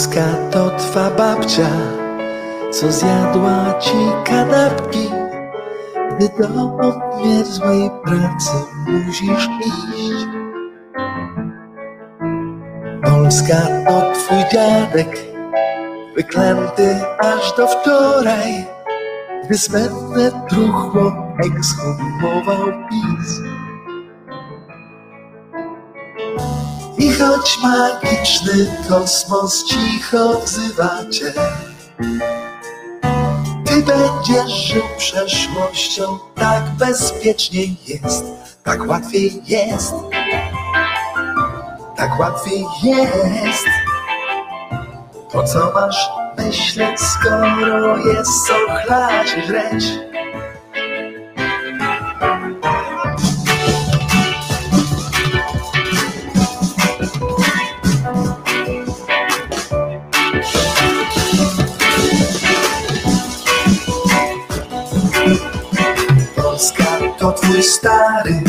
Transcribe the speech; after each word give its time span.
Polska 0.00 0.24
to 0.50 0.70
twa 0.78 1.10
babcia, 1.10 1.68
co 2.72 2.92
zjadła 2.92 3.74
ci 3.80 3.96
kanapki, 4.24 5.10
gdy 6.10 6.28
do 6.38 6.64
obmierzłej 6.64 7.90
pracy 8.04 8.56
musisz 8.86 9.48
iść. 9.66 10.26
Polska 13.04 13.60
to 13.86 14.12
twój 14.12 14.38
dziadek, 14.52 15.18
wyklęty 16.16 16.96
aż 17.18 17.56
do 17.56 17.66
wczoraj, 17.66 18.64
gdy 19.44 19.58
smętne 19.58 20.46
truchło 20.48 21.12
ekshumował 21.44 22.66
PiS. 22.88 23.40
Choć 27.20 27.58
magiczny 27.62 28.66
kosmos 28.88 29.64
cicho 29.64 30.40
wzywa 30.40 30.90
cię, 31.10 31.32
ty 33.64 33.82
będziesz 33.82 34.52
żył 34.52 34.82
przeszłością, 34.98 36.18
tak 36.34 36.64
bezpieczniej 36.78 37.76
jest, 37.86 38.24
tak 38.64 38.88
łatwiej 38.88 39.42
jest, 39.46 39.94
tak 41.96 42.20
łatwiej 42.20 42.64
jest. 42.82 43.66
Po 45.32 45.42
co 45.42 45.72
masz 45.74 46.10
myśleć, 46.38 47.00
skoro 47.00 47.96
jest 47.96 48.46
co 48.46 48.54
chlać 48.86 49.36
to 67.20 67.32
twój 67.32 67.62
stary, 67.62 68.40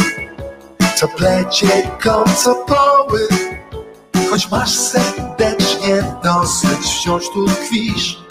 co 0.96 1.08
plecie 1.08 1.68
kocopoły. 2.04 3.28
Choć 4.30 4.52
masz 4.52 4.70
serdecznie 4.70 6.04
dosyć, 6.24 6.80
wciąż 6.80 7.24
tu 7.34 7.46
tkwisz. 7.48 8.24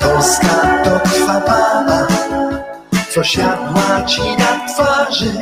Polska 0.00 0.82
to 0.84 1.00
twa 1.00 1.40
mama, 1.48 2.06
co 3.14 3.24
siadła 3.24 4.04
ci 4.06 4.22
na 4.22 4.68
twarzy. 4.68 5.32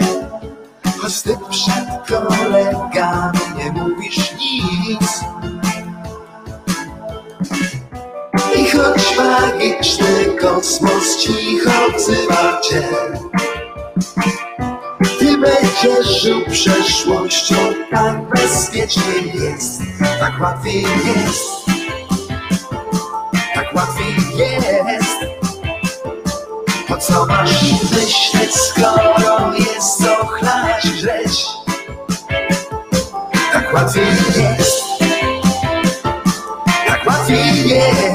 Choć 1.01 1.23
ty 1.23 1.37
przed 1.51 2.09
kolegami 2.09 3.39
nie 3.57 3.73
mówisz 3.73 4.35
nic. 4.41 5.21
I 8.59 8.67
choć 8.67 9.17
magiczny 9.17 10.25
kosmos 10.41 11.17
cicho 11.17 11.71
wzywa 11.97 12.61
cię, 12.61 12.83
ty 15.19 15.39
będziesz 15.39 16.23
żył 16.23 16.41
przeszłością, 16.51 17.57
tak 17.91 18.29
bezpiecznie 18.29 19.13
jest, 19.35 19.83
tak 20.21 20.41
łatwiej 20.41 20.83
jest, 20.83 21.49
tak 23.55 23.75
łatwiej 23.75 24.15
jest. 24.37 25.17
Po 26.89 26.97
co 26.97 27.27
masz 27.27 27.73
myśleć, 27.73 28.55
skoro 28.55 29.53
jest 29.55 29.99
co 29.99 30.27
chlać 30.27 30.85
i 30.85 30.99
żreć? 30.99 31.47
Tak 33.53 33.75
łatwiej 33.75 34.07
jest, 34.37 34.83
tak 36.87 37.07
łatwiej 37.07 37.69
jest. 37.69 38.08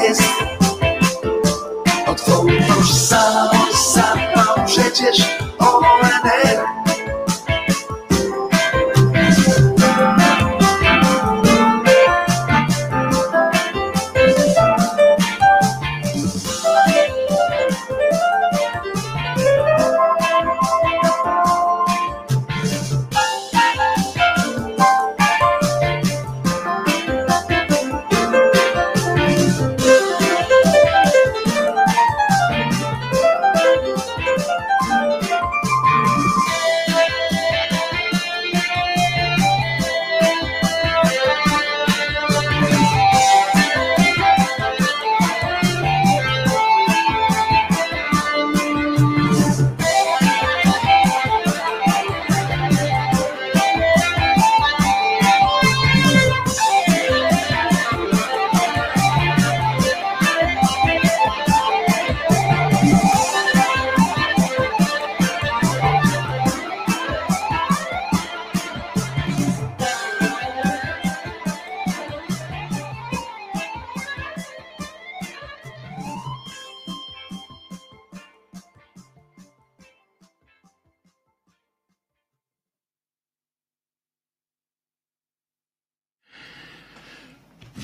Zadbał 4.93 5.13
przecież 5.13 5.37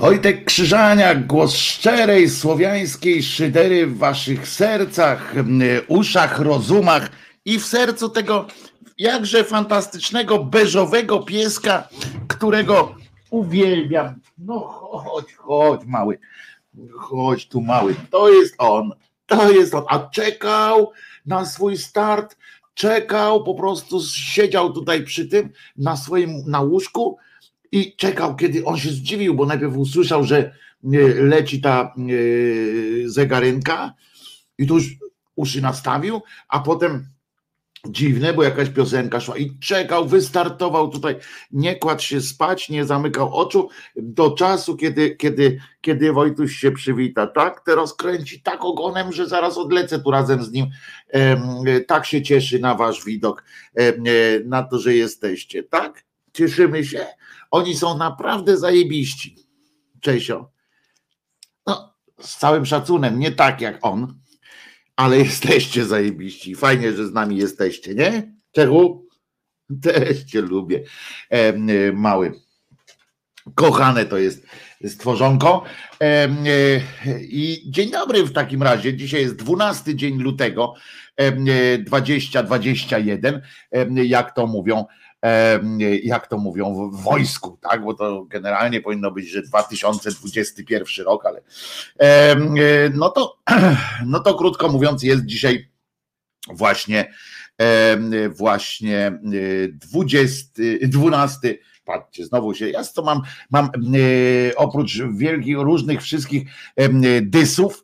Wojtek 0.09 0.45
Krzyżaniak, 0.45 1.27
głos 1.27 1.55
szczerej 1.55 2.29
słowiańskiej 2.29 3.23
szydery 3.23 3.87
w 3.87 3.97
waszych 3.97 4.47
sercach, 4.47 5.37
m, 5.37 5.61
uszach, 5.87 6.39
rozumach 6.39 7.09
i 7.45 7.59
w 7.59 7.65
sercu 7.65 8.09
tego 8.09 8.47
jakże 8.97 9.43
fantastycznego, 9.43 10.43
beżowego 10.43 11.19
pieska, 11.19 11.87
którego 12.27 12.95
uwielbiam. 13.29 14.15
No 14.37 14.59
chodź, 14.59 15.33
chodź 15.33 15.81
mały, 15.85 16.19
chodź 16.97 17.47
tu 17.47 17.61
mały, 17.61 17.95
to 18.11 18.29
jest 18.29 18.55
on, 18.57 18.91
to 19.25 19.51
jest 19.51 19.75
on, 19.75 19.83
a 19.89 19.99
czekał 19.99 20.91
na 21.25 21.45
swój 21.45 21.77
start, 21.77 22.37
czekał, 22.73 23.43
po 23.43 23.55
prostu 23.55 24.01
siedział 24.13 24.73
tutaj 24.73 25.03
przy 25.03 25.27
tym, 25.27 25.49
na 25.77 25.97
swoim, 25.97 26.43
na 26.47 26.61
łóżku, 26.61 27.17
i 27.71 27.95
czekał, 27.95 28.35
kiedy 28.35 28.65
on 28.65 28.77
się 28.77 28.89
zdziwił, 28.89 29.35
bo 29.35 29.45
najpierw 29.45 29.77
usłyszał, 29.77 30.23
że 30.23 30.37
e, 30.37 30.51
leci 31.23 31.61
ta 31.61 31.81
e, 31.81 31.89
zegarynka 33.09 33.93
i 34.57 34.67
tu 34.67 34.75
już 34.75 34.95
uszy 35.35 35.61
nastawił, 35.61 36.21
a 36.47 36.59
potem 36.59 37.05
dziwne, 37.87 38.33
bo 38.33 38.43
jakaś 38.43 38.69
piosenka 38.69 39.19
szła 39.19 39.37
i 39.37 39.59
czekał, 39.59 40.07
wystartował 40.07 40.89
tutaj, 40.89 41.15
nie 41.51 41.75
kładł 41.75 42.01
się 42.01 42.21
spać, 42.21 42.69
nie 42.69 42.85
zamykał 42.85 43.35
oczu 43.35 43.69
do 43.95 44.31
czasu, 44.31 44.77
kiedy, 44.77 45.15
kiedy, 45.15 45.59
kiedy 45.81 46.13
Wojtuś 46.13 46.55
się 46.55 46.71
przywita, 46.71 47.27
tak? 47.27 47.61
Teraz 47.65 47.93
kręci 47.93 48.41
tak 48.41 48.65
ogonem, 48.65 49.13
że 49.13 49.27
zaraz 49.27 49.57
odlecę 49.57 49.99
tu 49.99 50.11
razem 50.11 50.43
z 50.43 50.51
nim. 50.51 50.65
Em, 51.09 51.41
tak 51.87 52.05
się 52.05 52.21
cieszy 52.21 52.59
na 52.59 52.75
wasz 52.75 53.05
widok, 53.05 53.43
e, 53.75 53.93
na 54.45 54.63
to, 54.63 54.79
że 54.79 54.95
jesteście, 54.95 55.63
tak? 55.63 56.08
Cieszymy 56.39 56.85
się. 56.85 57.05
Oni 57.51 57.75
są 57.75 57.97
naprawdę 57.97 58.57
zajebiści. 58.57 59.35
Czesio. 60.01 60.51
No, 61.67 61.95
z 62.19 62.37
całym 62.37 62.65
szacunem, 62.65 63.19
nie 63.19 63.31
tak 63.31 63.61
jak 63.61 63.79
on, 63.81 64.19
ale 64.95 65.17
jesteście 65.27 65.85
zajebiści. 65.85 66.55
Fajnie, 66.55 66.93
że 66.93 67.07
z 67.07 67.13
nami 67.13 67.37
jesteście, 67.37 67.95
nie? 67.95 68.33
Czechu? 68.51 69.07
Też 69.81 70.23
cię 70.23 70.41
lubię. 70.41 70.83
E, 71.31 71.35
e, 71.35 71.53
mały. 71.93 72.33
Kochane 73.55 74.05
to 74.05 74.17
jest 74.17 74.47
stworzonko. 74.85 75.63
I 77.21 77.63
dzień 77.65 77.91
dobry 77.91 78.23
w 78.23 78.33
takim 78.33 78.63
razie. 78.63 78.97
Dzisiaj 78.97 79.21
jest 79.21 79.35
12 79.35 79.95
dzień 79.95 80.17
lutego 80.17 80.73
2021, 81.85 83.41
jak 83.95 84.35
to 84.35 84.47
mówią 84.47 84.85
jak 86.03 86.27
to 86.27 86.37
mówią 86.37 86.89
w 86.91 87.03
wojsku, 87.03 87.57
tak? 87.61 87.83
Bo 87.83 87.93
to 87.93 88.25
generalnie 88.25 88.81
powinno 88.81 89.11
być, 89.11 89.29
że 89.29 89.41
2021 89.41 91.05
rok, 91.05 91.25
ale 91.25 91.41
no 92.93 93.09
to, 93.09 93.37
no 94.05 94.19
to 94.19 94.35
krótko 94.35 94.69
mówiąc, 94.69 95.03
jest 95.03 95.25
dzisiaj 95.25 95.69
właśnie 96.53 97.13
właśnie 98.29 99.19
20, 99.71 100.61
12 100.81 101.57
patrzcie, 101.85 102.25
znowu 102.25 102.53
się, 102.53 102.69
ja 102.69 102.83
to 102.83 103.01
mam, 103.01 103.21
mam 103.49 103.69
oprócz 104.55 105.01
wielkich, 105.17 105.57
różnych 105.57 106.01
wszystkich 106.01 106.49
dysów, 107.21 107.83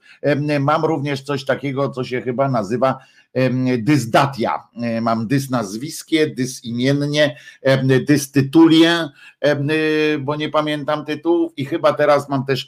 mam 0.59 0.85
również 0.85 1.21
coś 1.21 1.45
takiego, 1.45 1.89
co 1.89 2.03
się 2.03 2.21
chyba 2.21 2.49
nazywa 2.49 2.97
dysdatia. 3.77 4.63
Mam 5.01 5.27
dys 5.27 5.49
nazwiskie, 5.49 6.27
dys 6.27 6.65
imiennie, 6.65 7.37
dys 8.07 8.31
tytulie, 8.31 9.09
bo 10.19 10.35
nie 10.35 10.49
pamiętam 10.49 11.05
tytułów 11.05 11.53
i 11.57 11.65
chyba 11.65 11.93
teraz 11.93 12.29
mam 12.29 12.45
też, 12.45 12.67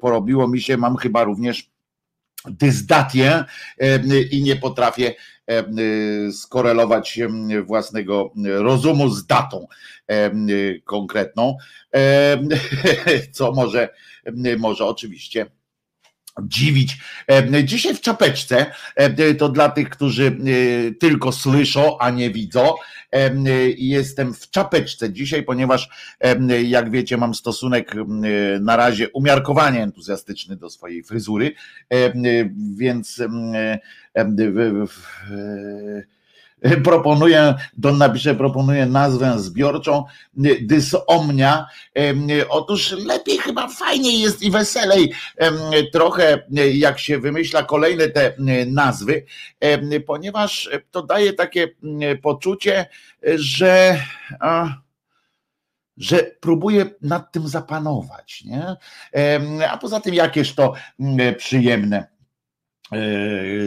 porobiło 0.00 0.48
mi 0.48 0.60
się, 0.60 0.76
mam 0.76 0.96
chyba 0.96 1.24
również 1.24 1.70
dysdatię 2.44 3.44
i 4.30 4.42
nie 4.42 4.56
potrafię 4.56 5.14
skorelować 6.32 7.18
własnego 7.64 8.32
rozumu 8.44 9.08
z 9.08 9.26
datą 9.26 9.66
konkretną, 10.84 11.56
co 13.32 13.52
może, 13.52 13.88
może 14.58 14.84
oczywiście 14.84 15.46
dziwić. 16.42 16.98
Dzisiaj 17.64 17.94
w 17.94 18.00
czapeczce, 18.00 18.66
to 19.38 19.48
dla 19.48 19.68
tych, 19.68 19.90
którzy 19.90 20.26
e, 20.26 20.94
tylko 20.94 21.32
słyszą, 21.32 21.98
a 21.98 22.10
nie 22.10 22.30
widzą, 22.30 22.74
jestem 23.76 24.34
w 24.34 24.50
czapeczce 24.50 25.12
dzisiaj, 25.12 25.42
ponieważ 25.42 25.88
jak 26.64 26.90
wiecie, 26.90 27.16
mam 27.16 27.34
stosunek 27.34 27.94
na 28.60 28.76
razie 28.76 29.08
umiarkowanie 29.08 29.82
entuzjastyczny 29.82 30.56
do 30.56 30.70
swojej 30.70 31.02
fryzury, 31.02 31.52
więc 32.76 33.22
proponuję, 36.84 37.54
Don 37.76 37.98
napisze, 37.98 38.34
proponuję 38.34 38.86
nazwę 38.86 39.38
zbiorczą 39.38 40.04
dysomnia. 40.60 41.66
Otóż 42.48 42.92
lepiej 42.92 43.38
chyba 43.38 43.68
fajniej 43.68 44.20
jest 44.20 44.42
i 44.42 44.50
weselej 44.50 45.12
trochę 45.92 46.42
jak 46.72 46.98
się 46.98 47.18
wymyśla 47.18 47.62
kolejne 47.62 48.08
te 48.08 48.34
nazwy, 48.66 49.24
ponieważ 50.06 50.70
to 50.90 51.02
daje 51.02 51.32
takie 51.32 51.68
poczucie, 52.22 52.86
że 53.34 54.00
że 55.96 56.30
próbuje 56.40 56.86
nad 57.02 57.32
tym 57.32 57.48
zapanować. 57.48 58.44
Nie? 58.44 58.76
A 59.70 59.78
poza 59.78 60.00
tym, 60.00 60.14
jakież 60.14 60.54
to 60.54 60.74
przyjemne 61.38 62.19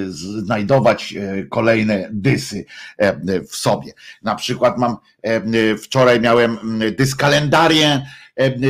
znajdować 0.08 1.14
e, 1.14 1.44
kolejne 1.44 2.10
dysy 2.12 2.66
e, 2.98 3.40
w 3.40 3.56
sobie. 3.56 3.94
Na 4.22 4.36
przykład 4.36 4.78
mam, 4.78 4.98
wczoraj 5.84 6.22
miałem 6.22 6.58
dyskalendarię, 6.98 8.06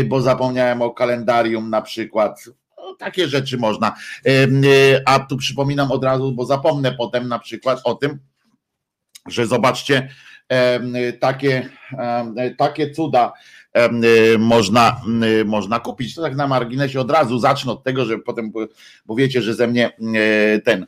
bo 0.07 0.21
zapomniałem 0.21 0.81
o 0.81 0.91
kalendarium 0.91 1.69
na 1.69 1.81
przykład. 1.81 2.43
No, 2.77 2.95
takie 2.99 3.27
rzeczy 3.27 3.57
można. 3.57 3.95
A 5.05 5.19
tu 5.19 5.37
przypominam 5.37 5.91
od 5.91 6.03
razu, 6.03 6.31
bo 6.31 6.45
zapomnę 6.45 6.91
potem 6.91 7.27
na 7.27 7.39
przykład 7.39 7.81
o 7.83 7.95
tym, 7.95 8.19
że 9.27 9.47
zobaczcie, 9.47 10.09
takie, 11.19 11.69
takie 12.57 12.91
cuda 12.91 13.33
można, 14.39 15.01
y, 15.41 15.45
można 15.45 15.79
kupić. 15.79 16.15
To 16.15 16.21
tak 16.21 16.35
na 16.35 16.47
marginesie 16.47 16.99
od 16.99 17.11
razu 17.11 17.39
zacznę 17.39 17.71
od 17.71 17.83
tego, 17.83 18.05
że 18.05 18.17
potem, 18.17 18.51
bo 19.05 19.15
wiecie, 19.15 19.41
że 19.41 19.53
ze 19.53 19.67
mnie 19.67 19.91
y, 20.55 20.61
ten 20.61 20.85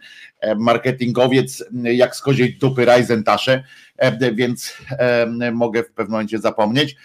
marketingowiec 0.57 1.63
jak 1.83 2.15
z 2.15 2.21
koziej 2.21 2.57
dupy 2.57 2.86
Rajzentasze, 2.86 3.63
więc 4.33 4.74
mogę 5.53 5.83
w 5.83 5.92
pewnym 5.92 6.12
momencie 6.12 6.39
zapomnieć. 6.39 6.95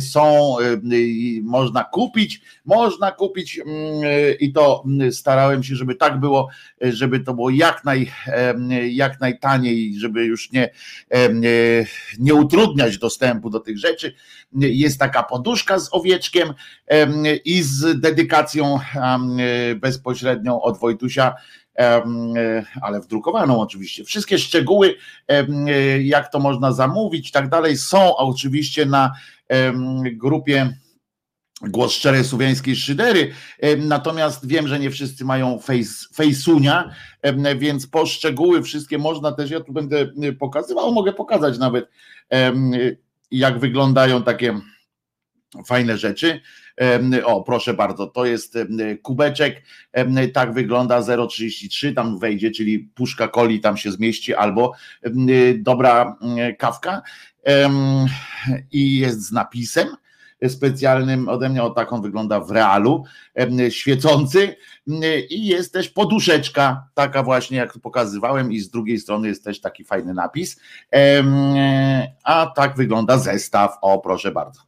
Są, 0.00 0.56
można 1.42 1.84
kupić, 1.84 2.40
można 2.64 3.12
kupić 3.12 3.60
i 4.40 4.52
to 4.52 4.84
starałem 5.10 5.62
się, 5.62 5.74
żeby 5.74 5.94
tak 5.94 6.20
było, 6.20 6.48
żeby 6.80 7.20
to 7.20 7.34
było 7.34 7.50
jak, 7.50 7.84
naj, 7.84 8.12
jak 8.90 9.20
najtaniej, 9.20 9.94
żeby 9.98 10.24
już 10.24 10.52
nie, 10.52 10.70
nie 12.18 12.34
utrudniać 12.34 12.98
dostępu 12.98 13.50
do 13.50 13.60
tych 13.60 13.78
rzeczy. 13.78 14.14
Jest 14.52 14.98
taka 14.98 15.22
poduszka 15.22 15.78
z 15.78 15.88
owieczkiem 15.92 16.54
i 17.44 17.62
z 17.62 18.00
dedykacją 18.00 18.78
bezpośrednią 19.76 20.60
od 20.60 20.78
Wojtusia 20.78 21.34
ale 22.82 23.00
wdrukowaną 23.00 23.60
oczywiście. 23.60 24.04
Wszystkie 24.04 24.38
szczegóły, 24.38 24.94
jak 26.02 26.32
to 26.32 26.38
można 26.38 26.72
zamówić, 26.72 27.30
tak 27.30 27.48
dalej, 27.48 27.76
są 27.76 28.16
oczywiście 28.16 28.86
na 28.86 29.12
grupie 30.12 30.76
głos 31.62 31.92
szczerej 31.92 32.24
słowiańskiej 32.24 32.76
szydery, 32.76 33.32
natomiast 33.78 34.46
wiem, 34.46 34.68
że 34.68 34.78
nie 34.78 34.90
wszyscy 34.90 35.24
mają 35.24 35.58
face, 35.58 36.06
fejsunia, 36.14 36.90
więc 37.56 37.86
poszczegóły 37.86 38.62
wszystkie 38.62 38.98
można 38.98 39.32
też, 39.32 39.50
ja 39.50 39.60
tu 39.60 39.72
będę 39.72 40.06
pokazywał, 40.38 40.92
mogę 40.92 41.12
pokazać 41.12 41.58
nawet 41.58 41.90
jak 43.30 43.58
wyglądają 43.58 44.22
takie 44.22 44.60
fajne 45.66 45.98
rzeczy. 45.98 46.40
O, 47.24 47.42
proszę 47.42 47.74
bardzo, 47.74 48.06
to 48.06 48.26
jest 48.26 48.58
kubeczek, 49.02 49.62
tak 50.32 50.52
wygląda 50.52 51.00
0,33, 51.00 51.94
tam 51.94 52.18
wejdzie, 52.18 52.50
czyli 52.50 52.78
puszka 52.78 53.28
coli 53.28 53.60
tam 53.60 53.76
się 53.76 53.92
zmieści, 53.92 54.34
albo 54.34 54.72
dobra 55.56 56.16
kawka. 56.58 57.02
I 58.72 58.98
jest 58.98 59.22
z 59.22 59.32
napisem 59.32 59.88
specjalnym 60.48 61.28
ode 61.28 61.48
mnie, 61.48 61.62
o 61.62 61.70
taką 61.70 62.00
wygląda 62.00 62.40
w 62.40 62.50
realu, 62.50 63.04
świecący 63.70 64.56
i 65.30 65.46
jest 65.46 65.72
też 65.72 65.88
poduszeczka, 65.88 66.88
taka 66.94 67.22
właśnie 67.22 67.56
jak 67.56 67.78
pokazywałem 67.78 68.52
i 68.52 68.60
z 68.60 68.70
drugiej 68.70 68.98
strony 68.98 69.28
jest 69.28 69.44
też 69.44 69.60
taki 69.60 69.84
fajny 69.84 70.14
napis, 70.14 70.60
a 72.24 72.46
tak 72.56 72.76
wygląda 72.76 73.18
zestaw, 73.18 73.78
o 73.82 73.98
proszę 73.98 74.32
bardzo. 74.32 74.60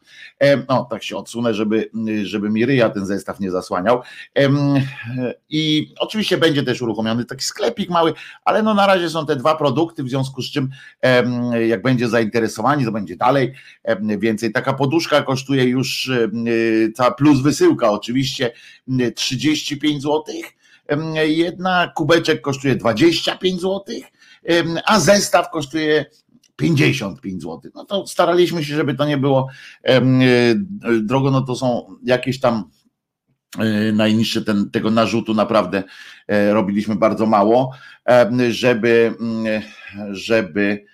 No, 0.69 0.85
tak 0.91 1.03
się 1.03 1.17
odsunę, 1.17 1.55
żeby, 1.55 1.91
żeby 2.23 2.51
mi 2.51 2.67
ryja 2.67 2.91
ten 2.91 3.07
zestaw 3.07 3.41
nie 3.41 3.51
zasłaniał. 3.51 4.03
I 5.49 5.95
oczywiście 5.99 6.39
będzie 6.39 6.63
też 6.63 6.83
uruchomiony 6.83 7.25
taki 7.25 7.45
sklepik 7.45 7.91
mały, 7.91 8.13
ale 8.45 8.63
no 8.63 8.75
na 8.75 8.87
razie 8.87 9.11
są 9.11 9.27
te 9.27 9.37
dwa 9.37 9.57
produkty, 9.57 10.05
w 10.05 10.09
związku 10.09 10.43
z 10.43 10.51
czym 10.51 10.69
jak 11.69 11.83
będzie 11.83 12.09
zainteresowani, 12.09 12.85
to 12.85 12.93
będzie 12.93 13.17
dalej 13.17 13.53
więcej. 14.19 14.53
Taka 14.53 14.73
poduszka 14.73 15.23
kosztuje 15.23 15.65
już 15.65 16.11
cała 16.95 17.11
plus 17.11 17.41
wysyłka 17.41 17.91
oczywiście 17.91 18.53
35 19.15 20.03
zł. 20.03 20.08
Jedna 21.27 21.93
kubeczek 21.97 22.41
kosztuje 22.41 22.77
25 22.77 23.61
zł, 23.61 23.85
a 24.87 25.01
zestaw 25.01 25.51
kosztuje 25.51 26.05
55 26.59 27.43
zł. 27.43 27.71
No 27.75 27.85
to 27.85 28.07
staraliśmy 28.07 28.65
się, 28.65 28.75
żeby 28.75 28.95
to 28.95 29.07
nie 29.07 29.19
było 29.19 29.49
e, 29.83 30.01
drogo, 31.03 31.31
no 31.31 31.41
to 31.41 31.57
są 31.57 31.97
jakieś 32.05 32.41
tam 32.41 32.65
e, 33.59 33.93
najniższe 33.93 34.43
ten, 34.43 34.71
tego 34.71 34.91
narzutu 34.91 35.35
naprawdę 35.35 35.83
e, 36.29 36.53
robiliśmy 36.53 36.97
bardzo 36.97 37.27
mało, 37.27 37.73
żeby, 38.51 39.15
żeby 40.11 40.85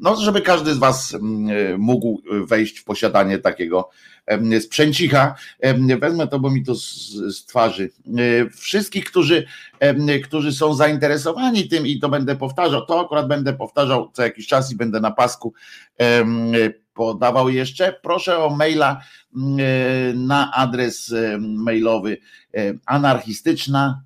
no, 0.00 0.16
żeby 0.20 0.40
każdy 0.40 0.74
z 0.74 0.78
Was 0.78 1.16
mógł 1.78 2.22
wejść 2.46 2.78
w 2.78 2.84
posiadanie 2.84 3.38
takiego 3.38 3.90
sprzęcicha. 4.60 5.34
Wezmę 6.00 6.26
to, 6.26 6.40
bo 6.40 6.50
mi 6.50 6.64
to 6.64 6.74
z, 6.74 7.44
twarzy. 7.46 7.90
Wszystkich, 8.56 9.04
którzy, 9.04 9.46
którzy 10.24 10.52
są 10.52 10.74
zainteresowani 10.74 11.68
tym 11.68 11.86
i 11.86 11.98
to 11.98 12.08
będę 12.08 12.36
powtarzał, 12.36 12.86
to 12.86 13.00
akurat 13.00 13.28
będę 13.28 13.52
powtarzał 13.52 14.10
co 14.12 14.22
jakiś 14.22 14.46
czas 14.46 14.72
i 14.72 14.76
będę 14.76 15.00
na 15.00 15.10
pasku 15.10 15.54
podawał 16.94 17.48
jeszcze. 17.48 18.00
Proszę 18.02 18.38
o 18.38 18.50
maila 18.56 19.00
na 20.14 20.52
adres 20.54 21.14
mailowy 21.40 22.18
anarchistyczna 22.86 24.02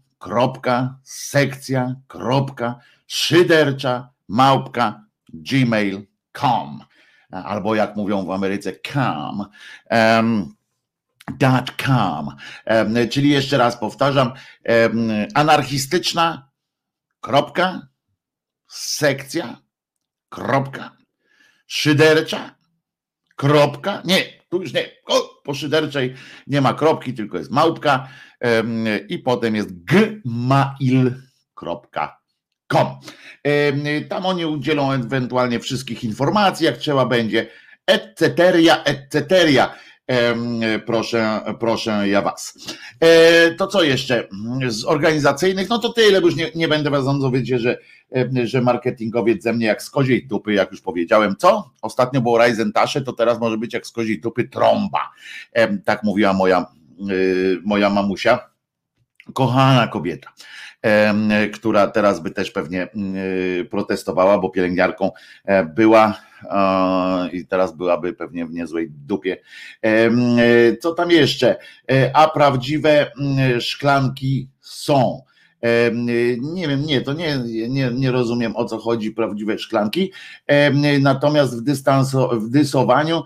małpka 4.28 5.04
gmail.com 5.32 6.84
albo 7.30 7.74
jak 7.74 7.96
mówią 7.96 8.26
w 8.26 8.30
Ameryce, 8.30 8.72
com. 8.72 9.44
.com, 11.86 12.36
czyli 13.10 13.30
jeszcze 13.30 13.58
raz 13.58 13.76
powtarzam, 13.76 14.32
anarchistyczna 15.34 16.50
kropka, 17.20 17.88
sekcja, 18.68 19.56
kropka, 20.28 20.96
szydercza, 21.66 22.54
kropka, 23.36 24.02
nie, 24.04 24.24
tu 24.48 24.62
już 24.62 24.72
nie, 24.72 24.90
o, 25.06 25.40
po 25.44 25.54
szyderczej 25.54 26.14
nie 26.46 26.60
ma 26.60 26.74
kropki, 26.74 27.14
tylko 27.14 27.38
jest 27.38 27.50
małpka 27.50 28.08
i 29.08 29.18
potem 29.18 29.54
jest 29.54 29.84
gmail.com. 29.84 31.18
Tam 34.08 34.26
oni 34.26 34.46
udzielą 34.46 34.92
ewentualnie 34.92 35.60
wszystkich 35.60 36.04
informacji, 36.04 36.66
jak 36.66 36.76
trzeba 36.76 37.06
będzie, 37.06 37.46
etc., 37.86 38.34
etc., 38.84 39.68
proszę, 40.86 41.40
proszę 41.60 42.08
ja 42.08 42.22
was. 42.22 42.58
E, 43.00 43.50
to 43.54 43.66
co 43.66 43.82
jeszcze 43.82 44.28
z 44.68 44.84
organizacyjnych? 44.84 45.68
No 45.68 45.78
to 45.78 45.88
tyle, 45.92 46.20
bo 46.20 46.26
już 46.26 46.36
nie, 46.36 46.50
nie 46.54 46.68
będę 46.68 46.90
was 46.90 47.04
wiecie, 47.32 47.58
że, 47.58 47.78
że 48.44 48.60
marketingowiec 48.60 49.42
ze 49.42 49.52
mnie 49.52 49.66
jak 49.66 49.82
z 49.82 49.90
koziej 49.90 50.26
dupy, 50.26 50.52
jak 50.52 50.70
już 50.70 50.80
powiedziałem. 50.80 51.36
Co? 51.38 51.70
Ostatnio 51.82 52.20
było 52.20 52.38
Ryzen 52.38 52.72
Tasze, 52.72 53.02
to 53.02 53.12
teraz 53.12 53.40
może 53.40 53.58
być 53.58 53.74
jak 53.74 53.86
z 53.86 53.92
koziej 53.92 54.20
dupy 54.20 54.48
trąba. 54.48 55.10
Tak 55.84 56.02
mówiła 56.02 56.32
moja, 56.32 56.66
y, 57.10 57.60
moja 57.64 57.90
mamusia. 57.90 58.38
Kochana 59.34 59.88
kobieta 59.88 60.32
która 61.52 61.86
teraz 61.86 62.20
by 62.20 62.30
też 62.30 62.50
pewnie 62.50 62.88
y, 63.60 63.64
protestowała, 63.70 64.38
bo 64.38 64.50
pielęgniarką 64.50 65.10
e, 65.44 65.64
była 65.64 66.20
i 67.32 67.46
teraz 67.46 67.76
byłaby 67.76 68.12
pewnie 68.12 68.46
w 68.46 68.52
niezłej 68.52 68.90
dupie. 68.90 69.36
E, 69.82 70.10
co 70.76 70.94
tam 70.94 71.10
jeszcze? 71.10 71.56
E, 71.92 72.16
a 72.16 72.28
prawdziwe 72.28 73.12
mm, 73.20 73.60
szklanki 73.60 74.48
są. 74.60 75.22
Nie 76.40 76.68
wiem, 76.68 76.82
nie, 76.82 77.00
to 77.00 77.12
nie, 77.12 77.38
nie, 77.68 77.90
nie 77.90 78.10
rozumiem 78.10 78.56
o 78.56 78.64
co 78.64 78.78
chodzi 78.78 79.10
prawdziwe 79.10 79.58
szklanki. 79.58 80.12
Natomiast 81.00 81.58
w, 81.58 81.62
dystanso, 81.62 82.28
w 82.28 82.48
dysowaniu 82.50 83.22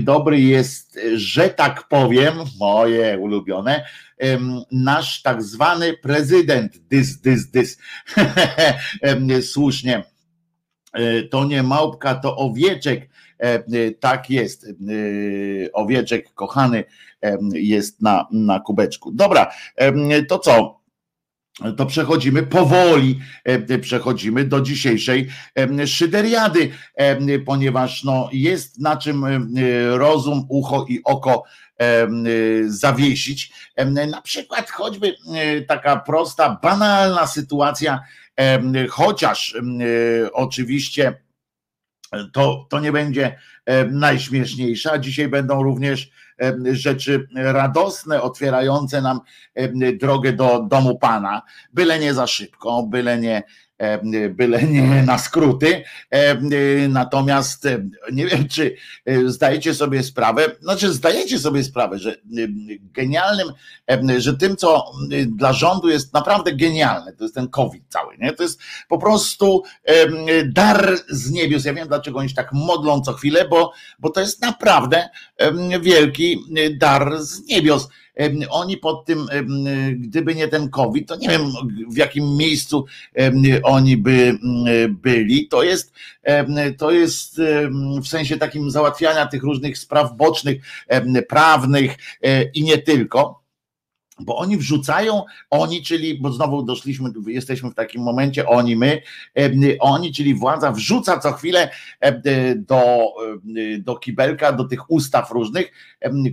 dobry 0.00 0.40
jest, 0.40 1.00
że 1.14 1.48
tak 1.48 1.88
powiem, 1.88 2.34
moje 2.60 3.18
ulubione, 3.18 3.84
nasz 4.72 5.22
tak 5.22 5.42
zwany 5.42 5.96
prezydent. 5.96 6.78
Dys, 6.78 7.20
dys, 7.20 7.50
dys. 7.50 7.78
Słusznie. 9.52 10.04
E, 10.92 11.22
to 11.22 11.44
nie 11.44 11.62
małpka, 11.62 12.14
to 12.14 12.36
owieczek. 12.36 13.08
E, 13.38 13.90
tak 13.90 14.30
jest. 14.30 14.64
E, 14.64 14.72
owieczek 15.72 16.34
kochany 16.34 16.84
jest 17.52 18.02
na, 18.02 18.26
na 18.32 18.60
kubeczku. 18.60 19.12
Dobra, 19.12 19.52
to 20.28 20.38
co? 20.38 20.78
to 21.76 21.86
przechodzimy 21.86 22.42
powoli, 22.42 23.18
przechodzimy 23.80 24.44
do 24.44 24.60
dzisiejszej 24.60 25.28
szyderiady, 25.86 26.70
ponieważ 27.46 28.04
no, 28.04 28.28
jest 28.32 28.78
na 28.78 28.96
czym 28.96 29.24
rozum, 29.90 30.46
ucho 30.48 30.86
i 30.88 31.00
oko 31.04 31.44
zawiesić. 32.66 33.52
Na 34.10 34.22
przykład 34.22 34.70
choćby 34.70 35.14
taka 35.68 35.96
prosta, 35.96 36.58
banalna 36.62 37.26
sytuacja, 37.26 38.00
chociaż 38.90 39.56
oczywiście 40.32 41.20
to, 42.32 42.66
to 42.70 42.80
nie 42.80 42.92
będzie 42.92 43.38
najśmieszniejsza. 43.90 44.98
Dzisiaj 44.98 45.28
będą 45.28 45.62
również 45.62 46.10
rzeczy 46.72 47.28
radosne, 47.34 48.22
otwierające 48.22 49.02
nam 49.02 49.20
drogę 50.00 50.32
do 50.32 50.62
domu 50.70 50.98
Pana, 50.98 51.42
byle 51.72 51.98
nie 51.98 52.14
za 52.14 52.26
szybko, 52.26 52.82
byle 52.82 53.18
nie 53.18 53.42
byle 54.30 54.62
nie 54.62 55.02
na 55.02 55.18
skróty. 55.18 55.84
Natomiast 56.88 57.68
nie 58.12 58.26
wiem, 58.26 58.48
czy 58.48 58.76
zdajecie 59.26 59.74
sobie 59.74 60.02
sprawę, 60.02 60.46
znaczy 60.60 60.92
zdajecie 60.92 61.38
sobie 61.38 61.64
sprawę, 61.64 61.98
że 61.98 62.16
genialnym, 62.92 63.48
że 64.18 64.36
tym, 64.36 64.56
co 64.56 64.84
dla 65.26 65.52
rządu 65.52 65.88
jest 65.88 66.14
naprawdę 66.14 66.52
genialne, 66.52 67.12
to 67.12 67.24
jest 67.24 67.34
ten 67.34 67.48
COVID 67.48 67.82
cały, 67.88 68.18
nie? 68.18 68.32
To 68.32 68.42
jest 68.42 68.60
po 68.88 68.98
prostu 68.98 69.62
dar 70.46 70.96
z 71.08 71.30
niebios. 71.30 71.64
Ja 71.64 71.74
wiem, 71.74 71.88
dlaczego 71.88 72.18
oni 72.18 72.28
się 72.28 72.34
tak 72.34 72.52
modlą 72.52 73.00
co 73.00 73.12
chwilę, 73.12 73.48
bo, 73.48 73.72
bo 73.98 74.10
to 74.10 74.20
jest 74.20 74.42
naprawdę 74.42 75.08
wielki 75.80 76.38
dar 76.78 77.22
z 77.22 77.46
niebios 77.46 77.88
oni 78.50 78.76
pod 78.76 79.04
tym, 79.04 79.26
gdyby 79.96 80.34
nie 80.34 80.48
ten 80.48 80.70
COVID, 80.70 81.08
to 81.08 81.16
nie 81.16 81.28
wiem 81.28 81.52
w 81.90 81.96
jakim 81.96 82.36
miejscu 82.36 82.84
oni 83.62 83.96
by 83.96 84.38
byli. 84.88 85.48
To 85.48 85.62
jest, 85.62 85.92
to 86.78 86.90
jest 86.90 87.40
w 88.02 88.08
sensie 88.08 88.36
takim 88.36 88.70
załatwiania 88.70 89.26
tych 89.26 89.42
różnych 89.42 89.78
spraw 89.78 90.16
bocznych, 90.16 90.62
prawnych 91.28 91.96
e, 92.22 92.42
i 92.42 92.64
nie 92.64 92.78
tylko 92.78 93.47
bo 94.20 94.36
oni 94.36 94.56
wrzucają, 94.56 95.22
oni, 95.50 95.82
czyli, 95.82 96.20
bo 96.20 96.32
znowu 96.32 96.62
doszliśmy, 96.62 97.10
jesteśmy 97.26 97.70
w 97.70 97.74
takim 97.74 98.02
momencie, 98.02 98.48
oni, 98.48 98.76
my, 98.76 99.02
oni, 99.80 100.12
czyli 100.12 100.34
władza 100.34 100.72
wrzuca 100.72 101.18
co 101.18 101.32
chwilę 101.32 101.70
do, 102.56 103.12
do 103.78 103.96
kibelka, 103.96 104.52
do 104.52 104.64
tych 104.64 104.90
ustaw 104.90 105.30
różnych 105.30 105.72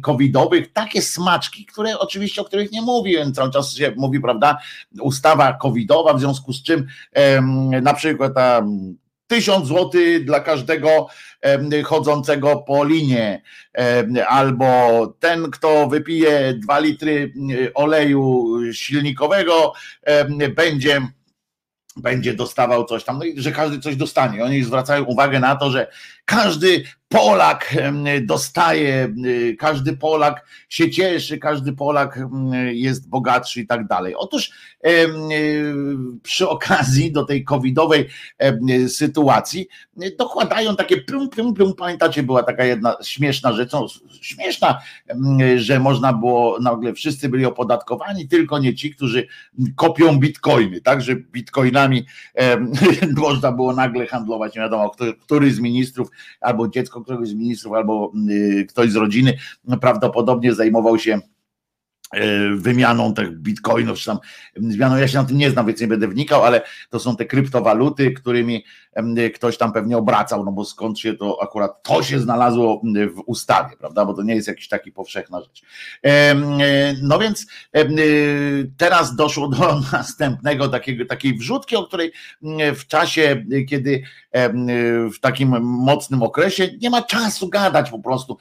covidowych, 0.01 0.73
takie 0.73 1.01
smaczki, 1.01 1.65
które 1.65 1.99
oczywiście, 1.99 2.41
o 2.41 2.45
których 2.45 2.71
nie 2.71 2.81
mówi, 2.81 3.15
cały 3.33 3.51
czas 3.51 3.73
się 3.73 3.93
mówi, 3.97 4.19
prawda, 4.19 4.57
ustawa 5.01 5.53
covidowa, 5.53 6.13
w 6.13 6.19
związku 6.19 6.53
z 6.53 6.63
czym 6.63 6.87
na 7.81 7.93
przykład 7.93 8.33
ta 8.33 8.65
tysiąc 9.27 9.67
złotych 9.67 10.25
dla 10.25 10.39
każdego 10.39 11.07
chodzącego 11.83 12.57
po 12.57 12.83
linie, 12.83 13.41
albo 14.27 15.07
ten, 15.19 15.51
kto 15.51 15.87
wypije 15.87 16.53
dwa 16.53 16.79
litry 16.79 17.33
oleju 17.73 18.57
silnikowego, 18.73 19.73
będzie 20.55 21.01
będzie 21.97 22.33
dostawał 22.33 22.85
coś 22.85 23.03
tam, 23.03 23.17
no 23.17 23.23
i 23.25 23.41
że 23.41 23.51
każdy 23.51 23.79
coś 23.79 23.95
dostanie. 23.95 24.43
Oni 24.43 24.63
zwracają 24.63 25.03
uwagę 25.03 25.39
na 25.39 25.55
to, 25.55 25.71
że 25.71 25.87
każdy 26.25 26.83
Polak 27.15 27.75
dostaje, 28.21 29.13
każdy 29.59 29.97
Polak 29.97 30.45
się 30.69 30.91
cieszy, 30.91 31.37
każdy 31.37 31.73
Polak 31.73 32.19
jest 32.71 33.09
bogatszy 33.09 33.61
i 33.61 33.67
tak 33.67 33.87
dalej. 33.87 34.15
Otóż 34.15 34.51
przy 36.23 36.49
okazji 36.49 37.11
do 37.11 37.25
tej 37.25 37.43
covidowej 37.43 38.09
sytuacji 38.87 39.67
dokładają 40.17 40.75
takie 40.75 40.97
plum, 40.97 41.29
plum, 41.29 41.53
plum. 41.53 41.73
Pamiętacie, 41.73 42.23
była 42.23 42.43
taka 42.43 42.65
jedna 42.65 42.95
śmieszna 43.03 43.53
rzecz, 43.53 43.71
no, 43.71 43.87
śmieszna, 44.21 44.81
że 45.55 45.79
można 45.79 46.13
było, 46.13 46.59
nagle 46.59 46.93
wszyscy 46.93 47.29
byli 47.29 47.45
opodatkowani, 47.45 48.27
tylko 48.27 48.59
nie 48.59 48.75
ci, 48.75 48.95
którzy 48.95 49.27
kopią 49.75 50.19
bitcoiny, 50.19 50.81
tak, 50.81 51.01
że 51.01 51.15
bitcoinami 51.15 52.05
można 53.17 53.51
było 53.51 53.73
nagle 53.73 54.07
handlować, 54.07 54.55
nie 54.55 54.61
wiadomo, 54.61 54.91
który 55.21 55.53
z 55.53 55.59
ministrów 55.59 56.09
albo 56.41 56.67
dziecko 56.67 57.04
któregoś 57.05 57.29
z 57.29 57.33
ministrów, 57.33 57.73
albo 57.73 58.11
y, 58.29 58.65
ktoś 58.69 58.91
z 58.91 58.95
rodziny 58.95 59.37
prawdopodobnie 59.81 60.53
zajmował 60.53 60.99
się 60.99 61.21
E, 62.13 62.55
wymianą 62.55 63.13
tych 63.13 63.39
bitcoinów, 63.39 63.97
czy 63.97 64.05
tam 64.05 64.19
zmianą, 64.55 64.97
ja 64.97 65.07
się 65.07 65.17
na 65.17 65.23
tym 65.23 65.37
nie 65.37 65.51
znam, 65.51 65.65
więc 65.65 65.81
nie 65.81 65.87
będę 65.87 66.07
wnikał, 66.07 66.43
ale 66.43 66.61
to 66.89 66.99
są 66.99 67.15
te 67.15 67.25
kryptowaluty, 67.25 68.11
którymi 68.11 68.63
ktoś 69.35 69.57
tam 69.57 69.73
pewnie 69.73 69.97
obracał, 69.97 70.45
no 70.45 70.51
bo 70.51 70.65
skąd 70.65 70.99
się 70.99 71.13
to 71.13 71.37
akurat 71.43 71.83
to 71.83 72.03
się 72.03 72.19
znalazło 72.19 72.81
w 73.15 73.21
ustawie, 73.25 73.77
prawda, 73.79 74.05
bo 74.05 74.13
to 74.13 74.23
nie 74.23 74.35
jest 74.35 74.47
jakiś 74.47 74.67
taki 74.67 74.91
powszechna 74.91 75.41
rzecz. 75.41 75.61
E, 76.05 76.35
no 77.01 77.19
więc 77.19 77.47
teraz 78.77 79.15
doszło 79.15 79.47
do 79.47 79.79
następnego 79.91 80.67
takiego, 80.67 81.05
takiej 81.05 81.37
wrzutki, 81.37 81.75
o 81.75 81.83
której 81.83 82.11
w 82.75 82.87
czasie, 82.87 83.45
kiedy 83.69 84.03
w 85.13 85.19
takim 85.21 85.61
mocnym 85.61 86.23
okresie 86.23 86.69
nie 86.81 86.89
ma 86.89 87.01
czasu 87.01 87.49
gadać 87.49 87.89
po 87.89 87.99
prostu. 87.99 88.37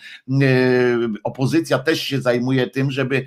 Opozycja 1.25 1.79
też 1.79 2.01
się 2.01 2.21
zajmuje 2.21 2.67
tym, 2.67 2.91
żeby 2.91 3.25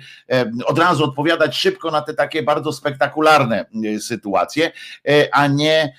od 0.66 0.78
razu 0.78 1.04
odpowiadać 1.04 1.56
szybko 1.56 1.90
na 1.90 2.02
te 2.02 2.14
takie 2.14 2.42
bardzo 2.42 2.72
spektakularne 2.72 3.66
e, 3.84 4.00
sytuacje, 4.00 4.72
e, 5.08 5.28
a 5.32 5.46
nie 5.46 5.82
e, 5.82 5.92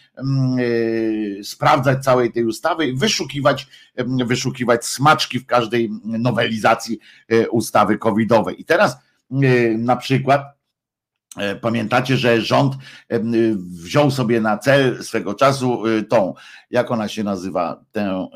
sprawdzać 1.43 2.03
całej 2.03 2.31
tej 2.31 2.45
ustawy 2.45 2.87
i 2.87 2.97
wyszukiwać, 2.97 3.67
wyszukiwać 4.25 4.85
smaczki 4.85 5.39
w 5.39 5.45
każdej 5.45 5.89
nowelizacji 6.03 6.99
ustawy 7.51 7.97
covidowej. 7.97 8.61
I 8.61 8.65
teraz 8.65 8.97
na 9.77 9.95
przykład 9.95 10.59
Pamiętacie, 11.61 12.17
że 12.17 12.41
rząd 12.41 12.73
wziął 13.55 14.11
sobie 14.11 14.41
na 14.41 14.57
cel 14.57 15.03
swego 15.03 15.33
czasu 15.33 15.83
tą, 16.09 16.33
jak 16.69 16.91
ona 16.91 17.07
się 17.07 17.23
nazywa, 17.23 17.83
tę 17.91 18.27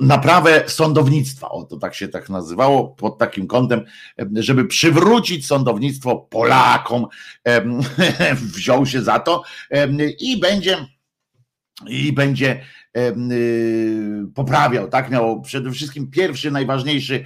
naprawę 0.00 0.64
sądownictwa. 0.66 1.48
O, 1.48 1.64
to 1.64 1.76
tak 1.76 1.94
się 1.94 2.08
tak 2.08 2.28
nazywało 2.28 2.88
pod 2.88 3.18
takim 3.18 3.46
kątem, 3.46 3.84
żeby 4.34 4.64
przywrócić 4.64 5.46
sądownictwo 5.46 6.16
Polakom. 6.16 7.06
Wziął 8.56 8.86
się 8.86 9.02
za 9.02 9.18
to 9.18 9.42
i 10.20 10.40
będzie 10.40 10.86
i 11.86 12.12
będzie 12.12 12.60
y, 12.96 14.26
poprawiał, 14.34 14.88
tak? 14.88 15.10
Miał 15.10 15.42
przede 15.42 15.70
wszystkim 15.70 16.10
pierwszy, 16.10 16.50
najważniejszy 16.50 17.24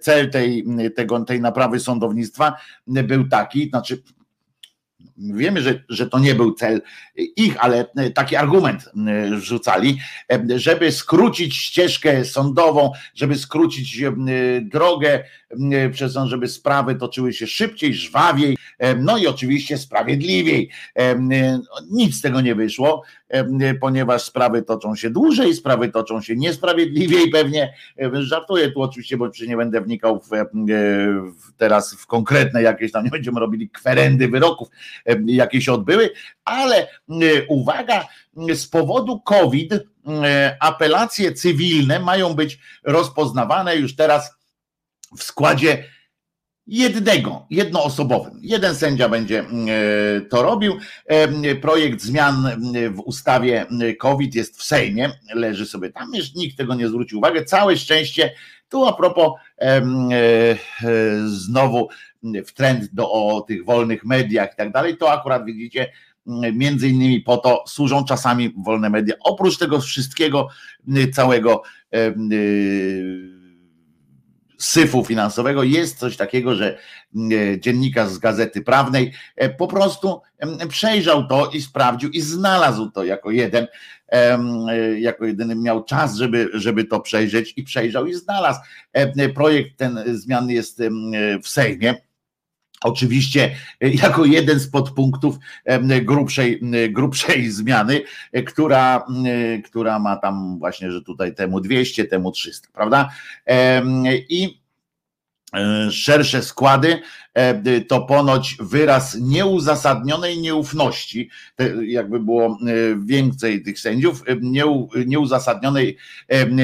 cel 0.00 0.30
tej, 0.30 0.64
tego, 0.96 1.24
tej 1.24 1.40
naprawy 1.40 1.80
sądownictwa 1.80 2.52
był 2.86 3.28
taki, 3.28 3.68
znaczy 3.68 4.02
Wiemy, 5.16 5.62
że, 5.62 5.84
że 5.88 6.06
to 6.06 6.18
nie 6.18 6.34
był 6.34 6.54
cel 6.54 6.82
ich, 7.16 7.64
ale 7.64 7.86
taki 8.14 8.36
argument 8.36 8.90
rzucali, 9.38 9.98
żeby 10.56 10.92
skrócić 10.92 11.56
ścieżkę 11.56 12.24
sądową, 12.24 12.92
żeby 13.14 13.38
skrócić 13.38 14.02
drogę 14.62 15.24
przez 15.92 16.12
żeby 16.26 16.48
sprawy 16.48 16.94
toczyły 16.94 17.32
się 17.32 17.46
szybciej, 17.46 17.94
żwawiej, 17.94 18.56
no 18.98 19.18
i 19.18 19.26
oczywiście 19.26 19.78
sprawiedliwiej. 19.78 20.70
Nic 21.90 22.16
z 22.16 22.20
tego 22.20 22.40
nie 22.40 22.54
wyszło, 22.54 23.02
ponieważ 23.80 24.22
sprawy 24.22 24.62
toczą 24.62 24.96
się 24.96 25.10
dłużej, 25.10 25.54
sprawy 25.54 25.88
toczą 25.88 26.20
się 26.20 26.36
niesprawiedliwiej 26.36 27.30
pewnie. 27.30 27.74
Żartuję 28.12 28.70
tu 28.70 28.82
oczywiście, 28.82 29.16
bo 29.16 29.30
nie 29.46 29.56
będę 29.56 29.80
wnikał 29.80 30.20
w, 30.20 30.28
w 31.40 31.52
teraz 31.56 31.94
w 31.94 32.06
konkretne 32.06 32.62
jakieś 32.62 32.92
tam, 32.92 33.04
nie 33.04 33.10
będziemy 33.10 33.40
robili 33.40 33.70
kwerendy 33.70 34.28
wyroków, 34.28 34.68
jakie 35.26 35.60
się 35.60 35.72
odbyły, 35.72 36.10
ale 36.44 36.86
uwaga, 37.48 38.06
z 38.54 38.66
powodu 38.66 39.20
COVID 39.20 39.74
apelacje 40.60 41.32
cywilne 41.32 42.00
mają 42.00 42.34
być 42.34 42.58
rozpoznawane 42.84 43.76
już 43.76 43.96
teraz 43.96 44.34
w 45.18 45.22
składzie 45.22 45.84
jednego, 46.66 47.46
jednoosobowym. 47.50 48.38
Jeden 48.42 48.74
sędzia 48.74 49.08
będzie 49.08 49.40
mm, 49.40 49.66
e, 49.68 50.20
to 50.20 50.42
robił. 50.42 50.76
E, 51.06 51.54
projekt 51.54 52.02
zmian 52.02 52.50
w 52.94 53.00
ustawie 53.00 53.66
COVID 53.98 54.34
jest 54.34 54.58
w 54.58 54.62
Sejmie, 54.62 55.10
leży 55.34 55.66
sobie 55.66 55.90
tam, 55.90 56.14
już 56.14 56.34
nikt 56.34 56.56
tego 56.56 56.74
nie 56.74 56.88
zwrócił 56.88 57.18
uwagi. 57.18 57.44
Całe 57.44 57.76
szczęście, 57.76 58.34
tu 58.68 58.86
a 58.86 58.92
propos 58.92 59.32
e, 59.60 59.76
znowu 61.26 61.88
w 62.46 62.52
trend 62.52 62.94
do 62.94 63.12
o 63.12 63.40
tych 63.40 63.64
wolnych 63.64 64.04
mediach 64.04 64.52
i 64.52 64.56
tak 64.56 64.72
dalej, 64.72 64.96
to 64.96 65.12
akurat 65.12 65.44
widzicie, 65.44 65.92
między 66.52 66.88
innymi 66.88 67.20
po 67.20 67.36
to 67.36 67.64
służą 67.66 68.04
czasami 68.04 68.54
wolne 68.64 68.90
media. 68.90 69.14
Oprócz 69.20 69.58
tego 69.58 69.80
wszystkiego 69.80 70.48
całego 71.12 71.62
syfu 74.64 75.04
finansowego 75.04 75.62
jest 75.62 75.98
coś 75.98 76.16
takiego, 76.16 76.54
że 76.54 76.78
e, 77.32 77.60
dziennikarz 77.60 78.08
z 78.08 78.18
gazety 78.18 78.62
prawnej 78.62 79.12
e, 79.36 79.48
po 79.48 79.68
prostu 79.68 80.20
przejrzał 80.68 81.26
to 81.26 81.50
i 81.50 81.62
sprawdził 81.62 82.10
i 82.10 82.20
znalazł 82.20 82.90
to 82.90 83.04
jako 83.04 83.30
jeden, 83.30 83.66
e, 84.08 84.38
jako 85.00 85.24
jedyny 85.24 85.54
miał 85.54 85.84
czas, 85.84 86.16
żeby, 86.16 86.50
żeby 86.54 86.84
to 86.84 87.00
przejrzeć 87.00 87.52
i 87.56 87.62
przejrzał 87.62 88.06
i 88.06 88.14
znalazł. 88.14 88.60
Projekt 89.34 89.76
ten 89.76 89.98
zmian 90.06 90.50
jest 90.50 90.82
w 91.42 91.48
Sejmie. 91.48 91.94
Oczywiście 92.84 93.56
jako 93.80 94.24
jeden 94.24 94.60
z 94.60 94.68
podpunktów 94.68 95.36
grubszej, 96.02 96.60
grubszej 96.90 97.50
zmiany, 97.60 98.02
która, 98.46 99.06
która 99.64 99.98
ma 99.98 100.16
tam 100.16 100.58
właśnie, 100.58 100.92
że 100.92 101.02
tutaj 101.02 101.34
temu 101.34 101.60
200, 101.60 102.04
temu 102.04 102.32
300, 102.32 102.68
prawda? 102.72 103.10
I 104.28 104.60
e, 105.54 105.90
szersze 105.90 106.42
składy 106.42 107.00
to 107.88 108.00
ponoć 108.00 108.56
wyraz 108.60 109.16
nieuzasadnionej 109.20 110.38
nieufności, 110.38 111.30
jakby 111.86 112.20
było 112.20 112.46
e, 112.46 112.56
więcej 113.06 113.62
tych 113.62 113.80
sędziów, 113.80 114.22
nieuzasadnionej 115.06 115.96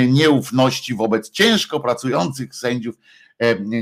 nieufności 0.09 0.94
wobec 0.94 1.30
ciężko 1.30 1.80
pracujących 1.80 2.54
sędziów 2.54 2.96
E, 2.96 3.19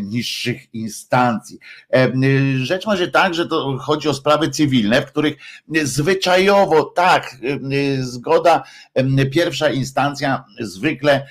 niższych 0.02 0.74
instancji. 0.74 1.58
E, 1.94 2.12
rzecz 2.56 2.86
ma 2.86 2.96
się 2.96 3.08
tak, 3.08 3.34
że 3.34 3.46
to 3.46 3.78
chodzi 3.78 4.08
o 4.08 4.14
sprawy 4.14 4.50
cywilne, 4.50 5.02
w 5.02 5.06
których 5.06 5.36
zwyczajowo 5.82 6.84
tak, 6.84 7.36
e, 7.42 8.02
zgoda, 8.02 8.62
pierwsza 9.32 9.70
instancja 9.70 10.44
zwykle 10.60 11.26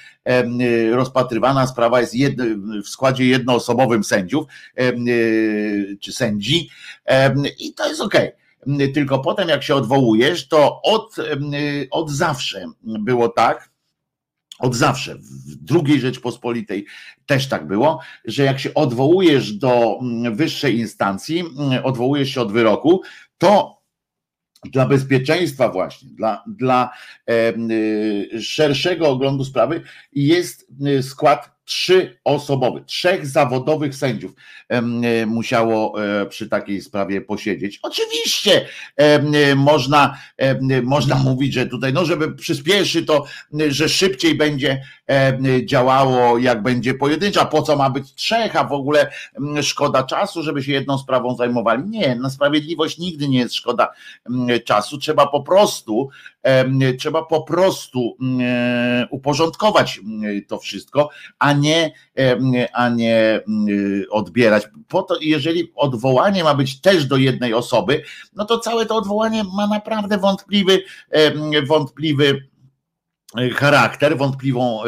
rozpatrywana 0.92 1.68
sprawa 1.68 2.02
jest 2.02 2.16
w 2.84 2.90
składzie 2.90 3.26
jednoosobowym 3.26 4.04
sędziów 4.04 4.46
czy 6.00 6.14
sędzi 6.14 6.70
i 7.60 7.74
to 7.74 7.90
jest. 7.90 8.02
Okay. 8.02 8.32
Tylko 8.94 9.20
potem, 9.20 9.50
jak 9.50 9.64
się 9.64 9.76
odwołujesz, 9.76 10.48
to 10.48 10.82
od, 10.82 11.16
od 11.92 12.12
zawsze 12.12 12.66
było 12.84 13.30
tak, 13.30 13.70
od 14.60 14.76
zawsze, 14.76 15.16
w 15.16 15.56
drugiej 15.56 16.00
Rzeczpospolitej 16.00 16.86
też 17.26 17.48
tak 17.48 17.68
było, 17.68 18.00
że 18.26 18.44
jak 18.44 18.60
się 18.60 18.74
odwołujesz 18.74 19.54
do 19.54 20.00
mm, 20.02 20.36
wyższej 20.36 20.80
instancji, 20.80 21.40
mm, 21.40 21.86
odwołujesz 21.86 22.30
się 22.30 22.42
od 22.42 22.52
wyroku, 22.52 23.02
to 23.38 23.78
dla 24.64 24.86
bezpieczeństwa 24.86 25.70
właśnie, 25.70 26.10
dla, 26.10 26.44
dla 26.48 26.90
e, 27.30 27.54
szerszego 28.42 29.10
oglądu 29.10 29.46
sprawy 29.46 29.82
jest 30.12 30.68
y, 30.88 31.04
skład 31.04 31.57
trzyosobowy, 31.68 32.84
trzech 32.86 33.28
zawodowych 33.28 33.96
sędziów 33.96 34.32
e, 34.70 34.82
musiało 35.26 36.04
e, 36.04 36.26
przy 36.26 36.50
takiej 36.50 36.82
sprawie 36.82 37.22
posiedzieć. 37.22 37.80
Oczywiście 37.82 38.66
e, 38.96 39.56
można, 39.56 40.18
można 40.84 41.16
mówić, 41.16 41.54
że 41.54 41.66
tutaj, 41.66 41.94
no 41.94 42.06
żeby 42.06 42.36
przyspieszy 42.36 43.06
to, 43.06 43.26
że 43.70 43.90
szybciej 43.90 44.36
będzie 44.36 44.82
działało, 45.66 46.38
jak 46.38 46.64
będzie 46.64 46.94
pojedyncza, 46.94 47.46
po 47.46 47.62
co 47.62 47.76
ma 47.76 47.90
być 47.90 48.14
trzech, 48.14 48.56
a 48.56 48.64
w 48.64 48.74
ogóle 48.74 49.12
szkoda 49.62 50.04
czasu, 50.04 50.44
żeby 50.44 50.64
się 50.64 50.72
jedną 50.72 50.98
sprawą 50.98 51.36
zajmowali. 51.36 51.84
Nie, 51.84 52.16
na 52.16 52.30
sprawiedliwość 52.30 52.98
nigdy 52.98 53.28
nie 53.28 53.40
jest 53.40 53.56
szkoda 53.56 53.94
czasu, 54.66 54.98
trzeba 54.98 55.28
po 55.28 55.44
prostu 55.44 56.10
trzeba 57.00 57.26
po 57.26 57.42
prostu 57.42 58.18
uporządkować 59.10 60.00
to 60.48 60.60
wszystko, 60.60 61.10
a 61.40 61.54
nie, 61.54 61.92
a 62.74 62.90
nie 62.90 63.42
odbierać. 64.10 64.68
Po 64.88 65.04
to, 65.04 65.18
jeżeli 65.22 65.72
odwołanie 65.76 66.44
ma 66.44 66.56
być 66.56 66.82
też 66.82 67.06
do 67.06 67.18
jednej 67.18 67.54
osoby, 67.54 68.04
no 68.36 68.46
to 68.46 68.60
całe 68.60 68.86
to 68.86 68.96
odwołanie 68.96 69.44
ma 69.58 69.68
naprawdę 69.68 70.18
wątpliwy, 70.18 70.84
wątpliwy 71.68 72.48
charakter, 73.56 74.18
wątpliwą, 74.18 74.82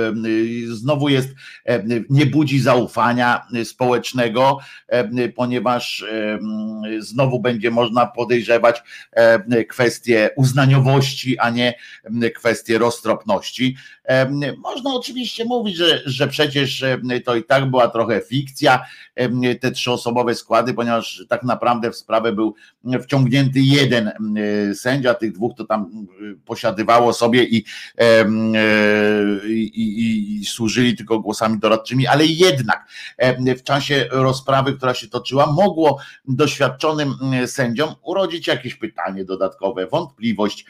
znowu 0.67 1.09
jest, 1.09 1.29
nie 2.09 2.25
budzi 2.25 2.59
zaufania 2.59 3.47
społecznego, 3.63 4.57
ponieważ 5.35 6.05
znowu 6.99 7.39
będzie 7.39 7.71
można 7.71 8.05
podejrzewać 8.05 8.83
kwestię 9.69 10.29
uznaniowości, 10.35 11.39
a 11.39 11.49
nie 11.49 11.73
kwestię 12.35 12.77
roztropności. 12.77 13.75
Można 14.57 14.93
oczywiście 14.93 15.45
mówić, 15.45 15.75
że, 15.75 16.01
że 16.05 16.27
przecież 16.27 16.85
to 17.25 17.35
i 17.35 17.43
tak 17.43 17.69
była 17.69 17.87
trochę 17.87 18.21
fikcja, 18.21 18.85
te 19.61 19.71
trzyosobowe 19.71 20.35
składy, 20.35 20.73
ponieważ 20.73 21.25
tak 21.29 21.43
naprawdę 21.43 21.91
w 21.91 21.95
sprawę 21.95 22.33
był 22.33 22.55
wciągnięty 23.01 23.59
jeden 23.59 24.11
sędzia, 24.73 25.13
tych 25.13 25.31
dwóch 25.31 25.55
to 25.57 25.65
tam 25.65 26.07
posiadywało 26.45 27.13
sobie 27.13 27.43
i 27.43 27.65
E, 27.99 28.25
i, 29.47 29.81
i, 29.81 30.41
i 30.41 30.45
służyli 30.45 30.97
tylko 30.97 31.19
głosami 31.19 31.59
doradczymi, 31.59 32.07
ale 32.07 32.25
jednak 32.25 32.87
w 33.57 33.63
czasie 33.63 34.05
rozprawy, 34.11 34.73
która 34.73 34.93
się 34.93 35.07
toczyła, 35.07 35.51
mogło 35.51 35.99
doświadczonym 36.27 37.13
sędziom 37.45 37.95
urodzić 38.03 38.47
jakieś 38.47 38.75
pytanie 38.75 39.25
dodatkowe, 39.25 39.87
wątpliwość 39.87 40.65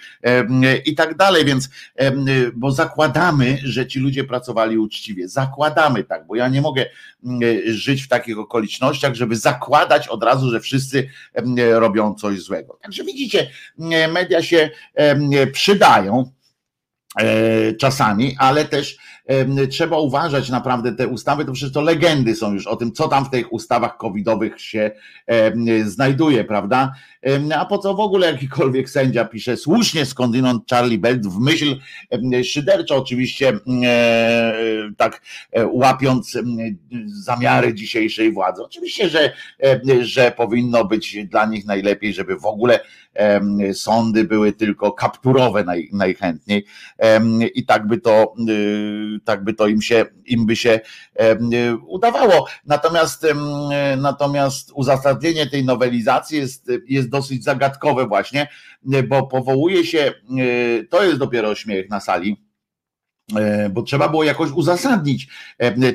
i 0.85 0.95
tak 0.95 1.17
dalej, 1.17 1.45
więc 1.45 1.69
bo 2.53 2.71
zakładamy, 2.71 3.28
że 3.63 3.87
ci 3.87 3.99
ludzie 3.99 4.23
pracowali 4.23 4.77
uczciwie. 4.77 5.27
Zakładamy 5.27 6.03
tak, 6.03 6.27
bo 6.27 6.35
ja 6.35 6.47
nie 6.47 6.61
mogę 6.61 6.85
żyć 7.65 8.03
w 8.03 8.07
takich 8.07 8.39
okolicznościach, 8.39 9.15
żeby 9.15 9.35
zakładać 9.35 10.07
od 10.07 10.23
razu, 10.23 10.49
że 10.49 10.59
wszyscy 10.59 11.09
robią 11.71 12.15
coś 12.15 12.39
złego. 12.39 12.79
Także 12.81 13.03
widzicie, 13.03 13.49
media 14.09 14.43
się 14.43 14.69
przydają 15.53 16.31
E, 17.17 17.73
czasami, 17.73 18.35
ale 18.39 18.65
też 18.65 18.97
trzeba 19.69 19.97
uważać 19.97 20.49
naprawdę 20.49 20.95
te 20.95 21.07
ustawy, 21.07 21.45
to 21.45 21.51
przecież 21.51 21.73
to 21.73 21.81
legendy 21.81 22.35
są 22.35 22.53
już 22.53 22.67
o 22.67 22.75
tym, 22.75 22.91
co 22.91 23.07
tam 23.07 23.25
w 23.25 23.29
tych 23.29 23.53
ustawach 23.53 23.97
covidowych 23.97 24.61
się 24.61 24.91
znajduje, 25.83 26.43
prawda? 26.43 26.93
A 27.55 27.65
po 27.65 27.77
co 27.77 27.93
w 27.93 27.99
ogóle 27.99 28.31
jakikolwiek 28.31 28.89
sędzia 28.89 29.25
pisze 29.25 29.57
słusznie 29.57 30.05
skądinąd 30.05 30.69
Charlie 30.69 30.97
Belt 30.97 31.27
w 31.27 31.39
myśl 31.39 31.75
szyderczo 32.43 32.95
oczywiście 32.95 33.53
e, 33.83 34.53
tak 34.97 35.21
e, 35.51 35.67
łapiąc 35.67 36.37
zamiary 37.05 37.73
dzisiejszej 37.73 38.31
władzy. 38.31 38.63
Oczywiście, 38.63 39.09
że, 39.09 39.33
że 40.01 40.31
powinno 40.31 40.85
być 40.85 41.17
dla 41.25 41.45
nich 41.45 41.65
najlepiej, 41.65 42.13
żeby 42.13 42.35
w 42.35 42.45
ogóle 42.45 42.79
sądy 43.73 44.23
były 44.23 44.53
tylko 44.53 44.91
kapturowe 44.91 45.63
naj, 45.63 45.89
najchętniej 45.93 46.65
i 47.55 47.65
tak 47.65 47.87
by 47.87 47.97
to, 47.97 48.33
y, 48.49 49.18
tak 49.25 49.43
by 49.43 49.53
to 49.53 49.67
im 49.67 49.81
się, 49.81 50.05
im 50.25 50.45
by 50.45 50.55
się 50.55 50.79
udawało. 51.87 52.47
Natomiast, 52.65 53.27
natomiast 53.97 54.71
uzasadnienie 54.73 55.47
tej 55.47 55.65
nowelizacji 55.65 56.37
jest, 56.37 56.71
jest 56.87 57.09
dosyć 57.09 57.43
zagadkowe 57.43 58.07
właśnie, 58.07 58.47
bo 59.07 59.27
powołuje 59.27 59.85
się, 59.85 60.13
y, 60.39 60.87
to 60.89 61.03
jest 61.03 61.17
dopiero 61.17 61.55
śmiech 61.55 61.89
na 61.89 61.99
sali, 61.99 62.45
e, 63.35 63.69
bo 63.69 63.81
trzeba 63.81 64.09
było 64.09 64.23
jakoś 64.23 64.51
uzasadnić 64.51 65.27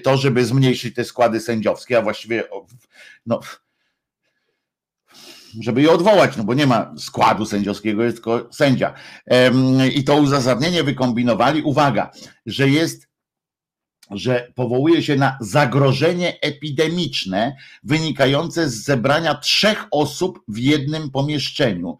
to, 0.02 0.16
żeby 0.16 0.44
zmniejszyć 0.44 0.94
te 0.94 1.04
składy 1.04 1.40
sędziowskie, 1.40 1.98
a 1.98 2.02
właściwie 2.02 2.44
no, 3.26 3.40
żeby 5.60 5.82
je 5.82 5.90
odwołać, 5.90 6.36
no 6.36 6.44
bo 6.44 6.54
nie 6.54 6.66
ma 6.66 6.94
składu 6.98 7.46
sędziowskiego, 7.46 8.04
jest 8.04 8.16
tylko 8.16 8.48
sędzia. 8.52 8.94
I 9.94 10.04
to 10.04 10.16
uzasadnienie 10.16 10.84
wykombinowali. 10.84 11.62
Uwaga, 11.62 12.10
że 12.46 12.68
jest 12.68 13.08
że 14.10 14.52
powołuje 14.54 15.02
się 15.02 15.16
na 15.16 15.38
zagrożenie 15.40 16.40
epidemiczne 16.40 17.56
wynikające 17.82 18.68
z 18.68 18.84
zebrania 18.84 19.34
trzech 19.34 19.84
osób 19.90 20.40
w 20.48 20.58
jednym 20.58 21.10
pomieszczeniu 21.10 21.98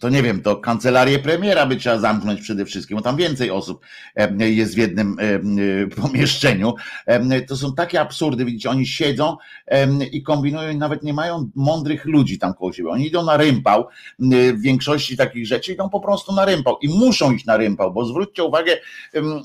to 0.00 0.08
nie 0.08 0.22
wiem, 0.22 0.42
to 0.42 0.56
kancelarię 0.56 1.18
premiera 1.18 1.66
by 1.66 1.76
trzeba 1.76 1.98
zamknąć 1.98 2.40
przede 2.40 2.64
wszystkim, 2.64 2.96
bo 2.96 3.02
tam 3.02 3.16
więcej 3.16 3.50
osób 3.50 3.84
jest 4.38 4.74
w 4.74 4.78
jednym 4.78 5.16
pomieszczeniu. 6.02 6.74
To 7.48 7.56
są 7.56 7.74
takie 7.74 8.00
absurdy, 8.00 8.44
widzicie, 8.44 8.70
oni 8.70 8.86
siedzą 8.86 9.36
i 10.12 10.22
kombinują, 10.22 10.78
nawet 10.78 11.02
nie 11.02 11.12
mają 11.12 11.50
mądrych 11.54 12.04
ludzi 12.04 12.38
tam 12.38 12.54
koło 12.54 12.72
siebie. 12.72 12.88
Oni 12.88 13.06
idą 13.06 13.24
na 13.24 13.36
rympał, 13.36 13.88
w 14.54 14.60
większości 14.60 15.16
takich 15.16 15.46
rzeczy 15.46 15.72
idą 15.72 15.88
po 15.88 16.00
prostu 16.00 16.32
na 16.32 16.44
rympał 16.44 16.78
i 16.82 16.88
muszą 16.88 17.32
iść 17.32 17.44
na 17.44 17.56
rympał, 17.56 17.92
bo 17.92 18.04
zwróćcie 18.04 18.44
uwagę, 18.44 18.76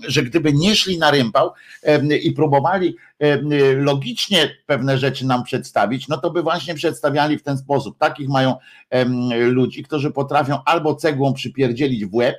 że 0.07 0.23
gdyby 0.23 0.53
nie 0.53 0.75
szli 0.75 0.97
na 0.97 1.11
rympał 1.11 1.51
i 2.23 2.31
próbowali 2.31 2.95
logicznie 3.75 4.49
pewne 4.65 4.97
rzeczy 4.97 5.25
nam 5.25 5.43
przedstawić, 5.43 6.07
no 6.07 6.17
to 6.17 6.31
by 6.31 6.43
właśnie 6.43 6.73
przedstawiali 6.75 7.37
w 7.37 7.43
ten 7.43 7.57
sposób. 7.57 7.97
Takich 7.97 8.29
mają 8.29 8.55
ludzi, 9.37 9.83
którzy 9.83 10.11
potrafią 10.11 10.57
albo 10.65 10.95
cegłą 10.95 11.33
przypierdzielić 11.33 12.05
w 12.05 12.15
łeb 12.15 12.35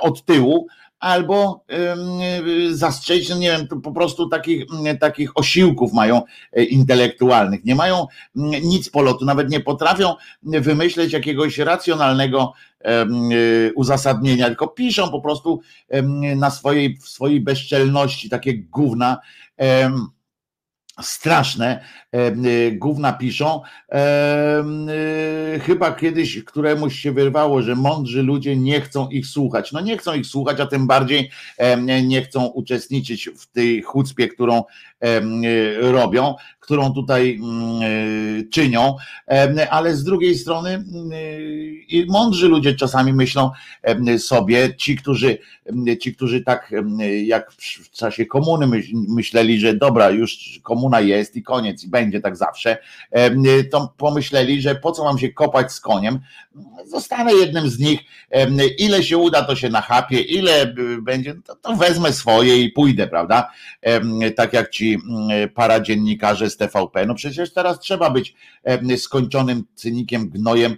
od 0.00 0.24
tyłu, 0.24 0.66
albo 1.00 1.64
zastrzelić, 2.70 3.28
no 3.28 3.36
nie 3.36 3.50
wiem, 3.50 3.80
po 3.82 3.92
prostu 3.92 4.28
takich, 4.28 4.64
takich 5.00 5.38
osiłków 5.38 5.92
mają 5.92 6.22
e, 6.52 6.64
intelektualnych. 6.64 7.64
Nie 7.64 7.74
mają 7.74 8.06
nic 8.62 8.90
polotu, 8.90 9.24
nawet 9.24 9.50
nie 9.50 9.60
potrafią 9.60 10.14
wymyśleć 10.42 11.12
jakiegoś 11.12 11.58
racjonalnego 11.58 12.52
e, 12.80 13.06
uzasadnienia, 13.74 14.46
tylko 14.46 14.68
piszą 14.68 15.10
po 15.10 15.20
prostu 15.20 15.60
na 16.36 16.50
swojej, 16.50 16.96
w 16.96 17.08
swojej 17.08 17.40
bezczelności 17.40 18.28
takie 18.28 18.58
gówna 18.58 19.18
straszne 21.02 21.84
e, 22.12 22.32
gówna 22.72 23.12
piszą. 23.12 23.60
E, 23.92 24.64
chyba 25.62 25.92
kiedyś 25.92 26.44
któremuś 26.44 26.98
się 26.98 27.12
wyrwało, 27.12 27.62
że 27.62 27.76
mądrzy 27.76 28.22
ludzie 28.22 28.56
nie 28.56 28.80
chcą 28.80 29.08
ich 29.08 29.26
słuchać. 29.26 29.72
No 29.72 29.80
nie 29.80 29.98
chcą 29.98 30.14
ich 30.14 30.26
słuchać, 30.26 30.60
a 30.60 30.66
tym 30.66 30.86
bardziej 30.86 31.30
nie 32.02 32.22
chcą 32.22 32.46
uczestniczyć 32.46 33.30
w 33.38 33.46
tej 33.46 33.82
chucpie, 33.82 34.28
którą 34.28 34.62
robią, 35.80 36.34
którą 36.60 36.92
tutaj 36.92 37.40
czynią, 38.52 38.96
ale 39.70 39.96
z 39.96 40.04
drugiej 40.04 40.34
strony 40.34 40.84
i 41.88 42.06
mądrzy 42.08 42.48
ludzie 42.48 42.74
czasami 42.74 43.12
myślą 43.12 43.50
sobie, 44.18 44.76
ci, 44.76 44.96
którzy, 44.96 45.38
ci, 46.00 46.14
którzy 46.14 46.40
tak 46.40 46.74
jak 47.24 47.52
w 47.52 47.90
czasie 47.90 48.26
komuny 48.26 48.82
myśleli, 49.08 49.60
że 49.60 49.74
dobra, 49.74 50.10
już 50.10 50.60
komuna 50.62 51.00
jest 51.00 51.36
i 51.36 51.42
koniec 51.42 51.84
i 51.84 51.88
będzie 51.88 52.20
tak 52.20 52.36
zawsze, 52.36 52.78
to 53.70 53.94
pomyśleli, 53.96 54.62
że 54.62 54.74
po 54.74 54.92
co 54.92 55.04
mam 55.04 55.18
się 55.18 55.28
kopać 55.28 55.72
z 55.72 55.80
koniem, 55.80 56.20
zostanę 56.86 57.34
jednym 57.34 57.68
z 57.68 57.78
nich, 57.78 58.00
ile 58.78 59.02
się 59.02 59.18
uda, 59.18 59.42
to 59.42 59.56
się 59.56 59.68
nachapie, 59.68 60.20
ile 60.20 60.74
będzie, 61.02 61.34
to, 61.44 61.56
to 61.56 61.76
wezmę 61.76 62.12
swoje 62.12 62.62
i 62.62 62.70
pójdę, 62.70 63.06
prawda? 63.06 63.50
Tak 64.36 64.52
jak 64.52 64.70
ci 64.70 64.95
paradziennikarze 65.54 66.50
z 66.50 66.56
TVP, 66.56 67.06
no 67.06 67.14
przecież 67.14 67.52
teraz 67.52 67.80
trzeba 67.80 68.10
być 68.10 68.34
skończonym 68.96 69.64
cynikiem, 69.74 70.30
gnojem, 70.30 70.76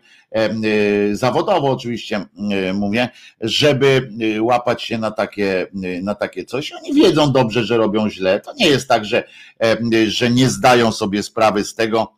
zawodowo 1.13 1.71
oczywiście 1.71 2.27
mówię, 2.75 3.09
żeby 3.41 4.11
łapać 4.41 4.83
się 4.83 4.99
na 4.99 5.11
takie, 5.11 5.67
na 6.03 6.15
takie 6.15 6.45
coś. 6.45 6.73
Oni 6.73 6.95
wiedzą 6.95 7.33
dobrze, 7.33 7.65
że 7.65 7.77
robią 7.77 8.11
źle. 8.11 8.41
To 8.41 8.53
nie 8.55 8.67
jest 8.67 8.89
tak, 8.89 9.05
że, 9.05 9.25
że 10.07 10.31
nie 10.31 10.49
zdają 10.49 10.93
sobie 10.93 11.23
sprawy 11.23 11.65
z 11.65 11.75
tego, 11.75 12.13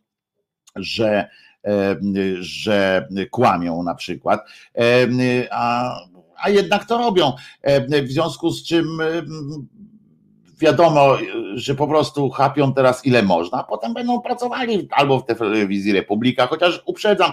że 0.77 1.29
że 2.41 3.09
kłamią 3.31 3.83
na 3.83 3.95
przykład, 3.95 4.41
a, 5.51 5.95
a 6.43 6.51
jednak 6.51 6.85
to 6.85 6.99
robią. 6.99 7.33
W 8.03 8.09
związku 8.09 8.51
z 8.51 8.65
czym 8.65 8.87
wiadomo, 10.61 11.17
że 11.55 11.75
po 11.75 11.89
prostu 11.89 12.31
chapią 12.31 12.75
teraz 12.75 13.07
ile 13.07 13.23
można, 13.23 13.63
potem 13.63 13.95
będą 13.95 14.21
pracowali 14.21 14.89
albo 14.91 15.19
w 15.21 15.27
telewizji 15.27 15.93
Republika, 15.93 16.47
chociaż 16.47 16.83
uprzedzam, 16.85 17.33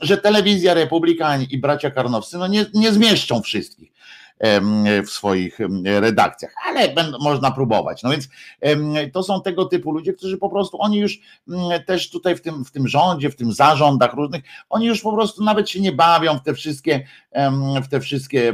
że 0.00 0.16
telewizja 0.16 0.74
Republika 0.74 1.36
i 1.50 1.58
bracia 1.58 1.90
Karnowscy 1.90 2.38
no 2.38 2.46
nie, 2.46 2.66
nie 2.74 2.92
zmieszczą 2.92 3.42
wszystkich 3.42 3.92
w 5.06 5.10
swoich 5.10 5.58
redakcjach, 5.84 6.52
ale 6.68 6.88
będą, 6.88 7.18
można 7.18 7.50
próbować. 7.50 8.02
No 8.02 8.10
więc 8.10 8.28
to 9.12 9.22
są 9.22 9.42
tego 9.42 9.64
typu 9.64 9.92
ludzie, 9.92 10.12
którzy 10.12 10.38
po 10.38 10.50
prostu, 10.50 10.82
oni 10.82 10.98
już 10.98 11.18
też 11.86 12.10
tutaj 12.10 12.36
w 12.36 12.40
tym, 12.40 12.64
w 12.64 12.70
tym 12.70 12.88
rządzie, 12.88 13.30
w 13.30 13.36
tym 13.36 13.52
zarządach 13.52 14.14
różnych, 14.14 14.42
oni 14.70 14.86
już 14.86 15.00
po 15.00 15.12
prostu 15.12 15.44
nawet 15.44 15.70
się 15.70 15.80
nie 15.80 15.92
bawią 15.92 16.38
w 16.38 16.42
te 16.42 16.54
wszystkie, 16.54 17.06
w 17.82 17.88
te 17.88 18.00
wszystkie 18.00 18.52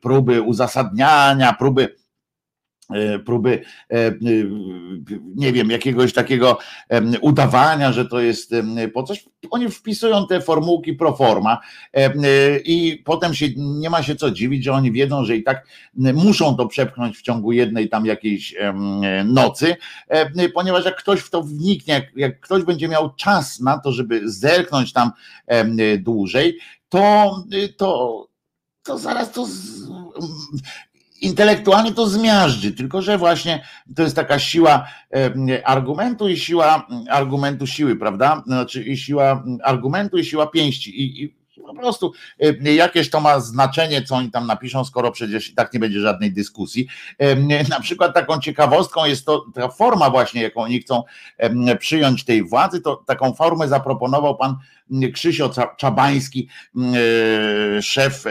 próby 0.00 0.42
uzasadniania, 0.42 1.52
próby 1.52 2.01
próby, 3.24 3.62
e, 3.90 4.06
e, 4.06 4.12
nie 5.34 5.52
wiem, 5.52 5.70
jakiegoś 5.70 6.12
takiego 6.12 6.58
udawania, 7.20 7.92
że 7.92 8.06
to 8.06 8.20
jest 8.20 8.54
po 8.94 9.02
coś. 9.02 9.24
Oni 9.50 9.70
wpisują 9.70 10.26
te 10.26 10.40
formułki 10.40 10.92
pro 10.92 11.16
forma 11.16 11.58
i 12.64 13.02
potem 13.04 13.34
się 13.34 13.46
nie 13.56 13.90
ma 13.90 14.02
się 14.02 14.16
co 14.16 14.30
dziwić, 14.30 14.64
że 14.64 14.72
oni 14.72 14.92
wiedzą, 14.92 15.24
że 15.24 15.36
i 15.36 15.42
tak 15.42 15.66
muszą 15.94 16.56
to 16.56 16.66
przepchnąć 16.66 17.18
w 17.18 17.22
ciągu 17.22 17.52
jednej 17.52 17.88
tam 17.88 18.06
jakiejś 18.06 18.54
nocy, 19.24 19.76
ponieważ 20.54 20.84
jak 20.84 20.96
ktoś 20.96 21.20
w 21.20 21.30
to 21.30 21.42
wniknie, 21.42 21.94
jak, 21.94 22.16
jak 22.16 22.40
ktoś 22.40 22.62
będzie 22.62 22.88
miał 22.88 23.14
czas 23.14 23.60
na 23.60 23.78
to, 23.78 23.92
żeby 23.92 24.20
zerknąć 24.24 24.92
tam 24.92 25.10
dłużej, 25.98 26.58
to, 26.88 27.36
to 27.76 28.32
to 28.82 28.98
zaraz 28.98 29.32
to 29.32 29.46
z, 29.46 29.88
intelektualnie 31.22 31.92
to 31.92 32.06
zmiażdży, 32.06 32.72
tylko 32.72 33.02
że 33.02 33.18
właśnie 33.18 33.64
to 33.96 34.02
jest 34.02 34.16
taka 34.16 34.38
siła 34.38 34.88
argumentu 35.64 36.28
i 36.28 36.36
siła 36.36 36.86
argumentu 37.10 37.66
siły, 37.66 37.96
prawda? 37.96 38.42
Znaczy 38.46 38.82
i 38.82 38.96
siła 38.96 39.44
argumentu 39.64 40.18
i 40.18 40.24
siła 40.24 40.46
pięści. 40.46 41.02
I, 41.02 41.24
i 41.24 41.42
po 41.66 41.74
prostu 41.74 42.12
jakieś 42.62 43.10
to 43.10 43.20
ma 43.20 43.40
znaczenie, 43.40 44.02
co 44.02 44.16
oni 44.16 44.30
tam 44.30 44.46
napiszą, 44.46 44.84
skoro 44.84 45.10
przecież 45.10 45.50
i 45.50 45.54
tak 45.54 45.72
nie 45.72 45.80
będzie 45.80 46.00
żadnej 46.00 46.32
dyskusji. 46.32 46.88
Na 47.70 47.80
przykład 47.80 48.14
taką 48.14 48.40
ciekawostką 48.40 49.04
jest 49.04 49.26
to 49.26 49.46
ta 49.54 49.68
forma 49.68 50.10
właśnie, 50.10 50.42
jaką 50.42 50.62
oni 50.62 50.80
chcą 50.80 51.02
przyjąć 51.78 52.24
tej 52.24 52.42
władzy, 52.42 52.80
to 52.80 52.96
taką 52.96 53.34
formę 53.34 53.68
zaproponował 53.68 54.36
pan 54.36 54.56
Krzysio 55.14 55.50
Czabański, 55.76 56.48
szef 57.80 58.24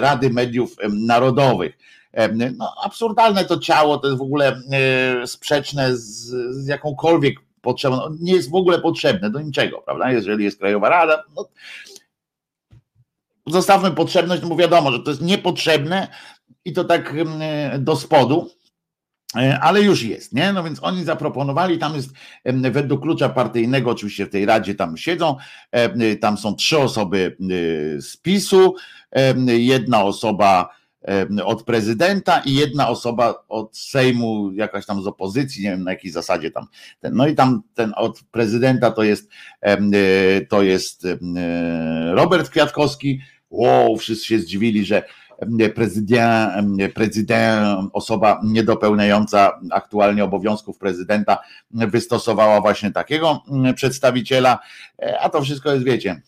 Rady 0.00 0.30
Mediów 0.30 0.76
Narodowych 0.92 1.78
no, 2.56 2.74
absurdalne 2.82 3.44
to 3.44 3.58
ciało, 3.58 3.98
to 3.98 4.06
jest 4.06 4.18
w 4.18 4.22
ogóle 4.22 4.60
e, 4.72 5.26
sprzeczne 5.26 5.96
z, 5.96 6.26
z 6.56 6.66
jakąkolwiek 6.66 7.40
potrzebą, 7.60 7.96
no, 7.96 8.10
nie 8.20 8.32
jest 8.32 8.50
w 8.50 8.54
ogóle 8.54 8.80
potrzebne 8.80 9.30
do 9.30 9.40
niczego, 9.40 9.78
prawda? 9.78 10.12
Jeżeli 10.12 10.44
jest 10.44 10.58
Krajowa 10.58 10.88
Rada, 10.88 11.24
no, 11.36 11.48
zostawmy 13.46 13.90
potrzebność, 13.90 14.42
no 14.42 14.48
bo 14.48 14.56
wiadomo, 14.56 14.92
że 14.92 15.00
to 15.00 15.10
jest 15.10 15.22
niepotrzebne 15.22 16.08
i 16.64 16.72
to 16.72 16.84
tak 16.84 17.14
do 17.78 17.96
spodu, 17.96 18.50
e, 19.36 19.58
ale 19.60 19.82
już 19.82 20.02
jest, 20.02 20.32
nie? 20.32 20.52
No 20.52 20.64
więc 20.64 20.82
oni 20.82 21.04
zaproponowali, 21.04 21.78
tam 21.78 21.94
jest 21.94 22.10
według 22.44 23.02
klucza 23.02 23.28
partyjnego, 23.28 23.90
oczywiście 23.90 24.26
w 24.26 24.30
tej 24.30 24.46
radzie 24.46 24.74
tam 24.74 24.96
siedzą, 24.96 25.36
tam 26.20 26.38
są 26.38 26.54
trzy 26.54 26.78
osoby 26.78 27.36
z 28.00 28.16
PiSu, 28.16 28.74
jedna 29.46 30.02
osoba 30.02 30.79
od 31.44 31.62
prezydenta 31.62 32.42
i 32.46 32.54
jedna 32.54 32.88
osoba 32.88 33.44
od 33.48 33.76
Sejmu, 33.76 34.52
jakaś 34.52 34.86
tam 34.86 35.02
z 35.02 35.06
opozycji, 35.06 35.64
nie 35.64 35.70
wiem 35.70 35.84
na 35.84 35.90
jakiej 35.90 36.10
zasadzie 36.10 36.50
tam. 36.50 36.66
No 37.02 37.26
i 37.26 37.34
tam 37.34 37.62
ten 37.74 37.92
od 37.96 38.20
prezydenta 38.30 38.90
to 38.90 39.02
jest 39.02 39.30
to 40.48 40.62
jest 40.62 41.06
Robert 42.12 42.50
Kwiatkowski. 42.50 43.20
Wow, 43.50 43.96
wszyscy 43.96 44.26
się 44.26 44.38
zdziwili, 44.38 44.84
że 44.84 45.02
prezydent, 45.74 46.92
prezydent, 46.94 47.90
osoba 47.92 48.40
niedopełniająca 48.44 49.60
aktualnie 49.70 50.24
obowiązków 50.24 50.78
prezydenta 50.78 51.38
wystosowała 51.70 52.60
właśnie 52.60 52.90
takiego 52.90 53.42
przedstawiciela, 53.74 54.58
e, 55.02 55.20
a 55.20 55.28
to 55.28 55.42
wszystko 55.42 55.72
jest, 55.72 55.84
wiecie, 55.84 56.22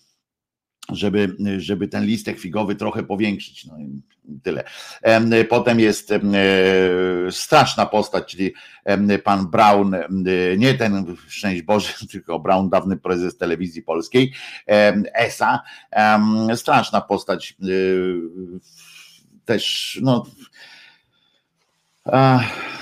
żeby, 0.88 1.36
żeby 1.58 1.88
ten 1.88 2.04
listek 2.04 2.38
figowy 2.38 2.74
trochę 2.74 3.02
powiększyć. 3.02 3.64
No 3.64 3.78
i 3.78 4.02
tyle. 4.42 4.64
Potem 5.48 5.80
jest 5.80 6.12
straszna 7.30 7.86
postać, 7.86 8.30
czyli 8.30 8.54
pan 9.24 9.50
Brown, 9.50 9.94
nie 10.58 10.74
ten 10.74 11.16
szczęść 11.28 11.62
Boże, 11.62 11.92
tylko 12.12 12.38
Brown, 12.38 12.68
dawny 12.68 12.96
prezes 12.96 13.36
telewizji 13.36 13.82
polskiej, 13.82 14.32
ESA. 15.14 15.60
Straszna 16.54 17.00
postać 17.00 17.56
też, 19.44 19.98
no 20.02 20.26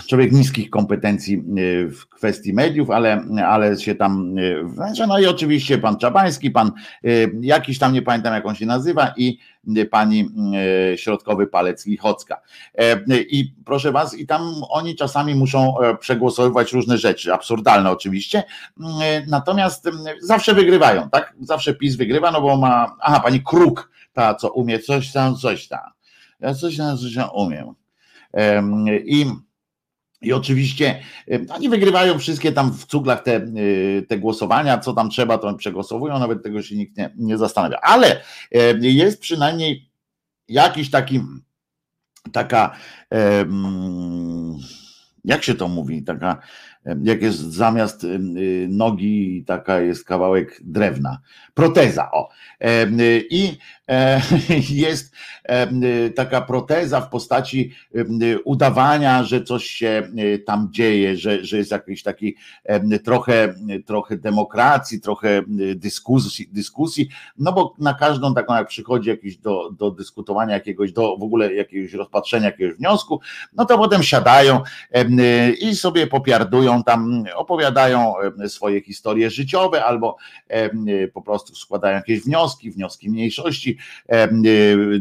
człowiek 0.06 0.32
niskich 0.32 0.70
kompetencji 0.70 1.34
e, 1.34 1.40
w 1.88 2.08
kwestii 2.08 2.52
mediów, 2.52 2.90
ale, 2.90 3.24
ale 3.46 3.80
się 3.80 3.94
tam, 3.94 4.34
znaczy, 4.74 5.06
no 5.06 5.18
i 5.18 5.26
oczywiście 5.26 5.78
pan 5.78 5.96
Czabański, 5.96 6.50
pan 6.50 6.72
e, 7.04 7.08
jakiś 7.40 7.78
tam, 7.78 7.92
nie 7.92 8.02
pamiętam 8.02 8.34
jak 8.34 8.46
on 8.46 8.54
się 8.54 8.66
nazywa 8.66 9.12
i 9.16 9.38
pani 9.90 10.28
środkowy 10.96 11.46
palec 11.46 11.86
Lichocka. 11.86 12.40
I 13.08 13.54
proszę 13.64 13.92
was, 13.92 14.14
i 14.18 14.26
tam 14.26 14.54
oni 14.70 14.96
czasami 14.96 15.34
muszą 15.34 15.74
przegłosowywać 16.00 16.72
różne 16.72 16.98
rzeczy, 16.98 17.34
absurdalne 17.34 17.90
oczywiście, 17.90 18.42
natomiast 19.26 19.88
zawsze 20.20 20.54
wygrywają, 20.54 21.10
tak? 21.10 21.34
Zawsze 21.40 21.74
PiS 21.74 21.96
wygrywa, 21.96 22.30
no 22.30 22.40
bo 22.40 22.56
ma, 22.56 22.96
aha, 23.00 23.20
pani 23.20 23.42
Kruk, 23.42 23.90
ta 24.12 24.34
co 24.34 24.52
umie 24.52 24.78
coś 24.78 25.12
tam, 25.12 25.36
coś 25.36 25.68
tam. 25.68 25.90
Ja 26.40 26.54
coś 26.54 26.76
tam, 26.76 26.98
coś 26.98 27.14
tam 27.14 27.28
umiem. 27.34 27.79
I 29.04 29.26
i 30.22 30.32
oczywiście 30.32 31.02
oni 31.48 31.68
wygrywają 31.68 32.18
wszystkie 32.18 32.52
tam 32.52 32.72
w 32.72 32.86
cuglach 32.86 33.22
te, 33.22 33.36
y, 33.36 34.06
te 34.08 34.18
głosowania, 34.18 34.78
co 34.78 34.92
tam 34.92 35.10
trzeba, 35.10 35.38
to 35.38 35.54
przegłosowują, 35.54 36.18
nawet 36.18 36.42
tego 36.42 36.62
się 36.62 36.76
nikt 36.76 36.96
nie, 36.96 37.10
nie 37.16 37.38
zastanawia. 37.38 37.78
Ale 37.82 38.20
jest 38.80 39.20
przynajmniej 39.20 39.90
jakiś 40.48 40.90
taki, 40.90 41.20
taka, 42.32 42.76
jak 45.24 45.44
się 45.44 45.54
to 45.54 45.68
mówi, 45.68 46.02
taka 46.02 46.42
jak 47.02 47.22
jest 47.22 47.38
zamiast 47.38 48.04
y, 48.04 48.18
nogi 48.68 49.44
taka 49.46 49.80
jest 49.80 50.04
kawałek 50.04 50.60
drewna, 50.64 51.20
proteza, 51.54 52.10
o. 52.10 52.28
I 53.30 53.48
e, 53.48 53.79
jest 54.70 55.14
taka 56.16 56.40
proteza 56.40 57.00
w 57.00 57.08
postaci 57.08 57.72
udawania, 58.44 59.24
że 59.24 59.42
coś 59.42 59.64
się 59.64 60.08
y, 60.18 60.38
tam 60.38 60.68
dzieje, 60.70 61.16
że, 61.16 61.44
że 61.44 61.56
jest 61.56 61.70
jakiś 61.70 62.02
taki 62.02 62.36
trochę, 63.04 63.54
trochę 63.86 64.16
demokracji, 64.16 65.00
trochę 65.00 65.42
dyskusji, 65.74 66.48
dyskusji, 66.52 67.08
no 67.38 67.52
bo 67.52 67.74
na 67.78 67.94
każdą 67.94 68.34
taką, 68.34 68.54
jak 68.54 68.68
przychodzi 68.68 69.08
jakiś 69.08 69.36
do, 69.36 69.70
do 69.70 69.90
dyskutowania 69.90 70.54
jakiegoś, 70.54 70.92
do 70.92 71.16
w 71.16 71.22
ogóle 71.22 71.54
jakiegoś 71.54 71.92
rozpatrzenia 71.92 72.46
jakiegoś 72.46 72.76
wniosku, 72.76 73.20
no 73.52 73.64
to 73.64 73.78
potem 73.78 74.02
siadają 74.02 74.62
i 75.60 75.76
sobie 75.76 76.06
popiardują 76.06 76.82
tam, 76.82 77.24
opowiadają 77.34 78.14
swoje 78.48 78.80
historie 78.80 79.30
życiowe 79.30 79.84
albo 79.84 80.16
po 81.14 81.22
prostu 81.22 81.54
składają 81.54 81.96
jakieś 81.96 82.20
wnioski, 82.20 82.70
wnioski 82.70 83.10
mniejszości 83.10 83.79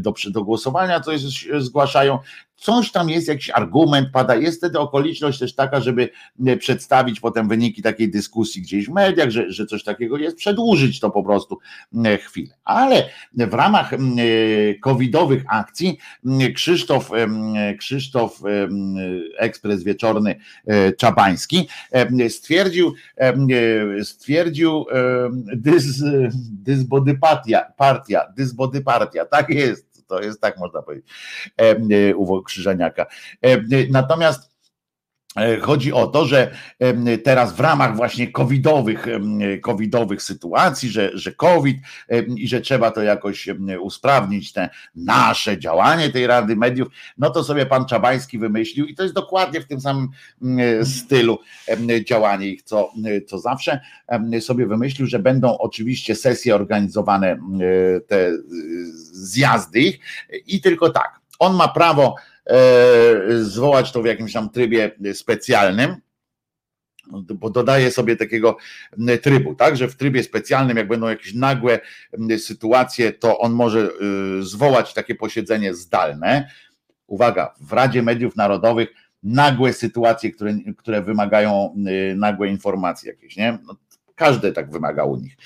do, 0.00 0.14
do 0.30 0.44
głosowania, 0.44 1.00
coś 1.00 1.20
zgłaszają 1.58 2.18
coś 2.60 2.92
tam 2.92 3.10
jest, 3.10 3.28
jakiś 3.28 3.50
argument 3.50 4.08
pada, 4.12 4.36
jest 4.36 4.58
wtedy 4.58 4.78
okoliczność 4.78 5.38
też 5.38 5.54
taka, 5.54 5.80
żeby 5.80 6.08
e, 6.46 6.56
przedstawić 6.56 7.20
potem 7.20 7.48
wyniki 7.48 7.82
takiej 7.82 8.10
dyskusji 8.10 8.62
gdzieś 8.62 8.86
w 8.86 8.92
mediach, 8.92 9.30
że, 9.30 9.52
że 9.52 9.66
coś 9.66 9.84
takiego 9.84 10.18
jest, 10.18 10.36
przedłużyć 10.36 11.00
to 11.00 11.10
po 11.10 11.22
prostu 11.22 11.58
e, 12.04 12.18
chwilę. 12.18 12.54
Ale 12.64 13.08
w 13.34 13.54
ramach 13.54 13.92
e, 13.92 13.96
covidowych 14.80 15.44
akcji 15.48 15.98
Krzysztof, 16.54 17.10
Krzysztof 17.78 18.40
ekspres 19.38 19.82
wieczorny 19.82 20.40
Czabański 20.98 21.68
stwierdził, 22.28 22.94
stwierdził 24.02 24.84
dys, 25.56 26.02
dysbodypatia, 26.50 27.72
partia, 27.76 28.32
dysbodypartia, 28.36 29.24
tak 29.24 29.50
jest, 29.50 29.89
to 30.10 30.22
jest 30.22 30.40
tak 30.40 30.58
można 30.58 30.82
powiedzieć 30.82 31.06
e, 31.56 32.14
u 32.16 32.42
Krzyżaniaka. 32.42 33.06
Natomiast 33.90 34.49
E, 34.49 34.49
chodzi 35.60 35.92
o 35.92 36.06
to, 36.06 36.26
że 36.26 36.50
teraz 37.24 37.56
w 37.56 37.60
ramach 37.60 37.96
właśnie 37.96 38.32
covidowych, 38.32 39.06
covidowych 39.62 40.22
sytuacji, 40.22 40.88
że, 40.88 41.10
że 41.14 41.32
COVID 41.32 41.76
i 42.36 42.48
że 42.48 42.60
trzeba 42.60 42.90
to 42.90 43.02
jakoś 43.02 43.48
usprawnić, 43.80 44.52
te 44.52 44.70
nasze 44.94 45.58
działanie 45.58 46.10
tej 46.10 46.26
Rady 46.26 46.56
Mediów, 46.56 46.88
no 47.18 47.30
to 47.30 47.44
sobie 47.44 47.66
pan 47.66 47.86
Czabański 47.86 48.38
wymyślił 48.38 48.86
i 48.86 48.94
to 48.94 49.02
jest 49.02 49.14
dokładnie 49.14 49.60
w 49.60 49.66
tym 49.66 49.80
samym 49.80 50.08
stylu 50.84 51.38
działanie 52.04 52.48
ich, 52.48 52.62
co, 52.62 52.92
co 53.26 53.38
zawsze 53.38 53.80
sobie 54.40 54.66
wymyślił, 54.66 55.06
że 55.06 55.18
będą 55.18 55.58
oczywiście 55.58 56.14
sesje 56.14 56.54
organizowane, 56.54 57.38
te 58.06 58.32
zjazdy 59.12 59.80
ich 59.80 60.00
i 60.46 60.60
tylko 60.60 60.90
tak, 60.90 61.20
on 61.38 61.54
ma 61.54 61.68
prawo 61.68 62.14
E, 62.14 62.29
zwołać 63.40 63.92
to 63.92 64.02
w 64.02 64.06
jakimś 64.06 64.32
tam 64.32 64.50
trybie 64.50 64.90
specjalnym, 65.14 65.96
bo 67.34 67.50
dodaje 67.50 67.90
sobie 67.90 68.16
takiego 68.16 68.56
trybu, 69.22 69.54
tak, 69.54 69.76
że 69.76 69.88
w 69.88 69.96
trybie 69.96 70.22
specjalnym, 70.22 70.76
jak 70.76 70.88
będą 70.88 71.08
jakieś 71.08 71.34
nagłe 71.34 71.80
sytuacje, 72.38 73.12
to 73.12 73.38
on 73.38 73.52
może 73.52 73.90
y, 74.40 74.42
zwołać 74.42 74.94
takie 74.94 75.14
posiedzenie 75.14 75.74
zdalne. 75.74 76.50
Uwaga, 77.06 77.54
w 77.60 77.72
Radzie 77.72 78.02
Mediów 78.02 78.36
Narodowych 78.36 78.88
nagłe 79.22 79.72
sytuacje, 79.72 80.30
które, 80.30 80.54
które 80.78 81.02
wymagają 81.02 81.74
y, 82.12 82.14
nagłe 82.16 82.48
informacje 82.48 83.10
jakieś, 83.10 83.36
nie? 83.36 83.58
No, 83.66 83.76
każde 84.20 84.52
tak 84.52 84.70
wymaga 84.70 85.04
u 85.04 85.16
nich. 85.16 85.36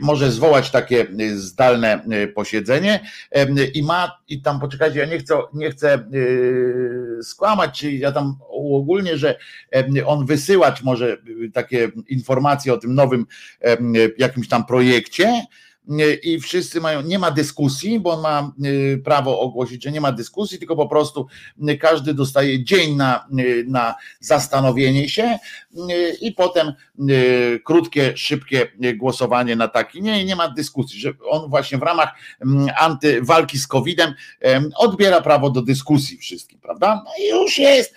Może 0.00 0.30
zwołać 0.30 0.70
takie 0.70 1.06
y, 1.20 1.38
zdalne 1.38 2.04
y, 2.12 2.28
posiedzenie 2.28 3.00
i 3.74 3.82
ma, 3.82 4.18
i 4.28 4.42
tam 4.42 4.60
poczekajcie, 4.60 4.98
ja 4.98 5.06
nie 5.06 5.18
chcę, 5.18 5.38
nie 5.54 5.70
chcę 5.70 5.98
y, 6.14 7.18
skłamać, 7.22 7.80
czy 7.80 7.92
ja 7.92 8.12
tam 8.12 8.36
ogólnie, 8.50 9.16
że 9.16 9.38
on 10.06 10.26
wysyłać 10.26 10.82
może 10.82 11.16
takie 11.52 11.88
informacje 12.08 12.72
o 12.72 12.78
tym 12.78 12.94
nowym 12.94 13.26
jakimś 14.18 14.48
tam 14.48 14.66
projekcie, 14.66 15.42
i 16.22 16.40
wszyscy 16.40 16.80
mają, 16.80 17.02
nie 17.02 17.18
ma 17.18 17.30
dyskusji, 17.30 18.00
bo 18.00 18.12
on 18.12 18.20
ma 18.20 18.52
y, 18.64 19.00
prawo 19.04 19.40
ogłosić, 19.40 19.84
że 19.84 19.92
nie 19.92 20.00
ma 20.00 20.12
dyskusji, 20.12 20.58
tylko 20.58 20.76
po 20.76 20.88
prostu 20.88 21.26
y, 21.68 21.78
każdy 21.78 22.14
dostaje 22.14 22.64
dzień 22.64 22.96
na, 22.96 23.28
y, 23.38 23.64
na 23.68 23.94
zastanowienie 24.20 25.08
się 25.08 25.38
i 26.20 26.32
potem 26.32 26.72
krótkie, 27.64 28.16
szybkie 28.16 28.72
głosowanie 28.96 29.56
na 29.56 29.68
taki. 29.68 30.02
Nie, 30.02 30.24
nie 30.24 30.36
ma 30.36 30.48
dyskusji, 30.48 31.00
że 31.00 31.12
on 31.30 31.50
właśnie 31.50 31.78
w 31.78 31.82
ramach 31.82 32.08
mm, 32.40 32.68
anty, 32.78 33.22
walki 33.22 33.58
z 33.58 33.66
COVID-em 33.66 34.14
odbiera 34.76 35.20
prawo 35.20 35.50
do 35.50 35.62
dyskusji 35.62 36.18
wszystkim, 36.18 36.60
prawda? 36.60 37.02
No 37.04 37.10
i 37.24 37.28
już 37.28 37.58
jest. 37.58 37.94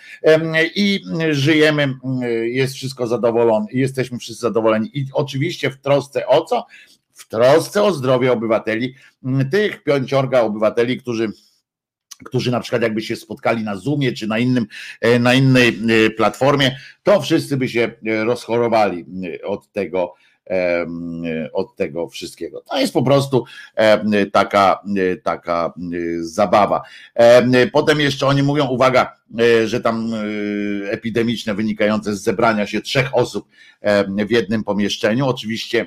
I 0.74 1.00
żyjemy, 1.30 1.94
jest 2.42 2.74
wszystko 2.74 3.06
zadowolone, 3.06 3.66
jesteśmy 3.72 4.18
wszyscy 4.18 4.40
zadowoleni. 4.40 4.90
I 4.98 5.06
oczywiście 5.12 5.70
w 5.70 5.78
trosce 5.78 6.26
o 6.26 6.44
co? 6.44 6.66
Trosce 7.32 7.82
o 7.82 7.92
zdrowie 7.92 8.32
obywateli, 8.32 8.94
tych 9.50 9.82
piąciorga 9.82 10.40
obywateli, 10.40 10.98
którzy 10.98 11.32
którzy 12.24 12.50
na 12.50 12.60
przykład 12.60 12.82
jakby 12.82 13.02
się 13.02 13.16
spotkali 13.16 13.64
na 13.64 13.76
Zoomie 13.76 14.12
czy 14.12 14.26
na 14.26 14.38
innym, 14.38 14.66
na 15.20 15.34
innej 15.34 15.72
platformie, 16.16 16.76
to 17.02 17.20
wszyscy 17.20 17.56
by 17.56 17.68
się 17.68 17.92
rozchorowali 18.24 19.06
od 19.44 19.72
tego, 19.72 20.14
od 21.52 21.76
tego 21.76 22.08
wszystkiego. 22.08 22.62
To 22.70 22.78
jest 22.78 22.92
po 22.92 23.02
prostu 23.02 23.44
taka, 24.32 24.82
taka 25.22 25.72
zabawa. 26.20 26.82
Potem 27.72 28.00
jeszcze 28.00 28.26
oni 28.26 28.42
mówią, 28.42 28.66
uwaga, 28.66 29.16
e, 29.38 29.68
że 29.68 29.80
tam 29.80 30.14
e, 30.14 30.90
epidemiczne 30.90 31.54
wynikające 31.54 32.16
z 32.16 32.22
zebrania 32.22 32.66
się 32.66 32.80
trzech 32.80 33.16
osób 33.16 33.48
w 34.26 34.30
jednym 34.30 34.64
pomieszczeniu. 34.64 35.26
Oczywiście 35.26 35.86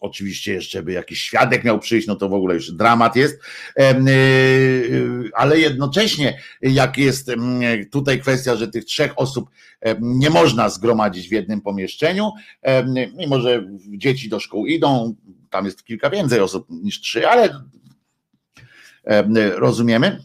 Oczywiście 0.00 0.52
jeszcze 0.52 0.82
by 0.82 0.92
jakiś 0.92 1.20
świadek 1.20 1.64
miał 1.64 1.78
przyjść, 1.78 2.06
no 2.06 2.16
to 2.16 2.28
w 2.28 2.34
ogóle 2.34 2.54
już 2.54 2.72
dramat 2.72 3.16
jest, 3.16 3.40
y, 3.78 3.82
y, 4.08 5.30
ale 5.34 5.58
jednocześnie 5.58 6.38
jak 6.60 6.98
jest 6.98 7.30
tutaj 7.92 8.20
kwestia, 8.20 8.56
że 8.56 8.68
tych 8.68 8.84
trzech 8.84 9.12
osób 9.16 9.50
nie 10.00 10.30
można 10.30 10.68
zgromadzić 10.68 11.28
w 11.28 11.32
jednym 11.32 11.60
pomieszczeniu, 11.60 12.30
mimo 13.16 13.40
że 13.40 13.66
dzieci 13.88 14.28
do 14.28 14.40
szkół 14.40 14.66
idą, 14.66 15.14
tam 15.50 15.64
jest 15.64 15.84
kilka 15.84 16.10
więcej 16.10 16.40
osób 16.40 16.66
niż 16.70 17.00
trzy, 17.00 17.28
ale 17.28 17.64
rozumiemy 19.54 20.18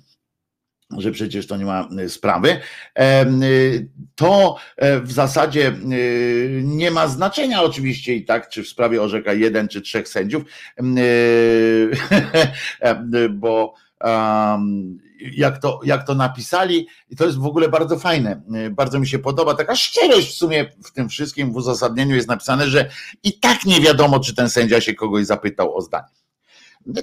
że 0.97 1.11
przecież 1.11 1.47
to 1.47 1.57
nie 1.57 1.65
ma 1.65 1.87
y, 1.99 2.09
sprawy, 2.09 2.59
y, 2.99 3.89
to 4.15 4.57
e, 4.77 4.99
w 4.99 5.11
zasadzie 5.11 5.67
y, 5.91 6.61
nie 6.65 6.91
ma 6.91 7.07
znaczenia 7.07 7.63
oczywiście 7.63 8.15
i 8.15 8.25
tak, 8.25 8.49
czy 8.49 8.63
w 8.63 8.67
sprawie 8.67 9.01
orzeka 9.01 9.33
jeden 9.33 9.67
czy 9.67 9.81
trzech 9.81 10.07
sędziów, 10.07 10.43
bo 13.29 13.73
jak 15.33 15.57
to, 15.57 15.79
jak 15.83 16.07
to 16.07 16.15
napisali, 16.15 16.87
i 17.09 17.15
to 17.15 17.25
jest 17.25 17.37
w 17.37 17.45
ogóle 17.45 17.69
bardzo 17.69 17.99
fajne, 17.99 18.41
bardzo 18.71 18.99
mi 18.99 19.07
się 19.07 19.19
podoba, 19.19 19.53
taka 19.53 19.75
szczerość 19.75 20.29
w 20.29 20.37
sumie 20.37 20.71
w 20.83 20.91
tym 20.91 21.09
wszystkim, 21.09 21.51
w 21.51 21.55
uzasadnieniu 21.55 22.15
jest 22.15 22.27
napisane, 22.27 22.67
że 22.67 22.89
i 23.23 23.39
tak 23.39 23.65
nie 23.65 23.81
wiadomo, 23.81 24.19
czy 24.19 24.35
ten 24.35 24.49
sędzia 24.49 24.81
się 24.81 24.93
kogoś 24.93 25.25
zapytał 25.25 25.77
o 25.77 25.81
zdanie. 25.81 26.07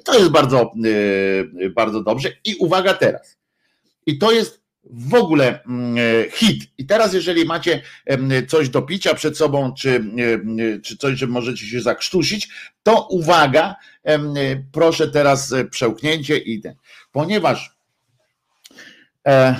To 0.04 0.18
jest 0.18 0.30
bardzo, 0.30 0.72
bardzo 1.74 2.02
dobrze. 2.02 2.28
I 2.44 2.54
uwaga 2.54 2.94
teraz. 2.94 3.37
I 4.08 4.18
to 4.18 4.32
jest 4.32 4.62
w 4.84 5.14
ogóle 5.14 5.62
mm, 5.62 5.96
e, 5.98 6.30
hit. 6.30 6.70
I 6.78 6.86
teraz, 6.86 7.14
jeżeli 7.14 7.44
macie 7.44 7.82
coś 8.48 8.68
do 8.68 8.82
picia 8.82 9.14
przed 9.14 9.38
sobą, 9.38 9.74
czy, 9.74 10.04
czy 10.84 10.96
coś, 10.96 11.18
że 11.18 11.26
możecie 11.26 11.66
się 11.66 11.80
zakrztusić, 11.80 12.48
to 12.82 13.06
uwaga, 13.10 13.76
proszę 14.72 15.08
teraz 15.08 15.52
e, 15.52 15.64
przełknięcie 15.64 16.38
i 16.38 16.60
ten. 16.60 16.74
Ponieważ 17.12 17.76
e, 19.26 19.54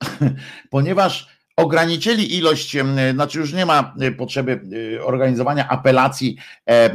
ponieważ 0.70 1.28
ograniczyli 1.56 2.36
ilość, 2.36 2.76
znaczy 3.12 3.38
już 3.38 3.52
nie 3.52 3.66
ma 3.66 3.94
e, 4.00 4.12
potrzeby 4.12 4.60
e, 4.96 5.04
organizowania 5.04 5.68
apelacji 5.68 6.36
e, 6.66 6.90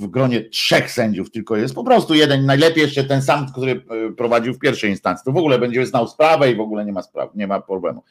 w 0.00 0.06
gronie 0.06 0.44
trzech 0.44 0.90
sędziów, 0.90 1.30
tylko 1.30 1.56
jest 1.56 1.74
po 1.74 1.84
prostu 1.84 2.14
jeden, 2.14 2.46
najlepiej 2.46 2.82
jeszcze 2.82 3.04
ten 3.04 3.22
sam, 3.22 3.52
który 3.52 3.84
prowadził 4.16 4.54
w 4.54 4.58
pierwszej 4.58 4.90
instancji. 4.90 5.24
To 5.24 5.32
w 5.32 5.36
ogóle 5.36 5.58
będzie 5.58 5.86
znał 5.86 6.08
sprawę 6.08 6.50
i 6.52 6.56
w 6.56 6.60
ogóle 6.60 6.84
nie 6.84 6.92
ma 6.92 7.02
sprawy, 7.02 7.32
nie 7.34 7.46
ma 7.46 7.60
problemu. 7.60 8.02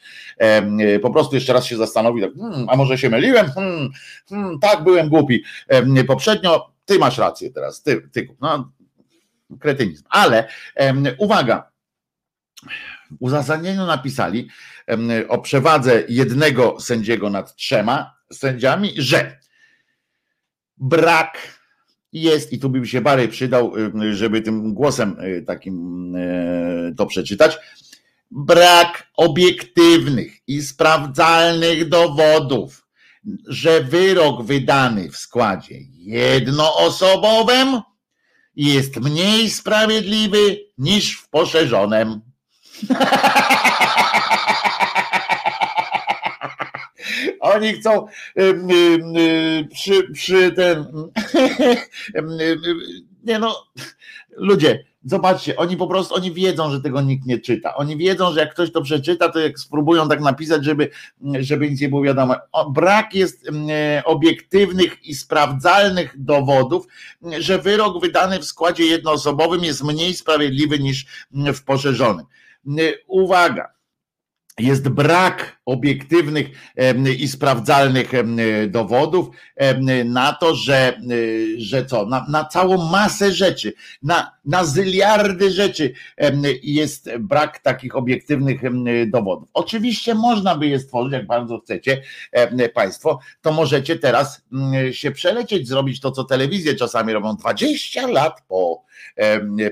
Po 1.02 1.10
prostu 1.10 1.34
jeszcze 1.34 1.52
raz 1.52 1.66
się 1.66 1.76
zastanowi, 1.76 2.22
tak, 2.22 2.30
hmm, 2.40 2.68
a 2.68 2.76
może 2.76 2.98
się 2.98 3.10
myliłem? 3.10 3.50
Hmm, 3.50 3.90
hmm, 4.28 4.58
tak, 4.58 4.84
byłem 4.84 5.08
głupi. 5.08 5.44
Poprzednio 6.06 6.70
ty 6.84 6.98
masz 6.98 7.18
rację 7.18 7.50
teraz, 7.50 7.82
ty, 7.82 8.08
ty 8.12 8.28
no, 8.40 8.72
kretynizm. 9.60 10.04
Ale 10.08 10.48
uwaga, 11.18 11.70
w 13.10 13.16
uzasadnieniu 13.20 13.86
napisali 13.86 14.48
o 15.28 15.38
przewadze 15.38 16.02
jednego 16.08 16.80
sędziego 16.80 17.30
nad 17.30 17.56
trzema 17.56 18.14
sędziami, 18.32 18.92
że 18.96 19.38
brak 20.76 21.60
jest, 22.12 22.52
i 22.52 22.58
tu 22.58 22.70
bym 22.70 22.86
się 22.86 23.00
bardziej 23.00 23.28
przydał, 23.28 23.72
żeby 24.12 24.40
tym 24.40 24.74
głosem 24.74 25.16
e, 25.20 25.42
takim 25.42 26.16
e, 26.16 26.94
to 26.96 27.06
przeczytać, 27.06 27.58
brak 28.30 29.10
obiektywnych 29.16 30.32
i 30.46 30.62
sprawdzalnych 30.62 31.88
dowodów, 31.88 32.86
że 33.48 33.84
wyrok 33.84 34.42
wydany 34.42 35.10
w 35.10 35.16
składzie 35.16 35.74
jednoosobowym 35.98 37.80
jest 38.56 38.96
mniej 38.96 39.50
sprawiedliwy 39.50 40.60
niż 40.78 41.18
w 41.18 41.28
poszerzonym. 41.28 42.20
Oni 47.40 47.72
chcą 47.72 48.06
przy, 49.72 50.12
przy 50.12 50.52
ten. 50.52 50.86
Nie 53.24 53.38
no, 53.38 53.66
ludzie, 54.36 54.84
zobaczcie, 55.04 55.56
oni 55.56 55.76
po 55.76 55.86
prostu, 55.86 56.14
oni 56.14 56.32
wiedzą, 56.32 56.70
że 56.70 56.80
tego 56.80 57.00
nikt 57.00 57.26
nie 57.26 57.38
czyta. 57.38 57.74
Oni 57.74 57.96
wiedzą, 57.96 58.32
że 58.32 58.40
jak 58.40 58.52
ktoś 58.52 58.72
to 58.72 58.82
przeczyta, 58.82 59.28
to 59.28 59.38
jak 59.38 59.58
spróbują 59.58 60.08
tak 60.08 60.20
napisać, 60.20 60.64
żeby, 60.64 60.90
żeby 61.40 61.70
nic 61.70 61.80
nie 61.80 61.88
było 61.88 62.02
wiadomo. 62.02 62.34
Brak 62.70 63.14
jest 63.14 63.50
obiektywnych 64.04 65.06
i 65.06 65.14
sprawdzalnych 65.14 66.14
dowodów, 66.18 66.86
że 67.38 67.58
wyrok 67.58 68.00
wydany 68.00 68.38
w 68.38 68.44
składzie 68.44 68.84
jednoosobowym 68.84 69.64
jest 69.64 69.84
mniej 69.84 70.14
sprawiedliwy 70.14 70.78
niż 70.78 71.06
w 71.54 71.64
poszerzonym. 71.64 72.26
Uwaga, 73.06 73.80
jest 74.60 74.88
brak 74.88 75.60
obiektywnych 75.66 76.46
i 77.18 77.28
sprawdzalnych 77.28 78.12
dowodów 78.68 79.28
na 80.04 80.32
to, 80.32 80.54
że, 80.54 81.00
że 81.56 81.84
co, 81.84 82.06
na, 82.06 82.26
na 82.28 82.44
całą 82.44 82.90
masę 82.90 83.32
rzeczy, 83.32 83.72
na, 84.02 84.32
na 84.44 84.64
zyliardy 84.64 85.50
rzeczy 85.50 85.92
jest 86.62 87.10
brak 87.18 87.58
takich 87.58 87.96
obiektywnych 87.96 88.60
dowodów. 89.10 89.48
Oczywiście 89.54 90.14
można 90.14 90.56
by 90.56 90.66
je 90.66 90.78
stworzyć, 90.78 91.12
jak 91.12 91.26
bardzo 91.26 91.58
chcecie 91.58 92.02
Państwo, 92.74 93.18
to 93.40 93.52
możecie 93.52 93.96
teraz 93.96 94.42
się 94.90 95.10
przelecieć, 95.10 95.68
zrobić 95.68 96.00
to, 96.00 96.10
co 96.10 96.24
telewizje 96.24 96.74
czasami 96.74 97.12
robią 97.12 97.36
20 97.36 98.06
lat 98.06 98.42
po 98.48 98.89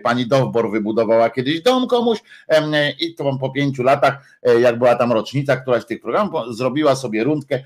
Pani 0.03 0.27
Dowbor 0.27 0.71
wybudowała 0.71 1.31
kiedyś 1.31 1.62
dom 1.62 1.87
komuś 1.87 2.19
i 3.01 3.14
to 3.14 3.38
po 3.41 3.51
pięciu 3.51 3.83
latach, 3.83 4.38
e, 4.43 4.61
jak 4.61 4.79
była 4.79 4.95
tam 4.95 5.12
rocznica 5.12 5.57
któraś 5.57 5.83
z 5.83 5.87
tych 5.87 6.01
programów, 6.01 6.57
zrobiła 6.57 6.97
sobie 6.97 7.25
rundkę 7.25 7.62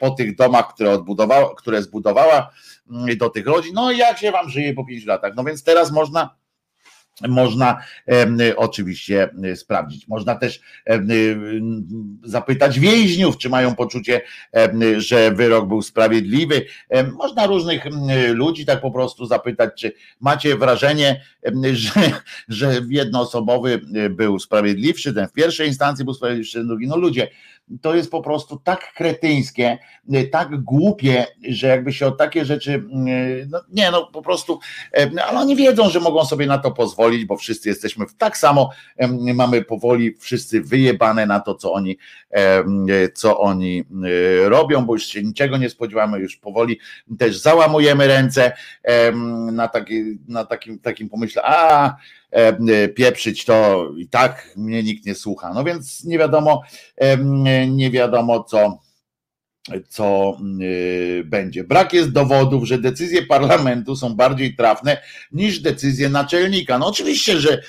po 0.00 0.10
tych 0.10 0.36
domach, 0.36 0.74
które 0.74 0.90
odbudowała, 0.90 1.54
które 1.54 1.82
zbudowała 1.82 2.50
do 3.16 3.30
tych 3.30 3.46
rodzin. 3.46 3.74
No 3.74 3.92
i 3.92 3.98
jak 3.98 4.18
się 4.18 4.32
wam 4.32 4.48
żyje 4.48 4.74
po 4.74 4.84
pięciu 4.84 5.08
latach? 5.08 5.32
No 5.36 5.44
więc 5.44 5.64
teraz 5.64 5.92
można 5.92 6.34
można 7.28 7.82
oczywiście 8.56 9.30
sprawdzić. 9.54 10.08
Można 10.08 10.34
też 10.34 10.60
zapytać 12.24 12.80
więźniów, 12.80 13.38
czy 13.38 13.48
mają 13.48 13.74
poczucie, 13.74 14.20
że 14.96 15.30
wyrok 15.30 15.68
był 15.68 15.82
sprawiedliwy. 15.82 16.66
Można 17.12 17.46
różnych 17.46 17.84
ludzi 18.32 18.66
tak 18.66 18.80
po 18.80 18.90
prostu 18.90 19.26
zapytać, 19.26 19.70
czy 19.80 19.92
macie 20.20 20.56
wrażenie, 20.56 21.22
że, 21.72 21.90
że 22.48 22.80
jednoosobowy 22.88 23.80
był 24.10 24.38
sprawiedliwszy, 24.38 25.14
ten 25.14 25.28
w 25.28 25.32
pierwszej 25.32 25.68
instancji 25.68 26.04
był 26.04 26.14
sprawiedliwszy, 26.14 26.58
ten 26.58 26.68
drugi. 26.68 26.86
No 26.86 26.96
ludzie, 26.96 27.28
to 27.82 27.94
jest 27.94 28.10
po 28.10 28.22
prostu 28.22 28.56
tak 28.64 28.92
kretyńskie, 28.94 29.78
tak 30.32 30.62
głupie, 30.62 31.26
że 31.48 31.66
jakby 31.66 31.92
się 31.92 32.06
o 32.06 32.10
takie 32.10 32.44
rzeczy, 32.44 32.84
no 33.48 33.60
nie 33.72 33.90
no 33.90 34.06
po 34.06 34.22
prostu, 34.22 34.58
ale 35.28 35.40
oni 35.40 35.56
wiedzą, 35.56 35.90
że 35.90 36.00
mogą 36.00 36.24
sobie 36.24 36.46
na 36.46 36.58
to 36.58 36.70
pozwolić, 36.70 37.24
bo 37.24 37.36
wszyscy 37.36 37.68
jesteśmy 37.68 38.06
tak 38.18 38.38
samo, 38.38 38.70
mamy 39.34 39.62
powoli 39.62 40.14
wszyscy 40.18 40.62
wyjebane 40.62 41.26
na 41.26 41.40
to, 41.40 41.54
co 41.54 41.72
oni, 41.72 41.98
co 43.14 43.40
oni 43.40 43.84
robią, 44.44 44.84
bo 44.84 44.92
już 44.92 45.06
się 45.06 45.22
niczego 45.22 45.56
nie 45.56 45.70
spodziewamy, 45.70 46.18
już 46.18 46.36
powoli 46.36 46.78
też 47.18 47.38
załamujemy 47.38 48.06
ręce 48.06 48.52
na, 49.52 49.68
taki, 49.68 50.18
na 50.28 50.44
takim, 50.44 50.78
takim 50.78 51.08
pomyśle, 51.08 51.42
a 51.44 51.96
E, 52.25 52.25
pieprzyć 52.94 53.44
to 53.44 53.88
i 53.96 54.08
tak 54.08 54.52
mnie 54.56 54.82
nikt 54.82 55.06
nie 55.06 55.14
słucha. 55.14 55.52
No 55.54 55.64
więc 55.64 56.04
nie 56.04 56.18
wiadomo, 56.18 56.62
nie 57.68 57.90
wiadomo 57.90 58.44
co 58.44 58.78
co 59.88 60.36
będzie. 61.24 61.64
Brak 61.64 61.92
jest 61.92 62.12
dowodów, 62.12 62.64
że 62.64 62.78
decyzje 62.78 63.22
parlamentu 63.22 63.96
są 63.96 64.14
bardziej 64.14 64.56
trafne 64.56 65.02
niż 65.32 65.60
decyzje 65.60 66.08
naczelnika. 66.08 66.78
No 66.78 66.86
oczywiście, 66.86 67.40
że, 67.40 67.62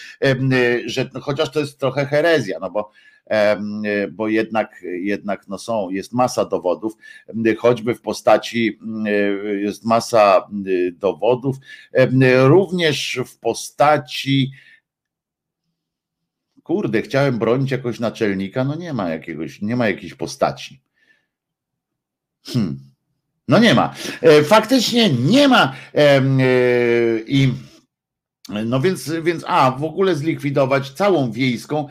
że 0.85 1.09
chociaż 1.21 1.51
to 1.51 1.59
jest 1.59 1.79
trochę 1.79 2.05
herezja, 2.05 2.57
no 2.61 2.71
bo 2.71 2.91
bo 4.11 4.27
jednak, 4.27 4.83
jednak 4.83 5.47
no 5.47 5.57
są, 5.57 5.89
jest 5.89 6.13
masa 6.13 6.45
dowodów, 6.45 6.93
choćby 7.57 7.95
w 7.95 8.01
postaci, 8.01 8.79
jest 9.61 9.85
masa 9.85 10.47
dowodów, 10.99 11.55
również 12.47 13.19
w 13.25 13.39
postaci 13.39 14.51
kurde, 16.67 17.01
chciałem 17.01 17.39
bronić 17.39 17.71
jakoś 17.71 17.99
naczelnika, 17.99 18.63
no 18.63 18.75
nie 18.75 18.93
ma 18.93 19.09
jakiegoś, 19.09 19.61
nie 19.61 19.75
ma 19.75 19.87
jakiejś 19.87 20.13
postaci. 20.13 20.81
Hmm. 22.45 22.79
No 23.47 23.59
nie 23.59 23.73
ma. 23.73 23.93
E, 24.21 24.43
faktycznie 24.43 25.09
nie 25.09 25.47
ma. 25.47 25.73
E, 25.95 26.21
I 27.27 27.53
no 28.49 28.79
więc, 28.79 29.11
więc, 29.23 29.43
a 29.47 29.71
w 29.71 29.83
ogóle 29.83 30.15
zlikwidować 30.15 30.89
całą 30.89 31.31
wiejską 31.31 31.87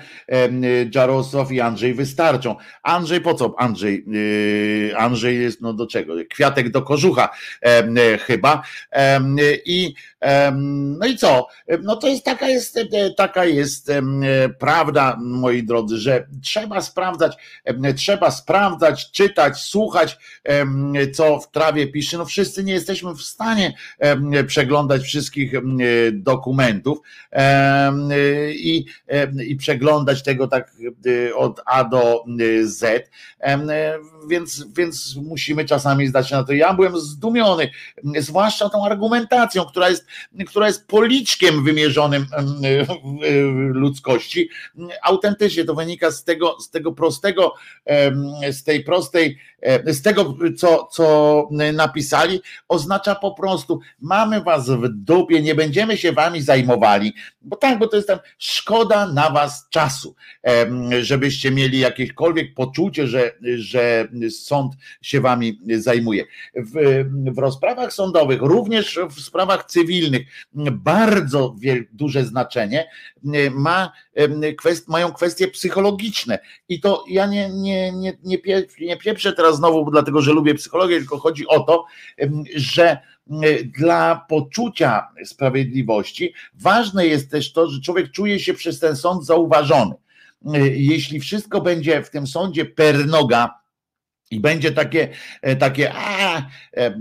Jarosław 0.94 1.52
i 1.52 1.60
Andrzej 1.60 1.94
wystarczą. 1.94 2.56
Andrzej 2.82 3.20
po 3.20 3.34
co? 3.34 3.54
Andrzej, 3.58 4.04
e, 4.92 4.98
Andrzej 4.98 5.40
jest 5.40 5.60
no 5.60 5.72
do 5.72 5.86
czego? 5.86 6.14
Kwiatek 6.30 6.70
do 6.70 6.82
kożucha 6.82 7.28
chyba. 8.20 8.62
I 9.64 9.94
no 10.98 11.06
i 11.06 11.16
co? 11.16 11.46
No 11.82 11.96
to 11.96 12.08
jest 12.08 12.24
taka 12.24 12.48
jest, 12.48 12.78
taka 13.16 13.44
jest 13.44 13.92
prawda, 14.58 15.18
moi 15.20 15.62
drodzy, 15.62 15.98
że 15.98 16.26
trzeba 16.42 16.80
sprawdzać, 16.80 17.36
trzeba 17.96 18.30
sprawdzać, 18.30 19.10
czytać, 19.10 19.58
słuchać, 19.58 20.18
co 21.14 21.40
w 21.40 21.50
trawie 21.50 21.86
pisze. 21.86 22.18
No 22.18 22.24
wszyscy 22.24 22.64
nie 22.64 22.72
jesteśmy 22.72 23.14
w 23.14 23.22
stanie 23.22 23.74
przeglądać 24.46 25.02
wszystkich 25.02 25.52
dokumentów 26.12 26.45
i, 28.54 28.84
i 29.46 29.56
przeglądać 29.56 30.22
tego 30.22 30.48
tak 30.48 30.72
od 31.34 31.60
A 31.66 31.84
do 31.84 32.24
Z, 32.64 33.10
więc, 34.28 34.66
więc 34.76 35.16
musimy 35.16 35.64
czasami 35.64 36.06
zdać 36.06 36.28
się 36.28 36.36
na 36.36 36.44
to. 36.44 36.52
Ja 36.52 36.74
byłem 36.74 36.98
zdumiony, 36.98 37.70
zwłaszcza 38.18 38.68
tą 38.68 38.84
argumentacją, 38.84 39.64
która 39.64 39.88
jest 39.88 40.06
która 40.46 40.66
jest 40.66 40.86
policzkiem 40.86 41.64
wymierzonym 41.64 42.26
ludzkości. 43.72 44.48
Autentycznie 45.02 45.64
to 45.64 45.74
wynika 45.74 46.10
z 46.10 46.24
tego, 46.24 46.60
z 46.60 46.70
tego 46.70 46.92
prostego, 46.92 47.52
z 48.50 48.64
tej 48.64 48.84
prostej, 48.84 49.38
z 49.86 50.02
tego, 50.02 50.36
co, 50.56 50.88
co 50.92 51.48
napisali, 51.72 52.40
oznacza 52.68 53.14
po 53.14 53.34
prostu, 53.34 53.80
mamy 54.00 54.40
was 54.40 54.70
w 54.70 54.88
dupie, 54.88 55.42
nie 55.42 55.54
będziemy 55.54 55.96
się 55.96 56.12
wami 56.12 56.35
zajmowali, 56.42 57.14
bo 57.42 57.56
tak, 57.56 57.78
bo 57.78 57.86
to 57.86 57.96
jest 57.96 58.08
tam 58.08 58.18
szkoda 58.38 59.12
na 59.12 59.30
was 59.30 59.68
czasu, 59.70 60.14
żebyście 61.00 61.50
mieli 61.50 61.78
jakiekolwiek 61.78 62.54
poczucie, 62.54 63.06
że, 63.06 63.32
że 63.56 64.08
sąd 64.30 64.72
się 65.02 65.20
wami 65.20 65.60
zajmuje. 65.78 66.24
W, 66.56 67.04
w 67.34 67.38
rozprawach 67.38 67.92
sądowych, 67.92 68.42
również 68.42 68.98
w 69.10 69.20
sprawach 69.20 69.64
cywilnych, 69.64 70.22
bardzo 70.72 71.56
duże 71.92 72.24
znaczenie 72.24 72.88
ma, 73.50 73.92
kwest, 74.58 74.88
mają 74.88 75.12
kwestie 75.12 75.48
psychologiczne. 75.48 76.38
I 76.68 76.80
to 76.80 77.04
ja 77.08 77.26
nie, 77.26 77.50
nie, 77.50 77.92
nie, 77.92 78.18
nie, 78.24 78.38
pie, 78.38 78.66
nie 78.80 78.96
pieprzę 78.96 79.32
teraz 79.32 79.56
znowu, 79.56 79.90
dlatego 79.90 80.22
że 80.22 80.32
lubię 80.32 80.54
psychologię, 80.54 80.96
tylko 80.96 81.18
chodzi 81.18 81.46
o 81.46 81.60
to, 81.60 81.84
że 82.54 82.98
dla 83.78 84.26
poczucia 84.28 85.08
sprawiedliwości 85.24 86.34
ważne 86.54 87.06
jest 87.06 87.30
też 87.30 87.52
to, 87.52 87.70
że 87.70 87.80
człowiek 87.80 88.10
czuje 88.10 88.40
się 88.40 88.54
przez 88.54 88.80
ten 88.80 88.96
sąd 88.96 89.26
zauważony. 89.26 89.94
Jeśli 90.74 91.20
wszystko 91.20 91.60
będzie 91.60 92.02
w 92.02 92.10
tym 92.10 92.26
sądzie 92.26 92.64
per 92.64 93.06
noga, 93.06 93.66
i 94.30 94.40
będzie 94.40 94.72
takie, 94.72 95.08
e, 95.42 95.56
takie, 95.56 95.92
a, 95.94 96.38
e, 96.76 96.96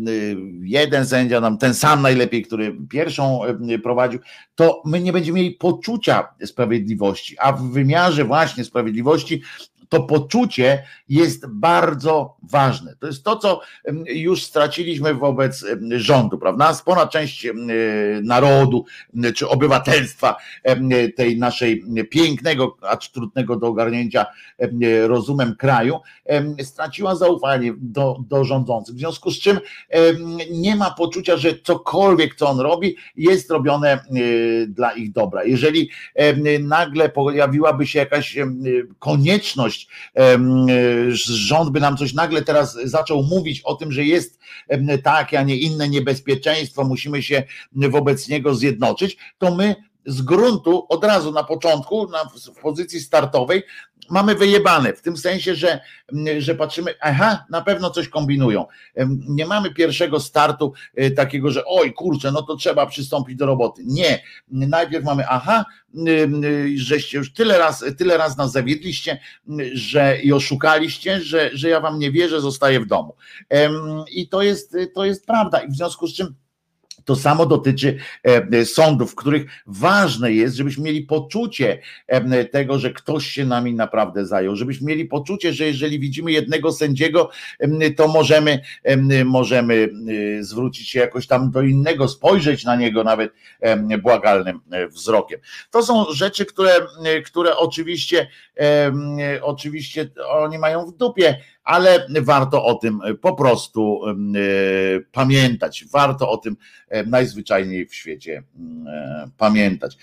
jeden 0.61 1.05
sędzia, 1.05 1.41
nam 1.41 1.57
ten 1.57 1.73
sam 1.73 2.01
najlepiej, 2.01 2.43
który 2.43 2.77
pierwszą 2.89 3.41
prowadził, 3.83 4.19
to 4.55 4.81
my 4.85 5.01
nie 5.01 5.13
będziemy 5.13 5.39
mieli 5.39 5.51
poczucia 5.51 6.27
sprawiedliwości, 6.45 7.35
a 7.39 7.53
w 7.53 7.71
wymiarze 7.71 8.25
właśnie 8.25 8.63
sprawiedliwości 8.63 9.41
to 9.89 10.03
poczucie 10.03 10.83
jest 11.09 11.47
bardzo 11.47 12.37
ważne. 12.43 12.95
To 12.99 13.07
jest 13.07 13.23
to, 13.23 13.35
co 13.35 13.61
już 14.07 14.43
straciliśmy 14.43 15.13
wobec 15.13 15.65
rządu, 15.95 16.37
prawda? 16.37 16.73
Spora 16.73 17.07
część 17.07 17.47
narodu 18.23 18.85
czy 19.35 19.49
obywatelstwa 19.49 20.35
tej 21.15 21.37
naszej 21.37 21.83
pięknego, 22.11 22.77
acz 22.81 23.11
trudnego 23.11 23.55
do 23.55 23.67
ogarnięcia 23.67 24.25
rozumem 25.07 25.55
kraju 25.55 25.99
straciła 26.63 27.15
zaufanie 27.15 27.73
do, 27.77 28.17
do 28.27 28.43
rządzących. 28.43 28.95
W 28.95 28.99
związku 28.99 29.31
z 29.31 29.39
czym 29.39 29.59
nie 30.51 30.75
ma 30.75 30.91
poczucia, 30.91 31.37
że 31.37 31.49
cokolwiek, 31.63 32.35
co 32.35 32.49
on 32.49 32.59
robi, 32.59 32.95
jest 33.15 33.51
robione 33.51 33.99
dla 34.67 34.91
ich 34.91 35.11
dobra. 35.11 35.43
Jeżeli 35.43 35.89
nagle 36.59 37.09
pojawiłaby 37.09 37.87
się 37.87 37.99
jakaś 37.99 38.37
konieczność, 38.99 39.74
rząd 41.09 41.69
by 41.69 41.79
nam 41.79 41.97
coś 41.97 42.13
nagle 42.13 42.41
teraz 42.41 42.77
zaczął 42.83 43.23
mówić 43.23 43.61
o 43.61 43.75
tym, 43.75 43.91
że 43.91 44.03
jest 44.03 44.39
takie, 45.03 45.39
a 45.39 45.43
nie 45.43 45.57
inne 45.57 45.89
niebezpieczeństwo, 45.89 46.83
musimy 46.83 47.23
się 47.23 47.43
wobec 47.71 48.27
niego 48.27 48.55
zjednoczyć, 48.55 49.17
to 49.37 49.55
my 49.55 49.75
z 50.05 50.21
gruntu 50.21 50.85
od 50.89 51.03
razu 51.03 51.31
na 51.31 51.43
początku, 51.43 52.09
na, 52.09 52.25
w 52.25 52.61
pozycji 52.61 52.99
startowej, 52.99 53.63
mamy 54.09 54.35
wyjebane, 54.35 54.93
w 54.93 55.01
tym 55.01 55.17
sensie, 55.17 55.55
że, 55.55 55.79
że 56.37 56.55
patrzymy, 56.55 56.93
aha, 57.01 57.45
na 57.49 57.61
pewno 57.61 57.89
coś 57.89 58.09
kombinują. 58.09 58.65
Nie 59.29 59.45
mamy 59.45 59.73
pierwszego 59.73 60.19
startu 60.19 60.73
e, 60.95 61.11
takiego, 61.11 61.51
że 61.51 61.65
oj 61.65 61.93
kurczę, 61.93 62.31
no 62.31 62.41
to 62.41 62.55
trzeba 62.55 62.85
przystąpić 62.85 63.35
do 63.35 63.45
roboty. 63.45 63.81
Nie. 63.85 64.23
Najpierw 64.51 65.05
mamy, 65.05 65.27
aha, 65.27 65.65
żeście 66.75 67.17
już 67.17 67.33
tyle 67.33 67.57
raz, 67.57 67.85
tyle 67.97 68.17
raz 68.17 68.37
nas 68.37 68.51
zawiedliście, 68.51 69.19
że 69.73 70.21
i 70.21 70.33
oszukaliście, 70.33 71.21
że, 71.21 71.49
że 71.53 71.69
ja 71.69 71.79
wam 71.79 71.99
nie 71.99 72.11
wierzę, 72.11 72.41
zostaję 72.41 72.79
w 72.79 72.85
domu. 72.85 73.15
I 74.11 74.29
to 74.29 74.41
jest, 74.41 74.75
to 74.93 75.05
jest 75.05 75.25
prawda. 75.25 75.59
I 75.59 75.67
w 75.67 75.75
związku 75.75 76.07
z 76.07 76.13
czym 76.13 76.35
to 77.05 77.15
samo 77.15 77.45
dotyczy 77.45 77.97
e, 78.23 78.65
sądów, 78.65 79.11
w 79.11 79.15
których 79.15 79.45
ważne 79.67 80.33
jest, 80.33 80.55
żebyśmy 80.55 80.83
mieli 80.83 81.01
poczucie 81.01 81.79
e, 82.07 82.45
tego, 82.45 82.79
że 82.79 82.93
ktoś 82.93 83.27
się 83.27 83.45
nami 83.45 83.73
naprawdę 83.73 84.25
zajął, 84.25 84.55
żebyśmy 84.55 84.87
mieli 84.87 85.05
poczucie, 85.05 85.53
że 85.53 85.65
jeżeli 85.65 85.99
widzimy 85.99 86.31
jednego 86.31 86.71
sędziego, 86.71 87.29
to 87.97 88.07
możemy, 88.07 88.61
możemy 89.25 89.89
e, 90.39 90.43
zwrócić 90.43 90.89
się 90.89 90.99
jakoś 90.99 91.27
tam 91.27 91.51
do 91.51 91.61
innego, 91.61 92.07
spojrzeć 92.07 92.63
na 92.63 92.75
niego 92.75 93.03
nawet 93.03 93.33
błagalnym 94.01 94.59
wzrokiem. 94.89 95.39
To 95.71 95.83
są 95.83 96.05
rzeczy, 96.13 96.45
które, 96.45 96.71
które 97.25 97.57
oczywiście, 97.57 98.27
oczywiście 99.41 100.09
oni 100.27 100.57
mają 100.57 100.85
w 100.85 100.97
dupie 100.97 101.37
ale 101.65 102.07
warto 102.21 102.65
o 102.65 102.75
tym 102.75 102.99
po 103.21 103.35
prostu 103.35 104.01
e, 104.05 104.11
pamiętać. 105.11 105.85
Warto 105.91 106.29
o 106.29 106.37
tym 106.37 106.57
e, 106.89 107.03
najzwyczajniej 107.03 107.85
w 107.85 107.95
świecie 107.95 108.43
e, 108.87 109.29
pamiętać, 109.37 109.97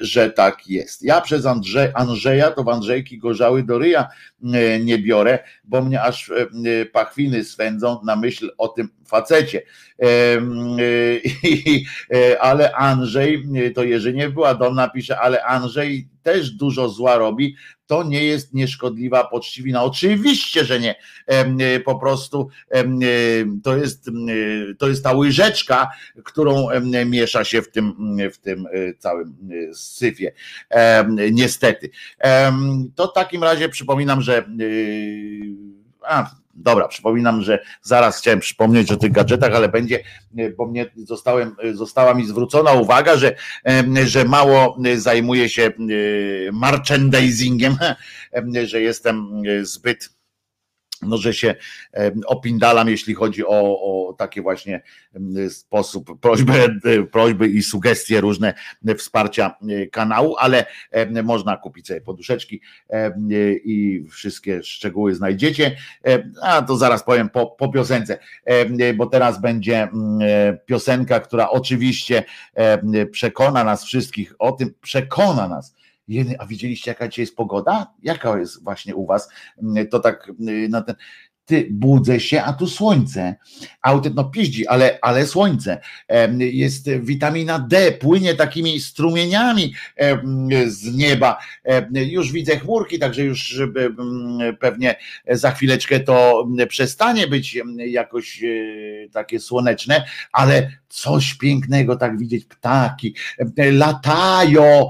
że 0.00 0.30
tak 0.30 0.68
jest. 0.68 1.02
Ja 1.02 1.20
przez 1.20 1.46
Andrze, 1.46 1.92
Andrzeja 1.94 2.50
to 2.50 2.64
w 2.64 2.68
Andrzejki 2.68 3.18
gorzały 3.18 3.62
do 3.62 3.78
ryja 3.78 4.08
nie 4.84 4.98
biorę, 4.98 5.38
bo 5.70 5.82
mnie 5.82 6.02
aż 6.02 6.32
pachwiny 6.92 7.44
swędzą 7.44 8.00
na 8.04 8.16
myśl 8.16 8.50
o 8.58 8.68
tym 8.68 8.88
facecie. 9.06 9.62
Ale 12.40 12.74
Andrzej, 12.74 13.44
to 13.74 13.84
Jerzyniew 13.84 14.34
była 14.34 14.54
dom 14.54 14.80
pisze, 14.94 15.18
ale 15.18 15.44
Andrzej 15.44 16.08
też 16.22 16.50
dużo 16.50 16.88
zła 16.88 17.18
robi, 17.18 17.56
to 17.86 18.02
nie 18.02 18.24
jest 18.24 18.54
nieszkodliwa 18.54 19.24
poczciwina. 19.24 19.84
Oczywiście, 19.84 20.64
że 20.64 20.80
nie. 20.80 20.94
Po 21.84 21.98
prostu 21.98 22.48
to 23.62 23.76
jest, 23.76 24.10
to 24.78 24.88
jest 24.88 25.04
ta 25.04 25.12
łyżeczka, 25.12 25.90
którą 26.24 26.68
miesza 27.06 27.44
się 27.44 27.62
w 27.62 27.70
tym, 27.70 28.16
w 28.32 28.38
tym 28.38 28.66
e, 28.66 28.94
całym 28.94 29.28
e, 29.70 29.74
syfie. 29.74 30.32
Niestety. 31.32 31.90
To 32.94 33.08
w 33.08 33.12
takim 33.14 33.44
razie 33.44 33.68
przypominam, 33.68 34.20
że 34.20 34.38
e, 34.38 34.42
a, 36.02 36.30
Dobra, 36.54 36.88
przypominam, 36.88 37.42
że 37.42 37.58
zaraz 37.82 38.18
chciałem 38.18 38.40
przypomnieć 38.40 38.92
o 38.92 38.96
tych 38.96 39.12
gadżetach, 39.12 39.54
ale 39.54 39.68
będzie, 39.68 39.98
bo 40.56 40.66
mnie 40.66 40.90
zostałem, 40.96 41.56
została 41.72 42.14
mi 42.14 42.26
zwrócona 42.26 42.72
uwaga, 42.72 43.16
że, 43.16 43.36
że 44.04 44.24
mało 44.24 44.78
zajmuję 44.96 45.48
się 45.48 45.70
merchandisingiem, 46.52 47.76
że 48.64 48.80
jestem 48.80 49.42
zbyt 49.62 50.19
no, 51.02 51.16
że 51.16 51.34
się 51.34 51.54
opindalam, 52.26 52.88
jeśli 52.88 53.14
chodzi 53.14 53.46
o, 53.46 53.80
o 54.08 54.12
takie 54.12 54.42
właśnie 54.42 54.82
sposób, 55.48 56.20
prośby, 56.20 56.80
prośby 57.12 57.48
i 57.48 57.62
sugestie 57.62 58.20
różne 58.20 58.54
wsparcia 58.98 59.54
kanału, 59.92 60.36
ale 60.38 60.66
można 61.22 61.56
kupić 61.56 61.86
sobie 61.86 62.00
poduszeczki 62.00 62.60
i 63.64 64.04
wszystkie 64.10 64.62
szczegóły 64.62 65.14
znajdziecie. 65.14 65.76
A 66.42 66.62
to 66.62 66.76
zaraz 66.76 67.04
powiem 67.04 67.28
po, 67.28 67.46
po 67.46 67.68
piosence, 67.68 68.18
bo 68.96 69.06
teraz 69.06 69.40
będzie 69.40 69.88
piosenka, 70.66 71.20
która 71.20 71.50
oczywiście 71.50 72.24
przekona 73.10 73.64
nas 73.64 73.84
wszystkich 73.84 74.34
o 74.38 74.52
tym, 74.52 74.74
przekona 74.80 75.48
nas, 75.48 75.74
A 76.38 76.46
widzieliście, 76.46 76.90
jaka 76.90 77.08
dzisiaj 77.08 77.22
jest 77.22 77.36
pogoda? 77.36 77.92
Jaka 78.02 78.38
jest 78.38 78.64
właśnie 78.64 78.94
u 78.94 79.06
was? 79.06 79.28
To 79.90 80.00
tak 80.00 80.32
na 80.68 80.82
ten 80.82 80.94
ty 81.50 81.68
budzę 81.70 82.20
się, 82.20 82.42
a 82.42 82.52
tu 82.52 82.66
słońce. 82.66 83.34
Autyt 83.82 84.14
no 84.14 84.24
piździ, 84.24 84.66
ale, 84.66 84.98
ale 85.02 85.26
słońce. 85.26 85.80
Jest 86.38 86.90
witamina 86.90 87.58
D, 87.58 87.92
płynie 87.92 88.34
takimi 88.34 88.80
strumieniami 88.80 89.74
z 90.66 90.94
nieba. 90.96 91.38
Już 91.92 92.32
widzę 92.32 92.56
chmurki, 92.56 92.98
także 92.98 93.24
już 93.24 93.62
pewnie 94.60 94.96
za 95.30 95.50
chwileczkę 95.50 96.00
to 96.00 96.48
przestanie 96.68 97.26
być 97.26 97.58
jakoś 97.76 98.44
e, 98.44 98.48
takie 99.12 99.40
słoneczne, 99.40 100.04
ale 100.32 100.70
coś 100.90 101.34
pięknego 101.34 101.96
tak 101.96 102.18
widzieć, 102.18 102.44
ptaki 102.44 103.14
latają 103.56 104.88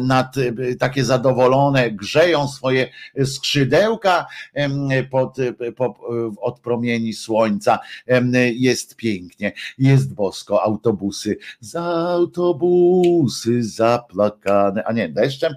nad 0.00 0.34
takie 0.78 1.04
zadowolone, 1.04 1.90
grzeją 1.90 2.48
swoje 2.48 2.90
skrzydełka 3.24 4.26
pod 5.10 5.36
od 6.40 6.60
promieni 6.60 7.12
słońca. 7.12 7.78
Jest 8.54 8.96
pięknie, 8.96 9.52
jest 9.78 10.14
bosko, 10.14 10.62
autobusy, 10.62 11.36
za 11.60 11.82
autobusy 11.82 13.62
zaplakane, 13.62 14.84
a 14.84 14.92
nie 14.92 15.08
deszczem, 15.08 15.54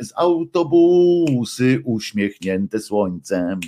z 0.00 0.12
autobusy 0.16 1.82
uśmiechnięte 1.84 2.80
słońcem 2.80 3.60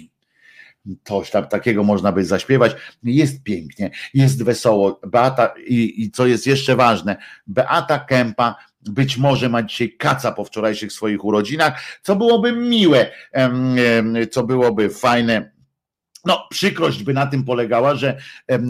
coś 1.04 1.30
tam 1.30 1.46
takiego 1.46 1.84
można 1.84 2.12
by 2.12 2.24
zaśpiewać. 2.24 2.72
Jest 3.02 3.42
pięknie, 3.42 3.90
jest 4.14 4.44
wesoło. 4.44 5.00
Beata, 5.06 5.54
i, 5.66 6.02
i 6.02 6.10
co 6.10 6.26
jest 6.26 6.46
jeszcze 6.46 6.76
ważne, 6.76 7.16
Beata 7.46 7.98
Kępa 7.98 8.56
być 8.82 9.16
może 9.16 9.48
ma 9.48 9.62
dzisiaj 9.62 9.96
kaca 9.96 10.32
po 10.32 10.44
wczorajszych 10.44 10.92
swoich 10.92 11.24
urodzinach, 11.24 11.82
co 12.02 12.16
byłoby 12.16 12.52
miłe, 12.52 13.10
co 14.30 14.42
byłoby 14.42 14.90
fajne 14.90 15.51
no, 16.24 16.46
przykrość 16.50 17.02
by 17.02 17.14
na 17.14 17.26
tym 17.26 17.44
polegała, 17.44 17.94
że, 17.94 18.16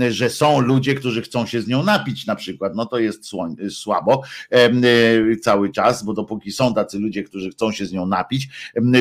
że 0.08 0.30
są 0.30 0.60
ludzie, 0.60 0.94
którzy 0.94 1.22
chcą 1.22 1.46
się 1.46 1.62
z 1.62 1.68
nią 1.68 1.82
napić 1.82 2.26
na 2.26 2.36
przykład. 2.36 2.72
No 2.74 2.86
to 2.86 2.98
jest 2.98 3.30
słabo 3.70 4.22
e, 4.50 5.36
cały 5.36 5.70
czas, 5.70 6.04
bo 6.04 6.12
dopóki 6.12 6.52
są 6.52 6.74
tacy 6.74 6.98
ludzie, 6.98 7.22
którzy 7.22 7.50
chcą 7.50 7.72
się 7.72 7.86
z 7.86 7.92
nią 7.92 8.06
napić, 8.06 8.48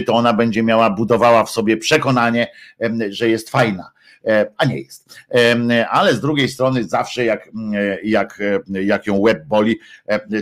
to 0.06 0.14
ona 0.14 0.34
będzie 0.34 0.64
miała, 0.64 0.89
budowała 0.89 1.43
w 1.43 1.49
sobie 1.49 1.78
przekonanie, 1.78 2.47
że 3.10 3.30
jest 3.30 3.49
fajna 3.49 3.91
e, 4.26 4.52
a 4.58 4.66
nie 4.66 4.80
jest. 4.80 5.20
Ale 5.89 6.14
z 6.14 6.22
drugiej 6.22 6.49
strony 6.49 6.84
zawsze 6.84 7.26
jak, 7.26 7.49
jak, 8.04 8.39
jak 8.68 9.08
ją 9.08 9.18
łeb 9.18 9.45
boli, 9.45 9.80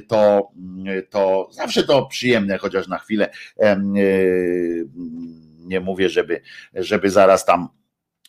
to, 0.08 0.52
to 1.10 1.50
zawsze 1.52 1.84
to 1.84 2.06
przyjemne, 2.06 2.58
chociaż 2.58 2.88
na 2.88 2.98
chwilę 2.98 3.30
nie 5.70 5.80
mówię, 5.80 6.10
żeby, 6.10 6.42
żeby 6.74 7.10
zaraz 7.10 7.46
tam 7.46 7.70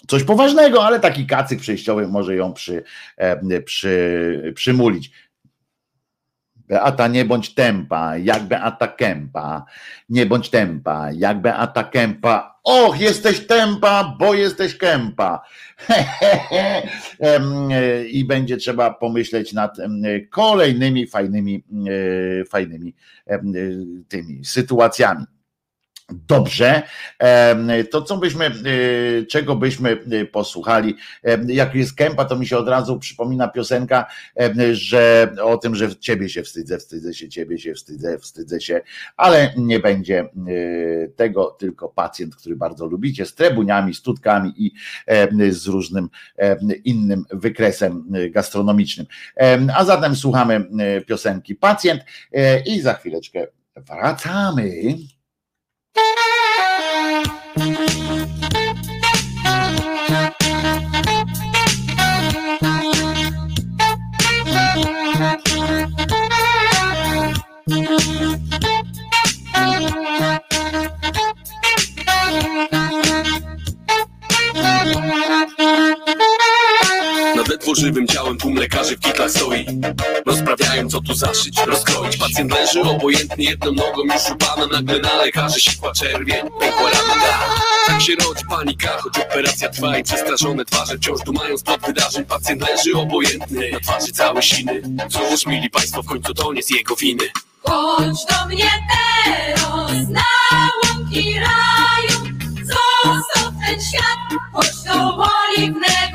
coś 0.08 0.24
poważnego, 0.24 0.84
ale 0.84 1.00
taki 1.00 1.26
kacyk 1.26 1.60
przejściowy 1.60 2.08
może 2.08 2.36
ją 2.36 2.52
przy, 2.52 2.82
e, 3.16 3.62
przy, 3.62 4.52
przymulić. 4.56 5.10
Beata, 6.70 7.08
nie 7.08 7.24
bądź 7.24 7.54
tempa, 7.54 8.16
jak 8.16 8.42
Beata 8.42 8.88
Kępa, 8.88 9.64
nie 10.08 10.26
bądź 10.26 10.50
tempa, 10.50 11.12
jak 11.12 11.40
Beata 11.40 11.84
Kępa. 11.84 12.60
Och, 12.64 13.00
jesteś 13.00 13.46
tempa, 13.46 14.16
bo 14.18 14.34
jesteś 14.34 14.76
kępa. 14.76 15.42
I 18.10 18.24
będzie 18.24 18.56
trzeba 18.56 18.90
pomyśleć 18.90 19.52
nad 19.52 19.76
kolejnymi 20.30 21.06
fajnymi, 21.06 21.64
e, 22.40 22.44
fajnymi 22.44 22.94
tymi 24.08 24.44
sytuacjami. 24.44 25.24
Dobrze, 26.12 26.82
to 27.90 28.02
co 28.02 28.16
byśmy, 28.16 28.46
e, 28.46 28.52
czego 29.26 29.56
byśmy 29.56 29.90
e, 29.90 30.24
posłuchali, 30.24 30.96
jak 31.46 31.74
jest 31.74 31.94
kępa, 31.94 32.24
to 32.24 32.36
mi 32.36 32.46
się 32.46 32.58
od 32.58 32.68
razu 32.68 32.98
przypomina 32.98 33.48
piosenka, 33.48 34.06
że 34.72 35.32
o 35.42 35.56
tym, 35.56 35.74
że 35.74 35.96
ciebie 35.96 36.28
się 36.28 36.42
wstydzę, 36.42 36.78
wstydzę 36.78 37.14
się, 37.14 37.28
ciebie 37.28 37.58
się 37.58 37.74
wstydzę, 37.74 38.18
wstydzę 38.18 38.60
się, 38.60 38.80
ale 39.16 39.54
nie 39.56 39.80
będzie 39.80 40.20
e, 40.20 40.28
tego, 41.08 41.56
tylko 41.58 41.88
pacjent, 41.88 42.36
który 42.36 42.56
bardzo 42.56 42.86
lubicie, 42.86 43.26
z 43.26 43.34
trebuniami, 43.34 43.94
studkami 43.94 44.52
i 44.56 44.72
z 45.50 45.66
różnym 45.66 46.08
innym 46.84 47.24
wykresem 47.30 48.04
gastronomicznym. 48.30 49.06
A 49.76 49.84
zatem 49.84 50.16
słuchamy 50.16 50.68
piosenki 51.06 51.54
Pacjent 51.54 52.02
i 52.66 52.80
za 52.80 52.94
chwileczkę 52.94 53.46
wracamy. 53.76 54.70
Tworzywym 77.70 78.06
ciałem 78.06 78.38
tłum 78.38 78.54
lekarzy 78.54 78.96
w 78.96 79.00
kitlach 79.00 79.30
stoi. 79.30 79.66
Rozprawiają 80.26 80.88
co 80.88 81.00
tu 81.00 81.14
zaszyć, 81.14 81.60
rozkroić. 81.66 82.16
Pacjent 82.16 82.52
leży 82.52 82.80
obojętnie 82.80 83.44
jedną 83.44 83.72
nogą 83.72 84.02
już 84.04 84.30
u 84.30 84.36
pana 84.36 84.66
Nagle 84.66 84.98
na 84.98 85.16
lekarzy 85.16 85.60
sikła 85.60 85.92
czerwień, 85.92 86.40
pękła 86.60 86.90
rana 86.90 87.14
Tak 87.86 88.02
się 88.02 88.12
rodzi 88.14 88.44
panika, 88.50 88.88
choć 88.88 89.18
operacja 89.18 89.68
trwa 89.68 89.98
I 89.98 90.02
przestraszone 90.02 90.64
twarze 90.64 90.96
wciąż 90.96 91.20
dumają 91.20 91.58
spod 91.58 91.80
wydarzeń. 91.86 92.24
Pacjent 92.24 92.68
leży 92.68 92.96
obojętny, 92.96 93.70
na 93.72 93.80
twarzy 93.80 94.12
całe 94.12 94.42
siny 94.42 94.82
Cóż, 95.10 95.46
mili 95.46 95.70
państwo, 95.70 96.02
w 96.02 96.06
końcu 96.06 96.34
to 96.34 96.52
nie 96.52 96.62
z 96.62 96.70
jego 96.70 96.96
winy. 96.96 97.24
Chodź 97.62 98.24
do 98.30 98.46
mnie 98.46 98.70
teraz 98.92 100.08
na 100.08 100.24
łąki 100.84 101.34
raju. 101.34 102.34
Zostaw 102.62 103.52
ten 103.66 103.80
świat, 103.80 104.40
chodź 104.52 104.82
do 104.86 105.16
oliwnego 105.16 105.90
gaju 106.00 106.09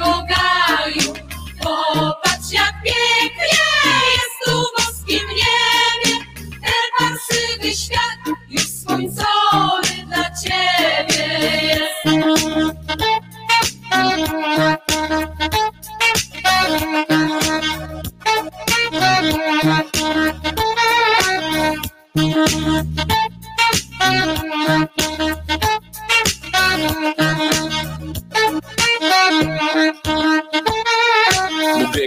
już 9.02 9.14
słońcowy 9.14 10.06
dla 10.08 10.32
ciebie 10.36 11.40
jest 11.62 12.06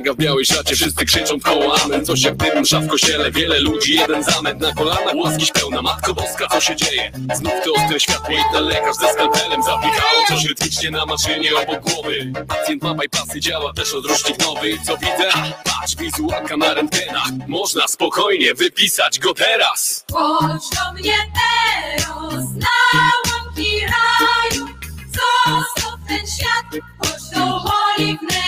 w 0.06 0.16
białej 0.16 0.44
szacie, 0.46 0.76
wszyscy 0.76 1.04
krzyczą 1.04 1.38
w 1.38 1.42
koło 1.42 1.80
amen. 1.84 2.06
Coś 2.06 2.22
jak 2.22 2.36
dym, 2.36 2.60
msza 2.60 2.80
w 2.80 2.88
kościele, 2.88 3.30
wiele 3.30 3.60
ludzi, 3.60 3.94
jeden 3.94 4.22
zamęt 4.22 4.60
Na 4.60 4.74
kolanach 4.74 5.14
łaskiś 5.14 5.52
pełna, 5.52 5.82
Matko 5.82 6.14
Boska, 6.14 6.46
co 6.48 6.60
się 6.60 6.76
dzieje? 6.76 7.12
Znów 7.34 7.52
to 7.64 7.72
ostre 7.72 8.00
światło 8.00 8.34
i 8.34 8.52
ten 8.52 8.64
lekarz 8.64 8.96
ze 8.96 9.12
skalpelem 9.12 9.62
Zapikało 9.62 10.24
coś 10.28 10.44
rytmicznie 10.44 10.90
na 10.90 11.06
maszynie 11.06 11.50
obok 11.56 11.80
głowy. 11.90 12.32
Pacjent 12.48 12.82
ma 12.82 12.94
bypassy, 12.94 13.40
działa 13.40 13.72
też 13.72 13.94
odrusznik 13.94 14.38
nowy 14.46 14.78
Co 14.86 14.96
widzę? 14.96 15.30
Patrz, 15.64 15.96
wizualka 15.96 16.56
na 16.56 16.74
rentgenach 16.74 17.28
Można 17.48 17.88
spokojnie 17.88 18.54
wypisać 18.54 19.18
go 19.18 19.34
teraz. 19.34 20.04
Chodź 20.12 20.62
do 20.76 20.92
mnie 20.92 21.16
teraz 21.38 22.44
na 22.54 23.10
łąki 23.32 23.80
raju. 23.80 24.66
Zostaw 25.06 25.98
ten 26.08 26.26
świat, 26.26 26.84
chodź 26.98 27.30
do 27.34 27.62
oliwnego 27.96 28.47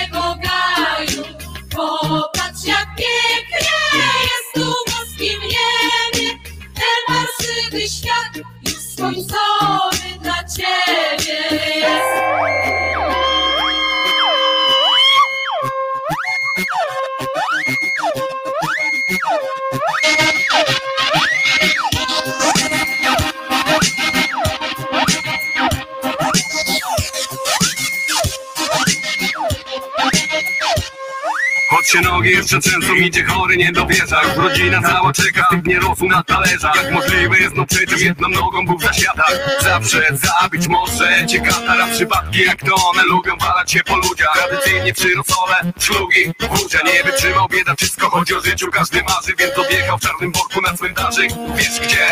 się 31.90 32.00
nogi 32.00 32.30
jeszcze 32.30 32.60
trzęsą, 32.60 32.94
idzie 32.94 33.24
chory, 33.24 33.56
nie 33.56 33.72
dowierza. 33.72 34.22
Już 34.22 34.36
rodzina 34.36 34.82
cała 34.82 35.12
czeka, 35.12 35.46
typ 35.50 35.66
nie 35.66 35.80
rosł 35.80 36.08
na 36.08 36.22
talerzach. 36.22 36.76
Jak 36.76 36.92
możliwe 36.92 37.38
jest, 37.38 37.54
no 37.54 37.66
przecież 37.66 38.00
jedną 38.00 38.28
nogą 38.28 38.66
był 38.66 38.78
w 38.78 38.82
zaświatach 38.82 39.32
Zawsze 39.60 40.02
zabić 40.12 40.68
może 40.68 41.26
cię 41.26 41.40
katara 41.40 41.86
Przypadki 41.86 42.40
jak 42.40 42.60
to 42.60 42.74
one 42.74 43.02
lubią 43.02 43.36
walać 43.36 43.72
się 43.72 43.80
po 43.84 43.96
ludziach. 43.96 44.32
Tradycyjnie 44.34 44.92
przy 44.92 45.14
rosole, 45.14 45.72
szlugi, 45.80 46.32
wódzia 46.50 46.78
Nie 46.84 47.04
wytrzymał. 47.04 47.48
Bieda, 47.48 47.74
wszystko 47.74 48.10
chodzi 48.10 48.34
o 48.34 48.40
życiu 48.40 48.70
Każdy 48.70 49.02
marzy, 49.02 49.34
więc 49.38 49.58
odjechał 49.58 49.98
w 49.98 50.00
czarnym 50.00 50.32
worku 50.32 50.60
na 50.60 50.76
cmentarzyk. 50.76 51.30
Wiesz 51.56 51.80
gdzie? 51.80 52.06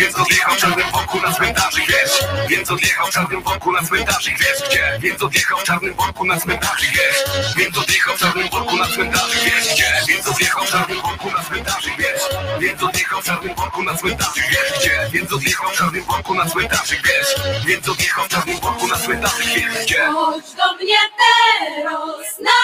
Więc 0.00 0.16
odjechał 0.18 0.54
w 0.54 0.58
czarnym 0.58 0.90
worku 0.92 1.20
na 1.20 1.32
cmentarzyk, 1.32 1.84
wiesz? 1.88 2.24
Więc 2.48 2.70
odjechał 2.70 3.06
w 3.06 3.10
czarnym 3.10 3.42
worku 3.42 3.72
na 3.72 3.82
cmentarzyk, 3.82 4.38
wiesz 4.38 4.68
gdzie? 4.68 4.98
Więc 5.00 5.22
odjechał 5.22 5.58
w 5.58 5.64
czarnym 5.64 5.94
worku 5.94 6.24
na 6.24 6.40
cmentarzyk, 6.40 6.90
wiesz? 6.90 7.54
Więc 7.56 7.78
odjechał 7.78 8.16
w 8.16 8.18
czarnym 8.18 8.48
worku 8.48 8.76
na 8.76 8.86
cmentarzyk, 8.86 9.23
wiesz 9.30 9.74
gdzie? 9.74 10.02
Więc 10.08 10.28
odjechał 10.28 10.64
w 10.64 10.70
czarnym 10.70 11.02
worku 11.02 11.30
na 11.30 11.42
cmentarzyk, 11.44 11.96
wiesz? 11.98 12.22
Więc 12.60 12.82
odjechał 12.82 13.20
w 13.20 13.24
czarnym 13.24 13.54
worku 13.54 13.82
na 13.82 13.96
cmentarzyk, 13.96 14.44
wiesz 14.50 14.78
gdzie? 14.78 15.08
Więc 15.12 15.32
odjechał 15.32 15.70
w 15.70 15.78
czarnym 15.78 16.04
worku 16.04 16.34
na 16.34 16.50
cmentarzyk, 16.50 17.00
wiesz? 17.06 17.34
Więc 17.66 17.88
odjechał 17.88 18.24
w 18.24 18.28
czarnym 18.28 18.60
worku 18.60 18.86
na 18.86 18.98
cmentarzyk, 18.98 19.46
wiesz 19.46 19.84
gdzie? 19.84 20.06
Chodź 20.06 20.52
do 20.52 20.74
mnie 20.74 20.98
teraz 21.22 22.38
na 22.40 22.60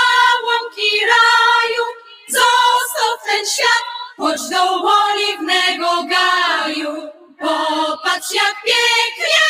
łąki 0.47 0.91
raju, 1.13 1.85
zostaw 2.29 3.27
ten 3.27 3.47
świat, 3.47 3.85
chodź 4.17 4.41
do 4.51 4.63
oliwnego 5.05 5.91
gaju. 6.03 7.11
Popatrz 7.41 8.31
jak 8.33 8.55
pięknie 8.65 9.47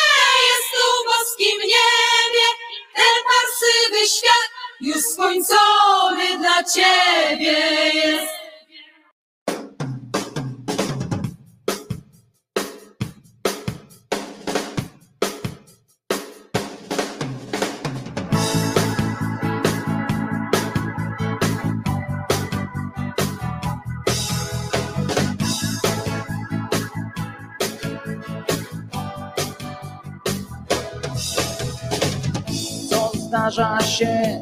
jest 0.47 0.69
tu 0.71 0.85
w 0.97 1.05
boskim 1.07 1.59
niebie, 1.59 2.47
ten 2.95 3.15
parsywy 3.29 4.07
świat 4.09 4.50
już 4.81 5.01
skończony 5.01 6.37
dla 6.39 6.63
ciebie 6.63 7.59
jest. 7.93 8.41
zdarza 33.31 33.79
się, 33.81 34.41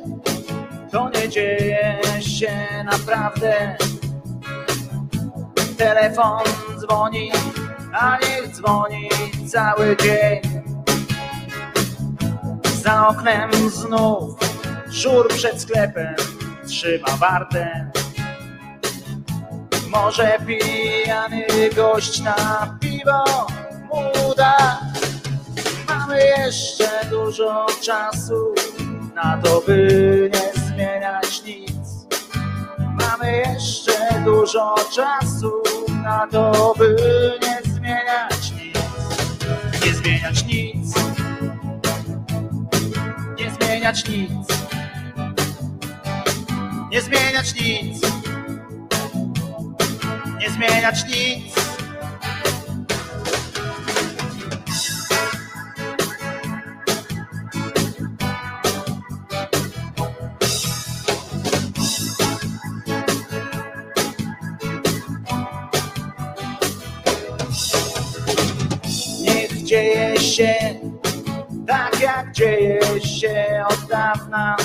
to 0.91 1.09
nie 1.09 1.29
dzieje 1.29 1.99
się 2.19 2.83
naprawdę. 2.85 3.77
Telefon 5.77 6.43
dzwoni, 6.79 7.31
a 7.93 8.17
niech 8.17 8.55
dzwoni 8.55 9.09
cały 9.47 9.97
dzień. 9.97 10.61
Za 12.81 13.07
oknem 13.07 13.51
znów 13.69 14.39
żur 14.87 15.27
przed 15.27 15.61
sklepem 15.61 16.15
trzyma 16.67 17.17
wartę. 17.17 17.91
Może 19.87 20.37
pijany 20.47 21.47
gość 21.75 22.21
na 22.21 22.77
piwo 22.79 23.47
mu 23.89 24.35
da 24.37 24.79
Mamy 25.87 26.19
jeszcze 26.25 26.89
dużo 27.09 27.65
czasu 27.81 28.53
na 29.15 29.37
to, 29.43 29.61
by 29.67 30.31
nie 30.33 30.58
zmieniać 30.79 31.43
nic. 31.43 32.07
Mamy 32.79 33.37
jeszcze 33.37 34.21
dużo 34.25 34.75
czasu 34.95 35.51
na 36.03 36.27
to, 36.27 36.73
by 36.77 36.95
nie 37.41 37.71
zmieniać 37.73 38.51
nic. 38.51 38.77
Nie 39.85 39.93
zmieniać 39.93 40.45
nic. 40.45 40.95
Nie 43.39 43.51
zmieniać 43.51 44.07
nic. 44.07 44.47
Nie 46.91 47.01
zmieniać 47.01 47.55
nic. 47.55 48.01
Nie 50.39 50.49
zmieniać 50.49 51.05
nic. 51.05 51.68
Dzieje 69.69 70.19
się 70.19 70.55
tak, 71.67 72.01
jak 72.01 72.31
dzieje 72.31 73.01
się 73.01 73.63
od 73.69 73.89
dawna. 73.89 74.55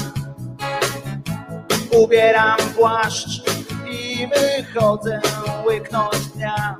Ubieram 1.90 2.58
płaszcz 2.76 3.42
i 3.90 4.28
wychodzę 4.28 5.20
łyknąć 5.66 6.26
dnia. 6.34 6.76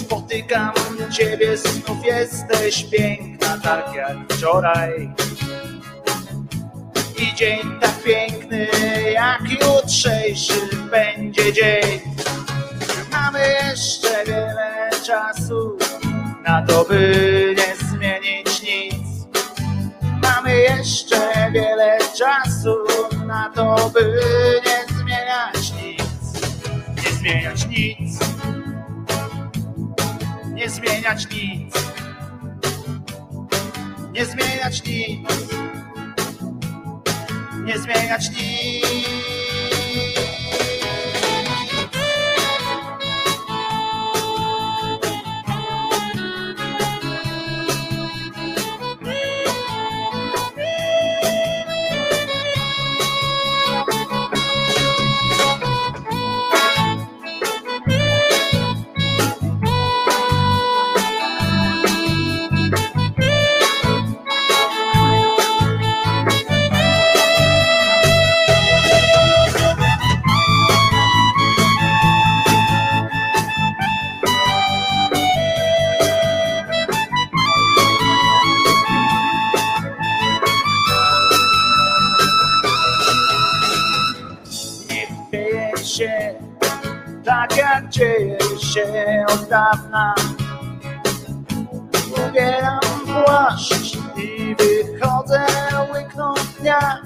Spotykam 0.00 0.72
ciebie, 1.12 1.56
znów 1.56 2.06
jesteś 2.06 2.84
piękna, 2.84 3.58
tak 3.62 3.94
jak 3.94 4.16
wczoraj. 4.32 5.14
I 7.18 7.34
dzień 7.34 7.60
tak 7.80 8.02
piękny, 8.02 8.68
jak 9.12 9.40
jutrzejszy 9.50 10.60
będzie 10.90 11.52
dzień. 11.52 12.00
Mamy 13.12 13.40
jeszcze 13.70 14.24
wiele 14.24 14.90
czasu 15.06 15.83
na 16.44 16.62
to, 16.62 16.84
by 16.84 17.54
nie 17.56 17.86
zmienić 17.86 18.62
nic. 18.62 19.26
Mamy 20.22 20.60
jeszcze 20.60 21.50
wiele 21.52 21.98
czasu 22.18 22.76
na 23.26 23.50
to, 23.54 23.90
by 23.94 24.20
nie 24.66 24.94
zmieniać 24.96 25.72
nic. 25.82 26.04
Nie 27.04 27.12
zmieniać 27.12 27.66
nic. 27.66 28.18
Nie 30.52 30.70
zmieniać 30.70 31.26
nic. 31.30 31.74
Nie 34.12 34.24
zmieniać 34.24 34.84
nic. 34.84 35.28
Nie 37.64 37.78
zmieniać 37.78 38.30
nic. 38.30 39.43
Dzieje 87.94 88.38
się 88.60 89.24
od 89.28 89.48
dawna. 89.48 90.14
Ubieram 92.28 92.80
płaszcz 93.06 93.96
i 94.16 94.56
wychodzę 94.58 95.46
łyknąć 95.92 96.40
dnia. 96.60 97.02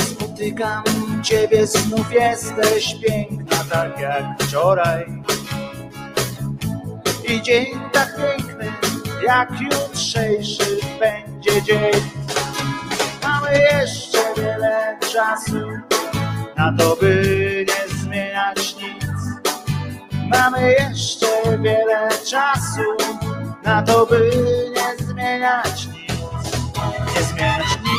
Spotykam 0.00 0.82
ciebie, 1.22 1.66
znów 1.66 2.12
jesteś 2.12 2.96
piękna, 3.06 3.64
tak 3.70 4.00
jak 4.00 4.24
wczoraj. 4.42 5.06
I 7.28 7.42
dzień 7.42 7.66
tak 7.92 8.16
piękny, 8.16 8.72
jak 9.26 9.50
jutrzejszy 9.60 10.76
będzie 11.00 11.62
dzień. 11.62 12.02
Mamy 13.22 13.58
jeszcze 13.58 14.18
wiele 14.36 14.98
czasu 15.12 15.90
na 16.60 16.72
to, 16.78 16.96
by 16.96 17.66
nie 17.68 17.89
zmieniać 18.30 18.76
nic. 18.76 19.04
Mamy 20.30 20.72
jeszcze 20.72 21.58
wiele 21.58 22.08
czasu 22.30 22.82
na 23.64 23.82
to, 23.82 24.06
by 24.06 24.30
nie 24.74 25.06
zmieniać 25.06 25.86
nic. 25.86 26.12
Nie 27.14 27.22
zmieniać 27.22 27.78
nic. 27.84 27.89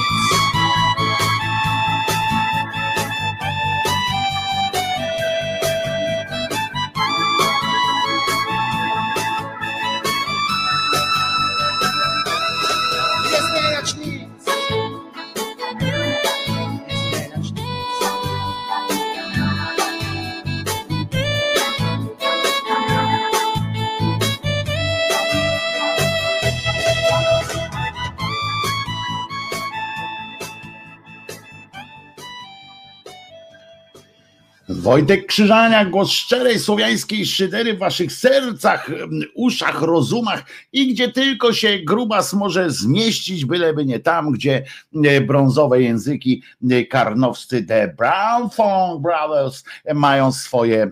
Wojtek 34.91 35.25
Krzyżania, 35.25 35.85
głos 35.85 36.11
szczerej 36.11 36.59
słowiańskiej 36.59 37.25
szydery 37.25 37.73
w 37.73 37.79
waszych 37.79 38.11
sercach, 38.11 38.89
uszach, 39.33 39.81
rozumach 39.81 40.45
i 40.71 40.93
gdzie 40.93 41.11
tylko 41.11 41.53
się 41.53 41.79
grubas 41.79 42.33
może 42.33 42.69
zmieścić, 42.69 43.45
byleby 43.45 43.85
nie 43.85 43.99
tam, 43.99 44.31
gdzie 44.31 44.63
e, 45.05 45.21
brązowe 45.21 45.81
języki 45.81 46.43
e, 46.71 46.85
karnowscy 46.85 47.63
The 47.63 47.95
Brown 47.97 48.49
Phone 48.49 49.01
Brothers 49.01 49.63
mają 49.93 50.31
swoje 50.31 50.83
e, 50.83 50.89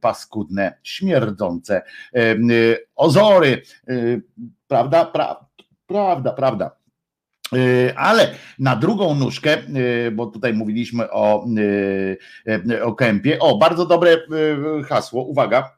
paskudne, 0.00 0.78
śmierdzące 0.82 1.82
ozory. 2.96 3.62
Prawda? 4.68 5.04
Pra, 5.04 5.46
prawda, 5.86 6.32
prawda. 6.32 6.79
E, 7.56 7.98
ale 7.98 8.34
na 8.58 8.76
drugą 8.76 9.14
nóżkę, 9.14 9.52
e, 9.52 10.10
bo 10.10 10.26
tutaj 10.26 10.54
mówiliśmy 10.54 11.10
o, 11.10 11.46
e, 12.46 12.82
o 12.82 12.94
kępie. 12.94 13.38
O, 13.38 13.58
bardzo 13.58 13.86
dobre 13.86 14.16
hasło, 14.88 15.22
uwaga. 15.24 15.76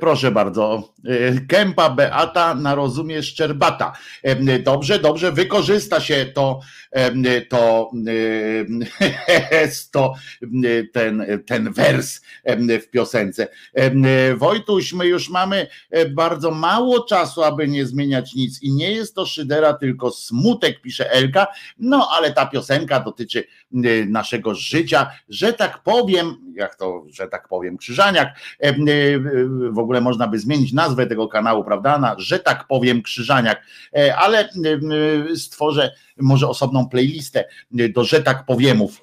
Proszę 0.00 0.30
bardzo. 0.30 0.94
Kępa 1.48 1.90
Beata 1.90 2.54
na 2.54 2.74
rozumie 2.74 3.22
Szczerbata. 3.22 3.92
Dobrze, 4.64 4.98
dobrze, 4.98 5.32
wykorzysta 5.32 6.00
się 6.00 6.26
to, 6.34 6.60
to, 7.48 7.90
to 9.92 10.14
ten, 10.92 11.26
ten 11.46 11.72
wers 11.72 12.20
w 12.82 12.90
piosence. 12.90 13.48
Wojtuś, 14.36 14.92
my 14.92 15.06
już 15.06 15.30
mamy 15.30 15.66
bardzo 16.10 16.50
mało 16.50 17.04
czasu, 17.04 17.42
aby 17.42 17.68
nie 17.68 17.86
zmieniać 17.86 18.34
nic 18.34 18.62
i 18.62 18.72
nie 18.72 18.92
jest 18.92 19.14
to 19.14 19.26
szydera, 19.26 19.74
tylko 19.74 20.10
smutek, 20.10 20.80
pisze 20.80 21.10
Elka, 21.10 21.46
no 21.78 22.08
ale 22.12 22.32
ta 22.32 22.46
piosenka 22.46 23.00
dotyczy 23.00 23.44
naszego 24.06 24.54
życia, 24.54 25.10
że 25.28 25.52
tak 25.52 25.82
powiem, 25.82 26.36
jak 26.56 26.74
to, 26.74 27.04
że 27.10 27.28
tak 27.28 27.48
powiem, 27.48 27.76
Krzyżaniak, 27.76 28.28
w 29.70 29.78
ogóle 29.78 30.00
można 30.00 30.28
by 30.28 30.38
zmienić 30.38 30.72
nazwę 30.72 31.06
tego 31.06 31.28
kanału, 31.28 31.64
prawda, 31.64 31.98
na, 31.98 32.14
że 32.18 32.38
tak 32.38 32.66
powiem 32.66 33.02
Krzyżaniak, 33.02 33.62
e, 33.96 34.16
ale 34.16 34.48
stworzę 35.36 35.92
może 36.18 36.48
osobną 36.48 36.88
playlistę 36.88 37.44
do, 37.70 38.04
że 38.04 38.22
tak 38.22 38.46
powiemów 38.46 39.00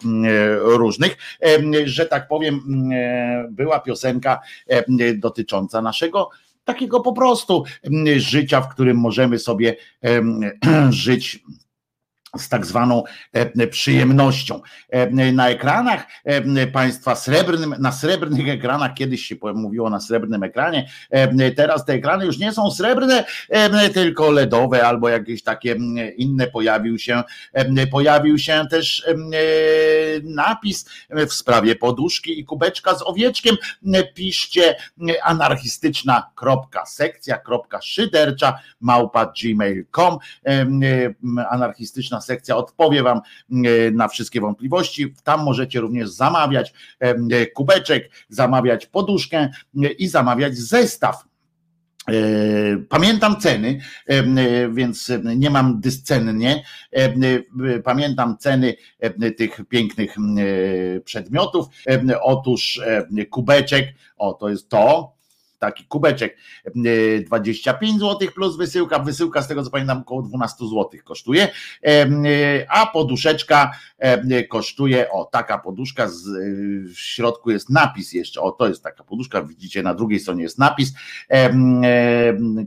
różnych, 0.61 1.17
że 1.85 2.05
tak 2.05 2.27
powiem 2.27 2.61
była 3.49 3.79
piosenka 3.79 4.39
dotycząca 5.15 5.81
naszego 5.81 6.29
takiego 6.65 6.99
po 6.99 7.13
prostu 7.13 7.63
życia, 8.17 8.61
w 8.61 8.69
którym 8.69 8.97
możemy 8.97 9.39
sobie 9.39 9.75
żyć 10.89 11.43
z 12.37 12.49
tak 12.49 12.65
zwaną 12.65 13.03
e, 13.33 13.67
przyjemnością. 13.67 14.61
E, 14.89 15.31
na 15.31 15.49
ekranach 15.49 16.07
e, 16.23 16.67
państwa 16.67 17.15
srebrnym, 17.15 17.75
na 17.79 17.91
srebrnych 17.91 18.49
ekranach, 18.49 18.93
kiedyś 18.93 19.25
się 19.25 19.35
mówiło 19.53 19.89
na 19.89 19.99
srebrnym 19.99 20.43
ekranie, 20.43 20.89
teraz 21.55 21.85
te 21.85 21.93
ekrany 21.93 22.25
już 22.25 22.37
nie 22.37 22.53
są 22.53 22.71
srebrne, 22.71 23.25
tylko 23.93 24.31
LEDowe 24.31 24.87
albo 24.87 25.09
jakieś 25.09 25.43
takie 25.43 25.75
inne 26.17 26.47
pojawił 26.47 26.99
się, 26.99 27.23
pojawił 27.91 28.37
się 28.37 28.65
też 28.69 29.05
napis 30.23 30.85
w 31.09 31.33
sprawie 31.33 31.75
poduszki 31.75 32.39
i 32.39 32.45
kubeczka 32.45 32.95
z 32.95 33.01
owieczkiem. 33.01 33.55
Piszcie 34.13 34.75
anarchistyczna 35.23 36.31
kropka 36.35 36.85
sekcja 36.85 37.37
kropka 37.37 37.81
szydercza 37.81 38.59
małpa 38.81 39.33
gmail.com 39.41 40.17
anarchistyczna 41.49 42.20
sekcja 42.21 42.55
odpowie 42.55 43.03
Wam 43.03 43.17
e, 43.17 43.91
na 43.91 44.07
wszystkie 44.07 44.41
wątpliwości. 44.41 45.13
Tam 45.23 45.43
możecie 45.43 45.79
również 45.79 46.09
zamawiać 46.09 46.73
e, 46.99 47.45
kubeczek, 47.45 48.09
zamawiać 48.29 48.85
poduszkę 48.85 49.37
e, 49.83 49.87
i 49.87 50.07
zamawiać 50.07 50.57
zestaw. 50.57 51.31
Pamiętam 52.89 53.39
ceny, 53.39 53.79
więc 54.71 55.11
nie 55.35 55.49
mam 55.49 55.81
dyscennie. 55.81 56.63
Pamiętam 57.83 58.37
ceny 58.37 58.75
tych 59.37 59.61
pięknych 59.69 60.15
przedmiotów. 61.03 61.65
Otóż 62.21 62.81
kubeczek, 63.29 63.87
o 64.17 64.33
to 64.33 64.49
jest 64.49 64.69
to, 64.69 65.13
taki 65.61 65.85
kubeczek. 65.85 66.37
25 66.75 67.95
e, 67.95 67.99
zł 67.99 68.27
plus 68.35 68.57
wysyłka. 68.57 68.99
Wysyłka 68.99 69.41
z 69.41 69.47
tego 69.47 69.63
co 69.63 69.69
pamiętam 69.69 69.97
około 69.97 70.21
12 70.21 70.65
zł 70.65 70.89
kosztuje, 71.03 71.47
e, 71.85 72.65
a 72.69 72.85
poduszeczka 72.85 73.71
kosztuje, 74.49 75.11
o 75.11 75.25
taka 75.25 75.57
poduszka, 75.57 76.07
z, 76.07 76.27
w 76.93 76.99
środku 76.99 77.51
jest 77.51 77.69
napis 77.69 78.13
jeszcze, 78.13 78.41
o 78.41 78.51
to 78.51 78.67
jest 78.67 78.83
taka 78.83 79.03
poduszka, 79.03 79.43
widzicie 79.43 79.83
na 79.83 79.93
drugiej 79.93 80.19
stronie 80.19 80.43
jest 80.43 80.59
napis, 80.59 80.93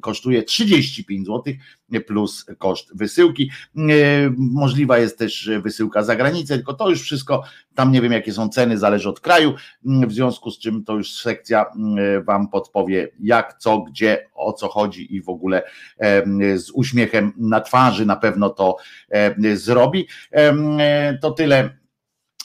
kosztuje 0.01 0.43
35 0.43 1.27
zł 1.27 1.55
plus 2.01 2.47
koszt 2.59 2.97
wysyłki. 2.97 3.51
Możliwa 4.37 4.99
jest 4.99 5.19
też 5.19 5.51
wysyłka 5.63 6.03
za 6.03 6.17
granicę, 6.17 6.55
tylko 6.55 6.75
to 6.75 6.91
już 6.91 7.03
wszystko, 7.03 7.43
tam 7.75 7.93
nie 7.93 8.01
wiem 8.01 8.13
jakie 8.13 8.33
są 8.33 8.49
ceny, 8.49 8.79
zależy 8.79 9.09
od 9.09 9.21
kraju, 9.21 9.55
w 9.85 10.13
związku 10.13 10.51
z 10.51 10.59
czym 10.59 10.85
to 10.85 10.97
już 10.97 11.13
sekcja 11.13 11.67
Wam 12.25 12.49
podpowie 12.49 12.84
jak, 13.21 13.55
co, 13.59 13.79
gdzie, 13.79 14.27
o 14.35 14.53
co 14.53 14.69
chodzi 14.69 15.17
i 15.17 15.23
w 15.23 15.29
ogóle 15.29 15.63
z 16.57 16.71
uśmiechem 16.71 17.33
na 17.37 17.61
twarzy 17.61 18.07
na 18.07 18.17
pewno 18.17 18.51
to 18.51 18.77
zrobi. 19.55 20.09
To 21.21 21.31
tyle 21.31 21.71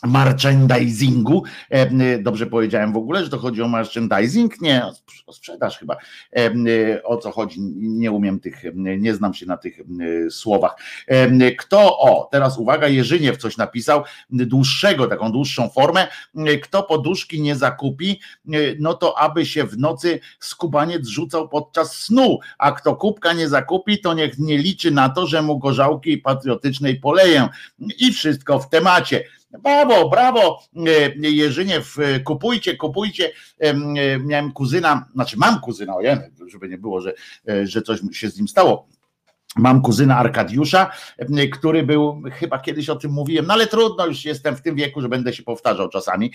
merchandisingu. 0.03 1.43
Dobrze 2.19 2.45
powiedziałem 2.45 2.93
w 2.93 2.97
ogóle, 2.97 3.23
że 3.23 3.29
to 3.29 3.37
chodzi 3.37 3.61
o 3.61 3.67
merchandising? 3.67 4.61
Nie, 4.61 4.85
o 5.25 5.33
sprzedaż 5.33 5.77
chyba. 5.77 5.97
O 7.03 7.17
co 7.17 7.31
chodzi? 7.31 7.61
Nie 7.75 8.11
umiem 8.11 8.39
tych, 8.39 8.63
nie 8.75 9.15
znam 9.15 9.33
się 9.33 9.45
na 9.45 9.57
tych 9.57 9.79
słowach. 10.29 10.75
Kto, 11.57 11.99
o, 11.99 12.29
teraz 12.31 12.57
uwaga, 12.57 12.87
Jerzyniew 12.87 13.37
coś 13.37 13.57
napisał, 13.57 14.03
dłuższego, 14.29 15.07
taką 15.07 15.31
dłuższą 15.31 15.69
formę. 15.69 16.07
Kto 16.63 16.83
poduszki 16.83 17.41
nie 17.41 17.55
zakupi, 17.55 18.19
no 18.79 18.93
to 18.93 19.19
aby 19.19 19.45
się 19.45 19.63
w 19.63 19.77
nocy 19.77 20.19
skubaniec 20.39 21.07
rzucał 21.07 21.49
podczas 21.49 21.95
snu, 21.95 22.39
a 22.57 22.71
kto 22.71 22.95
kubka 22.95 23.33
nie 23.33 23.49
zakupi, 23.49 24.01
to 24.01 24.13
niech 24.13 24.39
nie 24.39 24.57
liczy 24.57 24.91
na 24.91 25.09
to, 25.09 25.27
że 25.27 25.41
mu 25.41 25.59
gorzałki 25.59 26.17
patriotycznej 26.17 26.99
poleję. 26.99 27.49
I 27.99 28.13
wszystko 28.13 28.59
w 28.59 28.69
temacie. 28.69 29.23
Brawo, 29.51 30.09
brawo, 30.09 30.59
e, 30.75 31.29
Jerzyniew, 31.29 31.99
e, 31.99 32.19
kupujcie, 32.19 32.77
kupujcie. 32.77 33.31
E, 33.59 33.73
miałem 34.19 34.51
kuzyna, 34.51 35.05
znaczy 35.13 35.37
mam 35.37 35.59
kuzyna, 35.59 35.95
ojej, 35.95 36.17
żeby 36.47 36.69
nie 36.69 36.77
było, 36.77 37.01
że, 37.01 37.13
że 37.63 37.81
coś 37.81 37.99
się 38.11 38.29
z 38.29 38.37
nim 38.37 38.47
stało. 38.47 38.87
Mam 39.55 39.81
kuzyna 39.81 40.17
Arkadiusza, 40.17 40.91
który 41.51 41.83
był, 41.83 42.21
chyba 42.31 42.59
kiedyś 42.59 42.89
o 42.89 42.95
tym 42.95 43.11
mówiłem, 43.11 43.45
no 43.45 43.53
ale 43.53 43.67
trudno, 43.67 44.05
już 44.05 44.25
jestem 44.25 44.55
w 44.55 44.61
tym 44.61 44.75
wieku, 44.75 45.01
że 45.01 45.09
będę 45.09 45.33
się 45.33 45.43
powtarzał 45.43 45.89
czasami. 45.89 46.31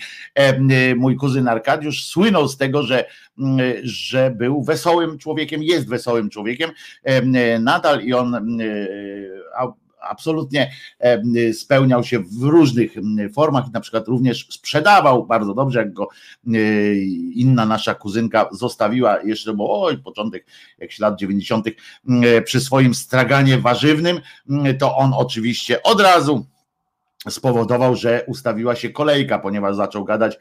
Mój 0.95 1.15
kuzyn 1.15 1.47
Arkadiusz 1.47 2.05
słynął 2.05 2.47
z 2.47 2.57
tego, 2.57 2.83
że, 2.83 3.05
że 3.83 4.31
był 4.31 4.63
wesołym 4.63 5.17
człowiekiem, 5.17 5.63
jest 5.63 5.89
wesołym 5.89 6.29
człowiekiem 6.29 6.71
nadal 7.59 8.01
i 8.01 8.13
on 8.13 8.57
absolutnie 10.09 10.71
spełniał 11.53 12.03
się 12.03 12.19
w 12.19 12.43
różnych 12.43 12.91
formach 13.33 13.67
i 13.67 13.71
na 13.71 13.79
przykład 13.79 14.07
również 14.07 14.47
sprzedawał 14.49 15.25
bardzo 15.25 15.53
dobrze, 15.53 15.79
jak 15.79 15.93
go 15.93 16.07
e, 16.47 16.57
inna 17.33 17.65
nasza 17.65 17.95
kuzynka 17.95 18.49
zostawiła 18.51 19.21
jeszcze, 19.21 19.53
bo 19.53 19.81
oj, 19.81 19.97
początek 19.97 20.45
jakichś 20.77 20.99
lat 20.99 21.19
90. 21.19 21.65
przy 22.45 22.61
swoim 22.61 22.95
straganie 22.95 23.57
warzywnym, 23.57 24.19
to 24.79 24.97
on 24.97 25.13
oczywiście 25.13 25.83
od 25.83 26.01
razu 26.01 26.45
spowodował, 27.29 27.95
że 27.95 28.23
ustawiła 28.27 28.75
się 28.75 28.89
kolejka, 28.89 29.39
ponieważ 29.39 29.75
zaczął 29.75 30.03
gadać 30.03 30.39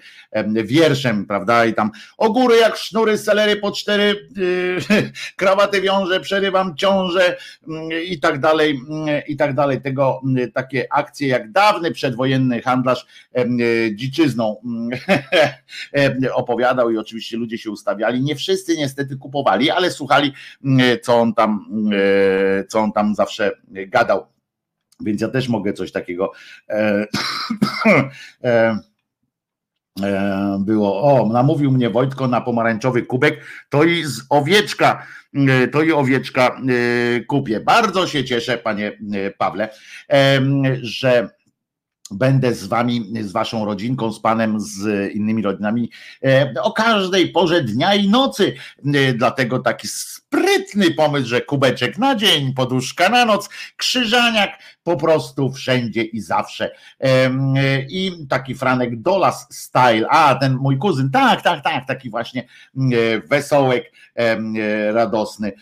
wierszem, 0.64 1.26
prawda? 1.26 1.64
I 1.64 1.74
tam 1.74 1.91
o 2.16 2.32
góry 2.32 2.57
jak 2.57 2.76
sznury, 2.76 3.18
selery 3.18 3.57
po 3.57 3.72
cztery, 3.72 4.28
yy, 4.37 4.78
krawaty 5.37 5.80
wiąże, 5.80 6.20
przerywam 6.20 6.76
ciążę 6.76 7.37
yy, 7.68 8.05
i 8.05 8.20
tak 8.20 8.41
dalej, 8.41 8.80
yy, 9.07 9.20
i 9.20 9.37
tak 9.37 9.55
dalej. 9.55 9.82
Tego 9.82 10.20
yy, 10.37 10.49
takie 10.49 10.93
akcje 10.93 11.28
jak 11.28 11.53
dawny 11.53 11.91
przedwojenny 11.91 12.62
handlarz 12.62 13.07
yy, 13.35 13.45
dziczyzną 13.95 14.57
opowiadał 16.35 16.91
i 16.91 16.99
oczywiście 16.99 17.37
ludzie 17.37 17.59
się 17.59 17.70
ustawiali. 17.70 18.22
Nie 18.22 18.37
wszyscy 18.37 18.76
niestety 18.76 19.16
kupowali, 19.16 19.70
ale 19.70 19.91
słuchali, 19.91 20.32
co 21.03 21.20
on 21.20 21.35
tam, 21.35 21.66
co 22.68 22.80
on 22.80 22.93
tam 22.93 23.14
zawsze 23.14 23.53
gadał. 23.68 24.34
Więc 25.01 25.21
ja 25.21 25.29
też 25.29 25.49
mogę 25.49 25.73
coś 25.73 25.93
takiego. 25.93 26.33
E, 26.69 27.07
e, 28.45 28.79
e, 30.03 30.59
było, 30.61 31.03
o, 31.03 31.29
namówił 31.33 31.71
mnie 31.71 31.91
Wojtko 31.91 32.29
na 32.29 32.41
pomarańczowy 32.41 33.03
kubek, 33.03 33.41
to 33.69 33.85
i 33.85 34.05
z 34.05 34.23
owieczka, 34.31 35.07
e, 35.35 35.69
to 35.69 35.83
i 35.83 35.93
owieczka 35.93 36.49
e, 36.49 37.21
kupię. 37.21 37.61
Bardzo 37.61 38.07
się 38.07 38.25
cieszę, 38.25 38.59
panie 38.59 38.99
Pawle, 39.39 39.69
że 40.83 41.29
będę 42.15 42.55
z 42.55 42.67
wami, 42.67 43.12
z 43.21 43.33
waszą 43.33 43.65
rodzinką, 43.65 44.12
z 44.12 44.21
panem, 44.21 44.61
z 44.61 45.12
innymi 45.15 45.43
rodzinami 45.43 45.91
e, 46.25 46.55
o 46.62 46.73
każdej 46.73 47.29
porze 47.29 47.62
dnia 47.62 47.95
i 47.95 48.09
nocy. 48.09 48.55
E, 48.95 49.12
dlatego 49.12 49.59
taki 49.59 49.89
sprytny 49.89 50.91
pomysł, 50.91 51.27
że 51.27 51.41
kubeczek 51.41 51.99
na 51.99 52.15
dzień, 52.15 52.55
poduszka 52.55 53.09
na 53.09 53.25
noc, 53.25 53.49
krzyżaniak 53.77 54.51
po 54.83 54.97
prostu 54.97 55.53
wszędzie 55.53 56.03
i 56.03 56.21
zawsze. 56.21 56.71
E, 57.01 57.31
I 57.89 58.27
taki 58.29 58.55
Franek 58.55 59.01
Dolas 59.03 59.47
style, 59.51 60.09
a 60.09 60.35
ten 60.35 60.55
mój 60.55 60.79
kuzyn, 60.79 61.11
tak, 61.11 61.43
tak, 61.43 61.65
tak, 61.65 61.87
taki 61.87 62.11
właśnie 62.11 62.45
wesołek, 63.31 63.93
radosny. 64.93 65.53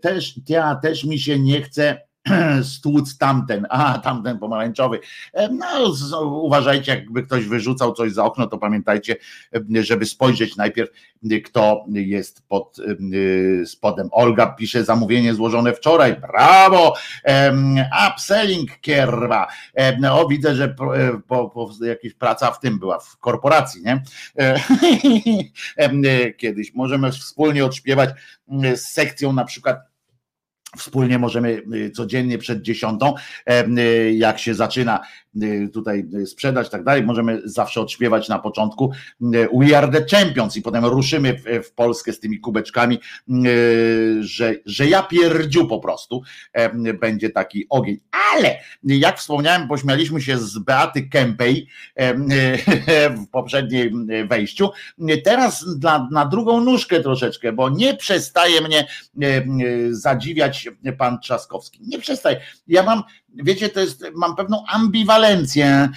Też, 0.00 0.34
ja 0.48 0.74
też 0.74 1.04
mi 1.04 1.18
się 1.18 1.38
nie 1.38 1.62
chce 1.62 2.00
stłuc 2.74 3.18
tamten, 3.18 3.66
a 3.70 3.98
tamten 3.98 4.38
pomarańczowy. 4.38 5.00
E, 5.32 5.48
no, 5.48 5.66
uważajcie, 6.20 6.92
jakby 6.92 7.22
ktoś 7.22 7.46
wyrzucał 7.46 7.92
coś 7.92 8.12
za 8.12 8.24
okno, 8.24 8.46
to 8.46 8.58
pamiętajcie, 8.58 9.16
e, 9.76 9.82
żeby 9.82 10.06
spojrzeć 10.06 10.56
najpierw, 10.56 10.90
e, 11.30 11.40
kto 11.40 11.84
jest 11.88 12.48
pod 12.48 12.76
spodem. 13.64 14.08
Olga 14.12 14.46
pisze 14.46 14.84
zamówienie 14.84 15.34
złożone 15.34 15.72
wczoraj. 15.72 16.20
Brawo! 16.20 16.94
Upselling 18.08 18.80
kierwa. 18.80 19.46
O, 20.10 20.28
widzę, 20.28 20.54
że 20.54 20.68
po, 21.28 21.50
po, 21.50 21.70
jakaś 21.80 22.14
praca 22.14 22.50
w 22.50 22.60
tym 22.60 22.78
była, 22.78 22.98
w 22.98 23.16
korporacji, 23.18 23.82
nie? 23.82 24.02
Kiedyś 26.38 26.74
możemy 26.74 27.12
wspólnie 27.12 27.64
odśpiewać 27.64 28.10
z 28.74 28.80
sekcją 28.80 29.32
na 29.32 29.44
przykład 29.44 29.93
Wspólnie 30.76 31.18
możemy 31.18 31.62
y, 31.74 31.90
codziennie 31.90 32.38
przed 32.38 32.62
dziesiątą, 32.62 33.14
y, 33.78 34.12
jak 34.14 34.38
się 34.38 34.54
zaczyna 34.54 35.00
tutaj 35.72 36.06
sprzedać, 36.26 36.70
tak 36.70 36.84
dalej, 36.84 37.02
możemy 37.02 37.42
zawsze 37.44 37.80
odśpiewać 37.80 38.28
na 38.28 38.38
początku 38.38 38.92
We 39.54 39.78
are 39.78 39.88
the 39.88 40.16
champions 40.16 40.56
i 40.56 40.62
potem 40.62 40.84
ruszymy 40.84 41.38
w, 41.38 41.66
w 41.66 41.72
Polskę 41.72 42.12
z 42.12 42.20
tymi 42.20 42.40
kubeczkami, 42.40 42.98
że, 44.20 44.54
że 44.66 44.86
ja 44.86 45.02
pierdziu 45.02 45.66
po 45.66 45.80
prostu 45.80 46.22
będzie 47.00 47.30
taki 47.30 47.66
ogień. 47.68 48.00
Ale 48.34 48.58
jak 48.84 49.18
wspomniałem, 49.18 49.68
pośmialiśmy 49.68 50.20
się 50.20 50.38
z 50.38 50.58
Beaty 50.58 51.08
Kempej 51.08 51.68
w 53.18 53.28
poprzednim 53.30 54.08
wejściu. 54.28 54.70
Teraz 55.24 55.64
dla, 55.78 56.08
na 56.12 56.26
drugą 56.26 56.60
nóżkę 56.60 57.00
troszeczkę, 57.00 57.52
bo 57.52 57.70
nie 57.70 57.96
przestaje 57.96 58.60
mnie 58.60 58.86
zadziwiać 59.90 60.68
pan 60.98 61.20
Trzaskowski. 61.20 61.80
Nie 61.82 61.98
przestań. 61.98 62.34
Ja 62.68 62.82
mam, 62.82 63.02
wiecie, 63.34 63.68
to 63.68 63.80
jest, 63.80 64.04
mam 64.14 64.36
pewną 64.36 64.64
ambiwalencję 64.68 65.88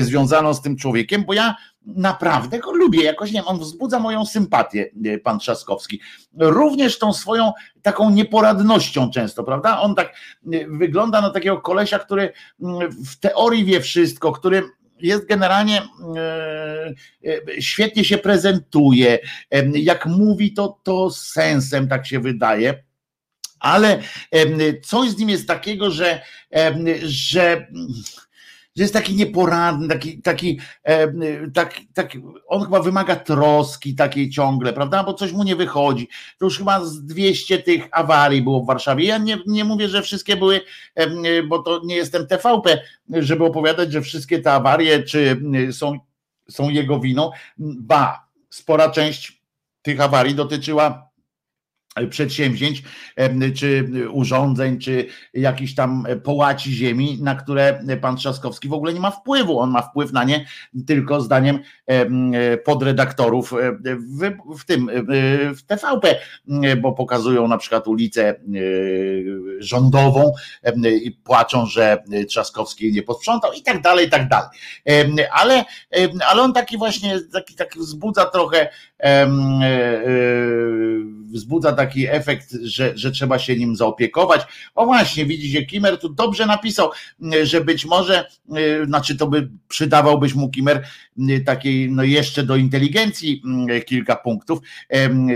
związaną 0.00 0.54
z 0.54 0.62
tym 0.62 0.76
człowiekiem, 0.76 1.24
bo 1.24 1.34
ja 1.34 1.56
naprawdę 1.86 2.58
go 2.58 2.72
lubię, 2.72 3.02
jakoś 3.02 3.32
nie 3.32 3.44
on 3.44 3.58
wzbudza 3.58 3.98
moją 3.98 4.26
sympatię, 4.26 4.90
pan 5.24 5.38
Trzaskowski. 5.38 6.00
Również 6.38 6.98
tą 6.98 7.12
swoją 7.12 7.52
taką 7.82 8.10
nieporadnością 8.10 9.10
często, 9.10 9.44
prawda? 9.44 9.80
On 9.80 9.94
tak 9.94 10.14
wygląda 10.68 11.20
na 11.20 11.30
takiego 11.30 11.60
kolesia, 11.60 11.98
który 11.98 12.32
w 13.06 13.16
teorii 13.20 13.64
wie 13.64 13.80
wszystko, 13.80 14.32
który 14.32 14.62
jest 14.98 15.28
generalnie 15.28 15.82
e, 16.16 16.94
świetnie 17.60 18.04
się 18.04 18.18
prezentuje. 18.18 19.18
Jak 19.74 20.06
mówi, 20.06 20.52
to, 20.52 20.78
to 20.82 21.10
sensem, 21.10 21.88
tak 21.88 22.06
się 22.06 22.20
wydaje 22.20 22.82
ale 23.62 24.02
coś 24.82 25.10
z 25.10 25.18
nim 25.18 25.28
jest 25.28 25.48
takiego, 25.48 25.90
że, 25.90 26.22
że 27.02 27.66
że 28.76 28.82
jest 28.82 28.94
taki 28.94 29.14
nieporadny, 29.14 29.88
taki, 29.88 30.22
taki, 30.22 30.60
tak, 31.54 31.80
tak, 31.94 32.12
on 32.46 32.64
chyba 32.64 32.80
wymaga 32.80 33.16
troski 33.16 33.94
takiej 33.94 34.30
ciągle, 34.30 34.72
prawda? 34.72 35.04
Bo 35.04 35.14
coś 35.14 35.32
mu 35.32 35.42
nie 35.42 35.56
wychodzi. 35.56 36.08
To 36.38 36.44
już 36.44 36.58
chyba 36.58 36.84
z 36.84 37.04
200 37.04 37.58
tych 37.58 37.88
awarii 37.90 38.42
było 38.42 38.62
w 38.62 38.66
Warszawie. 38.66 39.04
Ja 39.04 39.18
nie, 39.18 39.38
nie 39.46 39.64
mówię, 39.64 39.88
że 39.88 40.02
wszystkie 40.02 40.36
były, 40.36 40.60
bo 41.48 41.58
to 41.58 41.80
nie 41.84 41.96
jestem 41.96 42.26
TVP, 42.26 42.82
żeby 43.10 43.44
opowiadać, 43.44 43.92
że 43.92 44.00
wszystkie 44.00 44.38
te 44.38 44.52
awarie 44.52 45.02
czy 45.02 45.42
są, 45.72 45.98
są 46.48 46.70
jego 46.70 47.00
winą. 47.00 47.30
Ba, 47.58 48.26
spora 48.50 48.90
część 48.90 49.42
tych 49.82 50.00
awarii 50.00 50.34
dotyczyła 50.34 51.11
przedsięwzięć, 52.10 52.82
czy 53.56 53.88
urządzeń, 54.10 54.78
czy 54.78 55.06
jakichś 55.34 55.74
tam 55.74 56.06
połaci 56.24 56.72
ziemi, 56.72 57.18
na 57.22 57.34
które 57.34 57.80
pan 58.00 58.16
Trzaskowski 58.16 58.68
w 58.68 58.72
ogóle 58.72 58.94
nie 58.94 59.00
ma 59.00 59.10
wpływu. 59.10 59.58
On 59.58 59.70
ma 59.70 59.82
wpływ 59.82 60.12
na 60.12 60.24
nie 60.24 60.46
tylko 60.86 61.20
zdaniem 61.20 61.58
podredaktorów 62.64 63.54
w, 64.20 64.30
w 64.58 64.64
tym, 64.64 64.90
w 65.56 65.62
TVP, 65.62 66.16
bo 66.80 66.92
pokazują 66.92 67.48
na 67.48 67.58
przykład 67.58 67.88
ulicę 67.88 68.34
rządową 69.58 70.32
i 70.84 71.10
płaczą, 71.10 71.66
że 71.66 72.02
Trzaskowski 72.28 72.92
nie 72.92 73.02
posprzątał 73.02 73.52
i 73.52 73.62
tak 73.62 73.82
dalej, 73.82 74.06
i 74.06 74.10
tak 74.10 74.28
dalej. 74.28 74.48
Ale, 75.32 75.64
ale 76.28 76.42
on 76.42 76.52
taki 76.52 76.78
właśnie, 76.78 77.20
taki, 77.32 77.54
taki 77.54 77.78
wzbudza 77.78 78.24
trochę 78.24 78.68
wzbudza 81.32 81.72
taki 81.72 82.06
efekt, 82.08 82.52
że, 82.62 82.92
że 82.94 83.10
trzeba 83.10 83.38
się 83.38 83.56
nim 83.56 83.76
zaopiekować. 83.76 84.40
O 84.74 84.86
właśnie, 84.86 85.26
widzicie, 85.26 85.66
Kimer 85.66 85.98
tu 85.98 86.08
dobrze 86.08 86.46
napisał, 86.46 86.90
że 87.42 87.60
być 87.60 87.86
może, 87.86 88.26
e, 88.56 88.86
znaczy 88.86 89.16
to 89.16 89.26
by 89.26 89.50
przydawałbyś 89.68 90.34
mu 90.34 90.50
Kimer 90.50 90.84
e, 91.18 91.40
takiej, 91.40 91.90
no 91.90 92.02
jeszcze 92.02 92.42
do 92.42 92.56
inteligencji 92.56 93.42
kilka 93.86 94.16
punktów, 94.16 94.58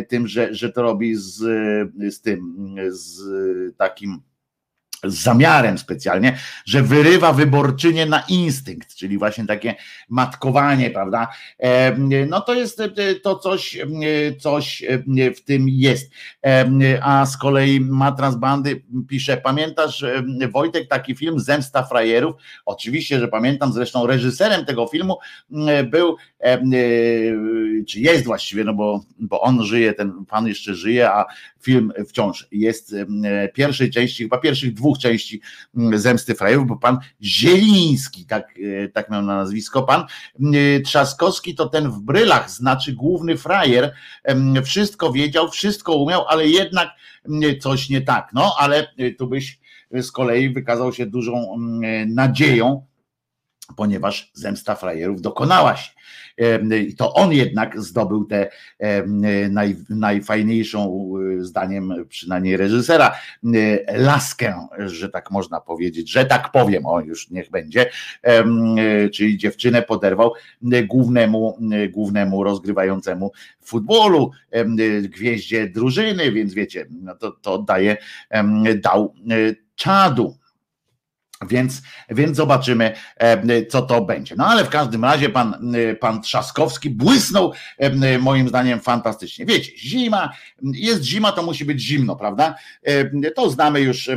tym, 0.09 0.29
że, 0.29 0.55
że 0.55 0.73
to 0.73 0.83
robi 0.83 1.17
z, 1.17 1.39
z 2.15 2.21
tym, 2.21 2.57
z 2.89 3.21
takim 3.77 4.21
z 5.07 5.23
zamiarem 5.23 5.79
specjalnie, 5.79 6.39
że 6.65 6.83
wyrywa 6.83 7.33
wyborczynię 7.33 8.07
na 8.07 8.21
instynkt, 8.29 8.95
czyli 8.95 9.19
właśnie 9.19 9.47
takie 9.47 9.75
matkowanie, 10.09 10.91
prawda? 10.91 11.29
No 12.29 12.41
to 12.41 12.55
jest 12.55 12.83
to 13.23 13.39
coś, 13.39 13.79
coś 14.39 14.85
w 15.37 15.41
tym 15.41 15.69
jest. 15.69 16.13
A 17.03 17.27
z 17.27 17.37
kolei 17.37 17.81
Matras 17.81 18.37
Bandy 18.37 18.83
pisze, 19.09 19.37
pamiętasz 19.37 20.05
Wojtek 20.53 20.89
taki 20.89 21.15
film 21.15 21.41
Zemsta 21.41 21.83
Frajerów? 21.83 22.37
Oczywiście, 22.67 23.21
że 23.21 23.29
pamiętam, 23.29 23.73
zresztą 23.73 24.07
reżyserem 24.07 24.65
tego 24.65 24.87
filmu 24.87 25.19
był, 25.91 26.17
czy 27.89 28.01
jest 28.01 28.25
właściwie, 28.25 28.65
no 28.65 28.75
bo, 28.75 29.05
bo 29.19 29.41
on 29.41 29.65
żyje, 29.65 29.93
ten 29.93 30.25
pan 30.25 30.47
jeszcze 30.47 30.75
żyje, 30.75 31.11
a 31.11 31.25
film 31.63 31.93
wciąż 32.09 32.49
jest 32.53 32.95
pierwszej 33.55 33.91
części, 33.91 34.23
chyba 34.23 34.39
pierwszych 34.39 34.75
dwóch 34.75 34.96
części 34.99 35.41
mm, 35.77 35.99
Zemsty 35.99 36.35
Frajerów, 36.35 36.67
bo 36.67 36.77
pan 36.77 36.99
Zieliński, 37.23 38.27
tak, 38.27 38.55
e, 38.85 38.89
tak 38.89 39.11
miał 39.11 39.23
na 39.23 39.37
nazwisko, 39.37 39.83
pan 39.83 40.01
e, 40.01 40.81
Trzaskowski 40.81 41.55
to 41.55 41.69
ten 41.69 41.91
w 41.91 42.01
brylach, 42.01 42.51
znaczy 42.51 42.93
główny 42.93 43.37
frajer, 43.37 43.95
wszystko 44.65 45.13
wiedział, 45.13 45.51
wszystko 45.51 45.95
umiał, 45.95 46.25
ale 46.29 46.47
jednak 46.47 46.89
coś 47.61 47.89
nie 47.89 48.01
tak. 48.01 48.31
No, 48.33 48.55
ale 48.59 48.87
e, 48.99 49.11
tu 49.11 49.27
byś 49.27 49.61
z 49.93 50.13
kolei 50.13 50.51
wykazał 50.51 50.93
się 50.93 51.07
dużą 51.07 51.57
nadzieją, 52.07 52.87
ponieważ 53.77 54.31
zemsta 54.35 54.75
frajerów 54.75 55.23
dokonała 55.23 55.77
się. 55.77 55.97
I 56.89 56.97
to 56.97 57.15
on 57.15 57.33
jednak 57.33 57.81
zdobył 57.81 58.25
tę 58.25 58.51
naj, 59.51 59.77
najfajniejszą, 59.89 61.11
e, 61.41 61.45
zdaniem 61.45 61.93
przynajmniej 62.09 62.57
reżysera, 62.57 63.15
e, 63.45 63.99
laskę, 63.99 64.67
że 64.79 65.09
tak 65.09 65.31
można 65.31 65.61
powiedzieć, 65.61 66.11
że 66.11 66.25
tak 66.25 66.53
powiem, 66.53 66.87
o 66.87 67.01
już 67.01 67.31
niech 67.31 67.51
będzie, 67.51 67.91
e, 68.23 68.45
czyli 69.09 69.39
dziewczynę 69.39 69.83
poderwał 69.83 70.33
głównemu, 70.63 71.59
głównemu 71.91 72.45
rozgrywającemu 72.45 73.33
futbolu, 73.63 74.31
gwieździe 75.03 75.69
drużyny, 75.69 76.33
więc 76.33 76.55
wiecie, 76.55 76.87
no 76.91 77.15
to, 77.15 77.31
to 77.31 77.59
daje, 77.59 77.97
dał 78.83 79.15
czadu. 79.75 80.37
Więc, 81.49 81.83
więc 82.09 82.37
zobaczymy, 82.37 82.93
e, 83.17 83.67
co 83.67 83.83
to 83.83 84.05
będzie. 84.05 84.35
No 84.39 84.47
ale 84.47 84.65
w 84.65 84.69
każdym 84.69 85.05
razie 85.05 85.29
pan, 85.29 85.75
e, 85.75 85.95
pan 85.95 86.23
Trzaskowski 86.23 86.91
błysnął 86.91 87.53
e, 87.79 88.19
moim 88.19 88.49
zdaniem 88.49 88.81
fantastycznie. 88.81 89.47
Wiecie, 89.47 89.79
zima, 89.79 90.33
jest 90.63 91.03
zima, 91.03 91.33
to 91.33 91.43
musi 91.43 91.65
być 91.65 91.81
zimno, 91.81 92.17
prawda? 92.17 92.55
To 93.35 93.51
znamy 93.51 93.81
już 93.81 94.11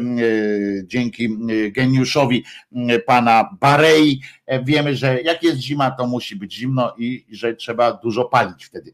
dzięki 0.83 1.29
geniuszowi 1.71 2.45
pana 3.05 3.49
Barei. 3.59 4.21
Wiemy, 4.63 4.95
że 4.95 5.21
jak 5.21 5.43
jest 5.43 5.57
zima, 5.57 5.91
to 5.91 6.07
musi 6.07 6.35
być 6.35 6.53
zimno 6.53 6.95
i 6.97 7.25
że 7.31 7.55
trzeba 7.55 7.93
dużo 7.93 8.25
palić 8.25 8.65
wtedy, 8.65 8.93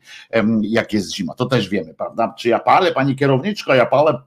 jak 0.62 0.94
jest 0.94 1.16
zima. 1.16 1.34
To 1.34 1.46
też 1.46 1.70
wiemy, 1.70 1.94
prawda? 1.94 2.34
Czy 2.38 2.50
ja 2.50 2.60
palę, 2.60 2.92
pani 2.92 3.16
kierowniczko? 3.16 3.76
Ja 3.76 3.86
palę, 3.86 4.22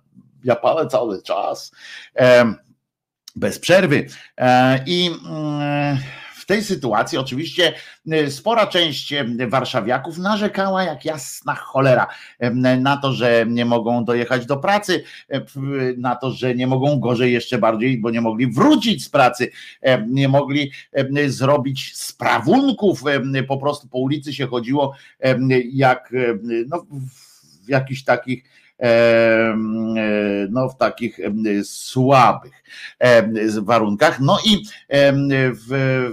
ja 0.44 0.57
palę 0.57 0.86
cały 0.86 1.22
czas 1.22 1.72
bez 3.37 3.59
przerwy. 3.59 4.07
E, 4.39 4.81
I 4.87 5.11
mm, 5.26 5.99
tej 6.49 6.64
sytuacji 6.64 7.18
oczywiście 7.18 7.72
spora 8.29 8.66
część 8.66 9.14
warszawiaków 9.49 10.18
narzekała 10.18 10.85
jak 10.85 11.05
jasna 11.05 11.55
cholera 11.55 12.07
na 12.79 12.97
to, 12.97 13.12
że 13.12 13.47
nie 13.49 13.64
mogą 13.64 14.05
dojechać 14.05 14.47
do 14.47 14.57
pracy, 14.57 15.05
na 15.97 16.16
to, 16.16 16.31
że 16.31 16.55
nie 16.55 16.66
mogą 16.66 17.01
gorzej 17.01 17.33
jeszcze 17.33 17.59
bardziej, 17.59 17.99
bo 17.99 18.11
nie 18.11 18.20
mogli 18.20 18.47
wrócić 18.53 19.05
z 19.05 19.09
pracy, 19.09 19.51
nie 20.09 20.29
mogli 20.29 20.72
zrobić 21.26 21.97
sprawunków, 21.97 23.03
po 23.49 23.57
prostu 23.57 23.89
po 23.89 23.99
ulicy 23.99 24.33
się 24.33 24.47
chodziło 24.47 24.95
jak 25.72 26.12
no, 26.68 26.87
w 27.64 27.68
jakichś 27.68 28.05
takich 28.05 28.45
no, 30.51 30.68
w 30.68 30.76
takich 30.76 31.18
słabych 31.64 32.62
warunkach. 33.62 34.20
No 34.20 34.39
i 34.45 34.62
w, 35.55 36.11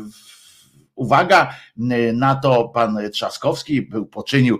uwaga 0.96 1.56
na 2.14 2.36
to 2.36 2.70
pan 2.70 3.00
Trzaskowski 3.12 3.82
był, 3.82 4.06
poczynił 4.06 4.60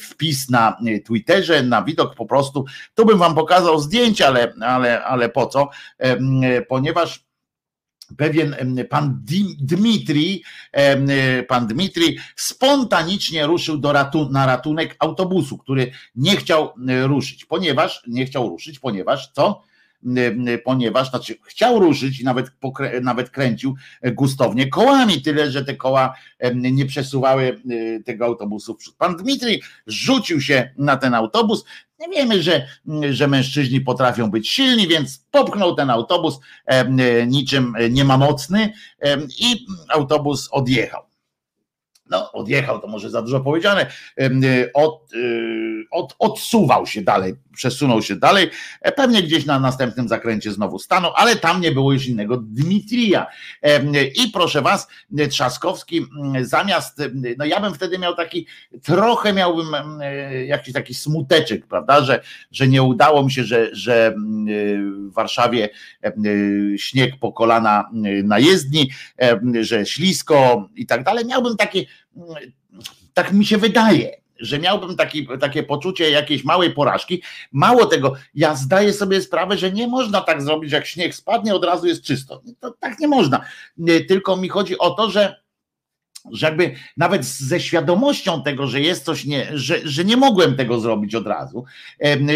wpis 0.00 0.50
na 0.50 0.76
Twitterze, 1.04 1.62
na 1.62 1.82
widok 1.82 2.14
po 2.14 2.26
prostu, 2.26 2.64
tu 2.94 3.04
bym 3.04 3.18
wam 3.18 3.34
pokazał 3.34 3.78
zdjęcia, 3.78 4.26
ale, 4.26 4.52
ale, 4.60 5.04
ale 5.04 5.28
po 5.28 5.46
co, 5.46 5.68
ponieważ 6.68 7.25
pewien 8.16 8.56
pan 8.90 9.24
Dmitri, 9.58 10.42
pan 11.48 11.66
Dmitri 11.66 12.18
spontanicznie 12.36 13.46
ruszył 13.46 13.78
do 13.78 13.92
ratu, 13.92 14.30
na 14.30 14.46
ratunek 14.46 14.96
autobusu, 14.98 15.58
który 15.58 15.90
nie 16.16 16.36
chciał 16.36 16.72
ruszyć, 17.02 17.44
ponieważ 17.44 18.02
nie 18.06 18.26
chciał 18.26 18.48
ruszyć, 18.48 18.78
ponieważ 18.78 19.32
co? 19.32 19.62
Ponieważ 20.64 21.10
znaczy 21.10 21.34
chciał 21.44 21.80
ruszyć 21.80 22.20
i 22.20 22.24
nawet, 22.24 22.46
nawet 23.02 23.30
kręcił 23.30 23.74
gustownie 24.12 24.68
kołami, 24.68 25.22
tyle 25.22 25.50
że 25.50 25.64
te 25.64 25.74
koła 25.74 26.14
nie 26.54 26.86
przesuwały 26.86 27.60
tego 28.04 28.24
autobusu 28.24 28.76
Pan 28.98 29.16
Dmitri 29.16 29.62
rzucił 29.86 30.40
się 30.40 30.70
na 30.78 30.96
ten 30.96 31.14
autobus, 31.14 31.64
Wiemy, 32.12 32.42
że, 32.42 32.66
że 33.10 33.28
mężczyźni 33.28 33.80
potrafią 33.80 34.30
być 34.30 34.48
silni, 34.48 34.88
więc 34.88 35.26
popchnął 35.30 35.74
ten 35.74 35.90
autobus 35.90 36.38
niczym 37.26 37.74
niemamocny 37.90 38.72
i 39.40 39.66
autobus 39.88 40.48
odjechał. 40.52 41.02
No 42.10 42.32
odjechał, 42.32 42.80
to 42.80 42.86
może 42.86 43.10
za 43.10 43.22
dużo 43.22 43.40
powiedziane, 43.40 43.86
od, 44.74 45.12
y, 45.12 45.86
od, 45.90 46.16
odsuwał 46.18 46.86
się 46.86 47.02
dalej, 47.02 47.34
przesunął 47.56 48.02
się 48.02 48.16
dalej, 48.16 48.50
e, 48.80 48.92
pewnie 48.92 49.22
gdzieś 49.22 49.46
na 49.46 49.58
następnym 49.58 50.08
zakręcie 50.08 50.52
znowu 50.52 50.78
stanął, 50.78 51.12
ale 51.16 51.36
tam 51.36 51.60
nie 51.60 51.72
było 51.72 51.92
już 51.92 52.06
innego 52.06 52.36
Dmitrija. 52.36 53.26
I 54.24 54.30
proszę 54.32 54.62
was, 54.62 54.88
Trzaskowski 55.30 56.06
zamiast, 56.40 57.02
no 57.38 57.44
ja 57.44 57.60
bym 57.60 57.74
wtedy 57.74 57.98
miał 57.98 58.14
taki, 58.14 58.46
trochę 58.82 59.32
miałbym 59.32 59.66
jakiś 60.46 60.74
taki 60.74 60.94
smuteczek, 60.94 61.66
prawda, 61.66 62.04
że, 62.04 62.22
że 62.52 62.68
nie 62.68 62.82
udało 62.82 63.24
mi 63.24 63.32
się, 63.32 63.44
że, 63.44 63.68
że 63.72 64.14
w 65.10 65.12
Warszawie 65.12 65.68
śnieg 66.76 67.18
po 67.20 67.32
kolana 67.32 67.90
na 68.24 68.38
jezdni, 68.38 68.90
że 69.60 69.86
ślisko 69.86 70.68
i 70.74 70.86
tak 70.86 71.04
dalej. 71.04 71.26
Miałbym 71.26 71.56
taki 71.56 71.86
tak 73.14 73.32
mi 73.32 73.46
się 73.46 73.58
wydaje, 73.58 74.16
że 74.38 74.58
miałbym 74.58 74.96
taki, 74.96 75.28
takie 75.40 75.62
poczucie 75.62 76.10
jakiejś 76.10 76.44
małej 76.44 76.70
porażki. 76.70 77.22
Mało 77.52 77.86
tego, 77.86 78.14
ja 78.34 78.54
zdaję 78.54 78.92
sobie 78.92 79.20
sprawę, 79.20 79.58
że 79.58 79.72
nie 79.72 79.88
można 79.88 80.20
tak 80.20 80.42
zrobić, 80.42 80.72
jak 80.72 80.86
śnieg 80.86 81.14
spadnie, 81.14 81.54
od 81.54 81.64
razu 81.64 81.86
jest 81.86 82.04
czysto. 82.04 82.42
To, 82.60 82.70
tak 82.80 82.98
nie 82.98 83.08
można. 83.08 83.40
Tylko 84.08 84.36
mi 84.36 84.48
chodzi 84.48 84.78
o 84.78 84.90
to, 84.90 85.10
że 85.10 85.45
że 86.32 86.46
jakby 86.46 86.74
nawet 86.96 87.24
ze 87.24 87.60
świadomością 87.60 88.42
tego, 88.42 88.66
że 88.66 88.80
jest 88.80 89.04
coś 89.04 89.24
nie, 89.24 89.46
że, 89.54 89.78
że 89.84 90.04
nie 90.04 90.16
mogłem 90.16 90.56
tego 90.56 90.80
zrobić 90.80 91.14
od 91.14 91.26
razu, 91.26 91.64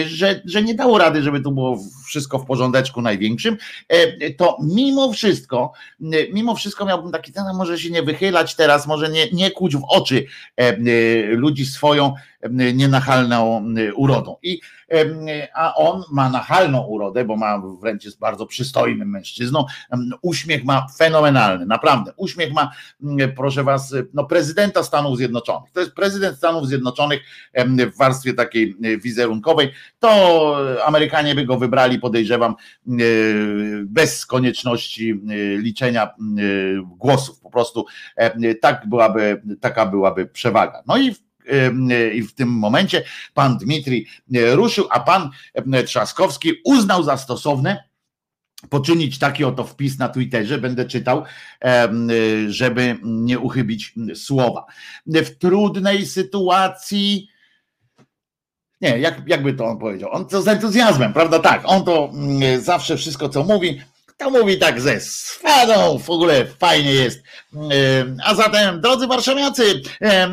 że, 0.07 0.43
że 0.45 0.63
nie 0.63 0.75
dało 0.75 0.99
rady, 0.99 1.23
żeby 1.23 1.41
tu 1.41 1.53
było 1.53 1.79
wszystko 2.07 2.39
w 2.39 2.47
porządeczku 2.47 3.03
największym, 3.03 3.57
to 4.37 4.57
mimo 4.63 5.13
wszystko, 5.13 5.73
mimo 6.33 6.55
wszystko 6.55 6.85
miałbym 6.85 7.13
taki, 7.13 7.33
no 7.37 7.55
może 7.55 7.79
się 7.79 7.91
nie 7.91 8.03
wychylać 8.03 8.55
teraz, 8.55 8.87
może 8.87 9.09
nie, 9.09 9.31
nie 9.33 9.51
kłuć 9.51 9.77
w 9.77 9.85
oczy 9.89 10.27
ludzi 11.31 11.67
swoją 11.67 12.15
nienachalną 12.51 13.65
urodą. 13.95 14.37
I, 14.43 14.61
a 15.55 15.75
on 15.75 16.03
ma 16.13 16.31
nachalną 16.31 16.87
urodę, 16.87 17.25
bo 17.25 17.37
ma 17.37 17.63
wręcz 17.81 18.05
jest 18.05 18.19
bardzo 18.19 18.47
przystojnym 18.47 19.11
mężczyzną. 19.11 19.65
Uśmiech 20.23 20.65
ma 20.65 20.87
fenomenalny, 20.99 21.67
naprawdę. 21.67 22.13
Uśmiech 22.17 22.53
ma, 22.53 22.71
proszę 23.37 23.65
was, 23.65 23.95
no 24.15 24.25
prezydenta 24.25 24.83
Stanów 24.83 25.17
Zjednoczonych. 25.17 25.71
To 25.73 25.81
jest 25.81 25.93
prezydent 25.93 26.37
Stanów 26.37 26.67
Zjednoczonych 26.67 27.21
w 27.95 27.99
warstwie 27.99 28.35
takiej 28.35 28.77
wizerunkowej. 29.03 29.73
To 29.99 30.57
Amerykanie 30.85 31.35
by 31.35 31.47
go 31.47 31.59
wybrali, 31.59 31.99
podejrzewam, 31.99 32.55
bez 33.85 34.27
konieczności 34.27 35.21
liczenia 35.57 36.11
głosów. 36.83 37.41
Po 37.41 37.51
prostu 37.51 37.87
tak 38.61 38.89
byłaby, 38.89 39.43
taka 39.61 39.87
byłaby 39.87 40.27
przewaga. 40.27 40.83
No 40.87 40.99
i 40.99 41.15
i 42.15 42.23
w 42.23 42.35
tym 42.35 42.49
momencie 42.49 43.05
pan 43.35 43.59
Dmitri 43.59 44.07
ruszył, 44.53 44.87
a 44.91 45.01
pan 45.01 45.31
Trzaskowski 45.87 46.53
uznał 46.65 47.03
za 47.03 47.17
stosowne 47.17 47.91
poczynić 48.71 49.19
taki 49.19 49.45
oto 49.45 49.65
wpis 49.65 49.99
na 49.99 50.09
Twitterze, 50.09 50.59
będę 50.59 50.85
czytał, 50.85 51.25
żeby 52.49 52.99
nie 53.03 53.39
uchybić 53.39 53.95
słowa. 54.15 54.65
W 55.07 55.39
trudnej 55.39 56.07
sytuacji 56.07 57.29
nie, 58.81 58.99
jak, 58.99 59.23
jakby 59.27 59.55
to 59.55 59.65
on 59.65 59.79
powiedział? 59.79 60.11
On 60.13 60.27
to 60.27 60.43
z 60.43 60.49
entuzjazmem, 60.49 61.13
prawda? 61.13 61.39
Tak, 61.39 61.63
on 61.65 61.85
to 61.85 62.13
zawsze 62.59 62.97
wszystko, 62.97 63.29
co 63.29 63.45
mówi, 63.45 63.81
to 64.21 64.31
mówi 64.31 64.59
tak 64.59 64.81
ze 64.81 65.01
swadą, 65.01 65.99
w 65.99 66.11
ogóle 66.11 66.47
fajnie 66.47 66.93
jest. 66.93 67.23
A 68.25 68.35
zatem, 68.35 68.81
drodzy 68.81 69.07
warszawiacy, 69.07 69.83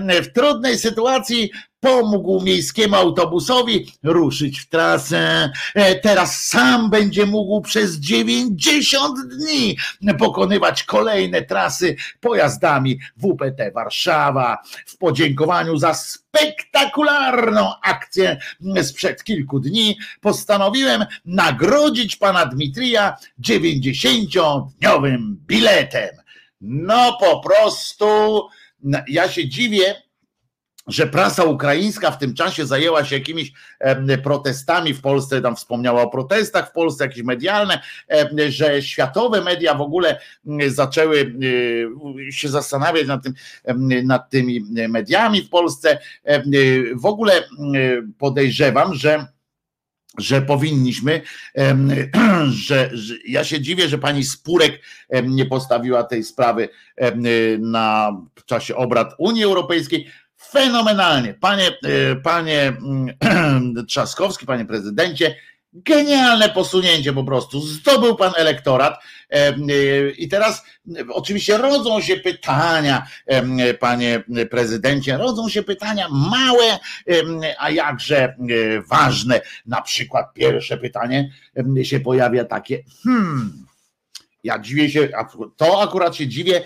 w 0.07 0.33
trudnej 0.35 0.77
sytuacji 0.77 1.51
pomógł 1.79 2.41
miejskiemu 2.41 2.95
autobusowi 2.95 3.91
ruszyć 4.03 4.59
w 4.59 4.69
trasę. 4.69 5.51
E, 5.75 5.95
teraz 5.95 6.45
sam 6.45 6.89
będzie 6.89 7.25
mógł 7.25 7.61
przez 7.61 7.95
90 7.95 9.17
dni 9.29 9.77
pokonywać 10.19 10.83
kolejne 10.83 11.41
trasy 11.41 11.95
pojazdami 12.19 12.99
WPT 13.17 13.73
Warszawa 13.73 14.57
w 14.85 14.97
podziękowaniu 14.97 15.77
za 15.77 15.93
spektakularną 15.93 17.71
akcję 17.83 18.37
sprzed 18.83 19.23
kilku 19.23 19.59
dni 19.59 19.97
postanowiłem 20.21 21.05
nagrodzić 21.25 22.15
pana 22.15 22.45
Dmitrija 22.45 23.17
90-dniowym 23.41 25.35
biletem. 25.47 26.15
No 26.61 27.17
po 27.19 27.39
prostu 27.39 28.07
ja 29.07 29.29
się 29.29 29.49
dziwię, 29.49 30.06
że 30.87 31.07
prasa 31.07 31.43
ukraińska 31.43 32.11
w 32.11 32.17
tym 32.17 32.33
czasie 32.33 32.65
zajęła 32.65 33.05
się 33.05 33.15
jakimiś 33.15 33.51
protestami 34.23 34.93
w 34.93 35.01
Polsce, 35.01 35.41
tam 35.41 35.55
wspomniała 35.55 36.01
o 36.01 36.09
protestach 36.09 36.69
w 36.69 36.71
Polsce, 36.71 37.03
jakieś 37.03 37.23
medialne, 37.23 37.81
że 38.49 38.81
światowe 38.81 39.41
media 39.41 39.75
w 39.75 39.81
ogóle 39.81 40.19
zaczęły 40.67 41.35
się 42.31 42.49
zastanawiać 42.49 43.07
nad, 43.07 43.23
tym, 43.23 43.33
nad 44.05 44.29
tymi 44.29 44.65
mediami 44.89 45.41
w 45.41 45.49
Polsce. 45.49 45.99
W 46.95 47.05
ogóle 47.05 47.43
podejrzewam, 48.17 48.93
że 48.93 49.25
że 50.17 50.41
powinniśmy, 50.41 51.21
że, 52.67 52.89
że, 52.93 53.15
ja 53.27 53.43
się 53.43 53.61
dziwię, 53.61 53.87
że 53.89 53.97
pani 53.97 54.23
Spurek 54.23 54.81
nie 55.23 55.45
postawiła 55.45 56.03
tej 56.03 56.23
sprawy 56.23 56.69
na 57.59 58.17
czasie 58.45 58.75
obrad 58.75 59.13
Unii 59.17 59.43
Europejskiej 59.43 60.07
fenomenalnie. 60.49 61.33
Panie, 61.33 61.67
e, 61.67 62.15
panie 62.15 62.61
mm, 62.67 63.85
Trzaskowski, 63.89 64.45
panie 64.45 64.65
prezydencie, 64.65 65.35
genialne 65.73 66.49
posunięcie 66.49 67.13
po 67.13 67.23
prostu. 67.23 67.61
Zdobył 67.61 68.15
pan 68.15 68.33
elektorat 68.35 69.03
e, 69.29 69.47
e, 69.47 69.53
i 70.09 70.27
teraz 70.27 70.63
oczywiście 71.09 71.57
rodzą 71.57 72.01
się 72.01 72.17
pytania, 72.17 73.07
panie 73.79 74.23
prezydencie, 74.51 75.17
rodzą 75.17 75.49
się 75.49 75.63
pytania 75.63 76.07
małe, 76.09 76.79
a 77.59 77.69
jakże 77.69 78.35
ważne. 78.89 79.41
Na 79.65 79.81
przykład 79.81 80.33
pierwsze 80.33 80.77
pytanie 80.77 81.31
się 81.83 81.99
pojawia 81.99 82.45
takie, 82.45 82.83
hmm, 83.03 83.67
Ja 84.43 84.59
dziwię 84.59 84.89
się, 84.89 85.09
to 85.57 85.81
akurat 85.81 86.15
się 86.15 86.27
dziwię 86.27 86.61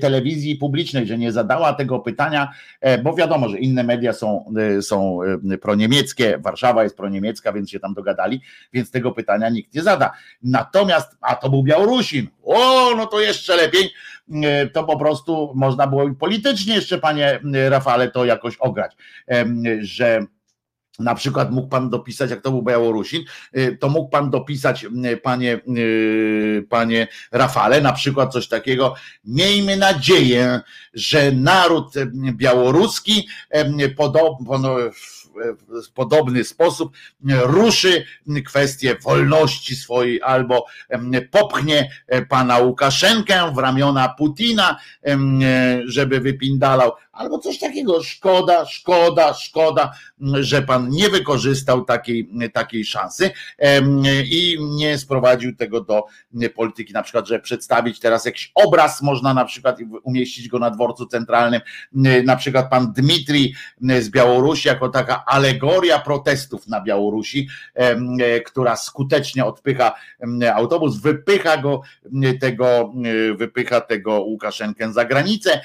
telewizji 0.00 0.56
publicznej, 0.56 1.06
że 1.06 1.18
nie 1.18 1.32
zadała 1.32 1.72
tego 1.72 1.98
pytania, 1.98 2.52
e, 2.80 2.98
bo 2.98 3.14
wiadomo, 3.14 3.48
że 3.48 3.58
inne 3.58 3.84
media 3.84 4.12
są, 4.12 4.52
e, 4.78 4.82
są 4.82 5.18
proniemieckie, 5.60 6.38
Warszawa 6.38 6.82
jest 6.82 6.96
proniemiecka, 6.96 7.52
więc 7.52 7.70
się 7.70 7.80
tam 7.80 7.94
dogadali, 7.94 8.40
więc 8.72 8.90
tego 8.90 9.12
pytania 9.12 9.48
nikt 9.48 9.74
nie 9.74 9.82
zada. 9.82 10.12
Natomiast, 10.42 11.16
a 11.20 11.34
to 11.34 11.50
był 11.50 11.62
Białorusin, 11.62 12.28
o, 12.42 12.90
no 12.96 13.06
to 13.06 13.20
jeszcze 13.20 13.56
lepiej, 13.56 13.90
e, 14.44 14.66
to 14.66 14.84
po 14.84 14.98
prostu 14.98 15.52
można 15.54 15.86
było 15.86 16.14
politycznie 16.14 16.74
jeszcze, 16.74 16.98
panie 16.98 17.40
Rafale, 17.68 18.10
to 18.10 18.24
jakoś 18.24 18.56
ograć, 18.56 18.96
że 19.80 20.26
na 20.98 21.14
przykład 21.14 21.50
mógł 21.50 21.68
pan 21.68 21.90
dopisać, 21.90 22.30
jak 22.30 22.40
to 22.40 22.50
był 22.50 22.62
Białorusin, 22.62 23.24
y, 23.56 23.76
to 23.80 23.88
mógł 23.88 24.10
pan 24.10 24.30
dopisać, 24.30 24.84
y, 24.84 25.16
panie, 25.16 25.60
y, 25.76 26.66
panie 26.68 27.08
Rafale, 27.32 27.80
na 27.80 27.92
przykład 27.92 28.32
coś 28.32 28.48
takiego. 28.48 28.94
Miejmy 29.24 29.76
nadzieję, 29.76 30.60
że 30.94 31.32
naród 31.32 31.94
białoruski 32.32 33.28
podobno 33.96 34.76
w 35.86 35.92
podobny 35.92 36.44
sposób 36.44 36.92
ruszy 37.42 38.04
kwestię 38.46 38.96
wolności 39.04 39.76
swojej 39.76 40.22
albo 40.22 40.66
popchnie 41.30 41.90
pana 42.28 42.58
Łukaszenkę 42.58 43.52
w 43.54 43.58
ramiona 43.58 44.08
Putina, 44.08 44.76
żeby 45.84 46.20
wypindalał 46.20 46.92
albo 47.20 47.38
coś 47.38 47.58
takiego. 47.58 48.02
Szkoda, 48.02 48.66
szkoda, 48.66 49.34
szkoda, 49.34 49.92
że 50.40 50.62
pan 50.62 50.88
nie 50.88 51.08
wykorzystał 51.08 51.84
takiej, 51.84 52.28
takiej 52.52 52.84
szansy 52.84 53.30
i 54.24 54.58
nie 54.60 54.98
sprowadził 54.98 55.56
tego 55.56 55.80
do 55.80 56.04
polityki. 56.54 56.92
Na 56.92 57.02
przykład, 57.02 57.28
że 57.28 57.40
przedstawić 57.40 58.00
teraz 58.00 58.24
jakiś 58.24 58.52
obraz, 58.54 59.02
można 59.02 59.34
na 59.34 59.44
przykład 59.44 59.78
umieścić 60.02 60.48
go 60.48 60.58
na 60.58 60.70
dworcu 60.70 61.06
centralnym. 61.06 61.60
Na 62.24 62.36
przykład 62.36 62.70
pan 62.70 62.92
Dmitrij 62.92 63.54
z 64.00 64.10
Białorusi, 64.10 64.68
jako 64.68 64.88
taka 64.88 65.24
alegoria 65.26 65.98
protestów 65.98 66.68
na 66.68 66.80
Białorusi, 66.80 67.48
która 68.46 68.76
skutecznie 68.76 69.44
odpycha 69.44 69.94
autobus, 70.54 71.00
wypycha 71.00 71.56
go 71.56 71.80
tego, 72.40 72.92
wypycha 73.36 73.80
tego 73.80 74.20
Łukaszenkę 74.20 74.92
za 74.92 75.04
granicę, 75.04 75.60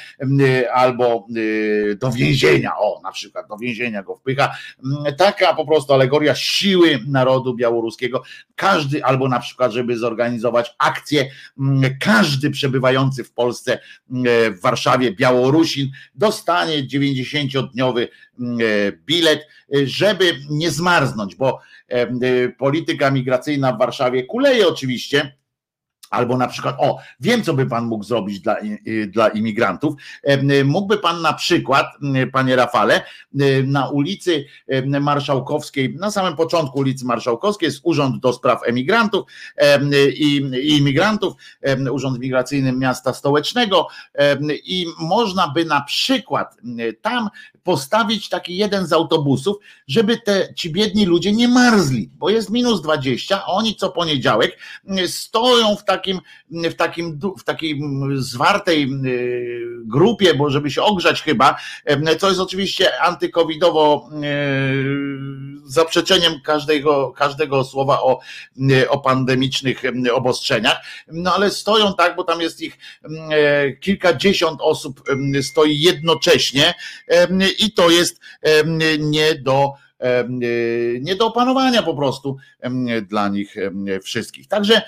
albo 0.74 1.28
Y, 1.38 1.45
do 1.98 2.12
więzienia, 2.12 2.78
o 2.78 3.02
na 3.04 3.12
przykład 3.12 3.48
do 3.48 3.58
więzienia 3.58 4.04
go 4.04 4.16
wpycha. 4.16 4.56
Mm, 4.86 5.16
taka 5.16 5.54
po 5.54 5.66
prostu 5.66 5.94
alegoria 5.94 6.36
siły 6.36 7.00
narodu 7.08 7.56
białoruskiego. 7.56 8.24
Każdy, 8.56 9.04
albo 9.04 9.28
na 9.28 9.40
przykład, 9.40 9.72
żeby 9.72 9.98
zorganizować 9.98 10.76
akcję, 10.78 11.30
mm, 11.60 11.98
każdy 12.00 12.52
przebywający 12.52 13.24
w 13.24 13.32
Polsce, 13.32 13.80
mm, 14.12 14.54
w 14.54 14.62
Warszawie, 14.62 15.12
Białorusin 15.12 15.92
dostanie 16.16 16.88
90-dniowy 16.88 18.08
bilet, 19.06 19.48
żeby 19.84 20.38
nie 20.50 20.72
zmarznąć, 20.72 21.36
bo 21.36 21.60
y, 22.24 22.56
polityka 22.58 23.12
migracyjna 23.12 23.74
w 23.74 23.78
Warszawie 23.78 24.24
kuleje 24.24 24.68
oczywiście 24.68 25.36
Albo 26.16 26.38
na 26.38 26.48
przykład, 26.48 26.76
o, 26.80 26.98
wiem, 27.20 27.44
co 27.44 27.54
by 27.54 27.66
pan 27.66 27.86
mógł 27.86 28.04
zrobić 28.04 28.40
dla, 28.40 28.56
dla 29.08 29.28
imigrantów. 29.28 29.96
Mógłby 30.66 30.98
pan 30.98 31.22
na 31.22 31.34
przykład, 31.34 31.88
panie 32.32 32.56
Rafale, 32.56 33.02
na 33.64 33.90
ulicy 33.90 34.46
Marszałkowskiej, 35.02 35.96
na 35.96 36.12
samym 36.12 36.36
początku 36.36 36.80
ulicy 36.80 37.06
Marszałkowskiej 37.06 37.68
jest 37.68 37.80
Urząd 37.84 38.22
do 38.22 38.34
Spraw 38.34 38.60
Emigrantów 38.66 39.26
i, 40.16 40.36
i 40.64 40.78
Imigrantów, 40.78 41.34
Urząd 41.92 42.20
Migracyjny 42.20 42.72
Miasta 42.72 43.14
Stołecznego 43.14 43.88
i 44.50 44.86
można 45.00 45.48
by 45.48 45.66
na 45.66 45.82
przykład 45.82 46.58
tam 47.02 47.30
postawić 47.66 48.30
taki 48.30 48.58
jeden 48.58 48.88
z 48.88 48.94
autobusów, 48.94 49.58
żeby 49.88 50.18
te 50.18 50.54
ci 50.56 50.70
biedni 50.70 51.06
ludzie 51.06 51.32
nie 51.32 51.48
marzli, 51.48 52.10
bo 52.18 52.30
jest 52.30 52.50
minus 52.50 52.82
20, 52.82 53.44
a 53.44 53.46
oni 53.46 53.76
co 53.76 53.90
poniedziałek 53.90 54.60
stoją 55.08 55.76
w 55.76 55.84
takim, 55.84 56.20
w 56.52 56.74
takim, 56.74 57.20
w 57.40 57.44
takiej 57.44 57.82
zwartej 58.16 58.84
y, 58.84 59.66
grupie, 59.86 60.34
bo 60.34 60.50
żeby 60.50 60.72
się 60.72 60.84
ogrzać 60.84 61.22
chyba, 61.22 61.56
co 62.20 62.28
jest 62.28 62.40
oczywiście 62.40 63.02
antykowidowo 63.02 64.10
y, 64.24 65.70
zaprzeczeniem 65.70 66.42
każdego, 66.42 67.12
każdego 67.12 67.64
słowa 67.64 68.02
o, 68.02 68.20
y, 68.72 68.90
o 68.90 69.00
pandemicznych 69.00 69.82
obostrzeniach, 70.14 70.78
no 71.08 71.36
ale 71.36 71.52
stoją 71.52 71.94
tak, 71.94 72.16
bo 72.16 72.24
tam 72.24 72.42
jest 72.42 72.62
ich 72.62 72.78
kilkadziesiąt 73.82 74.62
osób 74.62 75.04
stoi 75.42 75.80
jednocześnie 75.80 76.74
i 77.60 77.72
to 77.72 77.90
jest 77.90 78.20
nie 79.00 79.36
do 79.36 79.74
nie 81.02 81.16
do 81.16 81.26
opanowania 81.26 81.84
po 81.84 81.96
prostu 81.96 82.38
dla 83.10 83.30
nich 83.30 83.56
wszystkich. 84.04 84.48
Także 84.48 84.82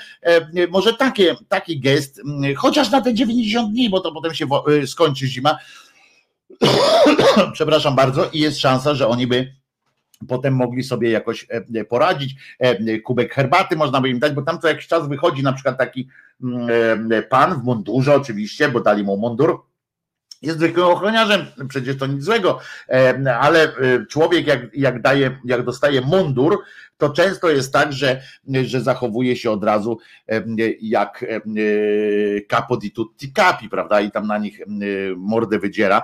może 0.69 0.93
takie, 0.93 1.35
taki 1.49 1.79
gest, 1.79 2.21
chociaż 2.57 2.91
na 2.91 3.01
te 3.01 3.13
90 3.13 3.71
dni, 3.71 3.89
bo 3.89 3.99
to 3.99 4.11
potem 4.11 4.33
się 4.33 4.47
y, 4.69 4.87
skończy 4.87 5.27
zima, 5.27 5.57
przepraszam 7.53 7.95
bardzo, 7.95 8.29
i 8.33 8.39
jest 8.39 8.59
szansa, 8.59 8.95
że 8.95 9.07
oni 9.07 9.27
by 9.27 9.53
potem 10.27 10.55
mogli 10.55 10.83
sobie 10.83 11.11
jakoś 11.11 11.47
poradzić. 11.89 12.35
Kubek 13.03 13.33
herbaty 13.33 13.75
można 13.75 14.01
by 14.01 14.09
im 14.09 14.19
dać, 14.19 14.33
bo 14.33 14.41
tam 14.41 14.59
co 14.59 14.67
jakiś 14.67 14.87
czas 14.87 15.07
wychodzi 15.07 15.43
na 15.43 15.53
przykład 15.53 15.77
taki 15.77 16.07
pan 17.29 17.61
w 17.61 17.63
mundurze 17.63 18.15
oczywiście, 18.15 18.69
bo 18.69 18.79
dali 18.79 19.03
mu 19.03 19.17
mundur, 19.17 19.61
jest 20.41 20.57
zwykłym 20.57 20.85
ochroniarzem, 20.85 21.45
przecież 21.69 21.97
to 21.97 22.07
nic 22.07 22.23
złego, 22.23 22.59
ale 23.39 23.63
e, 23.63 24.05
człowiek 24.09 24.47
jak, 24.47 24.61
jak 24.73 25.01
daje, 25.01 25.39
jak 25.45 25.63
dostaje 25.63 26.01
mundur, 26.01 26.59
to 26.97 27.09
często 27.09 27.49
jest 27.49 27.73
tak, 27.73 27.93
że, 27.93 28.21
że 28.63 28.81
zachowuje 28.81 29.35
się 29.35 29.51
od 29.51 29.63
razu 29.63 29.99
jak 30.81 31.23
e, 31.23 31.41
capo 32.49 32.77
di 32.77 32.91
tutti 32.91 33.33
capi, 33.33 33.69
prawda? 33.69 34.01
I 34.01 34.11
tam 34.11 34.27
na 34.27 34.37
nich 34.37 34.61
mordę 35.17 35.59
wydziera. 35.59 36.01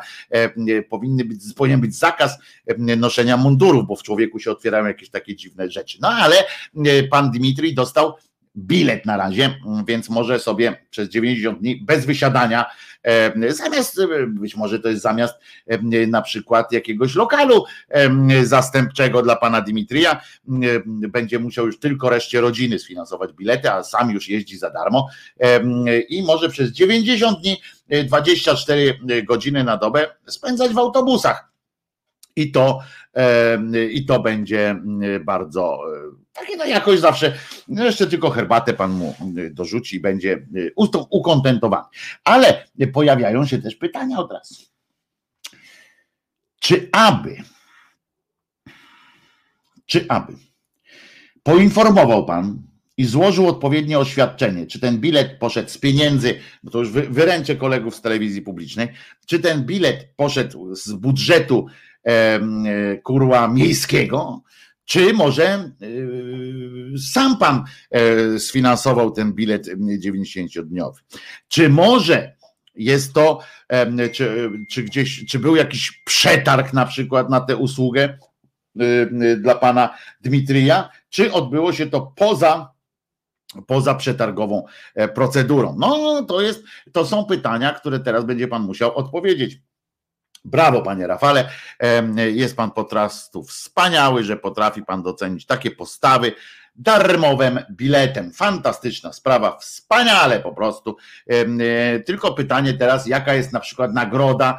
Powinny 0.90 1.26
być, 1.26 1.40
powinien 1.56 1.82
być 1.82 1.96
zakaz 1.96 2.40
noszenia 2.78 3.38
mundurów, 3.38 3.88
bo 3.88 3.96
w 3.96 4.04
człowieku 4.04 4.40
się 4.40 4.52
otwierają 4.52 4.86
jakieś 4.86 5.10
takie 5.10 5.36
dziwne 5.36 5.70
rzeczy. 5.70 5.98
No 6.02 6.08
ale 6.08 6.36
pan 7.10 7.32
Dimitri 7.32 7.74
dostał 7.74 8.14
bilet 8.58 9.06
na 9.06 9.18
razie, 9.18 9.56
więc 9.88 10.10
może 10.10 10.40
sobie 10.40 10.86
przez 10.90 11.10
90 11.10 11.60
dni 11.60 11.76
bez 11.76 12.06
wysiadania, 12.06 12.66
e, 12.66 12.70
zamiast, 13.50 14.00
e, 14.00 14.28
być 14.28 14.56
może 14.56 14.80
to 14.80 14.90
jest 14.90 15.02
zamiast 15.02 15.36
e, 15.68 16.08
na 16.08 16.22
przykład 16.22 16.72
jakiegoś 16.72 17.16
lokalu 17.16 17.64
zastępczego 18.44 19.22
dla 19.22 19.36
pana 19.36 19.62
Dimitrija, 19.62 20.22
będzie 20.88 21.40
musiał 21.40 21.66
już 21.66 21.80
tylko 21.80 22.10
reszcie 22.10 22.42
rodziny 22.42 22.80
sfinansować 22.80 23.34
bilety, 23.34 23.72
a 23.72 23.84
sam 23.84 24.12
już 24.12 24.30
jeździ 24.30 24.58
za 24.58 24.70
darmo 24.70 25.10
i 26.10 26.24
może 26.24 26.50
przez 26.50 26.72
90 26.72 27.40
dni, 27.40 27.62
24 28.06 29.00
godziny 29.24 29.64
na 29.64 29.78
dobę 29.78 30.08
spędzać 30.28 30.74
w 30.74 30.78
autobusach. 30.78 31.54
I 32.36 32.52
to, 32.52 32.80
i 33.92 34.06
to 34.06 34.20
będzie 34.20 34.76
bardzo 35.26 35.80
takie 36.34 36.58
no 36.58 36.66
jakoś 36.66 37.00
zawsze, 37.00 37.34
no 37.68 37.86
jeszcze 37.86 38.08
tylko 38.08 38.30
herbatę 38.30 38.74
pan 38.74 38.92
mu 38.92 39.16
y, 39.38 39.50
dorzuci 39.50 39.96
i 39.96 40.00
będzie 40.00 40.46
y, 40.56 40.74
ukontentowany. 41.10 41.88
Ale 42.24 42.68
pojawiają 42.94 43.46
się 43.46 43.62
też 43.62 43.76
pytania 43.76 44.18
od 44.18 44.32
razu. 44.32 44.56
Czy 46.60 46.90
aby, 46.92 47.36
czy 49.86 50.06
aby 50.10 50.34
poinformował 51.44 52.26
pan 52.26 52.62
i 52.98 53.06
złożył 53.06 53.48
odpowiednie 53.48 54.00
oświadczenie, 54.00 54.68
czy 54.68 54.80
ten 54.80 55.00
bilet 55.00 55.40
poszedł 55.40 55.70
z 55.70 55.78
pieniędzy, 55.78 56.40
bo 56.64 56.72
to 56.72 56.80
już 56.80 56.90
wyręczę 56.92 57.56
kolegów 57.56 57.96
z 57.96 58.02
telewizji 58.02 58.42
publicznej, 58.42 58.88
czy 59.26 59.40
ten 59.40 59.66
bilet 59.66 60.08
poszedł 60.16 60.76
z 60.76 60.92
budżetu 60.92 61.68
e, 62.04 62.40
kurła 63.04 63.48
miejskiego, 63.48 64.44
czy 64.86 65.14
może 65.14 65.72
y, 65.82 67.00
sam 67.14 67.38
pan 67.38 67.64
e, 67.92 68.40
sfinansował 68.40 69.12
ten 69.12 69.34
bilet 69.34 69.68
90-dniowy? 70.06 71.00
Czy 71.48 71.70
może 71.70 72.36
jest 72.76 73.14
to, 73.14 73.40
czy, 74.12 74.52
czy 74.70 74.84
gdzieś, 74.84 75.26
czy 75.26 75.40
był 75.40 75.56
jakiś 75.56 76.02
przetarg 76.06 76.74
na 76.74 76.86
przykład 76.86 77.30
na 77.30 77.42
tę 77.42 77.58
usługę 77.58 78.18
dla 79.38 79.56
pana 79.56 79.98
Dmitrija, 80.22 80.90
czy 81.10 81.34
odbyło 81.34 81.74
się 81.74 81.86
to 81.86 82.14
poza 82.16 82.74
poza 83.68 83.96
przetargową 83.96 84.66
e, 84.96 85.08
procedurą? 85.08 85.76
No, 85.80 86.24
to 86.24 86.42
jest, 86.42 86.64
to 86.92 87.06
są 87.06 87.26
pytania, 87.26 87.74
które 87.74 88.00
teraz 88.00 88.26
będzie 88.26 88.48
pan 88.48 88.62
musiał 88.62 88.96
odpowiedzieć. 88.96 89.62
Brawo, 90.46 90.82
panie 90.82 91.08
Rafale. 91.08 91.50
Jest 92.16 92.56
pan 92.56 92.72
po 92.72 92.84
wspaniały, 93.44 94.24
że 94.24 94.38
potrafi 94.38 94.84
pan 94.84 95.04
docenić 95.04 95.46
takie 95.46 95.72
postawy 95.72 96.34
darmowym 96.76 97.60
biletem. 97.72 98.32
Fantastyczna 98.32 99.14
sprawa, 99.14 99.58
wspaniale 99.58 100.40
po 100.40 100.52
prostu. 100.52 100.96
E, 101.28 102.00
tylko 102.00 102.34
pytanie 102.34 102.74
teraz, 102.74 103.08
jaka 103.08 103.34
jest 103.34 103.54
na 103.54 103.60
przykład 103.60 103.94
nagroda 103.94 104.58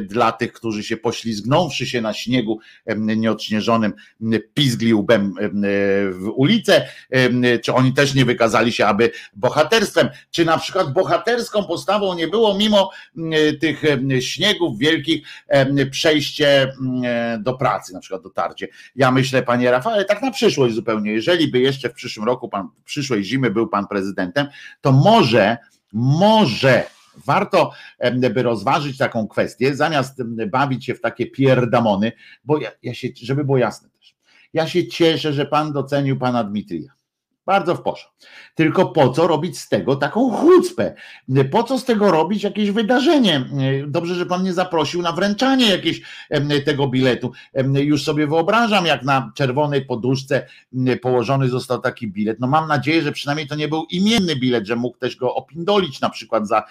dla 0.00 0.32
tych, 0.32 0.52
którzy 0.52 0.82
się 0.84 0.96
poślizgnąwszy 0.96 1.86
się 1.86 2.00
na 2.00 2.12
śniegu 2.12 2.58
nieodśnieżonym, 2.96 3.92
pizgli 4.54 4.94
łbem 4.94 5.34
w 6.12 6.28
ulicę, 6.34 6.88
czy 7.62 7.74
oni 7.74 7.92
też 7.92 8.14
nie 8.14 8.24
wykazali 8.24 8.72
się 8.72 8.86
aby 8.86 9.10
bohaterstwem, 9.34 10.08
czy 10.30 10.44
na 10.44 10.58
przykład 10.58 10.92
bohaterską 10.92 11.64
postawą 11.64 12.14
nie 12.14 12.28
było 12.28 12.58
mimo 12.58 12.90
tych 13.60 13.82
śniegów 14.20 14.78
wielkich 14.78 15.26
przejście 15.90 16.72
do 17.38 17.54
pracy, 17.54 17.92
na 17.92 18.00
przykład 18.00 18.22
dotarcie. 18.22 18.68
Ja 18.96 19.10
myślę, 19.10 19.42
panie 19.42 19.70
Rafale, 19.70 20.04
tak 20.04 20.22
na 20.22 20.30
przyszłość 20.30 20.74
zupełnie, 20.74 21.12
jeżeli 21.12 21.31
by 21.48 21.60
jeszcze 21.60 21.88
w 21.88 21.94
przyszłym 21.94 22.26
roku, 22.26 22.48
pan, 22.48 22.68
przyszłej 22.84 23.24
zimy 23.24 23.50
był 23.50 23.68
pan 23.68 23.86
prezydentem, 23.86 24.46
to 24.80 24.92
może, 24.92 25.58
może 25.92 26.84
warto 27.26 27.72
by 28.30 28.42
rozważyć 28.42 28.98
taką 28.98 29.28
kwestię, 29.28 29.76
zamiast 29.76 30.22
bawić 30.50 30.84
się 30.84 30.94
w 30.94 31.00
takie 31.00 31.26
pierdamony, 31.26 32.12
bo 32.44 32.58
ja, 32.58 32.70
ja 32.82 32.94
się, 32.94 33.08
żeby 33.22 33.44
było 33.44 33.58
jasne 33.58 33.88
też, 33.90 34.16
ja 34.52 34.66
się 34.66 34.88
cieszę, 34.88 35.32
że 35.32 35.46
pan 35.46 35.72
docenił 35.72 36.18
pana 36.18 36.44
Dmitrija. 36.44 36.92
Bardzo 37.46 37.74
w 37.74 37.82
porządku. 37.82 38.12
Tylko 38.54 38.86
po 38.86 39.08
co 39.08 39.26
robić 39.26 39.58
z 39.58 39.68
tego 39.68 39.96
taką 39.96 40.30
chucpę? 40.30 40.94
Po 41.50 41.62
co 41.62 41.78
z 41.78 41.84
tego 41.84 42.10
robić 42.10 42.42
jakieś 42.42 42.70
wydarzenie? 42.70 43.44
Dobrze, 43.86 44.14
że 44.14 44.26
pan 44.26 44.42
nie 44.42 44.52
zaprosił 44.52 45.02
na 45.02 45.12
wręczanie 45.12 45.70
jakieś 45.70 46.00
tego 46.64 46.88
biletu. 46.88 47.32
Już 47.74 48.04
sobie 48.04 48.26
wyobrażam, 48.26 48.86
jak 48.86 49.02
na 49.02 49.32
czerwonej 49.34 49.86
poduszce 49.86 50.46
położony 51.02 51.48
został 51.48 51.80
taki 51.80 52.08
bilet. 52.08 52.40
No 52.40 52.46
mam 52.46 52.68
nadzieję, 52.68 53.02
że 53.02 53.12
przynajmniej 53.12 53.48
to 53.48 53.54
nie 53.54 53.68
był 53.68 53.84
imienny 53.90 54.36
bilet, 54.36 54.66
że 54.66 54.76
mógł 54.76 54.98
też 54.98 55.16
go 55.16 55.34
opindolić 55.34 56.00
na 56.00 56.10
przykład 56.10 56.48
za, 56.48 56.62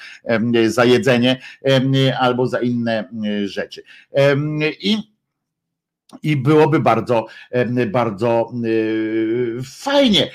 za 0.68 0.86
jedzenie 0.86 1.42
albo 2.20 2.48
za 2.48 2.60
inne 2.60 3.10
rzeczy. 3.46 3.84
I 4.82 5.11
i 6.24 6.38
byłoby 6.38 6.80
bardzo, 6.80 7.26
bardzo 7.88 8.52
fajnie, 9.66 10.32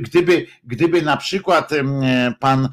gdyby, 0.00 0.46
gdyby 0.64 1.02
na 1.02 1.16
przykład 1.16 1.70
pan 2.40 2.68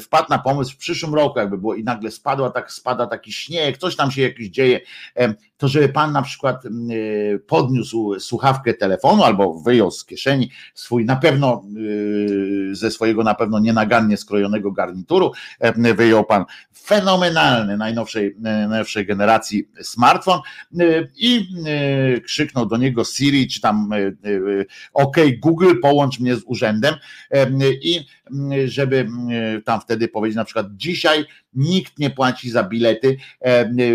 wpadł 0.00 0.26
na 0.30 0.38
pomysł 0.38 0.72
w 0.72 0.76
przyszłym 0.76 1.14
roku, 1.14 1.38
jakby 1.38 1.58
było 1.58 1.74
i 1.74 1.84
nagle 1.84 2.10
spadła, 2.10 2.50
tak 2.50 2.72
spada 2.72 3.06
taki 3.06 3.32
śnieg, 3.32 3.78
coś 3.78 3.96
tam 3.96 4.10
się 4.10 4.22
jakiś 4.22 4.48
dzieje, 4.48 4.80
to 5.56 5.68
żeby 5.68 5.88
pan 5.88 6.12
na 6.12 6.22
przykład 6.22 6.62
podniósł 7.46 8.20
słuchawkę 8.20 8.74
telefonu 8.74 9.24
albo 9.24 9.54
wyjął 9.54 9.90
z 9.90 10.04
kieszeni 10.04 10.50
swój 10.74 11.04
na 11.04 11.16
pewno 11.16 11.64
ze 12.72 12.90
swojego 12.90 13.24
na 13.24 13.34
pewno 13.34 13.58
nienagannie 13.58 14.16
skrojonego 14.16 14.72
garnituru, 14.72 15.32
wyjął 15.74 16.24
pan 16.24 16.44
fenomenalny 16.78 17.76
najnowszej, 17.76 18.34
najnowszej 18.38 19.06
generacji 19.06 19.68
smartfon 19.82 20.40
i 21.16 21.48
E, 21.66 22.20
krzyknął 22.20 22.66
do 22.66 22.76
niego 22.76 23.04
Siri, 23.04 23.48
czy 23.48 23.60
tam 23.60 23.92
e, 23.92 23.96
e, 23.98 24.12
OK 24.94 25.16
Google, 25.38 25.74
połącz 25.82 26.20
mnie 26.20 26.36
z 26.36 26.42
urzędem 26.46 26.94
i 27.82 28.06
żeby 28.64 29.08
tam 29.64 29.80
wtedy 29.80 30.08
powiedzieć 30.08 30.36
na 30.36 30.44
przykład 30.44 30.66
dzisiaj 30.70 31.24
nikt 31.54 31.98
nie 31.98 32.10
płaci 32.10 32.50
za 32.50 32.62
bilety, 32.62 33.16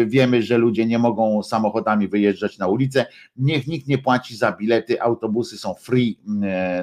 wiemy, 0.05 0.41
że 0.43 0.57
ludzie 0.57 0.85
nie 0.85 0.99
mogą 0.99 1.43
samochodami 1.43 2.07
wyjeżdżać 2.07 2.57
na 2.57 2.67
ulicę, 2.67 3.05
niech 3.35 3.67
nikt 3.67 3.87
nie 3.87 3.97
płaci 3.97 4.35
za 4.35 4.51
bilety, 4.51 5.01
autobusy 5.01 5.57
są 5.57 5.73
free 5.73 6.19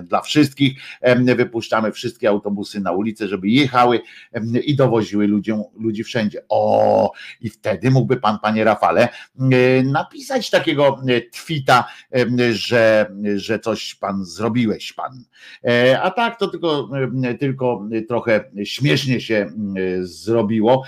dla 0.03 0.21
wszystkich, 0.21 0.81
wypuszczamy 1.37 1.93
wszystkie 1.93 2.29
autobusy 2.29 2.81
na 2.81 2.93
ulicę, 2.93 3.29
żeby 3.29 3.49
jechały 3.49 4.01
i 4.65 4.77
dowoziły 4.77 5.27
ludziom, 5.27 5.63
ludzi 5.79 6.05
wszędzie. 6.05 6.43
O, 6.49 7.13
i 7.41 7.51
wtedy 7.51 7.91
mógłby 7.91 8.17
pan, 8.17 8.39
panie 8.43 8.65
Rafale, 8.65 9.09
napisać 9.85 10.51
takiego 10.51 11.01
twita, 11.33 11.89
że, 12.51 13.11
że 13.37 13.59
coś 13.59 13.95
pan 13.95 14.25
zrobiłeś, 14.25 14.93
pan. 14.93 15.25
E, 15.65 16.01
a 16.03 16.11
tak 16.11 16.39
to 16.39 16.49
tylko 16.49 16.89
tylko 17.39 17.89
trochę 18.09 18.45
śmiesznie 18.65 19.21
się 19.21 19.37
mm, 19.37 19.75
zrobiło. 20.07 20.83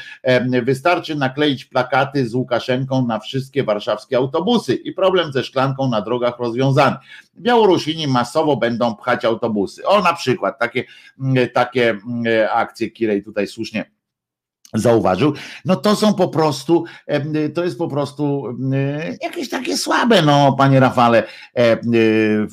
Wystarczy 0.62 1.14
nakleić 1.14 1.64
plakaty 1.64 2.28
z 2.28 2.34
Łukaszenką 2.34 3.06
na 3.06 3.18
wszystkie 3.18 3.64
warszawskie 3.64 4.16
autobusy 4.16 4.74
i 4.74 4.92
problem 4.92 5.32
ze 5.32 5.44
szklanką 5.44 5.88
na 5.88 6.00
drogach 6.00 6.38
rozwiązany. 6.38 6.96
Białorusini 7.38 8.06
masowo 8.06 8.56
będą 8.56 8.94
pchać 8.94 9.24
autobusy. 9.24 9.86
O 9.86 10.02
na 10.02 10.12
przykład 10.12 10.58
takie, 10.58 10.84
mm, 11.20 11.48
takie 11.54 11.98
akcje, 12.52 12.90
Kirej 12.90 13.22
tutaj 13.22 13.46
słusznie 13.46 13.99
zauważył, 14.74 15.34
no 15.64 15.76
to 15.76 15.96
są 15.96 16.14
po 16.14 16.28
prostu, 16.28 16.84
to 17.54 17.64
jest 17.64 17.78
po 17.78 17.88
prostu 17.88 18.44
jakieś 19.22 19.48
takie 19.48 19.76
słabe, 19.76 20.22
no 20.22 20.54
panie 20.58 20.80
Rafale, 20.80 21.22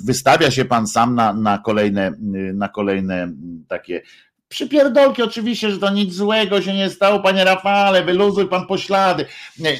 wystawia 0.05 0.51
się 0.51 0.65
pan 0.65 0.87
sam 0.87 1.15
na, 1.15 1.33
na 1.33 1.57
kolejne, 1.57 2.11
na 2.53 2.69
kolejne 2.69 3.31
takie 3.67 4.01
Przypierdolki 4.49 5.21
oczywiście, 5.21 5.71
że 5.71 5.77
to 5.77 5.89
nic 5.89 6.13
złego 6.13 6.61
się 6.61 6.73
nie 6.73 6.89
stało, 6.89 7.19
panie 7.19 7.43
Rafale, 7.43 8.03
wyluzuj 8.03 8.47
pan 8.47 8.67
poślady. 8.67 9.25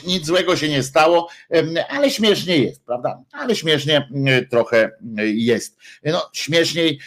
Nic 0.08 0.26
złego 0.26 0.56
się 0.56 0.70
nie 0.70 0.84
stało, 0.84 1.30
ale 1.90 2.10
śmiesznie 2.10 2.58
jest, 2.58 2.86
prawda? 2.86 3.24
Ale 3.32 3.56
śmiesznie 3.56 4.10
trochę 4.50 4.92
jest. 5.34 5.78
No, 6.06 6.30
śmieszniej 6.34 7.00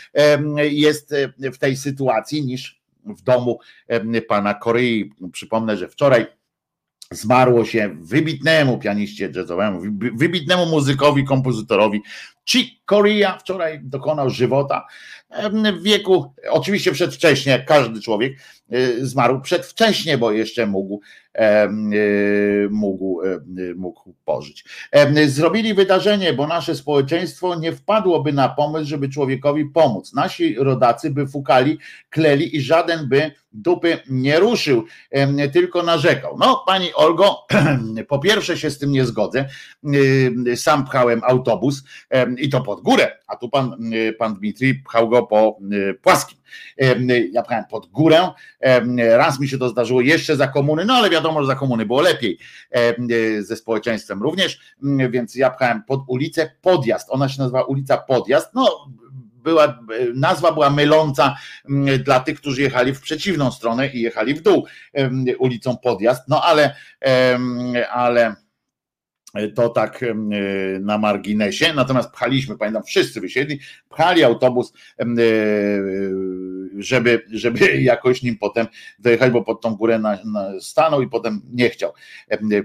jest 0.70 1.14
w 1.38 1.58
tej 1.58 1.76
sytuacji 1.76 2.46
niż 2.46 2.79
w 3.04 3.22
domu 3.22 3.58
pana 4.28 4.54
Korei. 4.54 5.12
Przypomnę, 5.32 5.76
że 5.76 5.88
wczoraj 5.88 6.26
zmarło 7.10 7.64
się 7.64 7.96
wybitnemu 8.00 8.78
pianiście 8.78 9.32
jazzowemu, 9.34 9.80
wybitnemu 10.14 10.66
muzykowi, 10.66 11.24
kompozytorowi 11.24 12.02
Chick 12.48 12.84
Corea 12.86 13.38
wczoraj 13.38 13.80
dokonał 13.82 14.30
żywota 14.30 14.86
w 15.72 15.82
wieku, 15.82 16.34
oczywiście 16.50 16.92
przedwcześnie, 16.92 17.52
jak 17.52 17.66
każdy 17.66 18.00
człowiek 18.00 18.32
y, 18.72 19.06
zmarł 19.06 19.40
przedwcześnie, 19.40 20.18
bo 20.18 20.32
jeszcze 20.32 20.66
mógł, 20.66 21.00
y, 21.36 22.68
mógł, 22.70 23.20
mógł 23.76 24.14
pożyć. 24.24 24.64
Zrobili 25.26 25.74
wydarzenie, 25.74 26.32
bo 26.32 26.46
nasze 26.46 26.74
społeczeństwo 26.74 27.54
nie 27.54 27.72
wpadłoby 27.72 28.32
na 28.32 28.48
pomysł, 28.48 28.88
żeby 28.88 29.08
człowiekowi 29.08 29.66
pomóc. 29.66 30.14
Nasi 30.14 30.54
rodacy 30.54 31.10
by 31.10 31.26
fukali, 31.26 31.78
kleli 32.10 32.56
i 32.56 32.60
żaden 32.60 33.08
by 33.08 33.30
dupy 33.52 33.98
nie 34.08 34.40
ruszył, 34.40 34.84
tylko 35.52 35.82
narzekał. 35.82 36.36
No, 36.38 36.64
pani 36.66 36.94
Olgo, 36.94 37.36
po 38.08 38.18
pierwsze 38.18 38.56
się 38.56 38.70
z 38.70 38.78
tym 38.78 38.92
nie 38.92 39.04
zgodzę. 39.04 39.48
Y, 40.46 40.56
sam 40.56 40.84
pchałem 40.84 41.20
autobus 41.24 41.82
i 42.38 42.48
to 42.48 42.60
pod 42.60 42.80
górę, 42.80 43.18
a 43.26 43.36
tu 43.36 43.48
pan, 43.48 43.92
y, 43.94 44.12
pan 44.12 44.34
Dmitri 44.34 44.74
pchał 44.74 45.08
go 45.08 45.22
po 45.22 45.58
y, 45.72 45.94
płaskim. 45.94 46.38
Ja 47.32 47.42
pchałem 47.42 47.64
pod 47.70 47.86
górę, 47.86 48.28
raz 48.96 49.40
mi 49.40 49.48
się 49.48 49.58
to 49.58 49.68
zdarzyło 49.68 50.00
jeszcze 50.00 50.36
za 50.36 50.48
komuny, 50.48 50.84
no 50.84 50.94
ale 50.94 51.10
wiadomo, 51.10 51.40
że 51.40 51.46
za 51.46 51.54
komuny 51.54 51.86
było 51.86 52.00
lepiej. 52.00 52.38
Ze 53.40 53.56
społeczeństwem 53.56 54.22
również, 54.22 54.60
więc 55.10 55.34
ja 55.34 55.50
pchałem 55.50 55.82
pod 55.82 56.00
ulicę 56.06 56.50
Podjazd, 56.60 57.08
ona 57.10 57.28
się 57.28 57.42
nazywa 57.42 57.62
ulica 57.62 57.96
Podjazd, 57.96 58.50
no 58.54 58.88
była, 59.34 59.78
nazwa 60.14 60.52
była 60.52 60.70
myląca 60.70 61.36
dla 62.04 62.20
tych, 62.20 62.40
którzy 62.40 62.62
jechali 62.62 62.94
w 62.94 63.00
przeciwną 63.00 63.50
stronę 63.50 63.88
i 63.88 64.00
jechali 64.00 64.34
w 64.34 64.42
dół 64.42 64.66
ulicą 65.38 65.76
Podjazd, 65.76 66.22
no 66.28 66.42
ale 66.42 66.74
ale 67.92 68.36
to 69.54 69.68
tak 69.68 70.04
na 70.80 70.98
marginesie, 70.98 71.72
natomiast 71.74 72.10
pchaliśmy, 72.10 72.58
pamiętam, 72.58 72.82
wszyscy 72.82 73.20
wysiedli, 73.20 73.60
pchali 73.88 74.24
autobus, 74.24 74.72
e, 74.98 75.04
żeby, 76.78 77.22
żeby 77.30 77.82
jakoś 77.82 78.22
nim 78.22 78.38
potem 78.38 78.66
dojechać, 78.98 79.32
bo 79.32 79.42
pod 79.42 79.60
tą 79.60 79.74
górę 79.74 79.98
na, 79.98 80.18
na 80.24 80.60
stanął 80.60 81.02
i 81.02 81.08
potem 81.08 81.42
nie 81.52 81.70
chciał 81.70 81.92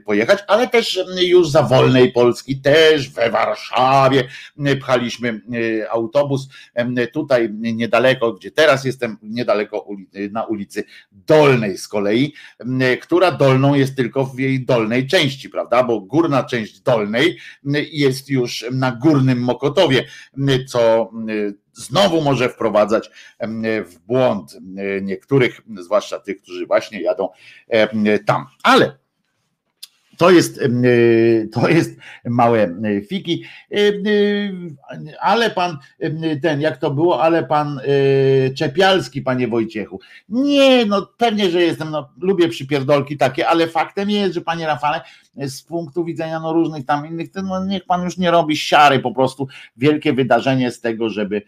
pojechać, 0.06 0.40
ale 0.48 0.68
też 0.68 1.00
już 1.22 1.50
za 1.50 1.64
wolnej 1.64 2.12
Polski, 2.12 2.62
też 2.62 3.10
we 3.10 3.30
Warszawie 3.30 4.24
pchaliśmy 4.80 5.30
e, 5.30 5.92
autobus, 5.92 6.50
tutaj 7.14 7.50
niedaleko, 7.54 8.34
gdzie 8.34 8.52
teraz 8.52 8.86
jestem, 8.86 9.18
niedaleko 9.22 9.88
na 10.32 10.44
ulicy 10.44 10.84
Dolnej 11.12 11.78
z 11.78 11.88
kolei, 11.88 12.34
która 13.02 13.32
dolną 13.32 13.76
jest 13.76 13.96
tylko 13.96 14.26
w 14.26 14.40
jej 14.40 14.66
dolnej 14.66 15.08
części, 15.08 15.50
prawda, 15.50 15.84
bo 15.84 16.02
górna 16.02 16.44
część 16.44 16.80
dolnej 16.80 17.38
jest 17.92 18.30
już 18.30 18.66
na 18.72 18.92
górnym 18.92 19.40
Mokotowie, 19.40 20.06
co 20.68 21.12
znowu 21.76 22.22
może 22.22 22.50
wprowadzać 22.50 23.10
w 23.86 23.96
błąd 24.08 24.58
niektórych, 25.02 25.62
zwłaszcza 25.78 26.20
tych, 26.20 26.42
którzy 26.42 26.66
właśnie 26.66 27.02
jadą 27.02 27.30
tam. 28.26 28.46
Ale 28.64 28.98
To 30.18 30.32
jest, 30.32 30.60
to 31.52 31.70
jest 31.70 31.98
małe 32.26 32.76
fiki, 33.08 33.44
ale 35.20 35.50
pan 35.50 35.78
ten, 36.42 36.62
jak 36.62 36.78
to 36.78 36.92
było, 36.92 37.24
ale 37.24 37.44
pan 37.44 37.80
Czepialski, 38.58 39.22
panie 39.22 39.48
Wojciechu. 39.48 40.00
Nie, 40.30 40.86
no 40.86 41.08
pewnie, 41.18 41.50
że 41.50 41.62
jestem, 41.62 41.92
no 41.92 42.10
lubię 42.22 42.48
przypierdolki 42.48 43.18
takie, 43.18 43.48
ale 43.48 43.68
faktem 43.68 44.10
jest, 44.10 44.34
że 44.34 44.42
panie 44.42 44.68
Rafale, 44.68 45.02
z 45.38 45.64
punktu 45.64 46.06
widzenia 46.06 46.40
no, 46.40 46.54
różnych 46.54 46.86
tam 46.86 47.08
innych, 47.08 47.28
no, 47.44 47.66
niech 47.66 47.86
pan 47.86 48.04
już 48.04 48.18
nie 48.18 48.32
robi 48.32 48.58
siary, 48.58 49.00
po 49.00 49.12
prostu 49.12 49.48
wielkie 49.78 50.14
wydarzenie 50.14 50.72
z 50.72 50.82
tego, 50.82 51.10
żeby 51.10 51.42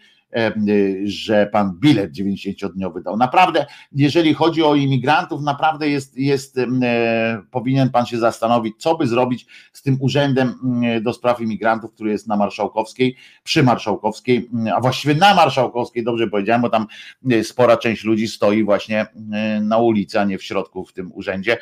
że 1.03 1.49
pan 1.51 1.71
bilet 1.79 2.11
90-dniowy 2.11 3.03
dał. 3.03 3.17
Naprawdę, 3.17 3.65
jeżeli 3.91 4.33
chodzi 4.33 4.63
o 4.63 4.75
imigrantów, 4.75 5.41
naprawdę 5.41 5.89
jest, 5.89 6.17
jest, 6.17 6.57
e, 6.57 7.41
powinien 7.51 7.89
pan 7.89 8.05
się 8.05 8.17
zastanowić, 8.17 8.75
co 8.77 8.95
by 8.95 9.07
zrobić 9.07 9.45
z 9.73 9.81
tym 9.81 9.97
urzędem 9.99 10.53
do 11.01 11.13
spraw 11.13 11.41
imigrantów, 11.41 11.93
który 11.93 12.11
jest 12.11 12.27
na 12.27 12.37
Marszałkowskiej, 12.37 13.15
przy 13.43 13.63
Marszałkowskiej, 13.63 14.49
a 14.75 14.81
właściwie 14.81 15.15
na 15.15 15.33
Marszałkowskiej, 15.33 16.03
dobrze 16.03 16.27
powiedziałem, 16.27 16.61
bo 16.61 16.69
tam 16.69 16.87
e, 17.31 17.43
spora 17.43 17.77
część 17.77 18.03
ludzi 18.03 18.27
stoi 18.27 18.63
właśnie 18.63 19.05
e, 19.33 19.61
na 19.61 19.77
ulicy, 19.77 20.19
a 20.19 20.23
nie 20.23 20.37
w 20.37 20.43
środku 20.43 20.85
w 20.85 20.93
tym 20.93 21.11
urzędzie, 21.13 21.57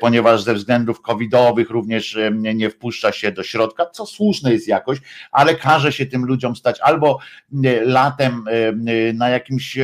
ponieważ 0.00 0.42
ze 0.42 0.54
względów 0.54 1.00
covidowych 1.00 1.70
również 1.70 2.18
nie 2.54 2.70
wpuszcza 2.70 3.12
się 3.12 3.32
do 3.32 3.42
środka, 3.42 3.86
co 3.86 4.06
słuszne 4.06 4.52
jest 4.52 4.68
jakoś, 4.68 4.98
ale 5.32 5.54
każe 5.54 5.92
się 5.92 6.06
tym 6.06 6.24
ludziom 6.24 6.56
stać 6.56 6.80
albo 6.80 7.18
latem 7.84 8.44
na 9.14 9.28
jakimś 9.28 9.78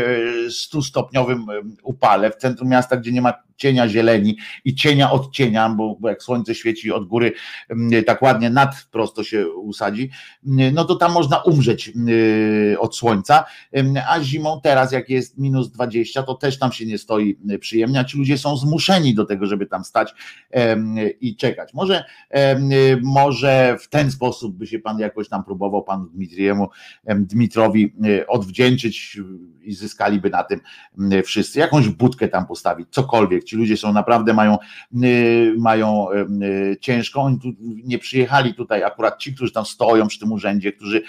stustopniowym 0.50 1.46
upale 1.82 2.30
w 2.30 2.36
centrum 2.36 2.68
miasta, 2.68 2.96
gdzie 2.96 3.12
nie 3.12 3.22
ma 3.22 3.48
cienia 3.56 3.88
zieleni 3.88 4.36
i 4.64 4.74
cienia 4.74 5.10
od 5.10 5.32
cienia, 5.32 5.68
bo, 5.68 5.96
bo 6.00 6.08
jak 6.08 6.22
słońce 6.22 6.54
świeci 6.54 6.92
od 6.92 7.04
góry 7.04 7.32
tak 8.06 8.22
ładnie 8.22 8.50
nad 8.50 8.86
prosto 8.90 9.24
się 9.24 9.48
usadzi, 9.48 10.10
no 10.72 10.84
to 10.84 10.96
tam 10.96 11.12
można 11.12 11.38
umrzeć 11.38 11.92
od 12.78 12.96
słońca, 12.96 13.44
a 14.08 14.22
zimą 14.22 14.60
teraz 14.62 14.92
jak 14.92 15.10
jest 15.10 15.38
minus 15.38 15.70
20, 15.70 16.22
to 16.22 16.34
też 16.34 16.58
tam 16.58 16.72
się 16.72 16.86
nie 16.86 16.98
stoi 16.98 17.38
przyjemnie, 17.60 18.00
a 18.00 18.04
ci 18.04 18.18
ludzie 18.18 18.38
są 18.38 18.56
zmuszeni 18.56 19.14
do 19.14 19.24
tego, 19.24 19.46
żeby 19.46 19.66
tam 19.66 19.84
stać 19.84 20.14
i 21.20 21.36
czekać. 21.36 21.74
Może, 21.74 22.04
może 23.02 23.76
w 23.80 23.88
ten 23.88 24.10
sposób 24.10 24.56
by 24.56 24.66
się 24.66 24.78
pan 24.78 24.98
jakoś 24.98 25.28
tam 25.28 25.44
próbował 25.44 25.82
panu 25.82 26.06
Dmitriemu, 26.06 26.68
Dmitrowi 27.06 27.87
odwdzięczyć 28.28 29.20
i 29.62 29.74
zyskaliby 29.74 30.30
na 30.30 30.44
tym 30.44 30.60
wszyscy. 31.24 31.58
Jakąś 31.58 31.88
budkę 31.88 32.28
tam 32.28 32.46
postawić, 32.46 32.88
cokolwiek 32.90 33.44
ci 33.44 33.56
ludzie 33.56 33.76
są 33.76 33.92
naprawdę 33.92 34.34
mają, 34.34 34.58
y, 35.04 35.54
mają 35.58 36.06
y, 36.42 36.76
ciężko. 36.80 37.20
Oni 37.20 37.40
tu 37.40 37.48
nie 37.60 37.98
przyjechali 37.98 38.54
tutaj, 38.54 38.84
akurat 38.84 39.18
ci, 39.18 39.34
którzy 39.34 39.52
tam 39.52 39.64
stoją 39.64 40.06
przy 40.06 40.18
tym 40.18 40.32
urzędzie, 40.32 40.72
którzy 40.72 41.02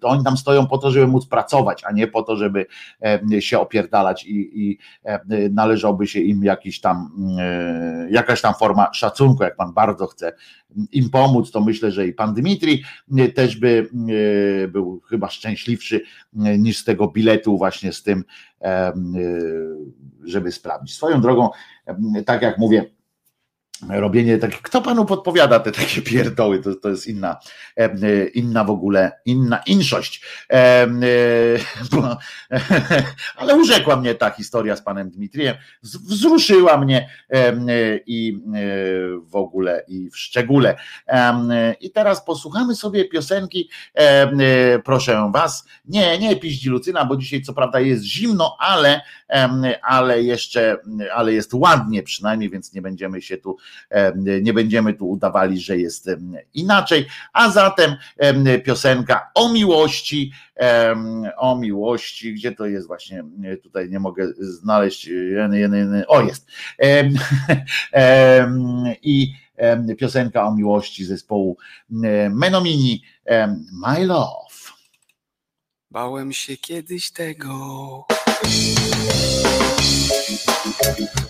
to 0.00 0.08
oni 0.08 0.24
tam 0.24 0.36
stoją 0.36 0.66
po 0.66 0.78
to, 0.78 0.90
żeby 0.90 1.06
móc 1.06 1.26
pracować, 1.26 1.82
a 1.84 1.92
nie 1.92 2.06
po 2.06 2.22
to, 2.22 2.36
żeby 2.36 2.66
się 3.40 3.58
opierdalać 3.58 4.24
i, 4.24 4.62
i 4.62 4.78
należałoby 5.50 6.06
się 6.06 6.20
im 6.20 6.44
jakiś 6.44 6.80
tam, 6.80 7.10
y, 8.08 8.10
jakaś 8.10 8.40
tam 8.40 8.54
forma 8.54 8.92
szacunku, 8.92 9.42
jak 9.42 9.56
pan 9.56 9.72
bardzo 9.72 10.06
chce 10.06 10.32
im 10.92 11.10
pomóc, 11.10 11.50
to 11.50 11.60
myślę, 11.60 11.90
że 11.90 12.06
i 12.06 12.12
pan 12.12 12.34
Dmitri 12.34 12.82
też 13.34 13.56
by 13.56 13.88
był 14.68 15.00
chyba 15.00 15.30
szczęśliwszy 15.30 16.00
niż 16.32 16.78
z 16.78 16.84
tego 16.84 17.08
biletu 17.08 17.58
właśnie 17.58 17.92
z 17.92 18.02
tym 18.02 18.24
żeby 20.24 20.52
sprawdzić. 20.52 20.96
Swoją 20.96 21.20
drogą, 21.20 21.48
tak 22.26 22.42
jak 22.42 22.58
mówię, 22.58 22.90
robienie 23.88 24.38
takich, 24.38 24.62
kto 24.62 24.82
panu 24.82 25.04
podpowiada 25.04 25.60
te 25.60 25.72
takie 25.72 26.02
pierdoły, 26.10 26.58
to, 26.58 26.74
to 26.74 26.88
jest 26.88 27.06
inna, 27.06 27.36
inna 28.34 28.64
w 28.64 28.70
ogóle, 28.70 29.12
inna 29.24 29.62
inszość. 29.66 30.22
Ale 33.36 33.56
urzekła 33.56 33.96
mnie 33.96 34.14
ta 34.14 34.30
historia 34.30 34.76
z 34.76 34.82
panem 34.82 35.10
Dmitrijem, 35.10 35.56
wzruszyła 35.82 36.78
mnie 36.78 37.08
i 38.06 38.42
w 39.22 39.36
ogóle 39.36 39.84
i 39.88 40.10
w 40.10 40.18
szczególe. 40.18 40.76
I 41.80 41.90
teraz 41.90 42.24
posłuchamy 42.24 42.74
sobie 42.74 43.04
piosenki, 43.04 43.70
proszę 44.84 45.30
was, 45.34 45.64
nie, 45.84 46.18
nie 46.18 46.36
piździ 46.36 46.68
Lucyna, 46.68 47.04
bo 47.04 47.16
dzisiaj 47.16 47.42
co 47.42 47.52
prawda 47.52 47.80
jest 47.80 48.04
zimno, 48.04 48.56
ale, 48.58 49.00
ale 49.82 50.22
jeszcze, 50.22 50.76
ale 51.14 51.32
jest 51.32 51.54
ładnie 51.54 52.02
przynajmniej, 52.02 52.50
więc 52.50 52.72
nie 52.72 52.82
będziemy 52.82 53.22
się 53.22 53.36
tu 53.36 53.56
nie 54.42 54.52
będziemy 54.52 54.94
tu 54.94 55.10
udawali, 55.10 55.60
że 55.60 55.78
jest 55.78 56.10
inaczej. 56.54 57.06
A 57.32 57.50
zatem 57.50 57.96
piosenka 58.64 59.30
o 59.34 59.52
miłości, 59.52 60.32
o 61.36 61.58
miłości, 61.58 62.34
gdzie 62.34 62.52
to 62.52 62.66
jest 62.66 62.86
właśnie, 62.86 63.24
tutaj 63.62 63.90
nie 63.90 64.00
mogę 64.00 64.32
znaleźć, 64.38 65.10
o 66.08 66.22
jest. 66.22 66.46
I 69.02 69.34
piosenka 69.98 70.46
o 70.46 70.54
miłości 70.54 71.04
zespołu 71.04 71.56
Menomini, 72.30 73.02
My 73.72 74.06
Love. 74.06 74.52
Bałem 75.90 76.32
się 76.32 76.56
kiedyś 76.56 77.10
tego. 77.10 78.06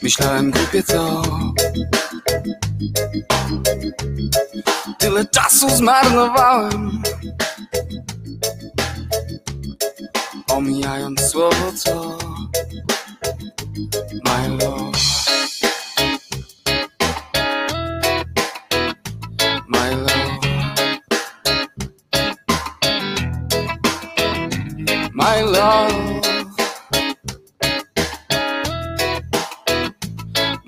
Myślałem 0.03 0.51
głupie 0.51 0.83
co 0.83 1.23
Tyle 4.99 5.25
czasu 5.27 5.69
zmarnowałem 5.71 7.03
Omijając 10.49 11.21
słowo 11.21 11.73
co 11.77 12.19
My 14.25 14.49
love 14.49 14.99
My 19.69 19.97
love 19.97 20.41
My 25.15 25.43
love 25.43 26.13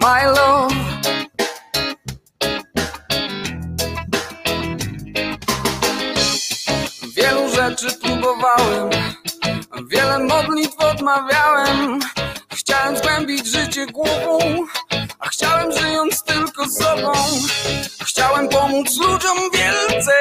my 0.05 0.27
love. 0.27 0.84
Modlitw 11.05 11.14
odmawiałem. 11.14 12.01
Chciałem 12.55 12.97
zgłębić 12.97 13.47
życie 13.47 13.86
głową, 13.86 14.39
a 15.18 15.28
chciałem 15.28 15.72
żyjąc 15.72 16.22
tylko 16.22 16.68
sobą. 16.68 17.12
Chciałem 18.05 18.48
pomóc 18.48 18.97
ludziom 18.97 19.39
wielce, 19.52 20.12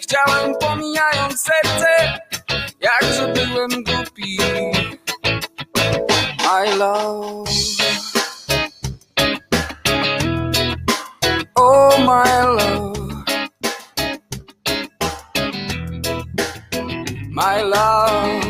chciałem 0.00 0.54
pomijając 0.60 1.42
serce, 1.42 2.20
jakże 2.80 3.28
byłem 3.28 3.84
głupi. 3.84 4.38
My 6.44 6.76
love. 6.76 7.50
oh 11.56 11.98
my 11.98 12.44
love, 12.56 13.24
my 17.30 17.62
love. 17.62 18.49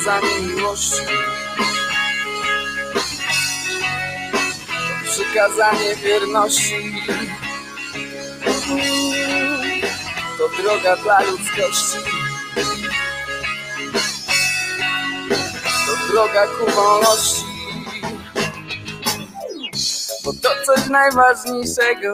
Przykazanie 0.00 0.40
miłości. 0.40 1.02
To 5.04 5.10
przykazanie 5.10 5.96
wierności. 5.96 7.02
To 10.38 10.62
droga 10.62 10.96
dla 10.96 11.20
ludzkości. 11.20 11.98
To 15.86 16.12
droga 16.12 16.46
ku 16.46 16.70
wolności. 16.70 17.44
Bo 20.24 20.32
to 20.32 20.48
coś 20.66 20.86
najważniejszego, 20.88 22.12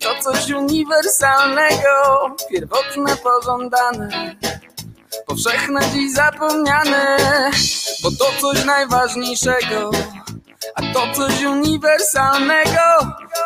to 0.00 0.22
coś 0.22 0.50
uniwersalnego, 0.50 2.36
pierwotne, 2.50 3.16
pożądane, 3.16 4.36
powszechne 5.44 5.80
dziś 5.92 6.12
zapomniane. 6.12 7.16
Bo 8.02 8.10
to 8.10 8.24
coś 8.40 8.64
najważniejszego, 8.64 9.90
a 10.74 10.82
to 10.92 11.14
coś 11.14 11.42
uniwersalnego, 11.44 12.80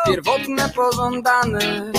pierwotne, 0.05 0.69
pożądane. 0.69 1.91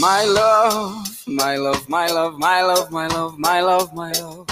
My 0.00 0.26
love, 0.26 0.92
my 1.26 1.58
love, 1.58 1.88
my 1.88 2.12
love, 2.12 2.38
my 2.38 2.62
love, 2.62 2.90
my 2.90 3.08
love, 3.08 3.38
my 3.38 3.62
love, 3.62 3.92
my 3.94 4.12
love. 4.12 4.46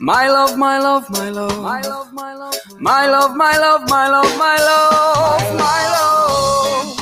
My 0.00 0.28
love, 0.28 0.56
my 0.56 0.78
love, 0.78 1.10
my 1.10 1.30
love, 1.30 1.62
my 1.62 1.80
love, 1.82 2.12
my 2.12 2.34
love, 2.34 2.60
my 2.80 3.06
love, 3.06 3.36
my 3.36 3.56
love, 3.58 3.88
my 3.88 4.08
love, 4.08 4.36
my 4.38 4.58
love, 4.58 5.54
my 5.58 5.82
love. 5.94 6.96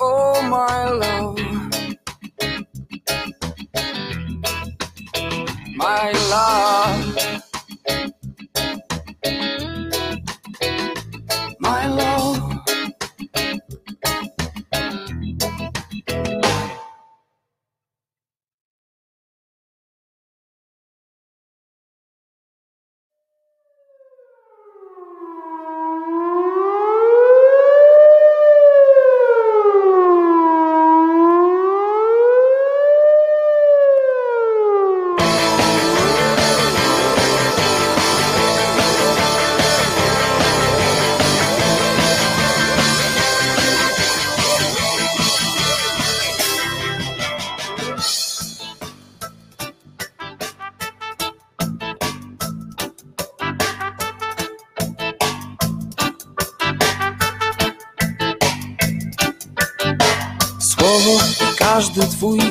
Oh, 0.00 0.42
my 0.42 0.90
love. 0.90 1.65
My 5.86 6.10
love. 6.32 7.42
My 11.60 11.86
love. 11.86 12.15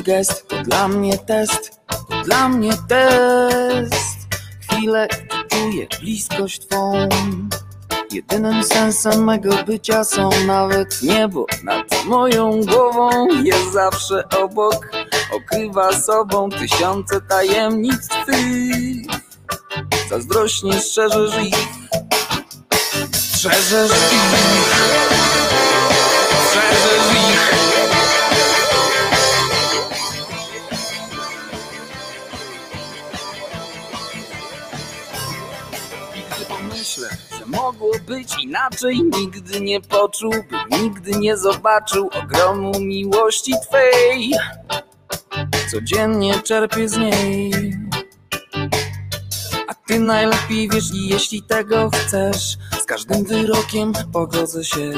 Gest 0.06 0.48
to 0.48 0.62
dla 0.62 0.88
mnie 0.88 1.18
test, 1.18 1.80
to 2.08 2.22
dla 2.24 2.48
mnie 2.48 2.72
test. 2.88 4.16
Chwilę, 4.60 5.08
czuję 5.48 5.86
bliskość 6.00 6.66
twą. 6.66 7.08
Jedynym 8.12 8.64
sensem 8.64 9.24
mego 9.24 9.64
bycia 9.66 10.04
są 10.04 10.30
nawet 10.46 11.02
niebo 11.02 11.46
nad 11.64 12.04
moją 12.04 12.60
głową. 12.60 13.28
Jest 13.42 13.72
zawsze 13.72 14.28
obok, 14.38 14.88
okrywa 15.32 16.00
sobą 16.00 16.50
tysiące 16.50 17.20
tajemnic 17.20 18.08
twych. 18.08 19.06
Zazdrośnie 20.10 20.80
strzeżesz 20.80 21.42
ich, 21.42 21.56
strzeżesz 23.12 23.90
ich, 23.90 25.45
być 38.06 38.44
inaczej, 38.44 39.02
nigdy 39.02 39.60
nie 39.60 39.80
poczułbym, 39.80 40.60
nigdy 40.70 41.10
nie 41.10 41.36
zobaczył 41.36 42.10
ogromu 42.22 42.80
miłości 42.80 43.52
Twej. 43.68 44.30
Codziennie 45.70 46.34
czerpię 46.42 46.88
z 46.88 46.96
niej. 46.96 47.76
A 49.68 49.74
Ty 49.86 50.00
najlepiej 50.00 50.68
wiesz 50.68 50.94
i 50.94 51.08
jeśli 51.08 51.42
tego 51.42 51.90
chcesz, 51.90 52.56
z 52.80 52.84
każdym 52.84 53.24
wyrokiem 53.24 53.92
pogodzę 54.12 54.64
się. 54.64 54.92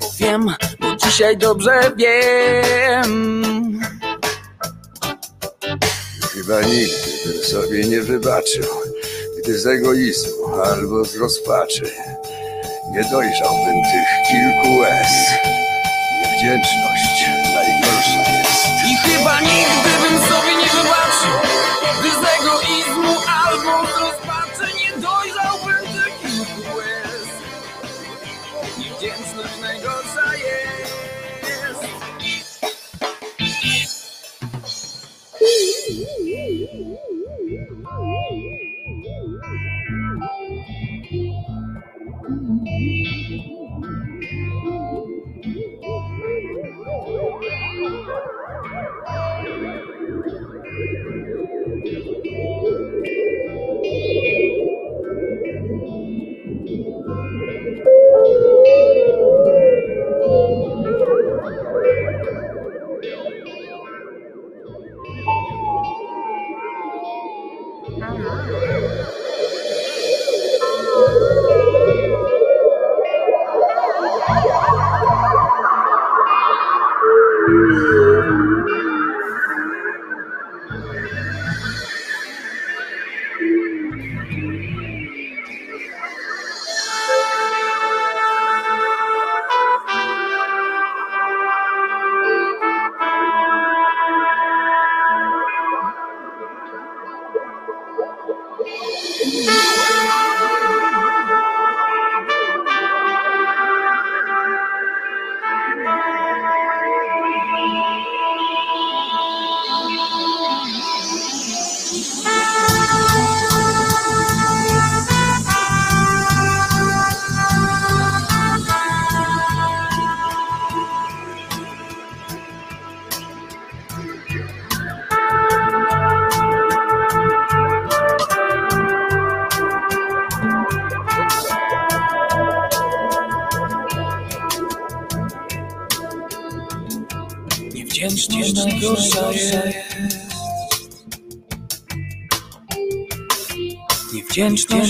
Bo 0.00 0.10
wiem, 0.18 0.54
bo 0.80 0.96
dzisiaj 0.96 1.36
dobrze 1.36 1.92
wiem. 1.96 3.80
Chyba 6.34 6.60
nigdy 6.60 6.94
bym 7.26 7.44
sobie 7.44 7.88
nie 7.88 8.00
wybaczył, 8.00 8.64
gdy 9.38 9.58
z 9.58 9.66
egoizmu 9.66 10.54
albo 10.64 11.04
z 11.04 11.16
rozpaczy 11.16 11.90
nie 12.90 13.02
dojrzałbym 13.10 13.82
tych 13.92 14.08
kilku 14.28 14.76
łez. 14.76 15.12
Niewdzięczność 16.22 16.95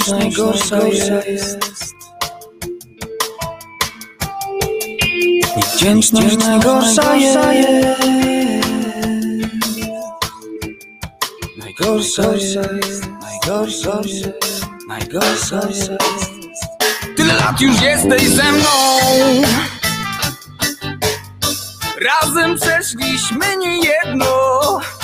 Wdzięczność 0.07 0.71
najgorsza 0.71 0.87
jest. 0.87 1.59
Niewdzięczność 5.57 6.37
najgorsza 6.37 7.17
jest. 7.17 7.39
Najgorsza 11.59 12.33
jest. 12.33 13.03
Najgorsza 13.23 14.01
jest. 14.05 14.67
Najgorsza 14.89 15.61
jest. 15.69 15.91
Tyle 17.17 17.35
lat 17.35 17.61
już 17.61 17.81
jesteś 17.83 18.29
ze 18.29 18.53
mną. 18.53 18.69
Razem 22.01 22.57
przeszliśmy 22.57 23.57
niejedno. 23.57 24.27
Tyle 24.77 24.96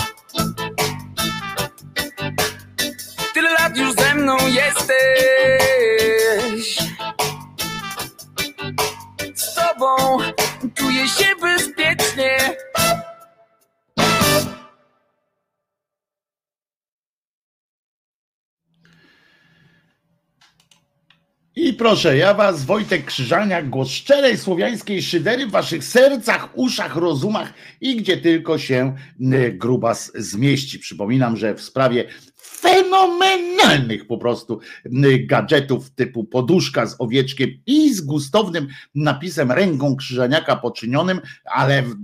proszę, 21.82 22.16
ja 22.16 22.34
was, 22.34 22.64
Wojtek 22.64 23.04
Krzyżaniak, 23.04 23.70
głos 23.70 23.88
szczerej 23.88 24.38
słowiańskiej 24.38 25.02
szydery 25.02 25.46
w 25.46 25.50
waszych 25.50 25.84
sercach, 25.84 26.48
uszach, 26.54 26.96
rozumach 26.96 27.54
i 27.80 27.96
gdzie 27.96 28.16
tylko 28.16 28.58
się 28.58 28.96
y, 29.20 29.52
grubas 29.52 30.12
zmieści. 30.14 30.78
Przypominam, 30.78 31.36
że 31.36 31.54
w 31.54 31.62
sprawie 31.62 32.04
fenomenalnych 32.36 34.06
po 34.06 34.18
prostu 34.18 34.60
y, 34.86 35.18
gadżetów 35.26 35.90
typu 35.90 36.24
poduszka 36.24 36.86
z 36.86 36.96
owieczkiem 36.98 37.50
i 37.66 37.94
z 37.94 38.00
gustownym 38.00 38.68
napisem 38.94 39.52
ręką 39.52 39.96
Krzyżaniaka 39.96 40.56
poczynionym, 40.56 41.20
ale 41.44 41.82
w, 41.82 41.94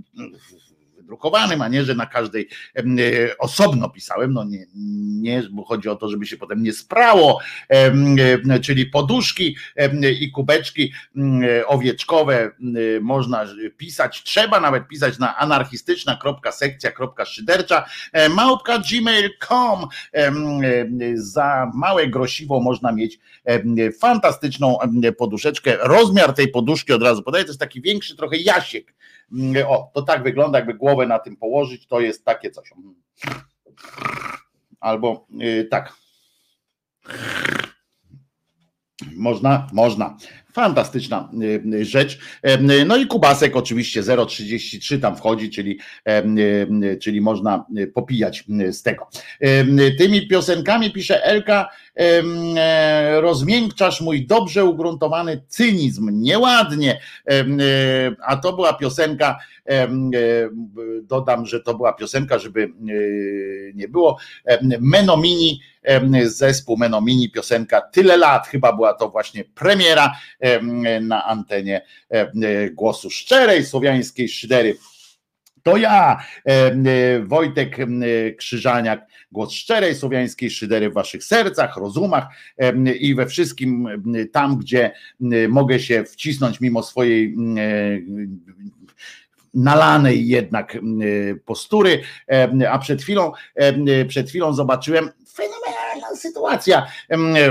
wydrukowanym, 1.09 1.61
a 1.61 1.67
nie, 1.67 1.83
że 1.83 1.95
na 1.95 2.05
każdej 2.05 2.47
e, 2.75 2.81
osobno 3.37 3.89
pisałem, 3.89 4.33
no 4.33 4.43
nie, 4.43 4.65
nie, 5.21 5.43
bo 5.51 5.63
chodzi 5.63 5.89
o 5.89 5.95
to, 5.95 6.09
żeby 6.09 6.25
się 6.25 6.37
potem 6.37 6.63
nie 6.63 6.73
sprało, 6.73 7.39
e, 7.69 8.59
czyli 8.59 8.85
poduszki 8.85 9.55
i 10.19 10.31
kubeczki 10.31 10.93
m, 11.15 11.41
e, 11.43 11.67
owieczkowe 11.67 12.41
m, 12.41 12.53
można 13.01 13.45
pisać, 13.77 14.23
trzeba 14.23 14.59
nawet 14.59 14.87
pisać 14.87 15.19
na 15.19 15.37
anarchistyczna.sekcja.szydercza 15.37 17.85
małpka 18.29 18.79
gmail.com 18.79 19.87
za 21.13 21.71
małe 21.73 22.07
grosiwo 22.07 22.59
można 22.59 22.91
mieć 22.91 23.19
fantastyczną 24.01 24.77
poduszeczkę, 25.17 25.77
rozmiar 25.81 26.33
tej 26.33 26.47
poduszki 26.47 26.93
od 26.93 27.03
razu 27.03 27.23
podaję, 27.23 27.43
to 27.43 27.49
jest 27.49 27.59
taki 27.59 27.81
większy 27.81 28.15
trochę 28.15 28.37
jasiek, 28.37 28.93
Mm, 28.93 28.99
O, 29.67 29.91
to 29.93 30.01
tak 30.01 30.23
wygląda, 30.23 30.57
jakby 30.57 30.73
głowę 30.73 31.07
na 31.07 31.19
tym 31.19 31.37
położyć, 31.37 31.87
to 31.87 31.99
jest 31.99 32.25
takie 32.25 32.51
coś. 32.51 32.69
Albo 34.79 35.27
yy, 35.29 35.65
tak. 35.65 35.93
Można, 39.15 39.67
można. 39.73 40.17
Fantastyczna 40.53 41.31
y, 41.73 41.85
rzecz. 41.85 42.19
Em, 42.41 42.87
No 42.87 42.97
i 42.97 43.07
kubasek 43.07 43.55
oczywiście 43.55 44.01
0,33 44.01 45.01
tam 45.01 45.15
wchodzi, 45.15 45.49
czyli, 45.49 45.79
y, 46.07 46.97
czyli 46.97 47.21
można 47.21 47.65
y, 47.77 47.87
popijać 47.87 48.43
y, 48.61 48.73
z 48.73 48.83
tego. 48.83 49.09
Tymi 49.97 50.27
piosenkami 50.27 50.91
pisze 50.91 51.23
Elka, 51.23 51.69
rozmiękczasz 53.19 54.01
mój 54.01 54.25
dobrze 54.25 54.65
ugruntowany 54.65 55.43
cynizm. 55.47 56.09
Nieładnie. 56.11 56.99
E, 57.27 57.45
A 58.25 58.37
to 58.37 58.53
była 58.53 58.73
piosenka, 58.73 59.39
e, 59.69 59.87
dodam, 61.03 61.45
że 61.45 61.59
to 61.59 61.73
była 61.73 61.93
piosenka, 61.93 62.39
żeby 62.39 62.63
e, 62.63 62.67
nie 63.73 63.87
było, 63.87 64.17
Menomini, 64.79 65.61
zespół 66.23 66.77
Menomini, 66.77 67.31
piosenka 67.31 67.81
Tyle 67.81 68.17
lat, 68.17 68.47
chyba 68.47 68.73
była 68.73 68.93
to 68.93 69.09
właśnie 69.09 69.43
premiera 69.43 70.15
em, 70.39 71.07
na 71.07 71.25
antenie 71.25 71.81
głosu 72.73 73.09
szczerej 73.09 73.65
słowiańskiej 73.65 74.29
szydery. 74.29 74.75
To 75.63 75.77
ja, 75.77 76.23
e, 76.45 77.19
Wojtek 77.19 77.77
Krzyżaniak, 78.37 79.08
głos 79.31 79.53
szczerej 79.53 79.95
słowiańskiej 79.95 80.51
szydery 80.51 80.89
w 80.89 80.93
waszych 80.93 81.23
sercach, 81.23 81.77
rozumach 81.77 82.25
i 82.99 83.15
we 83.15 83.27
wszystkim 83.27 83.87
tam, 84.31 84.57
gdzie 84.57 84.91
mogę 85.49 85.79
się 85.79 86.03
wcisnąć 86.03 86.61
mimo 86.61 86.83
swojej 86.83 87.35
nalanej 89.53 90.27
jednak 90.27 90.77
postury, 91.45 92.01
a 92.69 92.79
przed 92.79 93.01
chwilą, 93.01 93.31
przed 94.07 94.29
chwilą 94.29 94.53
zobaczyłem 94.53 95.09
fenomenalna 95.33 96.15
sytuacja 96.15 96.87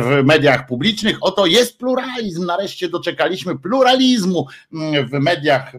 w 0.00 0.22
mediach 0.24 0.66
publicznych. 0.66 1.16
Oto 1.20 1.46
jest 1.46 1.78
pluralizm. 1.78 2.46
Nareszcie 2.46 2.88
doczekaliśmy 2.88 3.58
pluralizmu 3.58 4.46
w 5.10 5.12
mediach 5.12 5.72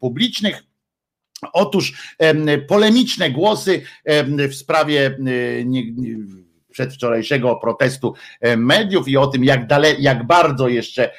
publicznych. 0.00 0.62
Otóż 1.52 2.14
em, 2.18 2.46
polemiczne 2.68 3.30
głosy 3.30 3.82
w 4.48 4.54
sprawie 4.54 5.06
e, 5.06 5.14
przedwczorajszego 6.70 7.56
protestu 7.56 8.14
e, 8.40 8.56
mediów 8.56 9.08
i 9.08 9.16
o 9.16 9.26
tym, 9.26 9.44
jak, 9.44 9.66
dale, 9.66 9.94
jak 9.94 10.26
bardzo 10.26 10.68
jeszcze 10.68 11.10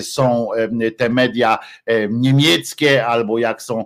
są 0.00 0.48
te 0.96 1.08
media 1.08 1.58
em, 1.86 2.20
niemieckie, 2.20 3.06
albo 3.06 3.38
jak 3.38 3.62
są 3.62 3.84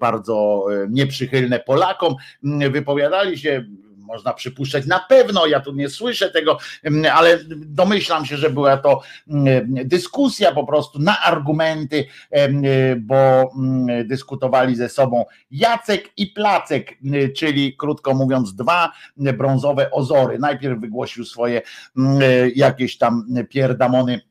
bardzo 0.00 0.66
e, 0.72 0.86
nieprzychylne 0.90 1.60
Polakom, 1.60 2.14
m, 2.44 2.72
wypowiadali 2.72 3.38
się. 3.38 3.64
Można 4.10 4.34
przypuszczać 4.34 4.86
na 4.86 5.00
pewno, 5.08 5.46
ja 5.46 5.60
tu 5.60 5.72
nie 5.72 5.88
słyszę 5.88 6.30
tego, 6.30 6.58
em, 6.82 7.02
ale 7.12 7.38
domyślam 7.56 8.26
się, 8.26 8.36
że 8.36 8.50
była 8.50 8.76
to 8.76 9.00
em, 9.30 9.44
dyskusja 9.84 10.52
po 10.52 10.66
prostu 10.66 10.98
na 10.98 11.20
argumenty, 11.20 12.06
em, 12.30 12.62
bo 13.00 13.50
mm, 13.56 14.08
dyskutowali 14.08 14.76
ze 14.76 14.88
sobą 14.88 15.24
Jacek 15.50 16.10
i 16.16 16.26
Placek, 16.26 16.98
m, 17.04 17.12
czyli 17.36 17.76
krótko 17.76 18.14
mówiąc 18.14 18.54
dwa 18.54 18.92
brązowe 19.16 19.90
ozory. 19.90 20.38
Najpierw 20.38 20.80
wygłosił 20.80 21.24
swoje 21.24 21.62
mm, 21.96 22.20
jakieś 22.54 22.98
tam 22.98 23.26
pierdamony 23.48 24.29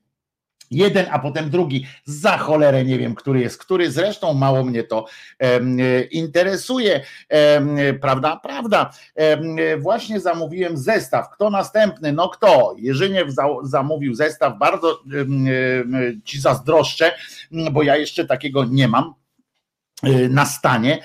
jeden, 0.71 1.05
a 1.11 1.19
potem 1.19 1.49
drugi. 1.49 1.85
Za 2.05 2.37
cholerę 2.37 2.85
nie 2.85 2.99
wiem, 2.99 3.15
który 3.15 3.39
jest 3.39 3.57
który. 3.57 3.91
Zresztą 3.91 4.33
mało 4.33 4.63
mnie 4.63 4.83
to 4.83 5.05
em, 5.39 5.77
interesuje. 6.11 7.01
Em, 7.29 7.77
prawda? 8.01 8.39
Prawda. 8.43 8.91
Em, 9.15 9.57
właśnie 9.79 10.19
zamówiłem 10.19 10.77
zestaw. 10.77 11.29
Kto 11.29 11.49
następny? 11.49 12.13
No 12.13 12.29
kto? 12.29 12.75
Jerzyniew 12.77 13.31
za, 13.31 13.45
zamówił 13.63 14.13
zestaw. 14.15 14.57
Bardzo 14.57 14.99
ci 16.23 16.41
zazdroszczę, 16.41 17.11
bo 17.71 17.83
ja 17.83 17.97
jeszcze 17.97 18.25
takiego 18.25 18.65
nie 18.65 18.87
mam 18.87 19.13
e, 20.03 20.29
na 20.29 20.45
stanie, 20.45 20.99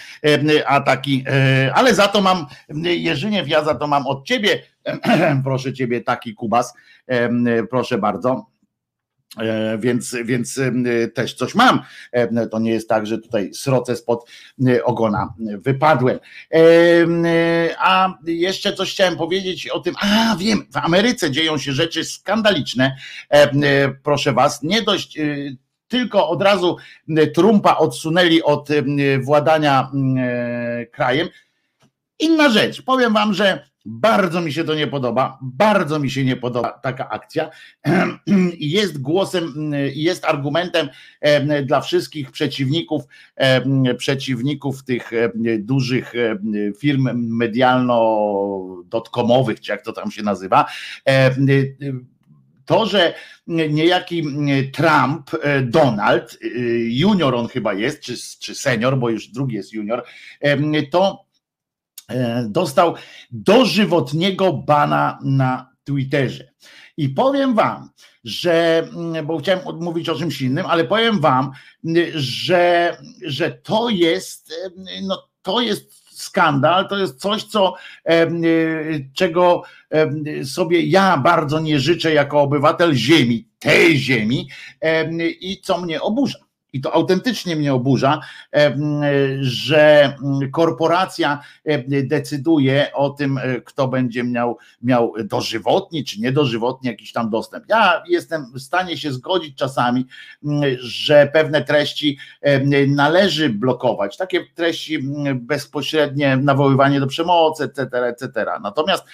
a 0.66 0.80
taki, 0.80 1.24
e, 1.26 1.74
ale 1.74 1.94
za 1.94 2.08
to 2.08 2.20
mam, 2.20 2.46
Jerzyniew, 2.84 3.48
ja 3.48 3.64
za 3.64 3.74
to 3.74 3.86
mam 3.86 4.06
od 4.06 4.26
ciebie, 4.26 4.62
proszę 5.44 5.72
ciebie, 5.72 6.00
taki 6.00 6.34
kubas, 6.34 6.74
proszę 7.70 7.98
bardzo. 7.98 8.53
E, 9.38 9.78
Więc, 9.78 10.16
więc 10.24 10.60
też 11.14 11.34
coś 11.34 11.54
mam. 11.54 11.80
To 12.50 12.58
nie 12.58 12.70
jest 12.70 12.88
tak, 12.88 13.06
że 13.06 13.18
tutaj 13.18 13.54
sroce 13.54 13.96
spod 13.96 14.30
e, 14.66 14.84
ogona 14.84 15.34
wypadłem. 15.38 16.18
E, 16.52 16.58
A 17.78 18.18
jeszcze 18.26 18.72
coś 18.72 18.92
chciałem 18.92 19.16
powiedzieć 19.16 19.68
o 19.68 19.80
tym. 19.80 19.94
A 20.00 20.36
wiem, 20.36 20.66
w 20.72 20.76
Ameryce 20.76 21.30
dzieją 21.30 21.58
się 21.58 21.72
rzeczy 21.72 22.04
skandaliczne. 22.04 22.96
Proszę 24.02 24.32
was, 24.32 24.62
nie 24.62 24.82
dość. 24.82 25.18
Tylko 25.88 26.28
od 26.28 26.42
razu 26.42 26.76
Trumpa 27.34 27.76
odsunęli 27.76 28.42
od 28.42 28.68
władania 29.22 29.90
e, 30.18 30.86
krajem. 30.86 31.28
Inna 32.18 32.50
rzecz, 32.50 32.82
powiem 32.82 33.12
wam, 33.12 33.34
że 33.34 33.66
bardzo 33.84 34.40
mi 34.40 34.52
się 34.52 34.64
to 34.64 34.74
nie 34.74 34.86
podoba, 34.86 35.38
bardzo 35.42 35.98
mi 35.98 36.10
się 36.10 36.24
nie 36.24 36.36
podoba 36.36 36.72
taka 36.72 37.08
akcja. 37.08 37.50
Jest 38.58 39.00
głosem, 39.00 39.72
jest 39.94 40.24
argumentem 40.24 40.88
em, 41.20 41.66
dla 41.66 41.80
wszystkich 41.80 42.30
przeciwników, 42.30 43.02
przeciwników 43.98 44.84
tych 44.84 45.10
dużych 45.58 46.12
firm 46.78 47.08
medialno-dotkomowych, 47.38 49.60
czy 49.60 49.72
jak 49.72 49.82
to 49.82 49.92
tam 49.92 50.10
się 50.10 50.22
nazywa, 50.22 50.66
to, 52.64 52.86
że 52.86 53.14
niejaki 53.46 54.22
Trump, 54.72 55.30
e, 55.42 55.62
Donald, 55.62 56.38
e, 56.42 56.48
junior 56.78 57.34
on 57.34 57.48
chyba 57.48 57.74
jest, 57.74 58.00
czy, 58.00 58.14
czy 58.40 58.54
senior, 58.54 58.98
bo 58.98 59.10
już 59.10 59.28
drugi 59.28 59.56
jest 59.56 59.72
junior, 59.72 60.04
to 60.90 61.24
dostał 62.48 62.94
dożywotniego 63.30 64.52
bana 64.52 65.18
na 65.22 65.70
Twitterze. 65.84 66.50
I 66.96 67.08
powiem 67.08 67.54
wam, 67.54 67.90
że, 68.24 68.88
mm, 68.96 69.26
bo 69.26 69.38
chciałem 69.38 69.60
mówić 69.80 70.08
o 70.08 70.14
czymś 70.14 70.40
innym, 70.40 70.66
ale 70.66 70.84
powiem 70.84 71.20
wam, 71.20 71.50
że, 72.14 72.96
że 73.22 73.50
to 73.50 73.88
jest, 73.88 74.52
no 75.02 75.28
to 75.42 75.60
jest 75.60 76.04
skandal, 76.18 76.88
to 76.88 76.98
jest 76.98 77.20
coś, 77.20 77.44
co, 77.44 77.74
czego 79.14 79.62
sobie 80.44 80.82
ja 80.86 81.16
bardzo 81.16 81.60
nie 81.60 81.80
życzę 81.80 82.14
jako 82.14 82.40
obywatel 82.40 82.94
ziemi, 82.94 83.48
tej 83.58 83.98
ziemi 83.98 84.48
i 85.40 85.60
co 85.60 85.80
mnie 85.80 86.02
oburza 86.02 86.43
i 86.74 86.80
to 86.80 86.94
autentycznie 86.94 87.56
mnie 87.56 87.74
oburza, 87.74 88.20
że 89.40 90.16
korporacja 90.52 91.42
decyduje 92.04 92.92
o 92.94 93.10
tym, 93.10 93.38
e, 93.38 93.60
kto 93.60 93.88
będzie 93.88 94.24
miał, 94.24 94.58
miał 94.82 95.12
dożywotni 95.24 96.04
czy 96.04 96.20
niedożywotni 96.20 96.88
jakiś 96.88 97.12
tam 97.12 97.30
dostęp. 97.30 97.64
Ja 97.68 98.02
jestem 98.08 98.52
w 98.54 98.60
stanie 98.60 98.96
się 98.96 99.12
zgodzić 99.12 99.56
czasami, 99.56 100.06
że 100.78 101.30
pewne 101.32 101.64
treści 101.64 102.18
należy 102.88 103.48
blokować, 103.48 104.16
takie 104.16 104.44
treści 104.54 104.98
bezpośrednie, 105.34 106.36
nawoływanie 106.36 107.00
do 107.00 107.06
przemocy, 107.06 107.64
etc., 107.64 108.06
etc. 108.06 108.46
Natomiast 108.62 109.04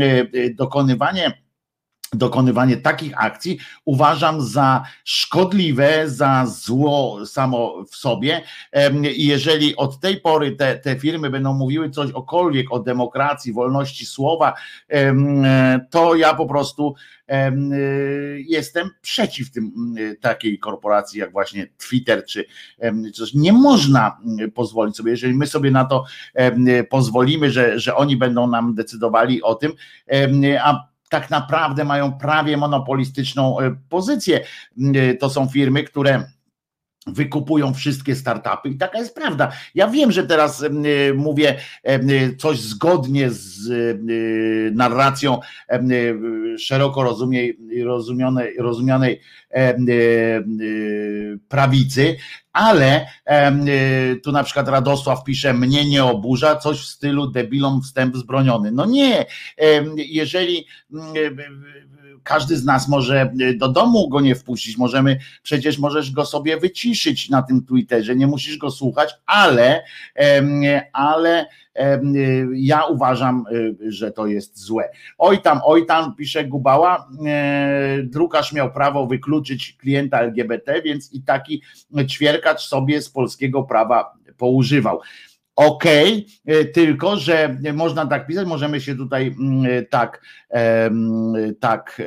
e, 0.00 0.50
dokonywanie 0.50 1.45
dokonywanie 2.18 2.76
takich 2.76 3.12
akcji 3.16 3.58
uważam 3.84 4.42
za 4.42 4.82
szkodliwe, 5.04 6.10
za 6.10 6.46
zło 6.46 7.26
samo 7.26 7.84
w 7.90 7.96
sobie. 7.96 8.42
I 9.16 9.26
jeżeli 9.26 9.76
od 9.76 10.00
tej 10.00 10.20
pory 10.20 10.52
te, 10.52 10.78
te 10.78 10.98
firmy 10.98 11.30
będą 11.30 11.54
mówiły 11.54 11.90
coś 11.90 12.10
okolwiek 12.10 12.72
o 12.72 12.78
demokracji, 12.78 13.52
wolności 13.52 14.06
słowa, 14.06 14.54
to 15.90 16.14
ja 16.14 16.34
po 16.34 16.46
prostu 16.46 16.94
jestem 18.36 18.90
przeciw 19.00 19.50
tym 19.50 19.72
takiej 20.20 20.58
korporacji 20.58 21.20
jak 21.20 21.32
właśnie 21.32 21.66
Twitter 21.78 22.24
czy 22.24 22.44
coś. 23.14 23.34
Nie 23.34 23.52
można 23.52 24.18
pozwolić 24.54 24.96
sobie, 24.96 25.10
jeżeli 25.10 25.34
my 25.34 25.46
sobie 25.46 25.70
na 25.70 25.84
to 25.84 26.04
pozwolimy, 26.90 27.50
że, 27.50 27.80
że 27.80 27.96
oni 27.96 28.16
będą 28.16 28.46
nam 28.46 28.74
decydowali 28.74 29.42
o 29.42 29.54
tym, 29.54 29.72
a 30.60 30.88
tak 31.10 31.30
naprawdę 31.30 31.84
mają 31.84 32.12
prawie 32.12 32.56
monopolistyczną 32.56 33.60
e, 33.60 33.76
pozycję. 33.88 34.40
E, 34.94 35.14
to 35.14 35.30
są 35.30 35.48
firmy, 35.48 35.84
które 35.84 36.24
wykupują 37.06 37.74
wszystkie 37.74 38.14
startupy 38.14 38.68
i 38.68 38.78
taka 38.78 38.98
jest 38.98 39.14
prawda. 39.14 39.52
Ja 39.74 39.88
wiem, 39.88 40.12
że 40.12 40.26
teraz 40.26 40.62
e, 40.62 40.68
mówię 41.14 41.56
coś 42.38 42.60
zgodnie 42.60 43.30
z 43.30 43.68
narracją 44.76 45.40
szeroko 46.58 47.02
rozumianej, 47.02 48.56
rozumianej 48.58 49.20
prawicy, 51.48 52.16
ale 52.56 53.06
tu 54.24 54.32
na 54.32 54.44
przykład 54.44 54.68
Radosław 54.68 55.24
pisze, 55.24 55.54
mnie 55.54 55.84
nie 55.84 56.04
oburza, 56.04 56.56
coś 56.56 56.78
w 56.78 56.86
stylu 56.86 57.26
debilom 57.26 57.82
wstęp 57.82 58.16
zbroniony. 58.16 58.72
No 58.72 58.84
nie, 58.84 59.26
jeżeli 59.96 60.66
każdy 62.26 62.56
z 62.56 62.64
nas 62.64 62.88
może 62.88 63.32
do 63.56 63.68
domu 63.68 64.08
go 64.08 64.20
nie 64.20 64.34
wpuścić, 64.34 64.78
możemy, 64.78 65.18
przecież 65.42 65.78
możesz 65.78 66.10
go 66.10 66.24
sobie 66.24 66.56
wyciszyć 66.56 67.30
na 67.30 67.42
tym 67.42 67.66
Twitterze, 67.66 68.16
nie 68.16 68.26
musisz 68.26 68.58
go 68.58 68.70
słuchać, 68.70 69.14
ale, 69.26 69.84
ale 70.92 71.46
ja 72.54 72.84
uważam, 72.84 73.44
że 73.88 74.10
to 74.10 74.26
jest 74.26 74.58
złe. 74.58 74.90
Oj 75.18 75.42
tam, 75.42 75.60
oj 75.64 75.86
tam, 75.86 76.14
pisze 76.14 76.44
Gubała, 76.44 77.08
drukarz 78.02 78.52
miał 78.52 78.72
prawo 78.72 79.06
wykluczyć 79.06 79.76
klienta 79.80 80.20
LGBT, 80.20 80.82
więc 80.82 81.12
i 81.12 81.22
taki 81.22 81.62
ćwierkacz 82.08 82.60
sobie 82.60 83.02
z 83.02 83.10
polskiego 83.10 83.62
prawa 83.62 84.12
poużywał. 84.36 85.00
Okej, 85.56 86.26
okay, 86.44 86.64
tylko 86.64 87.16
że 87.16 87.56
można 87.74 88.06
tak 88.06 88.26
pisać, 88.26 88.48
możemy 88.48 88.80
się 88.80 88.96
tutaj 88.96 89.36
tak, 89.90 90.22
tak 91.60 92.00
e, 92.00 92.04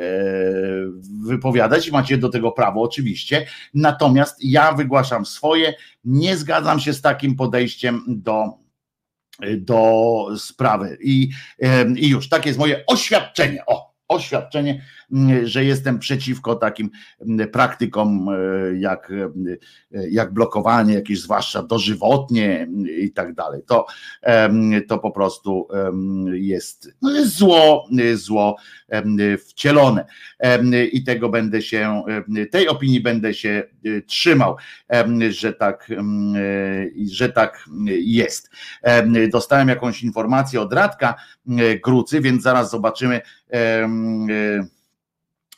wypowiadać 1.28 1.88
i 1.88 1.92
macie 1.92 2.18
do 2.18 2.30
tego 2.30 2.52
prawo 2.52 2.82
oczywiście. 2.82 3.46
Natomiast 3.74 4.44
ja 4.44 4.72
wygłaszam 4.74 5.26
swoje, 5.26 5.74
nie 6.04 6.38
zgadzam 6.38 6.80
się 6.80 6.94
z 6.94 7.02
takim 7.02 7.36
podejściem 7.36 8.04
do 8.08 8.60
do 9.58 10.26
sprawy. 10.38 10.98
I, 11.02 11.30
I 11.96 12.10
już 12.10 12.30
takie 12.30 12.50
jest 12.50 12.60
moje 12.60 12.86
oświadczenie. 12.88 13.66
O, 13.66 13.94
oświadczenie, 14.08 14.72
mm, 14.72 14.84
że 15.44 15.66
jestem 15.66 16.00
przeciwko 16.00 16.56
takim 16.56 16.90
mm, 17.22 17.50
praktykom 17.50 18.30
e, 18.30 18.36
jak, 18.80 19.12
e, 19.12 20.10
jak 20.10 20.34
blokowanie 20.34 20.94
jakieś 20.94 21.22
zwłaszcza 21.22 21.64
dożywotnie 21.64 22.62
mm, 22.62 22.86
i 22.88 23.12
tak 23.12 23.34
dalej. 23.34 23.62
To, 23.68 23.86
to 24.88 25.00
po 25.00 25.12
prostu 25.12 25.68
jest, 26.32 26.94
no 27.02 27.12
jest 27.12 27.36
zło, 27.36 27.88
zło 28.14 28.56
wcielone 29.48 30.06
i 30.92 31.04
tego 31.04 31.30
będę 31.30 31.62
się, 31.62 32.04
tej 32.52 32.68
opinii 32.68 33.02
będę 33.02 33.34
się 33.34 33.64
e, 33.86 34.02
trzymał, 34.02 34.56
że 35.30 35.54
tak, 35.54 35.92
że 37.12 37.30
tak 37.30 37.66
jest. 37.88 38.50
Dostałem 39.32 39.68
jakąś 39.68 40.04
informację 40.04 40.62
od 40.62 40.74
Radka 40.74 41.16
Grucy, 41.84 42.22
więc 42.22 42.44
zaraz 42.44 42.72
zobaczymy 42.72 43.22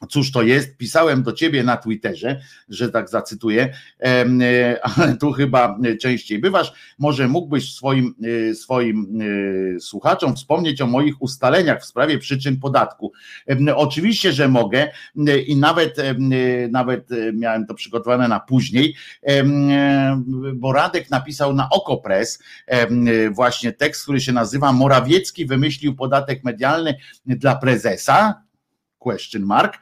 cóż 0.09 0.31
to 0.31 0.41
jest? 0.41 0.77
Pisałem 0.77 1.23
do 1.23 1.33
ciebie 1.33 1.63
na 1.63 1.77
Twitterze, 1.77 2.41
że 2.69 2.89
tak 2.89 3.09
zacytuję, 3.09 3.73
e, 3.99 4.79
ale 4.97 5.17
tu 5.17 5.31
chyba 5.31 5.79
częściej 6.01 6.39
bywasz. 6.39 6.73
Może 6.99 7.27
mógłbyś 7.27 7.73
swoim, 7.73 8.15
e, 8.49 8.55
swoim 8.55 9.19
słuchaczom 9.79 10.35
wspomnieć 10.35 10.81
o 10.81 10.87
moich 10.87 11.21
ustaleniach 11.21 11.81
w 11.81 11.85
sprawie 11.85 12.17
przyczyn 12.17 12.59
podatku. 12.59 13.11
Oczywiście, 13.75 14.33
że 14.33 14.47
mogę 14.47 14.91
i 15.47 15.55
nawet, 15.55 15.97
nawet 16.69 17.09
miałem 17.33 17.65
to 17.65 17.73
przygotowane 17.73 18.27
na 18.27 18.39
później, 18.39 18.95
bo 20.53 20.73
Radek 20.73 21.09
napisał 21.09 21.53
na 21.53 21.69
Okopres 21.69 22.43
właśnie 23.31 23.71
tekst, 23.71 24.03
który 24.03 24.21
się 24.21 24.31
nazywa 24.31 24.73
Morawiecki 24.73 25.45
wymyślił 25.45 25.95
podatek 25.95 26.43
medialny 26.43 26.95
dla 27.25 27.55
prezesa 27.55 28.41
question 29.03 29.43
mark. 29.43 29.79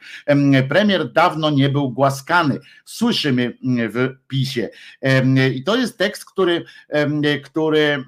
Premier 0.68 1.12
dawno 1.12 1.50
nie 1.50 1.68
był 1.68 1.90
głaskany. 1.90 2.58
Słyszymy 2.84 3.58
w 3.62 4.08
PiSie. 4.28 4.70
I 5.54 5.64
to 5.64 5.76
jest 5.76 5.98
tekst, 5.98 6.24
który, 6.24 6.64
który 7.44 8.04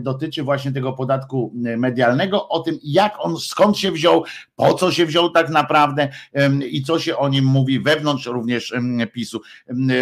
dotyczy 0.00 0.42
właśnie 0.42 0.72
tego 0.72 0.92
podatku 0.92 1.52
medialnego, 1.54 2.48
o 2.48 2.60
tym 2.60 2.78
jak 2.82 3.14
on, 3.18 3.36
skąd 3.36 3.78
się 3.78 3.92
wziął, 3.92 4.24
po 4.56 4.74
co 4.74 4.92
się 4.92 5.06
wziął 5.06 5.30
tak 5.30 5.50
naprawdę 5.50 6.08
i 6.70 6.82
co 6.82 6.98
się 6.98 7.16
o 7.16 7.28
nim 7.28 7.44
mówi 7.44 7.80
wewnątrz 7.80 8.26
również 8.26 8.74
PiSu. 9.12 9.40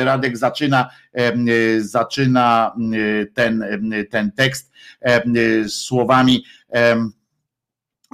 Radek 0.05 0.37
zaczyna, 0.37 0.91
zaczyna 1.79 2.75
ten, 3.35 3.65
ten 4.11 4.33
tekst 4.33 4.73
słowami 5.69 6.45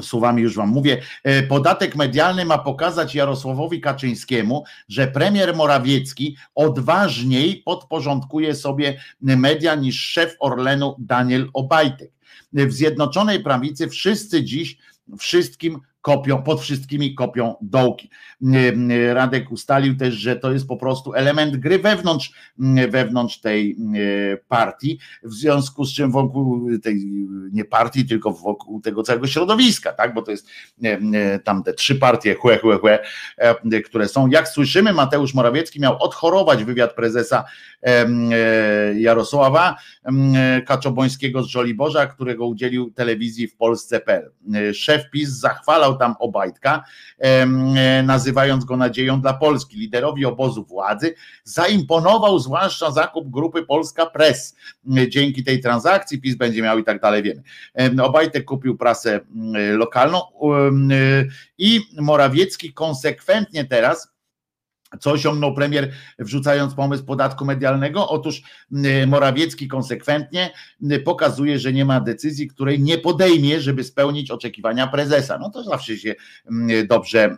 słowami 0.03 0.43
już 0.43 0.57
wam 0.57 0.69
mówię, 0.69 1.03
e, 1.25 1.43
podatek 1.43 1.97
medialny 1.97 2.45
ma 2.45 2.59
pokazać 2.59 3.15
Jarosławowi 3.15 3.81
Kaczyńskiemu, 3.81 4.65
że 4.89 5.07
premier 5.07 5.57
Morawiecki 5.57 6.37
odważniej 6.55 7.57
podporządkuje 7.57 8.55
sobie 8.55 9.01
media 9.21 9.75
niż 9.75 10.01
szef 10.01 10.37
Orlenu 10.41 10.97
Daniel 10.99 11.51
Obajtek. 11.53 12.13
W 12.53 12.73
Zjednoczonej 12.73 13.41
Prawicy 13.41 13.89
wszyscy 13.89 14.45
dziś 14.45 14.79
wszystkim 15.19 15.81
kopią, 16.01 16.43
pod 16.43 16.61
wszystkimi 16.61 17.15
kopią 17.15 17.55
dołki. 17.61 18.11
Radek 19.13 19.53
ustalił 19.53 19.97
też, 19.97 20.15
że 20.15 20.37
to 20.37 20.53
jest 20.53 20.69
po 20.69 20.77
prostu 20.77 21.15
element 21.15 21.57
gry 21.57 21.79
wewnątrz, 21.79 22.33
wewnątrz 22.89 23.41
tej 23.41 23.77
partii, 24.49 24.99
w 25.23 25.33
związku 25.35 25.85
z 25.85 25.95
czym 25.95 26.11
wokół 26.11 26.79
tej 26.79 27.07
nie 27.53 27.65
partii, 27.65 28.07
tylko 28.07 28.33
wokół 28.33 28.81
tego 28.81 29.03
całego 29.03 29.27
środowiska, 29.27 29.93
tak, 29.93 30.15
bo 30.15 30.23
to 30.23 30.31
jest 30.31 30.49
tam 31.45 31.63
te 31.63 31.73
trzy 31.73 31.95
partie, 31.95 32.35
chłe, 32.35 32.59
chłe, 32.59 32.79
chłe, 32.79 32.99
e, 33.37 33.81
które 33.81 34.09
są. 34.09 34.29
Jak 34.29 34.49
słyszymy, 34.49 34.93
Mateusz 34.93 35.35
Morawiecki 35.35 35.81
miał 35.81 36.03
odchorować 36.03 36.65
wywiad 36.65 36.95
prezesa 36.95 37.45
e, 37.83 38.07
Jarosława 38.95 39.77
Kaczobońskiego 40.67 41.43
z 41.43 41.47
Żoliborza, 41.47 42.07
którego 42.07 42.47
udzielił 42.47 42.91
telewizji 42.91 43.49
w 43.49 43.57
Polsce.pl. 43.57 44.33
Szef 44.75 45.11
PiS 45.11 45.29
zachwalał 45.29 45.90
tam 45.95 46.15
Obajtka, 46.19 46.85
nazywając 48.05 48.65
go 48.65 48.77
nadzieją 48.77 49.21
dla 49.21 49.35
Polski. 49.35 49.77
Liderowi 49.77 50.27
obozu 50.27 50.65
władzy 50.65 51.15
zaimponował 51.45 52.39
zwłaszcza 52.39 52.91
zakup 52.91 53.31
grupy 53.31 53.63
Polska 53.63 54.07
Press. 54.07 54.57
Dzięki 55.09 55.45
tej 55.45 55.61
transakcji 55.61 56.21
PiS 56.21 56.37
będzie 56.37 56.63
miał 56.63 56.79
i 56.79 56.85
tak 56.85 57.01
dalej, 57.01 57.23
wiemy. 57.23 57.43
Obajtek 58.03 58.45
kupił 58.45 58.77
prasę 58.77 59.21
lokalną 59.73 60.21
i 61.59 61.81
Morawiecki 61.99 62.73
konsekwentnie 62.73 63.65
teraz 63.65 64.13
co 65.01 65.11
osiągnął 65.11 65.55
premier, 65.55 65.93
wrzucając 66.19 66.75
pomysł 66.75 67.05
podatku 67.05 67.45
medialnego? 67.45 68.09
Otóż 68.09 68.43
Morawiecki 69.07 69.69
konsekwentnie 69.69 70.51
pokazuje, 71.05 71.59
że 71.59 71.73
nie 71.73 71.85
ma 71.85 72.01
decyzji, 72.01 72.49
której 72.49 72.81
nie 72.81 72.99
podejmie, 72.99 73.61
żeby 73.61 73.85
spełnić 73.85 74.31
oczekiwania 74.31 74.87
prezesa. 74.87 75.39
No 75.39 75.51
to 75.51 75.65
zawsze 75.65 75.97
się 75.97 76.15
dobrze 76.89 77.37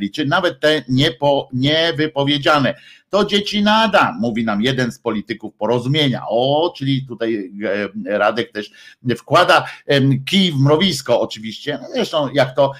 liczy, 0.00 0.26
nawet 0.26 0.60
te 0.60 0.82
niepo, 0.88 1.48
niewypowiedziane 1.52 2.74
to 3.10 3.24
dzieci 3.24 3.62
nada, 3.62 4.16
mówi 4.20 4.44
nam 4.44 4.62
jeden 4.62 4.92
z 4.92 4.98
polityków 4.98 5.54
porozumienia. 5.54 6.22
O, 6.28 6.72
czyli 6.76 7.06
tutaj 7.06 7.52
e, 8.06 8.18
Radek 8.18 8.52
też 8.52 8.70
wkłada 9.16 9.66
kij 10.26 10.52
w 10.52 10.60
mrowisko 10.60 11.20
oczywiście, 11.20 11.78
no 11.82 11.88
zresztą 11.94 12.28
jak 12.32 12.54
to, 12.54 12.72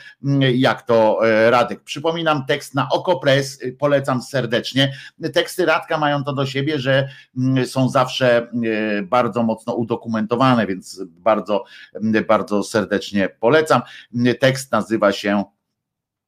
jak 0.55 0.82
to 0.82 1.27
e, 1.28 1.51
Radek. 1.51 1.82
Przypominam 1.82 2.47
tekst 2.47 2.74
na 2.74 2.89
Okopres, 2.89 3.61
polecam 3.78 4.23
serdecznie. 4.23 4.93
Teksty 5.32 5.66
Radka 5.66 5.98
mają 5.98 6.24
to 6.24 6.32
do 6.32 6.47
siebie, 6.47 6.78
że 6.78 7.09
są 7.65 7.89
zawsze 7.89 8.36
e, 8.39 9.02
bardzo 9.02 9.43
mocno 9.43 9.74
udokumentowane, 9.74 10.66
więc 10.66 11.02
bardzo, 11.09 11.65
bardzo 12.28 12.62
serdecznie 12.62 13.28
polecam. 13.28 13.82
Tekst 14.40 14.73
nazywa 14.73 15.12
się 15.12 15.44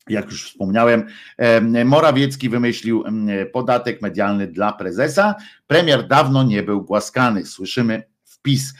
jak 0.09 0.25
już 0.25 0.45
wspomniałem, 0.45 1.07
Morawiecki 1.85 2.49
wymyślił 2.49 3.05
podatek 3.53 4.03
medialny 4.03 4.47
dla 4.47 4.73
prezesa. 4.73 5.35
Premier 5.67 6.09
dawno 6.09 6.43
nie 6.43 6.63
był 6.63 6.83
głaskany. 6.83 7.47
Słyszymy 7.47 8.03
wpis 8.25 8.75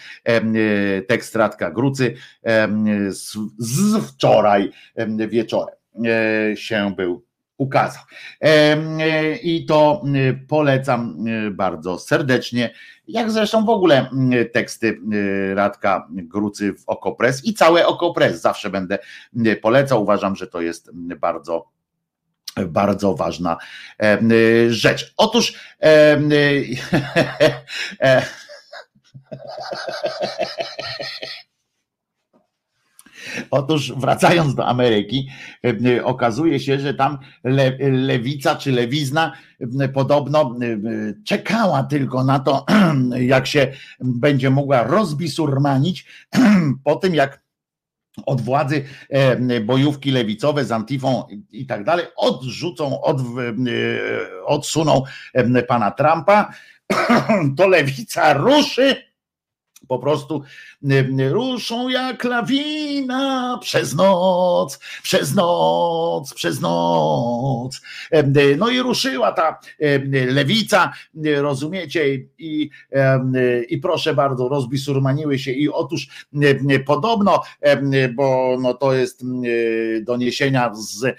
tekst 1.09 1.37
Radka 1.37 1.71
Grucy 1.71 2.15
z 3.59 3.97
wczoraj 4.09 4.71
wieczorem 5.29 5.77
e, 6.07 6.57
się 6.57 6.95
był 6.97 7.25
ukazał. 7.63 8.03
I 9.43 9.67
to 9.69 10.03
polecam 10.49 11.25
bardzo 11.51 11.99
serdecznie 11.99 12.71
jak 13.09 13.31
zresztą 13.31 13.65
w 13.65 13.69
ogóle 13.69 14.11
teksty 14.53 15.01
Radka 15.55 16.09
Grucy 16.11 16.73
w 16.73 16.89
Okopres 16.89 17.45
i 17.45 17.55
całe 17.55 17.87
Okopres 17.87 18.41
zawsze 18.41 18.71
będę 18.71 18.99
polecał. 19.63 20.03
Uważam, 20.03 20.37
że 20.37 20.47
to 20.47 20.61
jest 20.61 20.91
bardzo 21.21 21.73
bardzo 22.67 23.15
ważna 23.15 23.57
rzecz. 24.69 25.15
Otóż 25.17 25.55
Otóż 33.51 33.93
wracając 33.97 34.55
do 34.55 34.67
Ameryki, 34.67 35.29
e, 35.65 36.05
okazuje 36.05 36.61
się, 36.61 36.81
że 36.81 36.95
tam 36.95 37.19
le, 37.45 37.77
lewica 37.91 38.57
czy 38.57 38.73
lewizna 38.73 39.33
e, 39.81 39.89
podobno 39.89 40.55
e, 40.63 40.77
czekała 41.25 41.83
tylko 41.83 42.25
na 42.25 42.39
to, 42.39 42.67
jak 43.35 43.47
się 43.47 43.73
będzie 44.01 44.51
mogła 44.51 44.83
rozbisurmanić 44.83 46.07
po 46.85 46.97
tym, 46.97 47.15
jak 47.15 47.43
od 48.27 48.41
władzy 48.41 48.85
bojówki 49.65 50.11
lewicowe 50.11 50.65
z 50.65 50.73
Antifą 50.73 51.25
i 51.51 51.67
tak 51.67 51.85
dalej 51.85 52.07
odrzucą, 52.17 53.01
od, 53.01 53.17
odsuną 54.47 55.03
pana 55.69 55.91
Trumpa, 55.91 56.53
to 57.57 57.69
lewica 57.69 58.33
ruszy 58.33 59.12
po 59.89 59.99
prostu 59.99 60.43
ruszą 61.31 61.89
jak 61.89 62.25
lawina 62.25 63.59
przez 63.61 63.95
noc, 63.95 64.79
przez 65.03 65.35
noc, 65.35 66.35
przez 66.35 66.61
noc. 66.61 67.81
No 68.59 68.69
i 68.71 68.81
ruszyła 68.81 69.33
ta 69.33 69.61
lewica, 70.27 70.93
rozumiecie, 71.37 72.15
i, 72.39 72.71
i 73.69 73.79
proszę 73.79 74.15
bardzo, 74.15 74.49
rozbisurmaniły 74.49 75.39
się 75.39 75.51
i 75.53 75.69
otóż 75.69 76.27
podobno, 76.87 77.43
bo 78.15 78.57
no 78.61 78.75
to 78.75 78.95
jest 78.95 79.25
doniesienia 80.03 80.71
z 80.75 81.17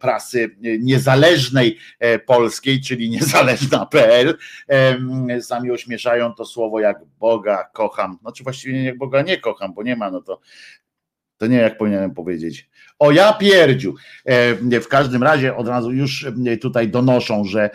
prasy 0.00 0.56
niezależnej 0.80 1.78
e, 1.98 2.18
polskiej, 2.18 2.80
czyli 2.80 3.10
niezależna.pl, 3.10 4.38
sami 5.40 5.70
ośmieszają 5.70 6.34
to 6.34 6.44
słowo 6.44 6.80
jak 6.80 7.04
Boga 7.20 7.64
kocham, 7.80 8.18
znaczy 8.20 8.42
właściwie 8.42 8.84
jak 8.84 8.98
Boga 8.98 9.22
nie 9.22 9.38
kocham, 9.38 9.74
bo 9.74 9.82
nie 9.82 9.96
ma, 9.96 10.10
no 10.10 10.20
to 10.22 10.40
to 11.36 11.46
nie 11.46 11.56
jak 11.56 11.78
powinienem 11.78 12.14
powiedzieć. 12.14 12.70
O 12.98 13.10
ja 13.10 13.32
pierdziu. 13.32 13.94
E, 14.24 14.80
w 14.80 14.88
każdym 14.88 15.22
razie 15.22 15.56
od 15.56 15.68
razu 15.68 15.92
już 15.92 16.26
e, 16.46 16.56
tutaj 16.56 16.88
donoszą, 16.88 17.44
że 17.44 17.70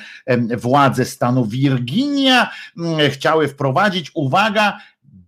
władze 0.57 1.06
stanu 1.06 1.45
Virginia 1.45 2.52
chciały 3.10 3.48
wprowadzić, 3.48 4.11
uwaga, 4.14 4.77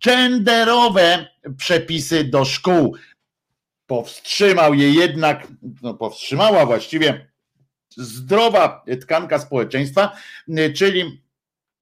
genderowe 0.05 1.27
przepisy 1.57 2.23
do 2.23 2.45
szkół. 2.45 2.95
Powstrzymał 3.87 4.73
je 4.73 4.91
jednak, 4.91 5.47
no 5.81 5.93
powstrzymała 5.93 6.65
właściwie 6.65 7.31
zdrowa 7.89 8.83
tkanka 9.01 9.39
społeczeństwa, 9.39 10.11
czyli 10.75 11.21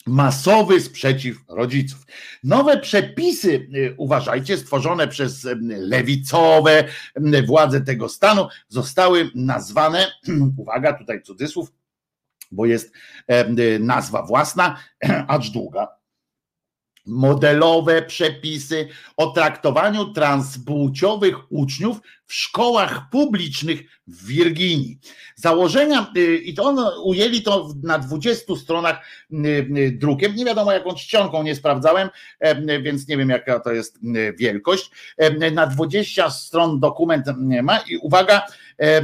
masowy 0.06 0.82
sprzeciw 0.82 1.38
rodziców. 1.48 2.06
Nowe 2.44 2.78
przepisy, 2.78 3.68
y, 3.76 3.96
uważajcie, 3.98 4.58
stworzone 4.58 5.08
przez 5.08 5.46
y, 5.46 5.58
lewicowe 5.62 6.84
y, 7.36 7.44
władze 7.44 7.82
tego 7.82 8.10
stanu, 8.10 8.48
zostały 8.68 9.30
nazwane, 9.36 10.08
uwaga, 10.58 10.94
tutaj 10.94 11.22
cudzysłów, 11.22 11.72
bo 12.52 12.66
jest 12.66 12.92
nazwa 13.80 14.24
własna, 14.24 14.78
acz 15.28 15.50
długa, 15.50 15.88
modelowe 17.06 18.02
przepisy 18.02 18.88
o 19.18 19.32
traktowaniu 19.32 20.14
transpłciowych 20.14 21.52
uczniów 21.52 21.98
w 22.26 22.34
szkołach 22.34 23.10
publicznych 23.12 23.84
w 24.08 24.28
Wirginii. 24.28 25.00
Założenia, 25.36 26.12
y, 26.18 26.38
i 26.38 26.54
to 26.54 26.64
on, 26.64 26.80
ujęli 27.04 27.42
to 27.42 27.70
na 27.84 28.00
20 28.00 28.56
stronach 28.56 29.06
y, 29.32 29.36
y, 29.78 29.92
drukiem, 29.92 30.36
nie 30.36 30.46
wiadomo 30.46 30.72
jaką 30.72 30.96
czcionką, 30.96 31.44
nie 31.44 31.56
sprawdzałem, 31.56 32.10
e, 32.40 32.82
więc 32.82 33.08
nie 33.08 33.18
wiem 33.18 33.30
jaka 33.30 33.60
to 33.60 33.72
jest 33.72 34.00
wielkość. 34.38 34.92
E, 35.18 35.52
na 35.52 35.68
20 35.68 36.30
stron 36.30 36.80
dokument 36.80 37.26
ma 37.64 37.78
i 37.78 37.98
uwaga, 37.98 38.42
e, 38.78 39.02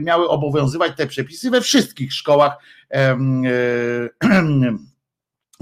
miały 0.00 0.28
obowiązywać 0.28 0.92
te 0.96 1.06
przepisy 1.06 1.50
we 1.50 1.60
wszystkich 1.60 2.12
szkołach 2.12 2.58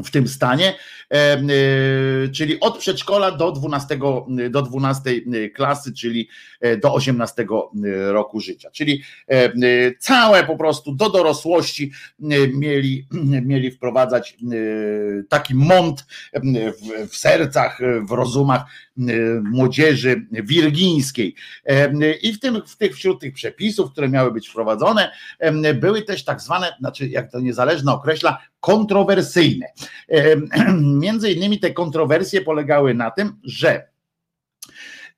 w 0.04 0.10
tym 0.10 0.28
stanie, 0.28 0.74
e, 1.10 1.38
czyli 2.28 2.60
od 2.60 2.78
przedszkola 2.78 3.30
do 3.30 3.52
12, 3.52 3.98
do 4.50 4.62
12 4.62 5.50
klasy, 5.54 5.92
czyli 5.92 6.28
e, 6.60 6.76
do 6.76 6.94
18 6.94 7.46
roku 8.06 8.40
życia. 8.40 8.70
Czyli 8.70 9.02
e, 9.28 9.94
całe 9.94 10.44
po 10.44 10.56
prostu 10.56 10.94
do 10.94 11.10
dorosłości 11.10 11.92
mieli, 12.54 13.06
mieli 13.50 13.70
wprowadzać 13.70 14.36
taki 15.28 15.54
mąt 15.54 16.06
w, 16.34 17.08
w 17.10 17.16
sercach, 17.16 17.80
w 18.08 18.10
rozumach 18.10 18.64
młodzieży 19.42 20.26
wirgińskiej. 20.30 21.34
I 22.22 22.32
w 22.32 22.40
tym, 22.40 22.62
w 22.66 22.76
tych, 22.76 22.96
wśród 22.96 23.20
tych 23.20 23.34
przepisów, 23.34 23.92
które 23.92 24.08
miały 24.08 24.32
być 24.32 24.48
wprowadzone, 24.48 25.12
były 25.74 26.02
też 26.02 26.24
tak 26.24 26.40
zwane, 26.40 26.76
znaczy 26.78 27.08
jak 27.08 27.32
to 27.32 27.40
niezależne 27.40 27.92
określa, 27.92 28.38
kontrowersyjne. 28.60 29.66
Między 31.04 31.32
innymi 31.32 31.60
te 31.60 31.70
kontrowersje 31.70 32.40
polegały 32.40 32.94
na 32.94 33.10
tym, 33.10 33.40
że 33.44 33.88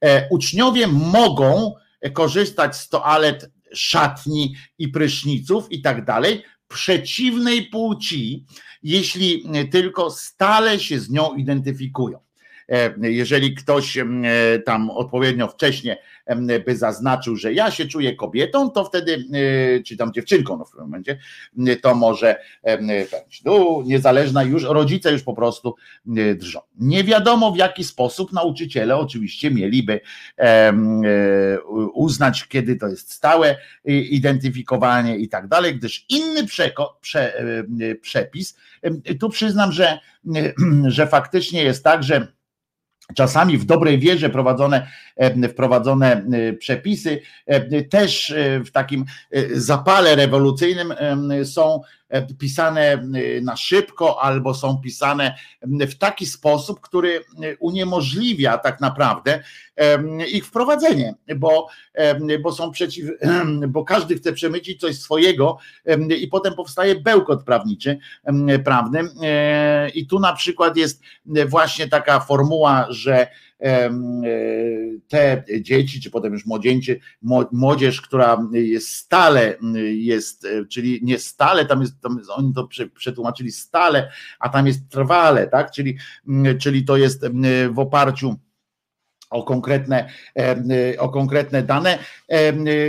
e, 0.00 0.28
uczniowie 0.30 0.86
mogą 0.86 1.74
korzystać 2.12 2.76
z 2.76 2.88
toalet, 2.88 3.50
szatni 3.72 4.54
i 4.78 4.88
pryszniców 4.88 5.72
i 5.72 5.82
tak 5.82 6.04
dalej, 6.04 6.44
przeciwnej 6.68 7.62
płci, 7.66 8.44
jeśli 8.82 9.44
tylko 9.70 10.10
stale 10.10 10.80
się 10.80 11.00
z 11.00 11.10
nią 11.10 11.34
identyfikują. 11.34 12.27
Jeżeli 13.00 13.54
ktoś 13.54 13.98
tam 14.66 14.90
odpowiednio 14.90 15.48
wcześnie 15.48 15.96
by 16.66 16.76
zaznaczył, 16.76 17.36
że 17.36 17.52
ja 17.52 17.70
się 17.70 17.86
czuję 17.86 18.16
kobietą, 18.16 18.70
to 18.70 18.84
wtedy, 18.84 19.24
czy 19.86 19.96
tam 19.96 20.12
dziewczynką 20.12 20.56
no 20.56 20.64
w 20.64 20.70
tym 20.70 20.80
momencie, 20.80 21.18
to 21.82 21.94
może 21.94 22.40
no, 23.44 23.82
niezależna 23.86 24.42
już, 24.42 24.64
rodzice 24.64 25.12
już 25.12 25.22
po 25.22 25.34
prostu 25.34 25.74
drżą. 26.36 26.60
Nie 26.78 27.04
wiadomo 27.04 27.52
w 27.52 27.56
jaki 27.56 27.84
sposób 27.84 28.32
nauczyciele 28.32 28.96
oczywiście 28.96 29.50
mieliby 29.50 30.00
uznać, 31.94 32.48
kiedy 32.48 32.76
to 32.76 32.88
jest 32.88 33.12
stałe 33.12 33.56
identyfikowanie 33.84 35.16
i 35.16 35.28
tak 35.28 35.48
dalej, 35.48 35.76
gdyż 35.76 36.06
inny 36.08 36.46
przeko, 36.46 36.98
prze, 37.00 37.44
przepis, 38.00 38.56
tu 39.20 39.28
przyznam, 39.28 39.72
że, 39.72 39.98
że 40.86 41.06
faktycznie 41.06 41.62
jest 41.62 41.84
tak, 41.84 42.02
że 42.02 42.37
czasami 43.14 43.58
w 43.58 43.64
dobrej 43.64 43.98
wierze 43.98 44.30
prowadzone, 44.30 44.86
wprowadzone 45.48 46.24
przepisy 46.58 47.20
też 47.90 48.34
w 48.64 48.70
takim 48.70 49.04
zapale 49.52 50.16
rewolucyjnym 50.16 50.94
są 51.44 51.80
pisane 52.38 53.08
na 53.42 53.56
szybko 53.56 54.22
albo 54.22 54.54
są 54.54 54.80
pisane 54.80 55.38
w 55.62 55.94
taki 55.94 56.26
sposób, 56.26 56.80
który 56.80 57.24
uniemożliwia 57.58 58.58
tak 58.58 58.80
naprawdę 58.80 59.42
ich 60.32 60.46
wprowadzenie, 60.46 61.14
bo, 61.36 61.68
bo 62.42 62.52
są 62.52 62.70
przeciw, 62.70 63.10
bo 63.68 63.84
każdy 63.84 64.16
chce 64.16 64.32
przemycić 64.32 64.80
coś 64.80 64.98
swojego 64.98 65.58
i 66.20 66.28
potem 66.28 66.54
powstaje 66.54 67.00
bełkot 67.00 67.44
prawniczy, 67.44 67.98
prawny. 68.64 69.00
I 69.94 70.06
tu 70.06 70.20
na 70.20 70.32
przykład 70.32 70.76
jest 70.76 71.02
właśnie 71.46 71.88
taka 71.88 72.20
formuła, 72.20 72.86
że 72.90 73.28
E, 73.28 73.47
te 75.08 75.44
dzieci, 75.60 76.00
czy 76.00 76.10
potem 76.10 76.32
już 76.32 76.46
młodzieńcy, 76.46 77.00
młodzież, 77.52 78.00
która 78.00 78.48
jest 78.52 78.88
stale, 78.88 79.56
jest, 79.92 80.44
e, 80.44 80.66
czyli 80.66 81.00
nie 81.02 81.18
stale, 81.18 81.66
tam 81.66 81.80
jest, 81.80 82.00
tam 82.00 82.20
oni 82.30 82.54
to 82.54 82.68
przetłumaczyli 82.94 83.52
stale, 83.52 84.10
a 84.40 84.48
tam 84.48 84.66
jest 84.66 84.88
trwale, 84.88 85.46
tak? 85.46 85.70
Czyli, 85.70 85.96
czyli 86.60 86.84
to 86.84 86.96
jest 86.96 87.24
w 87.70 87.78
oparciu 87.78 88.36
o 89.30 89.42
konkretne, 89.42 90.08
o 90.98 91.08
konkretne 91.08 91.62
dane, 91.62 91.98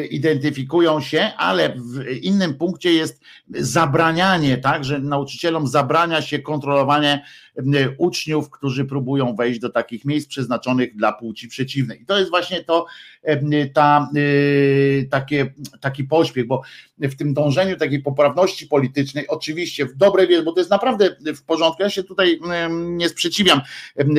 identyfikują 0.10 1.02
się, 1.02 1.32
ale 1.38 1.70
w 1.70 2.10
innym 2.22 2.54
punkcie 2.54 2.94
jest 2.94 3.22
zabranianie, 3.50 4.58
tak, 4.58 4.86
że 4.86 5.00
nauczycielom 5.00 5.68
zabrania 5.68 6.22
się 6.22 6.40
kontrolowanie 6.40 7.26
uczniów, 7.98 8.50
którzy 8.50 8.86
próbują 8.86 9.36
wejść 9.36 9.60
do 9.60 9.70
takich 9.70 10.06
miejsc 10.06 10.28
przeznaczonych 10.28 10.96
dla 10.96 11.14
płci 11.14 11.48
przeciwnej. 11.48 12.02
I 12.02 12.06
to 12.06 12.20
jest 12.20 12.30
właśnie 12.30 12.64
to, 12.64 12.86
ta, 13.74 14.10
takie, 15.10 15.54
taki 15.82 16.04
pośpiech, 16.04 16.48
bo 16.48 16.62
w 16.98 17.16
tym 17.16 17.34
dążeniu 17.34 17.78
takiej 17.78 18.02
poprawności 18.02 18.68
politycznej, 18.68 19.28
oczywiście 19.28 19.86
w 19.86 19.96
dobrej 19.96 20.28
wierze, 20.28 20.44
bo 20.44 20.52
to 20.52 20.60
jest 20.60 20.72
naprawdę 20.72 21.16
w 21.36 21.44
porządku, 21.44 21.84
ja 21.84 21.90
się 21.90 22.04
tutaj 22.04 22.40
nie 22.80 23.10
sprzeciwiam 23.10 23.62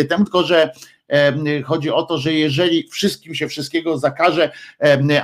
temu, 0.09 0.25
tylko 0.25 0.43
że 0.43 0.73
Chodzi 1.65 1.91
o 1.91 2.03
to, 2.03 2.19
że 2.19 2.33
jeżeli 2.33 2.89
wszystkim 2.89 3.35
się 3.35 3.49
wszystkiego 3.49 3.99
zakaże 3.99 4.51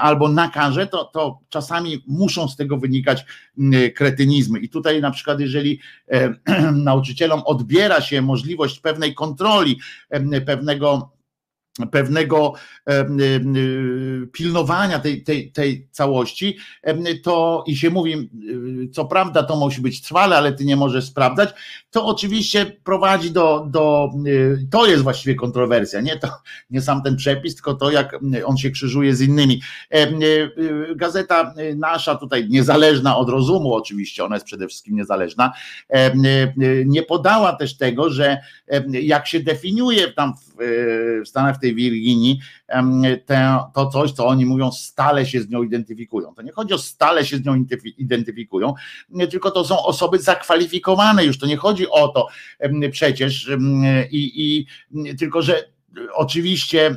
albo 0.00 0.28
nakaże, 0.28 0.86
to, 0.86 1.04
to 1.04 1.38
czasami 1.48 2.04
muszą 2.06 2.48
z 2.48 2.56
tego 2.56 2.76
wynikać 2.76 3.24
kretynizmy. 3.94 4.58
I 4.58 4.68
tutaj 4.68 5.00
na 5.00 5.10
przykład, 5.10 5.40
jeżeli 5.40 5.80
nauczycielom 6.72 7.42
odbiera 7.44 8.00
się 8.00 8.22
możliwość 8.22 8.80
pewnej 8.80 9.14
kontroli, 9.14 9.78
pewnego 10.46 11.15
pewnego 11.92 12.52
pilnowania 14.32 14.98
tej, 14.98 15.22
tej, 15.22 15.52
tej 15.52 15.88
całości, 15.90 16.56
to 17.22 17.64
i 17.66 17.76
się 17.76 17.90
mówi, 17.90 18.30
co 18.92 19.04
prawda 19.04 19.42
to 19.42 19.56
musi 19.56 19.80
być 19.80 20.02
trwale, 20.02 20.36
ale 20.36 20.52
ty 20.52 20.64
nie 20.64 20.76
możesz 20.76 21.04
sprawdzać, 21.04 21.50
to 21.90 22.06
oczywiście 22.06 22.66
prowadzi 22.84 23.30
do, 23.30 23.66
do 23.70 24.10
to 24.70 24.86
jest 24.86 25.02
właściwie 25.02 25.34
kontrowersja, 25.34 26.00
nie, 26.00 26.18
to, 26.18 26.28
nie 26.70 26.80
sam 26.80 27.02
ten 27.02 27.16
przepis, 27.16 27.54
tylko 27.54 27.74
to, 27.74 27.90
jak 27.90 28.18
on 28.44 28.56
się 28.56 28.70
krzyżuje 28.70 29.16
z 29.16 29.20
innymi. 29.20 29.62
Gazeta 30.96 31.54
nasza 31.76 32.14
tutaj, 32.14 32.48
niezależna 32.48 33.16
od 33.16 33.28
rozumu 33.28 33.74
oczywiście, 33.74 34.24
ona 34.24 34.36
jest 34.36 34.46
przede 34.46 34.68
wszystkim 34.68 34.96
niezależna, 34.96 35.52
nie 36.86 37.02
podała 37.02 37.56
też 37.56 37.76
tego, 37.76 38.10
że 38.10 38.38
jak 38.88 39.26
się 39.26 39.40
definiuje 39.40 40.12
tam 40.12 40.34
w, 40.34 40.45
w 40.58 41.28
Stanach 41.28 41.58
tej 41.58 41.74
Wirginii 41.74 42.40
te, 43.26 43.58
to 43.74 43.86
coś, 43.86 44.12
co 44.12 44.26
oni 44.26 44.46
mówią, 44.46 44.72
stale 44.72 45.26
się 45.26 45.40
z 45.40 45.48
nią 45.48 45.62
identyfikują. 45.62 46.34
To 46.34 46.42
nie 46.42 46.52
chodzi 46.52 46.74
o 46.74 46.78
stale 46.78 47.24
się 47.24 47.36
z 47.36 47.44
nią 47.44 47.64
identyfikują, 47.98 48.74
tylko 49.30 49.50
to 49.50 49.64
są 49.64 49.82
osoby 49.82 50.18
zakwalifikowane 50.18 51.24
już. 51.24 51.38
To 51.38 51.46
nie 51.46 51.56
chodzi 51.56 51.88
o 51.90 52.08
to 52.08 52.28
przecież 52.90 53.50
i, 54.10 54.32
i 54.36 55.16
tylko, 55.16 55.42
że 55.42 55.75
oczywiście 56.12 56.86
e, 56.86 56.94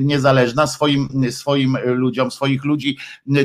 niezależna 0.00 0.66
swoim, 0.66 1.08
swoim 1.30 1.78
ludziom, 1.84 2.30
swoich 2.30 2.64
ludzi, 2.64 2.98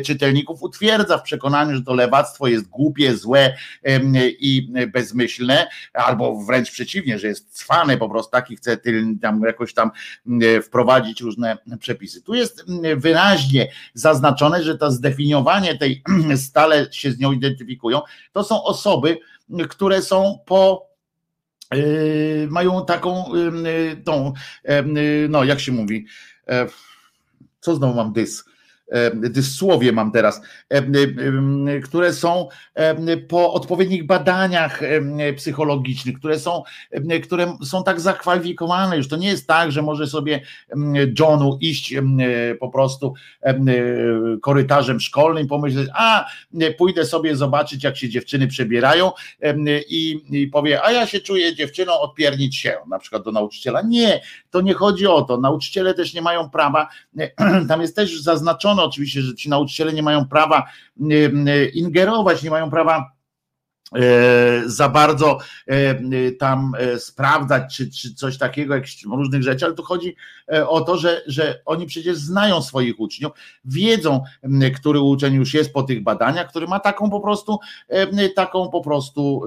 czytelników 0.06 0.64
utwierdza 0.64 1.18
w 1.18 1.24
przekonaniu, 1.24 1.76
że 1.76 1.82
to 1.82 1.94
lewactwo 1.94 2.48
jest 2.48 2.68
głupie, 2.68 3.18
złe 3.18 3.58
i 4.40 4.72
bezmyślne, 4.94 5.68
albo 5.94 6.44
wręcz 6.46 6.72
przeciwnie, 6.72 7.20
że 7.20 7.28
jest 7.28 7.58
cwane 7.58 7.98
po 7.98 8.10
prostu, 8.10 8.32
taki 8.32 8.56
chce 8.56 8.78
tam 9.22 9.42
jakoś 9.42 9.74
tam 9.74 9.92
wprowadzić 10.64 11.22
różne 11.22 11.58
przepisy. 11.80 12.22
Tu 12.22 12.34
jest 12.34 12.66
wyraźnie 12.96 13.72
zaznaczone, 13.94 14.64
że 14.64 14.78
to 14.78 14.92
zdefiniowanie 14.92 15.78
tej 15.78 16.04
stale 16.48 16.88
się 16.92 17.12
z 17.12 17.20
nią 17.20 17.32
identyfikują, 17.32 18.02
to 18.32 18.44
są 18.44 18.64
osoby, 18.64 19.18
które 19.70 20.02
są 20.02 20.40
po 20.46 20.87
mają 22.50 22.86
taką 22.86 23.36
yy, 23.36 24.02
tą, 24.06 24.34
yy, 24.64 25.28
no 25.30 25.44
jak 25.44 25.60
się 25.60 25.72
mówi, 25.72 26.06
e, 26.48 26.68
co 27.60 27.76
znowu 27.76 27.94
mam 27.94 28.14
dys, 28.14 28.44
dysłowie 29.14 29.92
mam 29.92 30.12
teraz, 30.12 30.42
które 31.84 32.14
są 32.14 32.48
po 33.28 33.54
odpowiednich 33.54 34.06
badaniach 34.06 34.82
psychologicznych, 35.36 36.20
które 36.20 36.40
są, 36.40 36.64
które 37.24 37.58
są 37.64 37.84
tak 37.84 38.00
zakwalifikowane, 38.00 38.98
już 38.98 39.08
to 39.08 39.18
nie 39.18 39.28
jest 39.28 39.48
tak, 39.48 39.72
że 39.72 39.82
może 39.82 40.08
sobie 40.08 40.42
Johnu 41.20 41.58
iść 41.62 41.96
po 42.60 42.70
prostu 42.70 43.14
korytarzem 44.42 45.00
szkolnym 45.00 45.48
pomyśleć, 45.48 45.90
a 45.94 46.26
pójdę 46.78 47.06
sobie 47.06 47.36
zobaczyć, 47.36 47.84
jak 47.84 47.98
się 47.98 48.10
dziewczyny 48.10 48.48
przebierają 48.48 49.12
i, 49.90 50.22
i 50.30 50.48
powie, 50.48 50.84
a 50.84 50.92
ja 50.92 51.08
się 51.08 51.20
czuję 51.20 51.56
dziewczyną, 51.56 52.00
odpiernić 52.00 52.56
się, 52.56 52.78
na 52.88 53.00
przykład 53.00 53.24
do 53.24 53.32
nauczyciela. 53.32 53.82
Nie, 53.82 54.22
to 54.50 54.62
nie 54.62 54.74
chodzi 54.74 55.08
o 55.08 55.22
to. 55.22 55.38
Nauczyciele 55.38 55.94
też 55.94 56.14
nie 56.14 56.22
mają 56.22 56.50
prawa, 56.50 56.88
tam 57.70 57.82
jest 57.82 57.96
też 57.96 58.22
zaznaczone, 58.22 58.77
oczywiście, 58.84 59.22
że 59.22 59.36
ci 59.36 59.50
nauczyciele 59.50 59.94
nie 59.94 60.04
mają 60.04 60.26
prawa 60.26 60.64
ingerować, 61.74 62.44
nie 62.44 62.50
mają 62.50 62.70
prawa 62.70 63.12
e, 63.96 64.00
za 64.66 64.90
bardzo 64.90 65.38
e, 65.68 66.32
tam 66.32 66.74
e, 66.78 67.00
sprawdzać, 67.00 67.76
czy, 67.76 67.92
czy 67.92 68.14
coś 68.14 68.38
takiego, 68.38 68.76
jakichś 68.76 69.06
różnych 69.06 69.44
rzeczy, 69.44 69.66
ale 69.66 69.74
tu 69.74 69.84
chodzi 69.84 70.16
o 70.68 70.82
to, 70.82 70.98
że, 70.98 71.22
że 71.28 71.62
oni 71.66 71.86
przecież 71.86 72.18
znają 72.18 72.62
swoich 72.62 73.00
uczniów, 73.00 73.32
wiedzą, 73.66 74.24
który 74.76 75.00
uczeń 75.00 75.34
już 75.34 75.54
jest 75.54 75.74
po 75.74 75.84
tych 75.84 76.04
badaniach, 76.04 76.50
który 76.50 76.68
ma 76.68 76.80
taką 76.80 77.10
po 77.10 77.20
prostu, 77.20 77.60
taką 78.36 78.70
po 78.70 78.82
prostu 78.82 79.42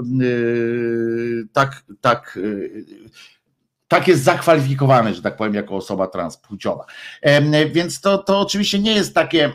tak, 1.52 1.85
tak 2.01 2.39
tak 3.91 4.09
jest 4.09 4.23
zakwalifikowany, 4.23 5.15
że 5.15 5.23
tak 5.23 5.37
powiem, 5.37 5.55
jako 5.55 5.77
osoba 5.77 6.07
transpłciowa. 6.07 6.85
Więc 7.73 8.01
to, 8.01 8.19
to 8.19 8.41
oczywiście 8.41 8.79
nie 8.79 8.93
jest 8.93 9.15
takie, 9.15 9.53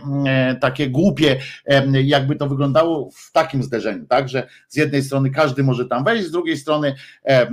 takie 0.62 0.90
głupie, 0.90 1.40
jakby 2.04 2.36
to 2.36 2.48
wyglądało 2.48 3.10
w 3.12 3.32
takim 3.32 3.64
zderzeniu, 3.64 4.06
tak, 4.06 4.30
że 4.30 4.48
z 4.68 4.76
jednej 4.76 5.04
strony 5.04 5.30
każdy 5.30 5.64
może 5.64 5.86
tam 5.86 6.04
wejść, 6.04 6.28
z 6.28 6.32
drugiej 6.32 6.58
strony 6.58 6.96
e, 7.26 7.48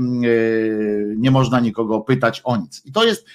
nie 1.17 1.31
można 1.31 1.61
nikogo 1.61 2.01
pytać 2.01 2.41
o 2.45 2.57
nic. 2.57 2.87
I 2.87 2.93
to 2.93 3.05
jest 3.05 3.27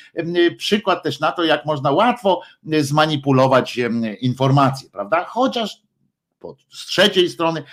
przykład 0.57 1.03
też 1.03 1.19
na 1.19 1.32
to, 1.32 1.44
jak 1.44 1.65
można 1.65 1.91
łatwo 1.91 2.41
zmanipulować 2.80 3.80
informacje, 4.22 4.90
prawda? 4.90 5.26
Chociaż 5.26 5.82
z 6.69 6.86
trzeciej 6.86 7.30
strony 7.30 7.64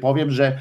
powiem, 0.00 0.30
że 0.30 0.58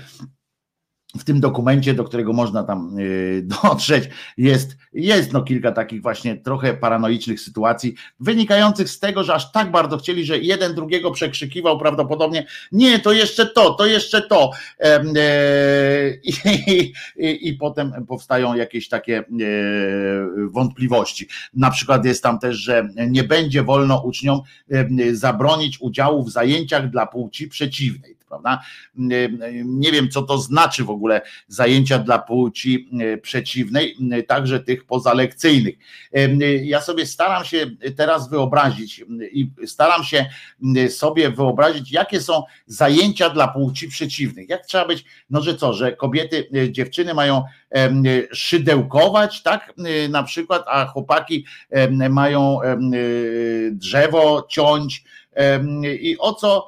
w 1.18 1.24
tym 1.24 1.40
dokumencie, 1.40 1.94
do 1.94 2.04
którego 2.04 2.34
można 2.34 2.64
tam 2.64 3.00
y, 3.00 3.44
dotrzeć, 3.64 4.10
jest, 4.38 4.78
jest 4.94 5.34
no 5.34 5.42
kilka 5.42 5.72
takich 5.72 6.02
właśnie 6.02 6.38
trochę 6.38 6.74
paranoicznych 6.74 7.42
sytuacji, 7.42 7.96
wynikających 8.20 8.90
z 8.90 9.00
tego, 9.00 9.24
że 9.24 9.34
aż 9.34 9.52
tak 9.52 9.72
bardzo 9.72 9.98
chcieli, 9.98 10.26
że 10.26 10.40
jeden 10.40 10.76
drugiego 10.76 11.12
przekrzykiwał 11.12 11.80
prawdopodobnie, 11.80 12.46
nie, 12.72 13.00
to 13.00 13.12
jeszcze 13.12 13.46
to, 13.46 13.74
to 13.74 13.86
jeszcze 13.86 14.22
to. 14.22 14.52
E, 14.80 15.02
I, 16.24 16.94
i, 17.18 17.50
i 17.50 17.54
potem 17.54 18.06
powstają 18.08 18.56
jakieś 18.56 18.90
takie 18.90 19.18
e, 19.20 19.24
wątpliwości. 20.50 21.28
Na 21.54 21.72
przykład 21.72 22.06
jest 22.06 22.24
tam 22.24 22.40
też, 22.40 22.58
że 22.58 22.90
nie 23.08 23.24
będzie 23.24 23.64
wolno 23.64 24.02
uczniom 24.02 24.42
zabronić 25.12 25.82
udziału 25.82 26.24
w 26.24 26.32
zajęciach 26.32 26.90
dla 26.90 27.08
płci 27.08 27.48
przeciwnej 27.48 28.21
prawda? 28.32 28.62
Nie 29.66 29.92
wiem, 29.92 30.10
co 30.10 30.22
to 30.22 30.38
znaczy 30.38 30.84
w 30.84 30.90
ogóle 30.90 31.22
zajęcia 31.48 32.00
dla 32.00 32.20
płci 32.20 32.90
e, 33.00 33.18
przeciwnej, 33.18 33.98
także 34.28 34.60
tych 34.60 34.86
pozalekcyjnych. 34.86 35.76
Ja 36.64 36.82
sobie 36.82 37.06
staram 37.06 37.46
się 37.46 37.66
teraz 37.98 38.30
wyobrazić 38.30 39.06
i 39.32 39.52
staram 39.66 40.04
się 40.04 40.26
sobie 40.90 41.30
wyobrazić, 41.30 41.92
jakie 41.92 42.22
są 42.22 42.44
zajęcia 42.66 43.30
dla 43.30 43.48
płci 43.48 43.88
przeciwnych. 43.88 44.50
Jak 44.50 44.66
trzeba 44.66 44.88
być, 44.88 45.06
no 45.30 45.42
że 45.42 45.56
co, 45.56 45.74
że 45.74 45.92
kobiety, 45.92 46.48
e, 46.56 46.72
dziewczyny 46.72 47.14
mają 47.14 47.44
szydełkować, 48.32 49.44
tak? 49.44 49.74
E, 49.78 50.10
na 50.10 50.24
przykład, 50.24 50.64
a 50.68 50.86
chłopaki 50.86 51.46
mają 52.10 52.60
drzewo 53.72 54.48
ciąć 54.50 55.04
i 56.00 56.18
o 56.20 56.34
co 56.34 56.68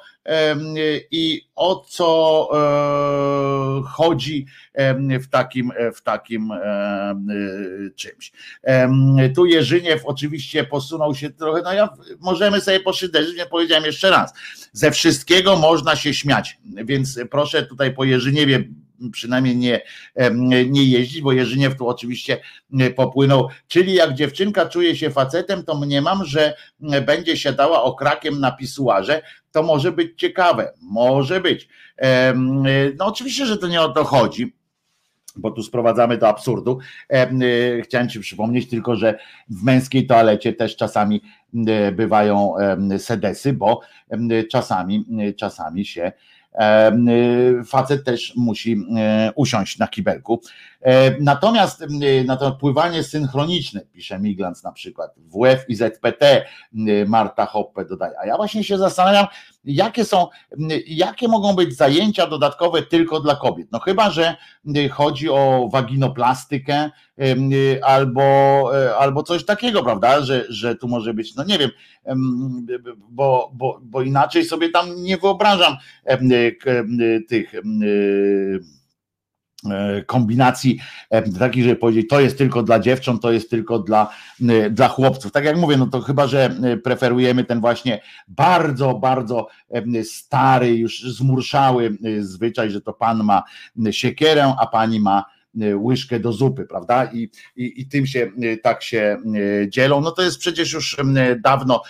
i 1.11 1.41
o 1.55 1.85
co 1.89 2.49
e, 2.53 3.83
chodzi 3.87 4.45
w 5.21 5.27
takim, 5.29 5.71
w 5.95 6.01
takim 6.01 6.51
e, 6.51 7.15
czymś. 7.95 8.31
Tu 9.35 9.45
Jerzyniew 9.45 10.05
oczywiście 10.05 10.63
posunął 10.63 11.15
się 11.15 11.29
trochę, 11.29 11.61
no 11.61 11.73
ja 11.73 11.89
możemy 12.19 12.61
sobie 12.61 12.79
poszyderzyć, 12.79 13.37
nie 13.37 13.45
powiedziałem 13.45 13.85
jeszcze 13.85 14.09
raz, 14.09 14.33
ze 14.71 14.91
wszystkiego 14.91 15.55
można 15.55 15.95
się 15.95 16.13
śmiać, 16.13 16.57
więc 16.65 17.19
proszę 17.31 17.63
tutaj 17.63 17.93
po 17.93 18.03
Jerzyniewie 18.03 18.63
przynajmniej 19.11 19.55
nie, 19.55 19.81
nie 20.69 20.84
jeździć, 20.84 21.21
bo 21.21 21.31
Jerzyniew 21.31 21.77
tu 21.77 21.88
oczywiście 21.88 22.38
popłynął. 22.95 23.47
Czyli 23.67 23.93
jak 23.93 24.13
dziewczynka 24.13 24.65
czuje 24.65 24.95
się 24.95 25.09
facetem, 25.09 25.63
to 25.63 25.80
mniemam, 25.80 26.25
że 26.25 26.53
będzie 27.05 27.38
się 27.38 27.53
dała 27.53 27.84
okrakiem 27.84 28.39
na 28.39 28.51
pisuarze. 28.51 29.21
To 29.51 29.63
może 29.63 29.91
być 29.91 30.19
ciekawe, 30.19 30.73
może 30.81 31.41
być. 31.41 31.67
No 32.97 33.05
oczywiście, 33.05 33.45
że 33.45 33.57
to 33.57 33.67
nie 33.67 33.81
o 33.81 33.89
to 33.89 34.03
chodzi 34.03 34.53
bo 35.35 35.51
tu 35.51 35.63
sprowadzamy 35.63 36.17
do 36.17 36.27
absurdu. 36.27 36.80
Chciałem 37.84 38.09
Ci 38.09 38.19
przypomnieć 38.19 38.69
tylko, 38.69 38.95
że 38.95 39.19
w 39.49 39.63
męskiej 39.63 40.07
toalecie 40.07 40.53
też 40.53 40.75
czasami 40.75 41.21
bywają 41.93 42.53
sedesy, 42.97 43.53
bo 43.53 43.81
czasami, 44.51 45.05
czasami 45.38 45.85
się 45.85 46.11
facet 47.65 48.03
też 48.03 48.34
musi 48.35 48.77
e, 48.97 49.31
usiąść 49.35 49.77
na 49.77 49.88
kibelku. 49.88 50.41
E, 50.84 51.15
natomiast 51.19 51.85
na 52.26 52.38
to 52.38 52.51
pływanie 52.51 53.03
synchroniczne, 53.03 53.81
pisze 53.81 54.19
Miglans 54.19 54.64
na 54.64 54.72
przykład, 54.72 55.15
WF 55.18 55.69
i 55.69 55.76
ZPT, 55.76 56.45
Marta 57.07 57.45
Hoppe 57.45 57.85
dodaje. 57.85 58.19
A 58.19 58.26
ja 58.26 58.38
właśnie 58.38 58.64
się 58.64 58.77
zastanawiam, 58.77 59.27
jakie 59.65 60.05
są, 60.05 60.27
jakie 60.88 61.27
mogą 61.27 61.55
być 61.55 61.77
zajęcia 61.77 62.27
dodatkowe 62.27 62.81
tylko 62.81 63.19
dla 63.19 63.35
kobiet. 63.35 63.68
No 63.72 63.80
chyba, 63.80 64.10
że 64.10 64.35
chodzi 64.91 65.30
o 65.30 65.69
waginoplastykę 65.72 66.89
albo, 67.84 68.22
e, 68.85 68.95
albo 68.95 69.23
coś 69.23 69.45
takiego, 69.45 69.84
prawda, 69.84 70.22
że, 70.22 70.45
że 70.49 70.76
tu 70.76 70.88
może 70.88 71.14
być, 71.14 71.35
no 71.35 71.43
nie 71.43 71.57
wiem, 71.57 71.69
bo, 73.10 73.51
bo, 73.53 73.80
bo 73.84 74.01
inaczej 74.01 74.45
sobie 74.45 74.69
tam 74.69 75.03
nie 75.03 75.18
wyobrażam 75.18 75.77
tych 77.27 77.53
E, 77.55 78.82
kombinacji 80.06 80.80
e, 81.10 81.22
takich, 81.31 81.64
żeby 81.64 81.76
powiedzieć, 81.76 82.10
to 82.10 82.19
jest 82.19 82.38
tylko 82.38 82.64
dla 82.64 82.80
dziewcząt, 82.80 83.22
to 83.22 83.31
jest 83.31 83.49
tylko 83.49 83.80
dla, 83.80 84.10
e, 84.49 84.69
dla 84.69 84.88
chłopców. 84.88 85.31
Tak 85.31 85.45
jak 85.45 85.57
mówię, 85.57 85.77
no 85.77 85.88
to 85.88 86.02
chyba, 86.02 86.27
że 86.27 86.56
preferujemy 86.84 87.44
ten 87.44 87.61
właśnie 87.61 88.02
bardzo, 88.27 88.94
bardzo 88.94 89.48
stary, 90.03 90.77
już 90.77 91.02
zmurszały 91.02 91.98
zwyczaj, 92.19 92.72
że 92.72 92.81
to 92.81 92.94
pan 92.94 93.23
ma 93.23 93.44
siekierę, 93.91 94.56
a 94.60 94.68
pani 94.68 94.99
ma 94.99 95.26
łyżkę 95.75 96.19
do 96.19 96.31
zupy, 96.31 96.65
prawda? 96.65 97.05
I, 97.13 97.30
i, 97.55 97.81
I 97.81 97.88
tym 97.88 98.05
się 98.07 98.31
tak 98.63 98.84
się 98.84 99.17
dzielą. 99.67 100.01
No 100.01 100.11
to 100.11 100.23
jest 100.23 100.38
przecież 100.38 100.73
już 100.73 100.97
dawno 101.43 101.81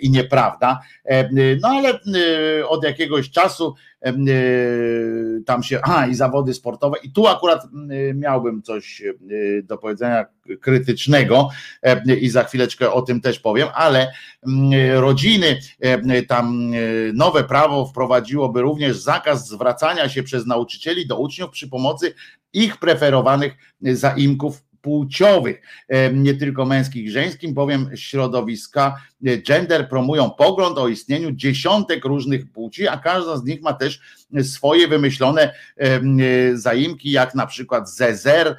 i 0.00 0.10
nieprawda. 0.10 0.80
No 1.60 1.68
ale 1.68 2.00
od 2.68 2.84
jakiegoś 2.84 3.30
czasu 3.30 3.74
tam 5.46 5.62
się, 5.62 5.80
a 5.82 6.06
i 6.06 6.14
zawody 6.14 6.54
sportowe 6.54 6.96
i 7.02 7.12
tu 7.12 7.26
akurat 7.26 7.62
miałbym 8.14 8.62
coś 8.62 9.02
do 9.62 9.78
powiedzenia 9.78 10.26
krytycznego 10.60 11.48
i 12.20 12.28
za 12.28 12.44
chwileczkę 12.44 12.92
o 12.92 13.02
tym 13.02 13.20
też 13.20 13.40
powiem, 13.40 13.68
ale 13.74 14.12
rodziny, 14.94 15.60
tam 16.28 16.72
nowe 17.14 17.44
prawo 17.44 17.86
wprowadziłoby 17.86 18.60
również 18.60 18.96
zakaz 18.96 19.48
zwracania 19.48 20.08
się 20.08 20.22
przez 20.22 20.46
nauczycieli 20.46 21.06
do 21.06 21.18
uczniów 21.18 21.50
przy 21.50 21.68
pomocy 21.68 22.14
ich 22.54 22.76
preferowanych 22.76 23.52
zaimków 23.80 24.64
płciowych, 24.84 25.62
nie 26.12 26.34
tylko 26.34 26.64
męskich 26.64 27.04
i 27.04 27.10
żeńskim, 27.10 27.54
bowiem 27.54 27.90
środowiska 27.94 28.96
e, 28.96 29.13
gender 29.46 29.88
promują 29.88 30.30
pogląd 30.30 30.78
o 30.78 30.88
istnieniu 30.88 31.32
dziesiątek 31.32 32.04
różnych 32.04 32.52
płci, 32.52 32.88
a 32.88 32.96
każda 32.96 33.36
z 33.36 33.44
nich 33.44 33.62
ma 33.62 33.72
też 33.72 34.00
swoje 34.42 34.88
wymyślone 34.88 35.54
e, 35.76 36.00
zaimki, 36.54 37.10
jak 37.10 37.34
na 37.34 37.46
przykład 37.46 37.90
zezer, 37.90 38.56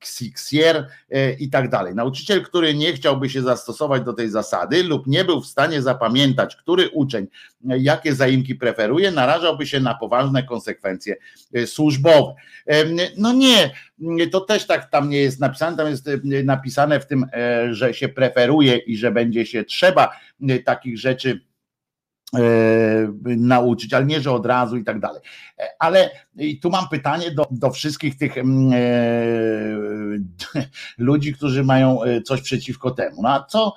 xixier 0.00 0.88
e, 1.10 1.32
i 1.32 1.50
tak 1.50 1.68
dalej. 1.70 1.94
Nauczyciel, 1.94 2.42
który 2.42 2.74
nie 2.74 2.92
chciałby 2.92 3.30
się 3.30 3.42
zastosować 3.42 4.02
do 4.02 4.12
tej 4.12 4.30
zasady 4.30 4.82
lub 4.82 5.06
nie 5.06 5.24
był 5.24 5.40
w 5.40 5.46
stanie 5.46 5.82
zapamiętać, 5.82 6.56
który 6.56 6.88
uczeń 6.88 7.26
jakie 7.64 8.14
zaimki 8.14 8.54
preferuje, 8.54 9.10
narażałby 9.10 9.66
się 9.66 9.80
na 9.80 9.94
poważne 9.94 10.42
konsekwencje 10.42 11.16
służbowe. 11.66 12.34
No 13.16 13.32
nie, 13.32 13.70
to 14.32 14.40
też 14.40 14.66
tak 14.66 14.90
tam 14.90 15.08
nie 15.08 15.18
jest 15.18 15.40
napisane, 15.40 15.76
tam 15.76 15.86
jest 15.86 16.08
napisane 16.44 17.00
w 17.00 17.06
tym, 17.06 17.26
że 17.70 17.94
się 17.94 18.08
preferuje 18.08 18.76
i 18.76 18.96
że 18.96 19.10
będzie 19.10 19.46
się 19.46 19.64
trzeba 19.64 20.07
takich 20.64 20.98
rzeczy 20.98 21.40
e, 22.34 22.40
nauczyć, 23.36 23.94
ale 23.94 24.06
nie, 24.06 24.20
że 24.20 24.32
od 24.32 24.46
razu 24.46 24.76
i 24.76 24.84
tak 24.84 25.00
dalej. 25.00 25.20
E, 25.58 25.68
ale 25.78 26.10
tu 26.62 26.70
mam 26.70 26.88
pytanie 26.88 27.30
do, 27.30 27.46
do 27.50 27.70
wszystkich 27.70 28.18
tych 28.18 28.38
mm, 28.38 28.72
e, 28.72 28.78
ludzi, 30.98 31.34
którzy 31.34 31.64
mają 31.64 32.00
coś 32.24 32.42
przeciwko 32.42 32.90
temu. 32.90 33.22
No 33.22 33.28
a 33.28 33.44
co, 33.44 33.74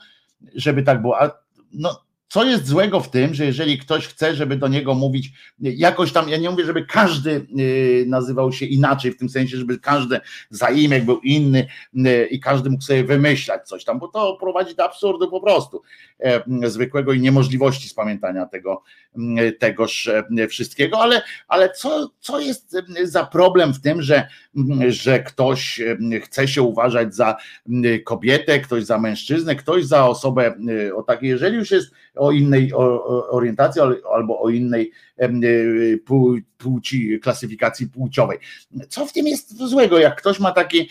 żeby 0.56 0.84
tak 0.84 1.02
było? 1.02 1.22
A, 1.22 1.32
no, 1.74 2.02
co 2.32 2.44
jest 2.44 2.68
złego 2.68 3.00
w 3.00 3.10
tym, 3.10 3.34
że 3.34 3.46
jeżeli 3.46 3.78
ktoś 3.78 4.08
chce, 4.08 4.36
żeby 4.36 4.56
do 4.56 4.68
niego 4.68 4.94
mówić 4.94 5.32
jakoś 5.60 6.12
tam, 6.12 6.30
ja 6.30 6.38
nie 6.38 6.50
mówię, 6.50 6.66
żeby 6.66 6.86
każdy 6.86 7.46
y, 7.60 8.06
nazywał 8.08 8.52
się 8.52 8.66
inaczej, 8.66 9.12
w 9.12 9.18
tym 9.18 9.30
sensie, 9.30 9.58
żeby 9.58 9.80
każdy 9.80 10.20
zaimek 10.50 11.06
był 11.06 11.20
inny 11.20 11.68
y, 11.96 12.28
i 12.32 12.40
każdy 12.40 12.70
mógł 12.70 12.84
sobie 12.84 13.04
wymyślać 13.04 13.68
coś 13.68 13.84
tam, 13.84 14.00
bo 14.00 14.08
to 14.08 14.38
prowadzi 14.40 14.76
do 14.76 14.84
absurdu 14.84 15.32
po 15.32 15.42
prostu 15.42 15.82
e, 16.20 16.44
zwykłego 16.70 17.14
i 17.14 17.20
niemożliwości 17.20 17.90
spamiętania 17.90 18.46
tego, 18.46 18.84
tegoż 19.60 20.08
e, 20.08 20.48
wszystkiego, 20.48 21.00
ale, 21.00 21.22
ale 21.48 21.70
co, 21.70 22.12
co 22.20 22.40
jest 22.40 22.76
za 23.04 23.26
problem 23.26 23.74
w 23.74 23.82
tym, 23.82 24.02
że, 24.02 24.28
że 24.88 25.20
ktoś 25.24 25.82
chce 26.24 26.48
się 26.48 26.62
uważać 26.62 27.16
za 27.16 27.38
kobietę, 28.06 28.60
ktoś 28.60 28.84
za 28.84 28.98
mężczyznę, 28.98 29.56
ktoś 29.56 29.86
za 29.86 30.08
osobę 30.08 30.56
o 30.96 31.04
takiej, 31.04 31.30
jeżeli 31.30 31.58
już 31.58 31.72
jest 31.72 31.92
o 32.16 32.32
innej 32.32 32.72
orientacji 33.30 33.82
albo 34.14 34.42
o 34.42 34.50
innej 34.50 34.92
płci, 36.58 37.20
klasyfikacji 37.20 37.90
płciowej. 37.90 38.38
Co 38.90 39.06
w 39.06 39.14
tym 39.14 39.28
jest 39.28 39.58
złego? 39.58 40.00
Jak 40.00 40.16
ktoś 40.16 40.40
ma 40.40 40.52
taki, 40.52 40.90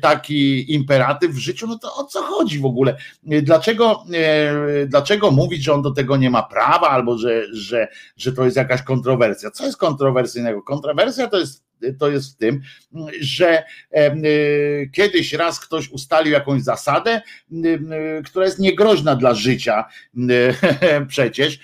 taki 0.00 0.74
imperatyw 0.74 1.30
w 1.30 1.38
życiu, 1.38 1.66
no 1.66 1.78
to 1.78 1.94
o 1.94 2.04
co 2.04 2.22
chodzi 2.22 2.58
w 2.58 2.64
ogóle? 2.64 2.96
Dlaczego, 3.22 4.04
dlaczego 4.86 5.30
mówić, 5.30 5.64
że 5.64 5.72
on 5.72 5.82
do 5.82 5.90
tego 5.90 6.16
nie 6.16 6.30
ma 6.30 6.42
prawa 6.42 6.88
albo 6.88 7.18
że, 7.18 7.54
że, 7.54 7.88
że 8.16 8.32
to 8.32 8.44
jest 8.44 8.56
jakaś 8.56 8.82
kontrowersja? 8.82 9.50
Co 9.50 9.66
jest 9.66 9.76
kontrowersyjnego? 9.76 10.62
Kontrowersja 10.62 11.26
to 11.26 11.38
jest 11.38 11.69
to 11.98 12.10
jest 12.10 12.34
w 12.34 12.36
tym, 12.36 12.60
że 13.20 13.64
kiedyś 14.92 15.32
raz 15.32 15.60
ktoś 15.60 15.90
ustalił 15.90 16.32
jakąś 16.32 16.62
zasadę, 16.62 17.22
która 18.24 18.44
jest 18.44 18.58
niegroźna 18.58 19.16
dla 19.16 19.34
życia 19.34 19.84
przecież 21.08 21.58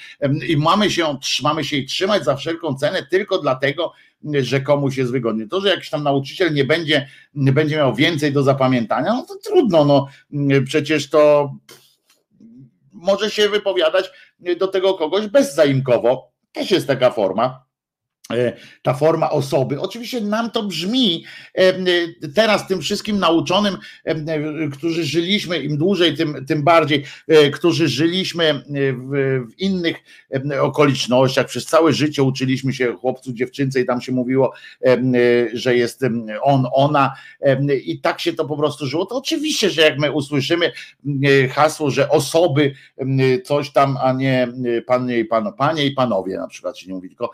i 0.49 0.57
mamy 0.57 0.91
się, 0.91 1.19
mamy 1.43 1.65
się 1.65 1.77
jej 1.77 1.87
trzymać 1.87 2.25
za 2.25 2.37
wszelką 2.37 2.75
cenę 2.75 3.07
tylko 3.11 3.39
dlatego, 3.39 3.93
że 4.41 4.61
komuś 4.61 4.97
jest 4.97 5.13
wygodnie. 5.13 5.49
To, 5.49 5.61
że 5.61 5.69
jakiś 5.69 5.91
tam 5.91 6.03
nauczyciel 6.03 6.55
nie 6.55 6.65
będzie, 6.65 7.09
nie 7.35 7.53
będzie 7.53 7.77
miał 7.77 7.95
więcej 7.95 8.33
do 8.33 8.43
zapamiętania, 8.43 9.13
no 9.13 9.23
to 9.29 9.37
trudno, 9.51 9.85
no 9.85 10.09
przecież 10.67 11.11
to 11.11 11.53
może 12.93 13.31
się 13.31 13.49
wypowiadać 13.49 14.11
do 14.59 14.69
tego 14.69 14.95
kogoś 14.95 15.27
bezzaimkowo. 15.27 16.33
Też 16.53 16.71
jest 16.71 16.87
taka 16.87 17.11
forma 17.11 17.66
ta 18.83 18.95
forma 18.95 19.31
osoby. 19.31 19.81
Oczywiście 19.81 20.21
nam 20.21 20.51
to 20.51 20.63
brzmi 20.63 21.25
e, 21.55 21.61
e, 21.61 21.75
teraz 22.35 22.69
tym 22.69 22.81
wszystkim 22.81 23.19
nauczonym, 23.19 23.77
którzy 24.73 25.05
żyliśmy 25.05 25.59
im 25.59 25.79
dłużej, 25.79 26.17
tym, 26.17 26.47
tym 26.47 26.63
bardziej, 26.63 27.05
którzy 27.53 27.89
żyliśmy 27.89 28.63
w, 28.69 29.47
w 29.51 29.61
innych 29.61 29.97
okolicznościach, 30.61 31.47
przez 31.47 31.67
całe 31.67 31.93
życie 31.93 32.23
uczyliśmy 32.23 32.73
się 32.73 32.93
chłopcu, 32.93 33.33
dziewczynce 33.33 33.81
i 33.81 33.87
tam 33.87 34.01
się 34.01 34.13
mówiło, 34.13 34.53
że 35.53 35.77
jest 35.77 36.05
on, 36.43 36.67
ona 36.73 37.15
i 37.85 38.01
tak 38.01 38.21
się 38.21 38.33
to 38.33 38.45
po 38.45 38.57
prostu 38.57 38.87
żyło. 38.87 39.07
To 39.07 39.17
oczywiście, 39.17 39.71
że 39.71 39.83
jak 39.83 39.99
my 39.99 40.13
usłyszymy 40.13 40.73
hasło, 41.51 41.91
że 41.91 42.11
osoby 42.11 42.75
coś 43.45 43.73
tam, 43.73 43.99
a 44.03 44.13
nie 44.13 44.49
panie 44.87 45.19
i, 45.19 45.25
pan, 45.25 45.53
panie 45.53 45.87
i 45.87 45.91
panowie 45.91 46.37
na 46.37 46.49
przykład 46.49 46.79
się 46.79 46.89
nie 46.89 46.95
mówi, 46.95 47.09
tylko, 47.09 47.31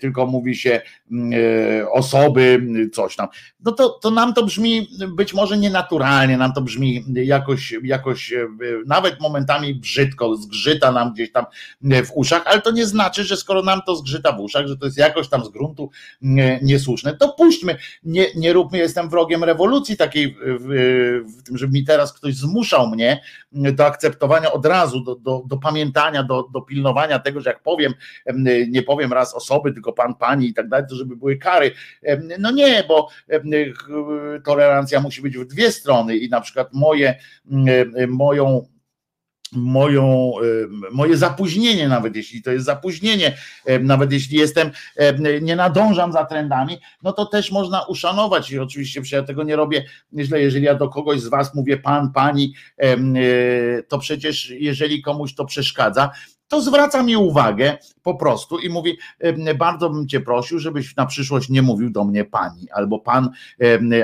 tylko 0.00 0.26
mówi 0.34 0.56
się 0.56 0.80
mm, 1.10 1.32
e, 1.80 1.90
osoby, 1.90 2.66
coś 2.92 3.16
tam, 3.16 3.28
no 3.64 3.72
to, 3.72 3.88
to 3.88 4.10
nam 4.10 4.34
to 4.34 4.44
brzmi 4.44 4.88
być 5.08 5.34
może 5.34 5.58
nienaturalnie, 5.58 6.36
nam 6.36 6.52
to 6.52 6.62
brzmi 6.62 7.04
jakoś, 7.14 7.74
jakoś 7.82 8.32
e, 8.32 8.46
nawet 8.86 9.20
momentami 9.20 9.74
brzydko, 9.74 10.36
zgrzyta 10.36 10.92
nam 10.92 11.12
gdzieś 11.12 11.32
tam 11.32 11.44
w 11.82 12.10
uszach, 12.14 12.42
ale 12.46 12.60
to 12.60 12.70
nie 12.70 12.86
znaczy, 12.86 13.24
że 13.24 13.36
skoro 13.36 13.62
nam 13.62 13.80
to 13.86 13.96
zgrzyta 13.96 14.32
w 14.32 14.40
uszach, 14.40 14.66
że 14.66 14.76
to 14.76 14.84
jest 14.84 14.98
jakoś 14.98 15.28
tam 15.28 15.44
z 15.44 15.48
gruntu 15.48 15.90
niesłuszne, 16.62 17.16
to 17.16 17.28
puśćmy, 17.28 17.76
nie, 18.04 18.26
nie 18.36 18.52
róbmy, 18.52 18.78
jestem 18.78 19.08
wrogiem 19.08 19.44
rewolucji 19.44 19.96
takiej 19.96 20.36
w, 20.60 21.24
w 21.38 21.42
tym, 21.42 21.58
żeby 21.58 21.72
mi 21.72 21.84
teraz 21.84 22.12
ktoś 22.12 22.34
zmuszał 22.36 22.88
mnie 22.90 23.20
do 23.52 23.86
akceptowania 23.86 24.52
od 24.52 24.66
razu, 24.66 25.00
do, 25.00 25.14
do, 25.14 25.42
do 25.46 25.56
pamiętania, 25.56 26.22
do, 26.22 26.48
do 26.52 26.60
pilnowania 26.60 27.18
tego, 27.18 27.40
że 27.40 27.50
jak 27.50 27.62
powiem, 27.62 27.94
nie 28.68 28.82
powiem 28.82 29.12
raz 29.12 29.34
osoby, 29.34 29.72
tylko 29.72 29.92
pan, 29.92 30.14
pani 30.26 30.46
i 30.46 30.54
tak 30.54 30.68
dalej, 30.68 30.86
to 30.90 30.96
żeby 30.96 31.16
były 31.16 31.36
kary. 31.36 31.70
No 32.38 32.50
nie, 32.50 32.84
bo 32.88 33.08
tolerancja 34.44 35.00
musi 35.00 35.22
być 35.22 35.38
w 35.38 35.46
dwie 35.46 35.72
strony 35.72 36.16
i 36.16 36.28
na 36.28 36.40
przykład 36.40 36.68
moje, 36.72 37.14
moją 38.08 38.66
moją, 39.56 40.32
moje 40.92 41.16
zapóźnienie, 41.16 41.88
nawet 41.88 42.16
jeśli 42.16 42.42
to 42.42 42.52
jest 42.52 42.64
zapóźnienie, 42.64 43.36
nawet 43.80 44.12
jeśli 44.12 44.38
jestem, 44.38 44.70
nie 45.42 45.56
nadążam 45.56 46.12
za 46.12 46.24
trendami, 46.24 46.78
no 47.02 47.12
to 47.12 47.26
też 47.26 47.50
można 47.50 47.82
uszanować 47.82 48.50
i 48.50 48.58
oczywiście 48.58 49.02
ja 49.12 49.22
tego 49.22 49.42
nie 49.42 49.56
robię 49.56 49.84
źle, 50.18 50.40
jeżeli 50.40 50.64
ja 50.64 50.74
do 50.74 50.88
kogoś 50.88 51.20
z 51.20 51.28
was 51.28 51.54
mówię 51.54 51.76
pan, 51.76 52.12
pani, 52.12 52.54
to 53.88 53.98
przecież 53.98 54.50
jeżeli 54.50 55.02
komuś 55.02 55.34
to 55.34 55.44
przeszkadza, 55.44 56.10
to 56.48 56.62
zwraca 56.62 57.02
mi 57.02 57.16
uwagę 57.16 57.78
po 58.04 58.14
prostu 58.14 58.58
i 58.58 58.68
mówi: 58.68 58.98
Bardzo 59.58 59.90
bym 59.90 60.08
cię 60.08 60.20
prosił, 60.20 60.58
żebyś 60.58 60.96
na 60.96 61.06
przyszłość 61.06 61.48
nie 61.48 61.62
mówił 61.62 61.90
do 61.90 62.04
mnie 62.04 62.24
pani, 62.24 62.70
albo 62.70 62.98
pan, 62.98 63.30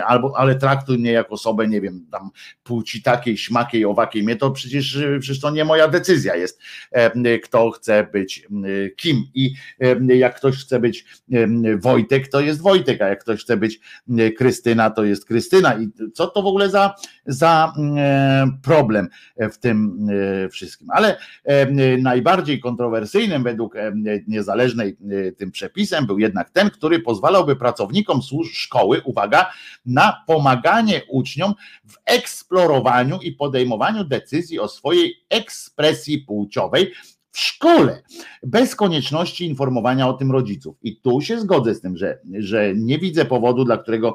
albo, 0.06 0.32
ale 0.36 0.54
traktuj 0.54 0.98
mnie 0.98 1.12
jako 1.12 1.30
osobę, 1.30 1.68
nie 1.68 1.80
wiem, 1.80 2.06
tam 2.10 2.30
płci 2.62 3.02
takiej, 3.02 3.36
śmakiej, 3.36 3.84
owakiej. 3.84 4.22
Mnie 4.22 4.36
to 4.36 4.50
przecież, 4.50 4.98
przecież 5.20 5.40
to 5.40 5.50
nie 5.50 5.64
moja 5.64 5.88
decyzja 5.88 6.36
jest, 6.36 6.60
kto 7.42 7.70
chce 7.70 8.08
być 8.12 8.46
kim. 8.96 9.24
I 9.34 9.54
jak 10.08 10.36
ktoś 10.36 10.56
chce 10.56 10.80
być 10.80 11.04
Wojtek, 11.78 12.28
to 12.28 12.40
jest 12.40 12.60
Wojtek, 12.60 13.02
a 13.02 13.08
jak 13.08 13.20
ktoś 13.20 13.40
chce 13.40 13.56
być 13.56 13.80
Krystyna, 14.36 14.90
to 14.90 15.04
jest 15.04 15.24
Krystyna. 15.24 15.74
I 15.74 15.88
co 16.14 16.26
to 16.26 16.42
w 16.42 16.46
ogóle 16.46 16.70
za, 16.70 16.94
za 17.26 17.72
problem 18.62 19.08
w 19.38 19.58
tym 19.58 20.08
wszystkim? 20.50 20.88
Ale 20.90 21.16
najbardziej 22.02 22.40
najbardziej 22.40 22.60
kontrowersyjnym 22.60 23.42
według 23.42 23.76
e, 23.76 23.89
niezależnej 24.26 24.96
e, 25.28 25.32
tym 25.32 25.50
przepisem 25.50 26.06
był 26.06 26.18
jednak 26.18 26.50
ten, 26.50 26.70
który 26.70 27.00
pozwalałby 27.00 27.56
pracownikom 27.56 28.20
szkoły, 28.52 29.00
uwaga, 29.04 29.50
na 29.86 30.24
pomaganie 30.26 31.02
uczniom 31.08 31.54
w 31.86 31.94
eksplorowaniu 32.04 33.18
i 33.22 33.32
podejmowaniu 33.32 34.04
decyzji 34.04 34.58
o 34.58 34.68
swojej 34.68 35.14
ekspresji 35.30 36.18
płciowej 36.18 36.92
w 37.32 37.38
szkole, 37.38 38.02
bez 38.42 38.76
konieczności 38.76 39.46
informowania 39.46 40.08
o 40.08 40.12
tym 40.12 40.32
rodziców. 40.32 40.76
I 40.82 40.96
tu 40.96 41.20
się 41.20 41.40
zgodzę 41.40 41.74
z 41.74 41.80
tym, 41.80 41.96
że, 41.96 42.18
że 42.38 42.74
nie 42.74 42.98
widzę 42.98 43.24
powodu, 43.24 43.64
dla 43.64 43.78
którego 43.78 44.14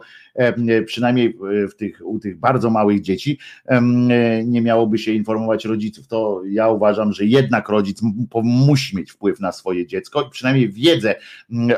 przynajmniej 0.85 1.37
w 1.71 1.75
tych, 1.75 2.01
u 2.03 2.19
tych 2.19 2.39
bardzo 2.39 2.69
małych 2.69 3.01
dzieci 3.01 3.39
nie 4.45 4.61
miałoby 4.61 4.97
się 4.97 5.11
informować 5.11 5.65
rodziców. 5.65 6.07
To 6.07 6.41
ja 6.47 6.69
uważam, 6.69 7.13
że 7.13 7.25
jednak 7.25 7.69
rodzic 7.69 7.99
musi 8.43 8.97
mieć 8.97 9.11
wpływ 9.11 9.39
na 9.39 9.51
swoje 9.51 9.87
dziecko 9.87 10.21
i 10.21 10.29
przynajmniej 10.29 10.69
wiedzę 10.69 11.15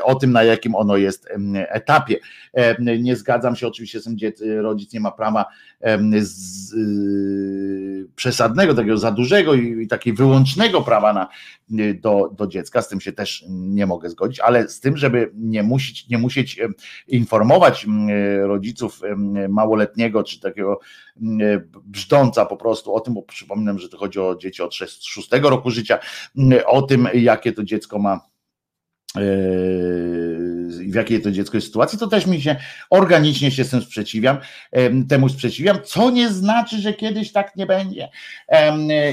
o 0.02 0.14
tym, 0.14 0.32
na 0.32 0.42
jakim 0.42 0.74
ono 0.74 0.96
jest 0.96 1.28
etapie. 1.54 2.16
Nie 3.00 3.16
zgadzam 3.16 3.56
się 3.56 3.66
oczywiście 3.66 4.00
tym, 4.00 4.16
rodzic 4.60 4.92
nie 4.92 5.00
ma 5.00 5.10
prawa 5.10 5.44
z, 6.20 6.74
przesadnego, 8.16 8.74
takiego 8.74 8.98
za 8.98 9.12
dużego 9.12 9.54
i, 9.54 9.82
i 9.82 9.88
takiego 9.88 10.16
wyłącznego 10.16 10.82
prawa 10.82 11.12
na, 11.12 11.28
do, 12.00 12.30
do 12.36 12.46
dziecka, 12.46 12.82
z 12.82 12.88
tym 12.88 13.00
się 13.00 13.12
też 13.12 13.44
nie 13.48 13.86
mogę 13.86 14.10
zgodzić, 14.10 14.40
ale 14.40 14.68
z 14.68 14.80
tym, 14.80 14.96
żeby 14.96 15.30
nie 15.34 15.62
musieć, 15.62 16.08
nie 16.08 16.18
musieć 16.18 16.60
informować 17.08 17.86
rodziców 18.42 19.00
małoletniego 19.48 20.24
czy 20.24 20.40
takiego 20.40 20.80
brzdąca 21.84 22.46
po 22.46 22.56
prostu 22.56 22.94
o 22.94 23.00
tym, 23.00 23.14
bo 23.14 23.22
przypominam, 23.22 23.78
że 23.78 23.88
to 23.88 23.98
chodzi 23.98 24.20
o 24.20 24.36
dzieci 24.36 24.62
od 24.62 24.74
6 24.74 25.30
roku 25.42 25.70
życia, 25.70 25.98
o 26.66 26.82
tym, 26.82 27.08
jakie 27.14 27.52
to 27.52 27.64
dziecko 27.64 27.98
ma 27.98 28.27
w 29.14 30.94
jakiej 30.94 31.22
to 31.22 31.30
dziecko 31.30 31.56
jest 31.56 31.66
sytuacji, 31.66 31.98
to 31.98 32.06
też 32.06 32.26
mi 32.26 32.42
się 32.42 32.56
organicznie 32.90 33.50
się 33.50 33.64
z 33.64 33.70
tym 33.70 33.82
sprzeciwiam, 33.82 34.38
temu 35.08 35.28
sprzeciwiam, 35.28 35.78
co 35.84 36.10
nie 36.10 36.28
znaczy, 36.28 36.78
że 36.78 36.92
kiedyś 36.92 37.32
tak 37.32 37.56
nie 37.56 37.66
będzie. 37.66 38.08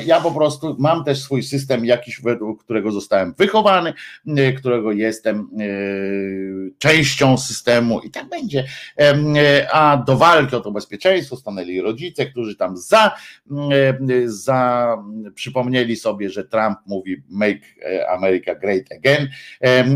Ja 0.05 0.22
po 0.22 0.31
prostu 0.31 0.76
mam 0.80 1.03
też 1.03 1.22
swój 1.22 1.43
system 1.43 1.85
jakiś, 1.85 2.22
według 2.22 2.63
którego 2.63 2.91
zostałem 2.91 3.34
wychowany, 3.38 3.93
którego 4.57 4.91
jestem 4.91 5.39
e, 5.39 5.65
częścią 6.77 7.38
systemu 7.38 7.99
i 7.99 8.11
tak 8.11 8.30
będzie. 8.30 8.65
A 9.72 10.03
do 10.07 10.17
walki 10.17 10.55
o 10.55 10.61
to 10.61 10.72
bezpieczeństwo 10.72 11.35
stanęli 11.35 11.81
rodzice, 11.81 12.26
którzy 12.26 12.55
tam 12.55 12.77
za, 12.77 13.15
za 14.26 14.97
przypomnieli 15.35 15.95
sobie, 15.95 16.30
że 16.30 16.43
Trump 16.43 16.77
mówi 16.85 17.23
make 17.30 17.61
America 18.09 18.55
great 18.55 18.84
again 18.91 19.27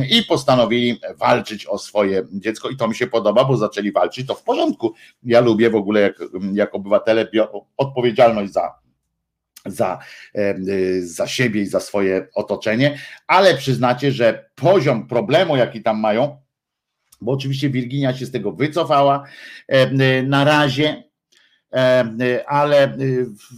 i 0.09 0.23
postanowili 0.23 0.99
walczyć 1.17 1.65
o 1.65 1.77
swoje 1.77 2.23
dziecko. 2.31 2.69
I 2.69 2.77
to 2.77 2.87
mi 2.87 2.95
się 2.95 3.07
podoba, 3.07 3.45
bo 3.45 3.57
zaczęli 3.57 3.91
walczyć, 3.91 4.27
to 4.27 4.35
w 4.35 4.43
porządku. 4.43 4.93
Ja 5.23 5.39
lubię 5.39 5.69
w 5.69 5.75
ogóle 5.75 6.01
jak, 6.01 6.19
jak 6.53 6.75
obywatele 6.75 7.27
odpowiedzialność 7.77 8.51
za 8.51 8.79
za, 9.65 9.99
za 11.01 11.27
siebie 11.27 11.61
i 11.61 11.65
za 11.65 11.79
swoje 11.79 12.27
otoczenie, 12.35 12.99
ale 13.27 13.57
przyznacie, 13.57 14.11
że 14.11 14.49
poziom 14.55 15.07
problemu, 15.07 15.57
jaki 15.57 15.81
tam 15.81 15.99
mają, 15.99 16.37
bo 17.21 17.31
oczywiście 17.31 17.69
Wirginia 17.69 18.13
się 18.13 18.25
z 18.25 18.31
tego 18.31 18.51
wycofała 18.51 19.23
na 20.23 20.43
razie, 20.43 21.03
ale 22.47 22.83
e, 22.83 22.97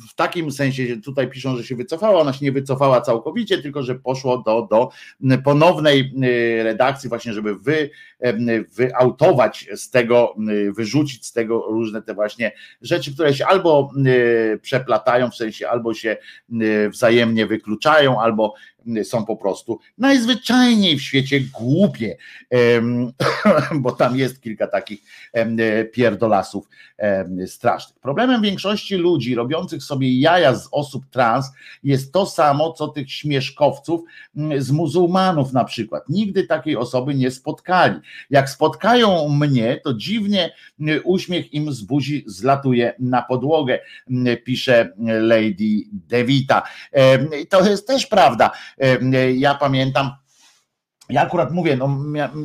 w 0.09 0.15
takim 0.15 0.51
sensie 0.51 0.97
tutaj 0.97 1.29
piszą, 1.29 1.57
że 1.57 1.63
się 1.63 1.75
wycofała, 1.75 2.19
ona 2.19 2.33
się 2.33 2.45
nie 2.45 2.51
wycofała 2.51 3.01
całkowicie, 3.01 3.61
tylko 3.61 3.83
że 3.83 3.95
poszło 3.95 4.37
do, 4.37 4.67
do 4.71 4.89
ponownej 5.43 5.99
e, 5.99 6.63
redakcji, 6.63 7.09
właśnie, 7.09 7.33
żeby 7.33 7.55
wy, 7.55 7.89
wyautować 8.73 9.69
z 9.75 9.89
tego, 9.89 10.35
wyrzucić 10.75 11.25
z 11.25 11.33
tego 11.33 11.65
różne 11.69 12.01
te 12.01 12.13
właśnie 12.13 12.51
rzeczy, 12.81 13.13
które 13.13 13.33
się 13.33 13.47
albo 13.47 13.91
przeplatają, 14.61 15.29
w 15.29 15.35
sensie 15.35 15.69
albo 15.69 15.93
się 15.93 16.17
wzajemnie 16.89 17.45
wykluczają, 17.47 18.21
albo 18.21 18.53
są 19.03 19.25
po 19.25 19.35
prostu 19.35 19.79
najzwyczajniej 19.97 20.97
w 20.97 21.01
świecie 21.01 21.39
głupie, 21.39 22.17
bo 23.81 23.91
tam 23.91 24.17
jest 24.17 24.41
kilka 24.41 24.67
takich 24.67 25.01
pierdolasów 25.93 26.69
strasznych. 27.47 27.99
Problemem 27.99 28.41
większości 28.41 28.95
ludzi 28.95 29.35
robiących 29.35 29.83
sobie 29.83 30.19
jaja 30.19 30.55
z 30.55 30.69
osób 30.71 31.05
trans 31.09 31.45
jest 31.83 32.13
to 32.13 32.25
samo, 32.25 32.73
co 32.73 32.87
tych 32.87 33.11
śmieszkowców 33.11 34.01
z 34.57 34.71
muzułmanów 34.71 35.53
na 35.53 35.63
przykład. 35.63 36.03
Nigdy 36.09 36.43
takiej 36.43 36.77
osoby 36.77 37.15
nie 37.15 37.31
spotkali. 37.31 37.99
Jak 38.29 38.49
spotkają 38.49 39.29
mnie, 39.29 39.81
to 39.83 39.93
dziwnie 39.93 40.53
uśmiech 41.03 41.53
im 41.53 41.73
z 41.73 41.81
buzi 41.81 42.23
zlatuje 42.27 42.93
na 42.99 43.21
podłogę, 43.21 43.79
pisze 44.43 44.93
Lady 45.21 45.81
Devita. 45.91 46.63
To 47.49 47.69
jest 47.69 47.87
też 47.87 48.07
prawda. 48.07 48.51
Ja 49.35 49.55
pamiętam, 49.55 50.11
ja 51.11 51.21
akurat 51.21 51.51
mówię, 51.51 51.77
no, 51.77 51.97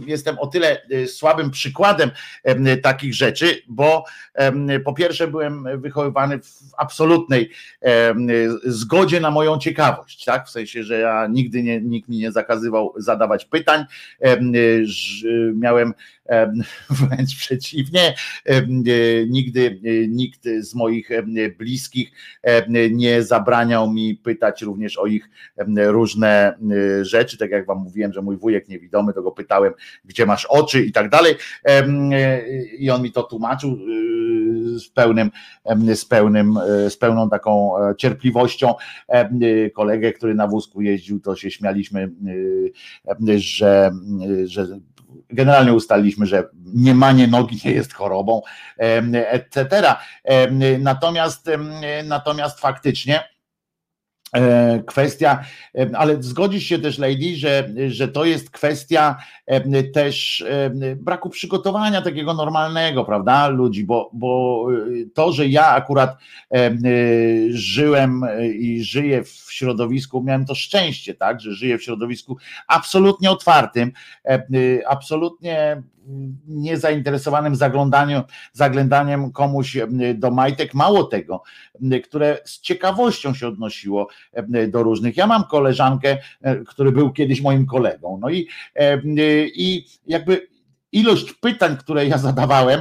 jestem 0.07 0.39
o 0.39 0.47
tyle 0.47 0.79
y, 0.91 1.07
słabym 1.09 1.51
przykładem 1.51 2.11
takich 2.83 3.15
rzeczy, 3.15 3.63
bo 3.69 4.05
po 4.85 4.93
pierwsze 4.93 5.29
byłem 5.29 5.81
wychowywany 5.81 6.39
w 6.39 6.75
absolutnej 6.77 7.51
zgodzie 8.65 9.21
na 9.21 9.31
moją 9.31 9.59
ciekawość, 9.59 10.25
tak? 10.25 10.47
W 10.47 10.51
sensie, 10.51 10.85
że 10.85 10.99
ja 10.99 11.27
nigdy 11.31 11.63
nie, 11.63 11.81
nikt 11.81 12.09
mi 12.09 12.19
nie 12.19 12.33
zakazywał 12.33 12.95
zadawać 12.97 13.45
pytań. 13.45 13.85
Miałem 15.55 15.95
wręcz 17.01 17.37
przeciwnie, 17.37 18.15
nigdy 19.29 19.81
nikt 20.09 20.45
z 20.61 20.75
moich 20.75 21.09
bliskich 21.59 22.13
nie 22.91 23.23
zabraniał 23.23 23.93
mi 23.93 24.15
pytać 24.15 24.63
również 24.63 24.99
o 24.99 25.07
ich 25.07 25.31
różne 25.77 26.59
rzeczy, 27.03 27.39
tak 27.39 27.51
jak 27.51 27.67
wam 27.67 27.79
mówiłem, 27.79 28.13
że 28.13 28.23
mój 28.23 28.37
wujek 28.37 28.56
niewidomy, 28.69 29.13
to 29.13 29.23
go 29.23 29.33
pytałem, 29.33 29.73
gdzie 30.05 30.27
masz 30.27 30.45
oczy 30.45 30.83
i 30.83 30.93
tak 30.93 31.09
dalej 31.09 31.35
i 32.79 32.91
on 32.91 33.03
mi 33.03 33.13
to 33.13 33.23
tłumaczył 33.23 33.71
y, 33.71 34.79
z 34.79 34.89
pełnym, 34.89 35.31
z 35.95 36.05
pełnym, 36.05 36.59
z 36.89 36.97
pełną 36.97 37.31
taką 37.31 37.79
e, 37.79 37.97
cierpliwością. 37.97 38.75
Kolegę, 39.75 40.13
który 40.13 40.35
na 40.35 40.47
wózku 40.47 40.83
jeździł, 40.83 41.21
to 41.21 41.37
się 41.37 41.51
śmialiśmy, 41.51 42.11
że, 43.37 43.91
że 44.45 44.67
generalnie 45.31 45.73
ustaliliśmy, 45.73 46.27
że 46.27 46.49
niemanie 46.75 47.27
nogi 47.27 47.61
nie 47.65 47.73
jest 47.73 47.93
chorobą, 47.93 48.43
etc. 49.13 49.95
Natomiast, 50.79 51.51
natomiast 52.05 52.61
faktycznie 52.61 53.21
E, 53.21 53.36
kwestia, 54.87 55.45
e, 55.75 55.91
ale 55.95 56.23
zgodzisz 56.23 56.65
się 56.65 56.79
też, 56.79 56.99
Lady, 56.99 57.37
że, 57.37 57.69
że 57.89 58.09
to 58.09 58.25
jest 58.25 58.51
kwestia 58.51 59.17
e, 59.47 59.83
też 59.83 60.45
braku 60.97 61.31
przygotowania 61.31 62.03
takiego 62.03 62.35
normalnego, 62.35 63.05
prawda, 63.05 63.49
ludzi, 63.49 63.85
bo, 63.85 64.11
bo 64.13 64.67
to, 65.15 65.33
że 65.33 65.49
ja 65.49 65.67
akurat 65.67 66.17
żyłem 67.51 68.23
i 68.55 68.85
żyję 68.85 69.25
w 69.25 69.47
środowisku, 69.53 70.23
miałem 70.23 70.47
to 70.47 70.55
szczęście, 70.55 71.15
tak, 71.15 71.41
że 71.41 71.53
żyję 71.53 71.79
w 71.79 71.83
środowisku 71.83 72.37
absolutnie 72.69 73.31
otwartym, 73.31 73.93
absolutnie 74.87 75.83
niezainteresowanym 76.49 77.57
zaglądaniem, 77.57 78.23
zaglądaniem 78.53 79.33
komuś 79.33 79.77
do 80.15 80.31
majtek, 80.31 80.75
mało 80.75 81.05
tego, 81.05 81.43
które 82.05 82.39
z 82.45 82.61
ciekawością 82.61 83.35
się 83.35 83.49
odnosiło 83.49 84.09
do 84.69 84.83
różnych. 84.83 85.17
Ja 85.17 85.27
mam 85.27 85.45
koleżankę, 85.45 86.19
e, 86.43 86.57
który 86.57 86.93
był 86.93 87.13
kiedyś 87.13 87.41
moim 87.41 87.67
kolegą, 87.67 88.19
no 88.21 88.31
i, 88.31 88.49
i 89.55 89.87
jakby 90.07 90.56
ilość 90.93 91.33
pytań, 91.33 91.77
które 91.77 92.07
ja 92.07 92.19
zadawałem, 92.19 92.81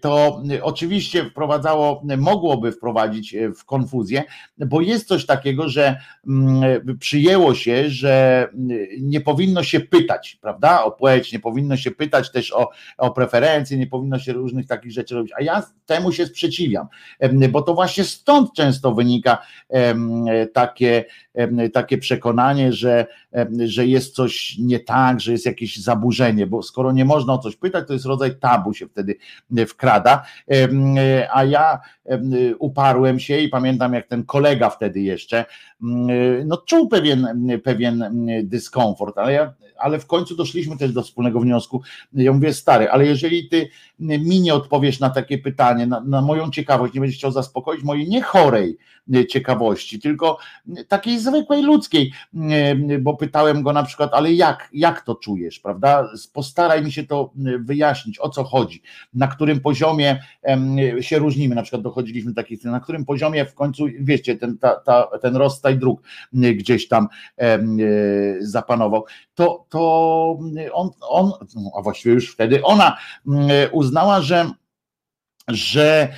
to 0.00 0.42
oczywiście 0.62 1.24
wprowadzało, 1.24 2.02
mogłoby 2.18 2.72
wprowadzić 2.72 3.34
e, 3.34 3.52
w 3.52 3.64
konfuzję, 3.64 4.22
bo 4.58 4.80
jest 4.80 5.08
coś 5.08 5.26
takiego, 5.26 5.68
że 5.68 6.00
mm, 6.26 6.98
przyjęło 6.98 7.54
się, 7.54 7.90
że 7.90 8.48
nie 9.00 9.20
powinno 9.20 9.62
się 9.62 9.80
pytać, 9.80 10.38
prawda, 10.42 10.84
o 10.84 10.90
płeć, 10.90 11.32
nie 11.32 11.40
powinno 11.40 11.76
się 11.76 11.90
pytać 11.90 12.32
też 12.32 12.52
o, 12.52 12.70
o 12.98 13.10
preferencje, 13.10 13.78
nie 13.78 13.86
powinno 13.86 14.18
się 14.18 14.32
różnych 14.32 14.66
takich 14.66 14.92
rzeczy 14.92 15.14
robić, 15.14 15.32
a 15.36 15.42
ja 15.42 15.62
temu 15.86 16.12
się 16.12 16.26
sprzeciwiam, 16.26 16.86
bo 17.50 17.62
to 17.62 17.74
właśnie 17.74 18.04
stąd 18.04 18.52
często 18.54 18.94
wynika 18.94 19.38
takie, 20.52 21.04
takie 21.72 21.98
przekonanie, 21.98 22.72
że, 22.72 23.06
że 23.64 23.86
jest 23.86 24.14
coś 24.14 24.58
nie 24.58 24.80
tak, 24.80 25.20
że 25.20 25.32
jest 25.32 25.46
jakieś 25.46 25.76
zaburzenie, 25.76 26.46
bo 26.46 26.62
skoro 26.62 26.92
nie 26.92 27.04
można 27.04 27.32
o 27.32 27.38
coś 27.38 27.56
pytać, 27.56 27.86
to 27.86 27.92
jest 27.92 28.06
rodzaj 28.06 28.38
tabu 28.40 28.74
się 28.74 28.86
wtedy 28.88 29.16
wkrada, 29.66 30.22
a 31.32 31.44
ja 31.44 31.80
uparłem 32.58 33.20
się 33.20 33.38
i 33.38 33.48
pamiętam 33.48 33.94
jak 33.94 34.06
ten 34.06 34.24
kolega 34.24 34.70
wtedy 34.70 35.00
jeszcze, 35.00 35.44
no 36.44 36.56
czuł 36.56 36.88
pewien, 36.88 37.48
pewien 37.64 38.26
dyskomfort, 38.44 39.18
ale 39.18 39.32
ja 39.32 39.54
ale 39.80 39.98
w 39.98 40.06
końcu 40.06 40.36
doszliśmy 40.36 40.76
też 40.76 40.92
do 40.92 41.02
wspólnego 41.02 41.40
wniosku. 41.40 41.82
Ja 42.12 42.32
mówię, 42.32 42.52
stary, 42.52 42.90
ale 42.90 43.06
jeżeli 43.06 43.48
ty 43.48 43.68
mi 43.98 44.40
nie 44.40 44.54
odpowiesz 44.54 45.00
na 45.00 45.10
takie 45.10 45.38
pytanie, 45.38 45.86
na, 45.86 46.00
na 46.00 46.22
moją 46.22 46.50
ciekawość, 46.50 46.94
nie 46.94 47.00
będziesz 47.00 47.18
chciał 47.18 47.32
zaspokoić 47.32 47.82
mojej 47.82 48.08
niechorej 48.08 48.78
ciekawości, 49.28 50.00
tylko 50.00 50.38
takiej 50.88 51.18
zwykłej 51.18 51.62
ludzkiej, 51.62 52.12
bo 53.00 53.16
pytałem 53.16 53.62
go 53.62 53.72
na 53.72 53.82
przykład, 53.82 54.10
ale 54.12 54.32
jak, 54.32 54.68
jak 54.72 55.00
to 55.00 55.14
czujesz, 55.14 55.60
prawda? 55.60 56.08
Postaraj 56.32 56.84
mi 56.84 56.92
się 56.92 57.04
to 57.04 57.32
wyjaśnić, 57.60 58.18
o 58.20 58.28
co 58.28 58.44
chodzi, 58.44 58.82
na 59.14 59.28
którym 59.28 59.60
poziomie 59.60 60.22
się 61.00 61.18
różnimy, 61.18 61.54
na 61.54 61.62
przykład 61.62 61.82
dochodziliśmy 61.82 62.32
do 62.32 62.42
takich, 62.42 62.64
na 62.64 62.80
którym 62.80 63.04
poziomie 63.04 63.44
w 63.44 63.54
końcu, 63.54 63.86
wiecie, 64.00 64.36
ten, 64.36 64.58
ta, 64.58 64.76
ta, 64.76 65.08
ten 65.22 65.36
rozstaj 65.36 65.69
dróg 65.78 66.02
gdzieś 66.32 66.88
tam 66.88 67.08
zapanował, 68.40 69.04
to, 69.34 69.66
to 69.68 70.38
on, 70.72 70.90
on, 71.00 71.32
a 71.78 71.82
właściwie 71.82 72.14
już 72.14 72.32
wtedy 72.32 72.62
ona 72.62 72.96
uznała, 73.72 74.20
że 74.20 74.50
że 75.52 76.08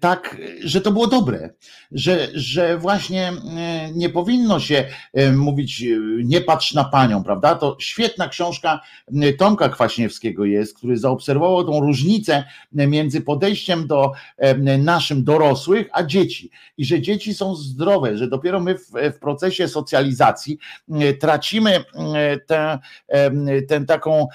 tak, 0.00 0.36
że 0.64 0.80
to 0.80 0.92
było 0.92 1.06
dobre, 1.06 1.50
że, 1.92 2.28
że 2.34 2.78
właśnie 2.78 3.32
nie 3.94 4.10
powinno 4.10 4.60
się 4.60 4.84
mówić 5.32 5.84
nie 6.24 6.40
patrz 6.40 6.74
na 6.74 6.84
panią, 6.84 7.24
prawda? 7.24 7.54
To 7.54 7.76
świetna 7.80 8.28
książka 8.28 8.80
Tomka 9.38 9.68
Kwaśniewskiego 9.68 10.44
jest, 10.44 10.76
który 10.76 10.98
zaobserwował 10.98 11.64
tą 11.64 11.80
różnicę 11.80 12.44
między 12.72 13.20
podejściem 13.20 13.86
do 13.86 14.12
naszym 14.78 15.24
dorosłych, 15.24 15.88
a 15.92 16.02
dzieci. 16.02 16.50
I 16.78 16.84
że 16.84 17.00
dzieci 17.00 17.34
są 17.34 17.54
zdrowe, 17.56 18.18
że 18.18 18.28
dopiero 18.28 18.60
my 18.60 18.74
w, 18.78 18.90
w 19.14 19.18
procesie 19.18 19.68
socjalizacji 19.68 20.58
tracimy 21.20 21.84
tę, 22.46 22.78
tę 23.68 23.84
taką 23.86 24.26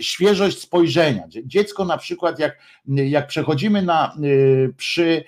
świeżość 0.00 0.58
spojrzenia. 0.58 1.22
Dziecko 1.44 1.84
na 1.84 1.98
przykład 1.98 2.38
jak, 2.38 2.58
jak 2.86 3.26
przechodzimy 3.26 3.69
widzimy 3.70 3.82
na, 3.82 4.16
y, 4.24 4.74
przy, 4.76 5.24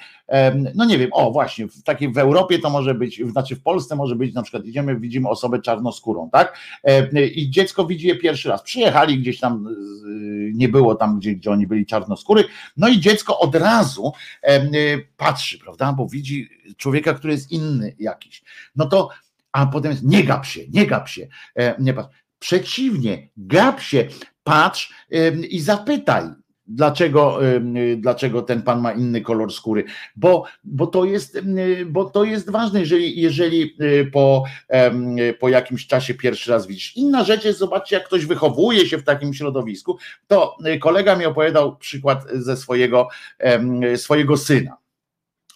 no 0.74 0.85
nie 0.85 0.98
wiem, 0.98 1.10
o 1.12 1.31
właśnie, 1.31 1.69
w 1.69 1.82
takiej 1.82 2.12
w 2.12 2.19
Europie 2.19 2.59
to 2.59 2.70
może 2.70 2.94
być, 2.94 3.23
znaczy 3.31 3.56
w 3.56 3.62
Polsce 3.62 3.97
może 3.97 4.16
być, 4.16 4.35
na 4.35 4.43
przykład 4.43 4.64
idziemy, 4.64 5.01
widzimy 5.01 5.28
osobę 5.28 5.62
czarnoskórą, 5.62 6.31
tak? 6.32 6.59
I 7.35 7.51
dziecko 7.51 7.86
widzi 7.86 8.09
je 8.09 8.16
pierwszy 8.16 8.48
raz. 8.48 8.62
Przyjechali 8.62 9.19
gdzieś 9.19 9.40
tam, 9.40 9.69
nie 10.55 10.69
było 10.69 10.94
tam, 10.94 11.19
gdzie, 11.19 11.35
gdzie 11.35 11.51
oni 11.51 11.66
byli 11.66 11.86
czarnoskóry, 11.86 12.44
no 12.77 12.89
i 12.89 13.01
dziecko 13.01 13.39
od 13.39 13.55
razu 13.55 14.12
y, 14.48 15.09
patrzy, 15.16 15.59
prawda? 15.59 15.93
Bo 15.93 16.09
widzi 16.09 16.48
człowieka, 16.77 17.14
który 17.14 17.32
jest 17.32 17.52
inny 17.52 17.94
jakiś. 17.98 18.43
No 18.77 18.86
to, 18.86 19.09
a 19.52 19.66
potem 19.66 19.90
jest, 19.90 20.05
nie 20.05 20.24
gap 20.24 20.47
się, 20.47 20.60
nie 20.73 20.86
gap 20.86 21.09
się, 21.09 21.28
nie 21.78 21.94
patrz. 21.94 22.16
Przeciwnie, 22.39 23.28
gap 23.36 23.81
się, 23.81 24.09
patrz 24.44 24.94
i 25.51 25.60
zapytaj, 25.60 26.24
Dlaczego, 26.74 27.39
dlaczego 27.97 28.43
ten 28.43 28.62
pan 28.62 28.81
ma 28.81 28.93
inny 28.93 29.20
kolor 29.20 29.53
skóry? 29.53 29.85
Bo, 30.16 30.44
bo, 30.65 30.86
to, 30.86 31.05
jest, 31.05 31.40
bo 31.86 32.05
to 32.05 32.24
jest 32.24 32.51
ważne, 32.51 32.81
jeżeli, 32.81 33.20
jeżeli 33.20 33.77
y, 33.81 34.11
po, 34.12 34.44
po 35.40 35.49
jakimś 35.49 35.86
czasie 35.86 36.15
pierwszy 36.15 36.51
raz 36.51 36.66
widzisz. 36.66 36.97
Inna 36.97 37.24
rzecz 37.24 37.44
jest, 37.44 37.59
zobaczcie, 37.59 37.97
jak 37.97 38.07
ktoś 38.07 38.27
wychowuje 38.27 38.86
się 38.86 38.99
w 38.99 39.05
takim 39.05 39.35
środowisku. 39.35 39.99
To 40.27 40.57
y, 40.66 40.78
kolega 40.78 41.16
mi 41.16 41.24
opowiadał 41.24 41.77
przykład 41.77 42.24
ze 42.32 42.57
swojego, 42.57 43.09
swojego 43.97 44.36
syna. 44.36 44.81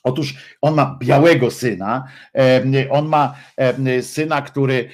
Otóż 0.06 0.34
on 0.60 0.74
ma 0.74 0.98
białego 1.00 1.50
syna, 1.50 2.08
on 2.90 3.06
ma 3.06 3.36
syna, 4.02 4.42
który 4.42 4.88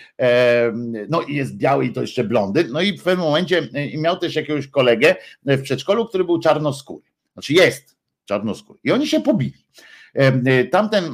no 1.08 1.22
jest 1.28 1.56
biały 1.56 1.86
i 1.86 1.92
to 1.92 2.00
jeszcze 2.00 2.24
blondy, 2.24 2.64
no 2.64 2.80
i 2.80 2.98
w 2.98 3.02
pewnym 3.02 3.26
momencie 3.26 3.68
miał 3.98 4.18
też 4.18 4.34
jakiegoś 4.34 4.68
kolegę 4.68 5.16
w 5.46 5.62
przedszkolu, 5.62 6.06
który 6.06 6.24
był 6.24 6.40
czarnoskóry, 6.40 7.04
znaczy 7.32 7.52
jest 7.52 7.96
czarnoskóry. 8.24 8.78
I 8.84 8.92
oni 8.92 9.06
się 9.06 9.20
pobili. 9.20 9.64
Tamten 10.70 11.04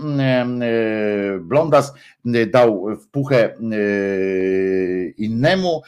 blondas 1.41 1.95
dał 2.51 2.97
w 2.97 3.09
puchę 3.09 3.55
innemu 5.17 5.83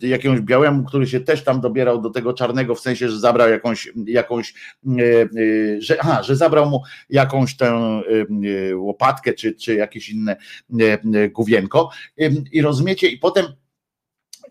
jakiemuś 0.00 0.40
białemu, 0.40 0.84
który 0.84 1.06
się 1.06 1.20
też 1.20 1.44
tam 1.44 1.60
dobierał 1.60 2.00
do 2.00 2.10
tego 2.10 2.32
czarnego, 2.32 2.74
w 2.74 2.80
sensie, 2.80 3.08
że 3.08 3.18
zabrał 3.18 3.50
jakąś, 3.50 3.92
jakąś 4.06 4.54
że, 5.78 5.96
aha, 6.00 6.22
że 6.22 6.36
zabrał 6.36 6.70
mu 6.70 6.82
jakąś 7.10 7.56
tę 7.56 8.00
łopatkę, 8.74 9.32
czy, 9.32 9.54
czy 9.54 9.74
jakieś 9.74 10.08
inne 10.08 10.36
główienko. 11.30 11.90
I 12.52 12.62
rozumiecie, 12.62 13.08
i 13.08 13.18
potem 13.18 13.46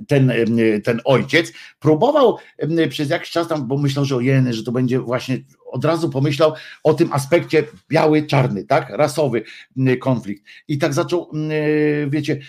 ten, 0.08 0.32
ten 0.84 1.02
ojciec 1.06 1.54
próbował 1.80 2.38
przez 2.90 3.10
jakiś 3.10 3.32
czas 3.32 3.48
tam, 3.48 3.68
bo 3.68 3.78
myślał, 3.78 4.06
że 4.06 4.16
ojeny, 4.16 4.54
że 4.54 4.64
to 4.64 4.72
będzie 4.72 5.00
właśnie 5.00 5.38
od 5.72 5.86
razu 5.86 6.10
pomyślał 6.10 6.54
o 6.84 6.94
tym 6.94 7.14
aspekcie 7.14 7.64
biały-czarny, 7.90 8.64
tak? 8.64 8.90
Rasowy 8.90 9.44
konflikt. 10.00 10.44
I 10.68 10.78
tak 10.78 10.94
zaczął, 10.94 11.32
wiecie, 12.08 12.40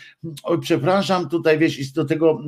oj, 0.43 0.59
przepraszam, 0.61 1.29
tutaj 1.29 1.59
wiesz, 1.59 1.93
do 1.93 2.05
tego 2.05 2.39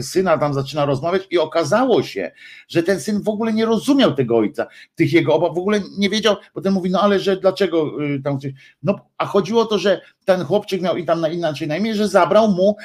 syna 0.00 0.38
tam 0.38 0.54
zaczyna 0.54 0.84
rozmawiać 0.84 1.22
i 1.30 1.38
okazało 1.38 2.02
się, 2.02 2.32
że 2.68 2.82
ten 2.82 3.00
syn 3.00 3.22
w 3.22 3.28
ogóle 3.28 3.52
nie 3.52 3.64
rozumiał 3.64 4.14
tego 4.14 4.36
ojca, 4.36 4.66
tych 4.94 5.12
jego 5.12 5.34
obaw, 5.34 5.54
w 5.54 5.58
ogóle 5.58 5.80
nie 5.98 6.10
wiedział, 6.10 6.36
potem 6.52 6.74
mówi, 6.74 6.90
no 6.90 7.00
ale 7.00 7.20
że 7.20 7.36
dlaczego 7.36 8.04
y, 8.04 8.22
tam 8.22 8.40
coś, 8.40 8.52
no 8.82 9.10
a 9.18 9.26
chodziło 9.26 9.62
o 9.62 9.66
to, 9.66 9.78
że 9.78 10.00
ten 10.36 10.44
chłopczyk 10.44 10.82
miał 10.82 10.96
i 10.96 11.04
tam 11.04 11.20
na 11.20 11.28
inaczej 11.28 11.68
na 11.68 11.76
imię, 11.76 11.94
że 11.94 12.08
zabrał 12.08 12.48
mu 12.48 12.76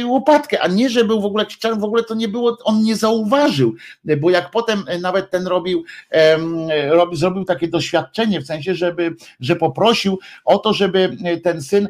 y, 0.00 0.06
łopatkę, 0.06 0.60
a 0.60 0.68
nie, 0.68 0.90
że 0.90 1.04
był 1.04 1.20
w 1.20 1.24
ogóle 1.24 1.46
czarny, 1.46 1.80
w 1.80 1.84
ogóle 1.84 2.04
to 2.04 2.14
nie 2.14 2.28
było, 2.28 2.58
on 2.64 2.82
nie 2.82 2.96
zauważył, 2.96 3.74
bo 4.20 4.30
jak 4.30 4.50
potem 4.50 4.84
nawet 5.00 5.30
ten 5.30 5.46
robił 5.46 5.84
zrobił 7.12 7.44
takie 7.44 7.68
doświadczenie, 7.68 8.40
w 8.40 8.46
sensie, 8.46 8.74
żeby, 8.74 9.14
że 9.40 9.56
poprosił 9.56 10.18
o 10.44 10.58
to, 10.58 10.72
żeby 10.72 11.16
ten 11.42 11.62
syn 11.62 11.88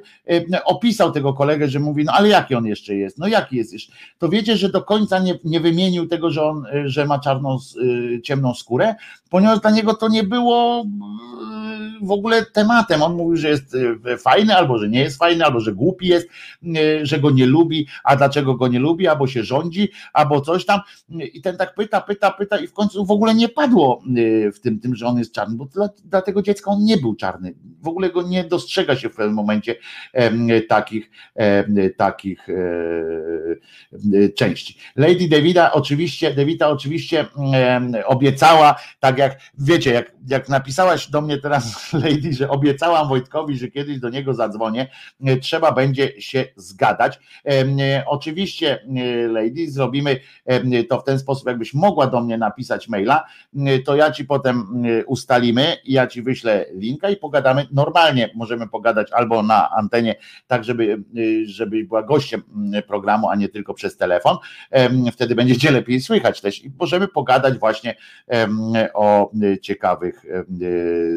opisał 0.64 1.12
tego 1.12 1.34
kolegę, 1.34 1.68
że 1.68 1.80
mówi, 1.80 2.04
no 2.04 2.12
ale 2.12 2.28
jaki 2.28 2.54
on 2.54 2.66
jeszcze 2.66 2.94
jest, 2.94 3.18
no 3.18 3.26
jaki 3.26 3.56
jest 3.56 3.72
jeszcze, 3.72 3.92
to 4.18 4.28
wiecie, 4.28 4.56
że 4.56 4.68
do 4.68 4.82
końca 4.82 5.18
nie, 5.18 5.38
nie 5.44 5.60
wymienił 5.60 6.08
tego, 6.08 6.30
że 6.30 6.42
on, 6.42 6.64
że 6.84 7.06
ma 7.06 7.18
czarną, 7.18 7.58
ciemną 8.22 8.54
skórę, 8.54 8.94
ponieważ 9.30 9.60
dla 9.60 9.70
niego 9.70 9.94
to 9.94 10.08
nie 10.08 10.22
było 10.22 10.84
w 12.02 12.10
ogóle 12.10 12.46
tematem. 12.46 13.02
On 13.02 13.14
mówił, 13.14 13.36
że 13.36 13.48
jest 13.48 13.76
fajny, 14.18 14.56
albo 14.56 14.67
że 14.76 14.88
nie 14.88 15.00
jest 15.00 15.18
fajny, 15.18 15.44
albo 15.44 15.60
że 15.60 15.72
głupi 15.72 16.08
jest, 16.08 16.28
że 17.02 17.20
go 17.20 17.30
nie 17.30 17.46
lubi, 17.46 17.86
a 18.04 18.16
dlaczego 18.16 18.54
go 18.54 18.68
nie 18.68 18.78
lubi, 18.78 19.06
albo 19.06 19.26
się 19.26 19.42
rządzi, 19.44 19.88
albo 20.12 20.40
coś 20.40 20.66
tam. 20.66 20.80
I 21.34 21.42
ten 21.42 21.56
tak 21.56 21.74
pyta, 21.74 22.00
pyta, 22.00 22.30
pyta 22.30 22.58
i 22.58 22.66
w 22.66 22.72
końcu 22.72 23.04
w 23.04 23.10
ogóle 23.10 23.34
nie 23.34 23.48
padło 23.48 24.02
w 24.54 24.60
tym, 24.60 24.80
tym 24.80 24.96
że 24.96 25.06
on 25.06 25.18
jest 25.18 25.34
czarny, 25.34 25.56
bo 25.56 25.64
dla, 25.64 25.88
dla 26.04 26.22
tego 26.22 26.42
dziecka 26.42 26.70
on 26.70 26.84
nie 26.84 26.96
był 26.96 27.14
czarny. 27.14 27.54
W 27.82 27.88
ogóle 27.88 28.10
go 28.10 28.22
nie 28.22 28.44
dostrzega 28.44 28.96
się 28.96 29.08
w 29.08 29.16
pewnym 29.16 29.34
momencie 29.34 29.76
takich, 30.68 31.10
takich 31.96 32.48
e, 32.48 34.28
części. 34.28 34.78
Lady 34.96 35.28
Davida 35.28 35.72
oczywiście, 35.72 36.34
Davida 36.34 36.68
oczywiście 36.68 37.26
obiecała, 38.06 38.76
tak 39.00 39.18
jak 39.18 39.40
wiecie, 39.58 39.92
jak, 39.92 40.12
jak 40.28 40.48
napisałaś 40.48 41.10
do 41.10 41.20
mnie 41.20 41.38
teraz 41.38 41.92
Lady, 42.04 42.32
że 42.32 42.48
obiecałam 42.48 43.08
Wojtkowi, 43.08 43.58
że 43.58 43.68
kiedyś 43.68 43.98
do 43.98 44.08
niego 44.08 44.34
zadzwonię, 44.48 44.88
e, 45.24 45.36
trzeba 45.36 45.72
będzie 45.72 46.20
się 46.20 46.44
zgadać. 46.56 47.20
E, 47.46 48.04
oczywiście 48.06 48.78
Lady, 49.28 49.70
zrobimy 49.70 50.20
to 50.88 51.00
w 51.00 51.04
ten 51.04 51.18
sposób, 51.18 51.46
jakbyś 51.46 51.74
mogła 51.74 52.06
do 52.06 52.20
mnie 52.20 52.38
napisać 52.38 52.88
maila, 52.88 53.24
to 53.84 53.96
ja 53.96 54.12
ci 54.12 54.24
potem 54.24 54.84
ustalimy, 55.06 55.76
ja 55.84 56.06
ci 56.06 56.22
wyślę 56.22 56.66
linka 56.74 57.10
i 57.10 57.16
pogadamy 57.16 57.66
normalnie, 57.72 58.30
możemy 58.34 58.68
pogadać 58.68 59.12
albo 59.12 59.42
na 59.42 59.70
antenie, 59.70 60.16
tak 60.46 60.64
żeby, 60.64 61.02
żeby 61.44 61.84
była 61.84 62.02
gościem 62.02 62.42
programu, 62.86 63.28
a 63.28 63.36
nie 63.36 63.48
tylko 63.48 63.74
przez 63.74 63.96
telefon, 63.96 64.36
wtedy 65.12 65.34
będziecie 65.34 65.70
lepiej 65.70 66.00
słychać 66.00 66.40
też 66.40 66.64
i 66.64 66.72
możemy 66.78 67.08
pogadać 67.08 67.58
właśnie 67.58 67.94
o 68.94 69.30
ciekawych 69.62 70.24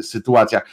sytuacjach. 0.02 0.68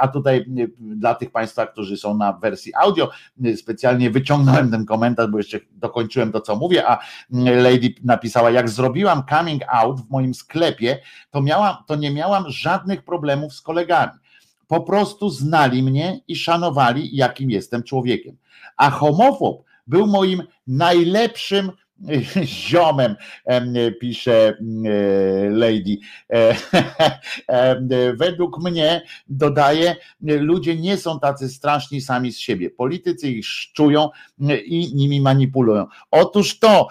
A 0.00 0.08
tutaj 0.08 0.44
dla 0.80 1.14
tych 1.14 1.30
Państwa, 1.30 1.69
którzy 1.72 1.96
są 1.96 2.16
na 2.16 2.32
wersji 2.32 2.72
audio, 2.74 3.10
specjalnie 3.56 4.10
wyciągnąłem 4.10 4.70
ten 4.70 4.86
komentarz, 4.86 5.30
bo 5.30 5.38
jeszcze 5.38 5.60
dokończyłem 5.70 6.32
to, 6.32 6.40
co 6.40 6.56
mówię, 6.56 6.88
a 6.88 6.98
Lady 7.32 7.94
napisała, 8.04 8.50
jak 8.50 8.68
zrobiłam 8.68 9.22
coming 9.30 9.62
out 9.68 10.00
w 10.00 10.10
moim 10.10 10.34
sklepie, 10.34 10.98
to, 11.30 11.42
miałam, 11.42 11.76
to 11.86 11.96
nie 11.96 12.10
miałam 12.10 12.44
żadnych 12.48 13.04
problemów 13.04 13.52
z 13.52 13.60
kolegami. 13.60 14.12
Po 14.66 14.80
prostu 14.80 15.30
znali 15.30 15.82
mnie 15.82 16.20
i 16.28 16.36
szanowali, 16.36 17.16
jakim 17.16 17.50
jestem 17.50 17.82
człowiekiem. 17.82 18.36
A 18.76 18.90
homofob 18.90 19.64
był 19.86 20.06
moim 20.06 20.42
najlepszym 20.66 21.72
ziomem, 22.44 23.16
pisze 24.00 24.56
Lady. 25.50 25.96
Według 28.18 28.64
mnie, 28.64 29.02
dodaje, 29.28 29.96
ludzie 30.20 30.76
nie 30.76 30.96
są 30.96 31.20
tacy 31.20 31.48
straszni 31.48 32.00
sami 32.00 32.32
z 32.32 32.38
siebie. 32.38 32.70
Politycy 32.70 33.28
ich 33.28 33.46
szczują 33.46 34.08
i 34.64 34.94
nimi 34.94 35.20
manipulują. 35.20 35.86
Otóż 36.10 36.58
to, 36.58 36.88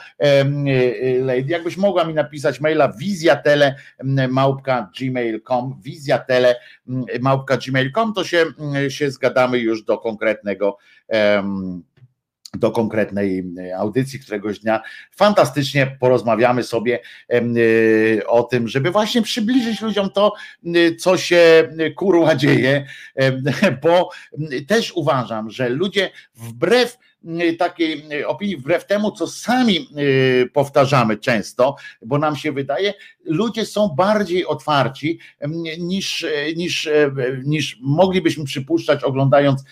Lady, 1.22 1.48
jakbyś 1.48 1.78
mogła 1.78 2.06
mi 2.06 2.14
napisać 2.14 2.60
maila 2.62 2.92
wizjatele 2.92 3.76
małpka 4.30 4.92
gmail.com, 5.00 5.80
wizjatele 5.82 6.56
małpka 7.22 7.58
gmail.com, 7.58 8.14
to 8.14 8.24
się, 8.24 8.46
się 8.90 9.12
zgadamy 9.12 9.60
już 9.60 9.84
do 9.84 9.98
konkretnego 9.98 10.78
do 12.54 12.72
konkretnej 12.72 13.44
e, 13.58 13.78
audycji 13.78 14.20
któregoś 14.20 14.60
dnia. 14.60 14.82
Fantastycznie 15.12 15.98
porozmawiamy 16.00 16.64
sobie 16.64 17.00
e, 17.30 18.28
o 18.28 18.44
tym, 18.44 18.68
żeby 18.68 18.92
właśnie 18.92 19.22
przybliżyć 19.22 19.82
ludziom 19.82 20.10
to, 20.10 20.34
co 21.00 21.18
się 21.18 21.70
kurwa 21.96 22.36
dzieje, 22.36 22.86
bo 23.84 24.10
też 24.68 24.92
uważam, 24.92 25.50
że 25.50 25.70
ludzie 25.70 26.12
wbrew 26.36 26.98
takiej 27.60 28.06
y, 28.14 28.28
opinii, 28.28 28.58
wbrew 28.58 28.86
temu, 28.86 29.12
co 29.12 29.28
sami 29.28 29.88
y, 29.98 30.50
powtarzamy 30.54 31.18
często, 31.18 31.76
bo 32.06 32.18
nam 32.18 32.36
się 32.36 32.52
wydaje, 32.52 32.94
ludzie 33.26 33.66
są 33.66 33.88
bardziej 33.88 34.46
otwarci 34.46 35.20
niż, 35.80 36.26
niż, 36.56 36.90
niż 37.46 37.78
moglibyśmy 37.82 38.46
przypuszczać, 38.46 39.04
oglądając 39.04 39.64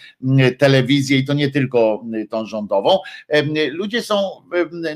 telewizję 0.58 1.18
i 1.18 1.26
to 1.26 1.34
nie 1.34 1.52
tylko 1.52 2.04
tą 2.30 2.46
rządową. 2.46 2.98
Ludzie 3.72 4.02
są 4.02 4.22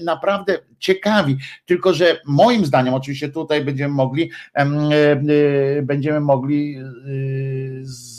naprawdę 0.03 0.59
ciekawi, 0.79 1.37
tylko 1.65 1.93
że 1.93 2.21
moim 2.25 2.65
zdaniem, 2.65 2.93
oczywiście 2.93 3.29
tutaj 3.29 3.65
będziemy 3.65 3.93
mogli, 3.93 4.31
będziemy 5.83 6.19
mogli 6.19 6.77
z 7.81 8.10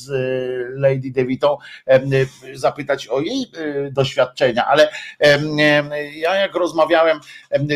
Lady 0.74 1.11
Devitą 1.11 1.57
zapytać 2.53 3.09
o 3.09 3.20
jej 3.20 3.47
doświadczenia, 3.91 4.66
ale 4.66 4.89
ja 6.15 6.35
jak 6.35 6.55
rozmawiałem 6.55 7.20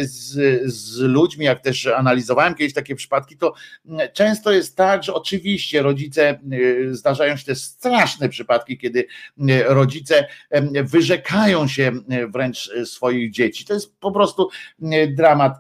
z, 0.03 0.32
z 0.73 0.98
ludźmi, 0.98 1.44
jak 1.44 1.61
też 1.61 1.86
analizowałem 1.86 2.55
kiedyś 2.55 2.74
takie 2.74 2.94
przypadki, 2.94 3.36
to 3.36 3.55
często 4.12 4.53
jest 4.53 4.77
tak, 4.77 5.03
że 5.03 5.15
oczywiście 5.15 5.82
rodzice, 5.82 6.39
zdarzają 6.90 7.36
się 7.36 7.44
te 7.44 7.55
straszne 7.55 8.28
przypadki, 8.28 8.78
kiedy 8.78 9.07
rodzice 9.65 10.27
wyrzekają 10.85 11.69
się 11.69 11.93
wręcz 12.28 12.70
swoich 12.85 13.31
dzieci. 13.31 13.65
To 13.65 13.74
jest 13.74 13.98
po 14.01 14.12
prostu 14.12 14.48
dramat 15.09 15.55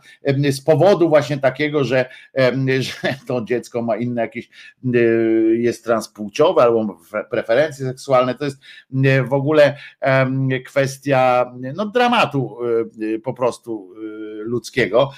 z 0.50 0.60
powodu 0.60 1.08
właśnie 1.08 1.38
takiego, 1.38 1.84
że, 1.84 2.10
że 2.80 3.14
to 3.26 3.44
dziecko 3.44 3.82
ma 3.82 3.96
inne 3.96 4.22
jakieś, 4.22 4.48
jest 5.56 5.84
transpłciowe 5.84 6.55
albo 6.62 6.98
preferencje 7.30 7.86
seksualne. 7.86 8.34
To 8.34 8.44
jest 8.44 8.60
w 9.28 9.32
ogóle 9.32 9.76
kwestia 10.66 11.52
no, 11.74 11.86
dramatu 11.86 12.58
po 13.24 13.34
prostu 13.34 13.94
ludzkiego 14.38 15.10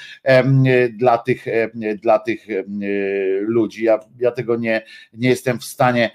dla 0.93 1.19
tych, 1.19 1.44
dla 2.02 2.19
tych 2.19 2.47
ludzi. 3.40 3.85
Ja, 3.85 4.01
ja 4.19 4.31
tego 4.31 4.56
nie, 4.56 4.82
nie 5.12 5.28
jestem 5.28 5.59
w 5.59 5.65
stanie 5.65 6.10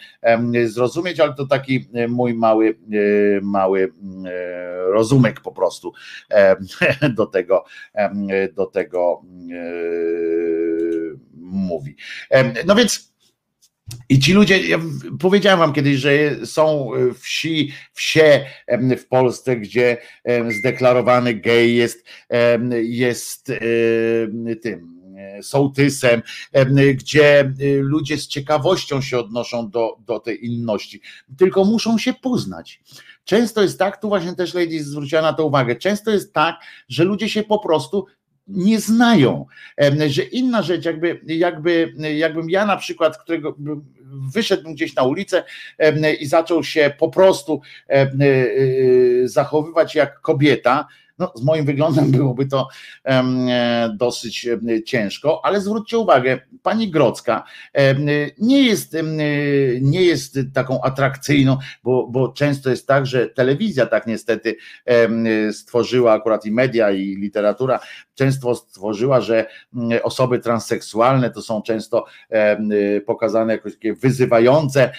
zrozumieć, 0.65 1.19
ale 1.19 1.33
to 1.33 1.47
taki 1.47 1.89
mój 2.09 2.33
mały, 2.33 2.77
mały 3.41 3.91
rozumek 4.87 5.41
po 5.41 5.51
prostu 5.51 5.93
do 7.17 7.25
tego, 7.25 7.63
do 8.55 8.65
tego 8.65 9.21
mówi. 11.35 11.95
No 12.65 12.75
więc 12.75 13.12
i 14.09 14.19
ci 14.19 14.33
ludzie, 14.33 14.67
ja 14.67 14.79
powiedziałem 15.19 15.59
wam 15.59 15.73
kiedyś, 15.73 15.97
że 15.97 16.45
są 16.45 16.89
wsi, 17.19 17.71
wsie 17.93 18.45
w 18.97 19.05
Polsce, 19.07 19.57
gdzie 19.57 19.97
zdeklarowany 20.59 21.33
gej 21.33 21.75
jest, 21.75 22.05
jest 22.83 23.51
tym 24.61 25.03
sołtysem, 25.41 26.21
gdzie 26.93 27.53
ludzie 27.79 28.17
z 28.17 28.27
ciekawością 28.27 29.01
się 29.01 29.19
odnoszą 29.19 29.69
do, 29.69 29.97
do 30.05 30.19
tej 30.19 30.45
inności, 30.45 31.01
tylko 31.37 31.65
muszą 31.65 31.97
się 31.97 32.13
poznać. 32.13 32.81
Często 33.23 33.61
jest 33.61 33.79
tak, 33.79 34.01
tu 34.01 34.07
właśnie 34.07 34.35
też 34.35 34.53
Lady 34.53 34.83
zwróciła 34.83 35.21
na 35.21 35.33
to 35.33 35.45
uwagę, 35.45 35.75
często 35.75 36.11
jest 36.11 36.33
tak, 36.33 36.55
że 36.89 37.03
ludzie 37.03 37.29
się 37.29 37.43
po 37.43 37.59
prostu 37.59 38.05
nie 38.47 38.79
znają, 38.79 39.45
że 40.07 40.23
inna 40.23 40.61
rzecz, 40.61 40.85
jakby, 40.85 41.19
jakby, 41.25 41.93
jakbym 42.15 42.49
ja 42.49 42.65
na 42.65 42.77
przykład, 42.77 43.17
którego 43.17 43.55
wyszedł 44.33 44.73
gdzieś 44.73 44.95
na 44.95 45.03
ulicę 45.03 45.43
i 46.19 46.25
zaczął 46.25 46.63
się 46.63 46.93
po 46.99 47.09
prostu 47.09 47.61
zachowywać 49.23 49.95
jak 49.95 50.19
kobieta, 50.21 50.87
no, 51.23 51.31
z 51.35 51.43
moim 51.43 51.65
wyglądem 51.65 52.11
byłoby 52.17 52.45
to 52.45 52.67
e, 53.05 53.89
dosyć 53.97 54.47
ciężko, 54.85 55.45
ale 55.45 55.61
zwróćcie 55.61 55.97
uwagę, 55.97 56.39
pani 56.63 56.91
Grocka 56.91 57.43
nie 58.37 58.63
jest, 58.63 58.97
nie 59.81 60.01
jest 60.03 60.39
taką 60.53 60.81
atrakcyjną, 60.81 61.57
bo, 61.83 62.07
bo 62.07 62.27
często 62.27 62.69
jest 62.69 62.87
tak, 62.87 63.05
że 63.05 63.27
telewizja 63.27 63.85
tak 63.85 64.07
niestety 64.07 64.55
stworzyła, 65.51 66.13
akurat 66.13 66.45
i 66.45 66.51
media, 66.51 66.91
i 66.91 67.15
literatura, 67.15 67.79
często 68.15 68.55
stworzyła, 68.55 69.21
że 69.21 69.45
osoby 70.03 70.39
transseksualne 70.39 71.29
to 71.29 71.41
są 71.41 71.61
często 71.61 72.05
pokazane 73.05 73.53
jako 73.53 73.69
takie 73.69 73.93
wyzywające, 73.93 74.91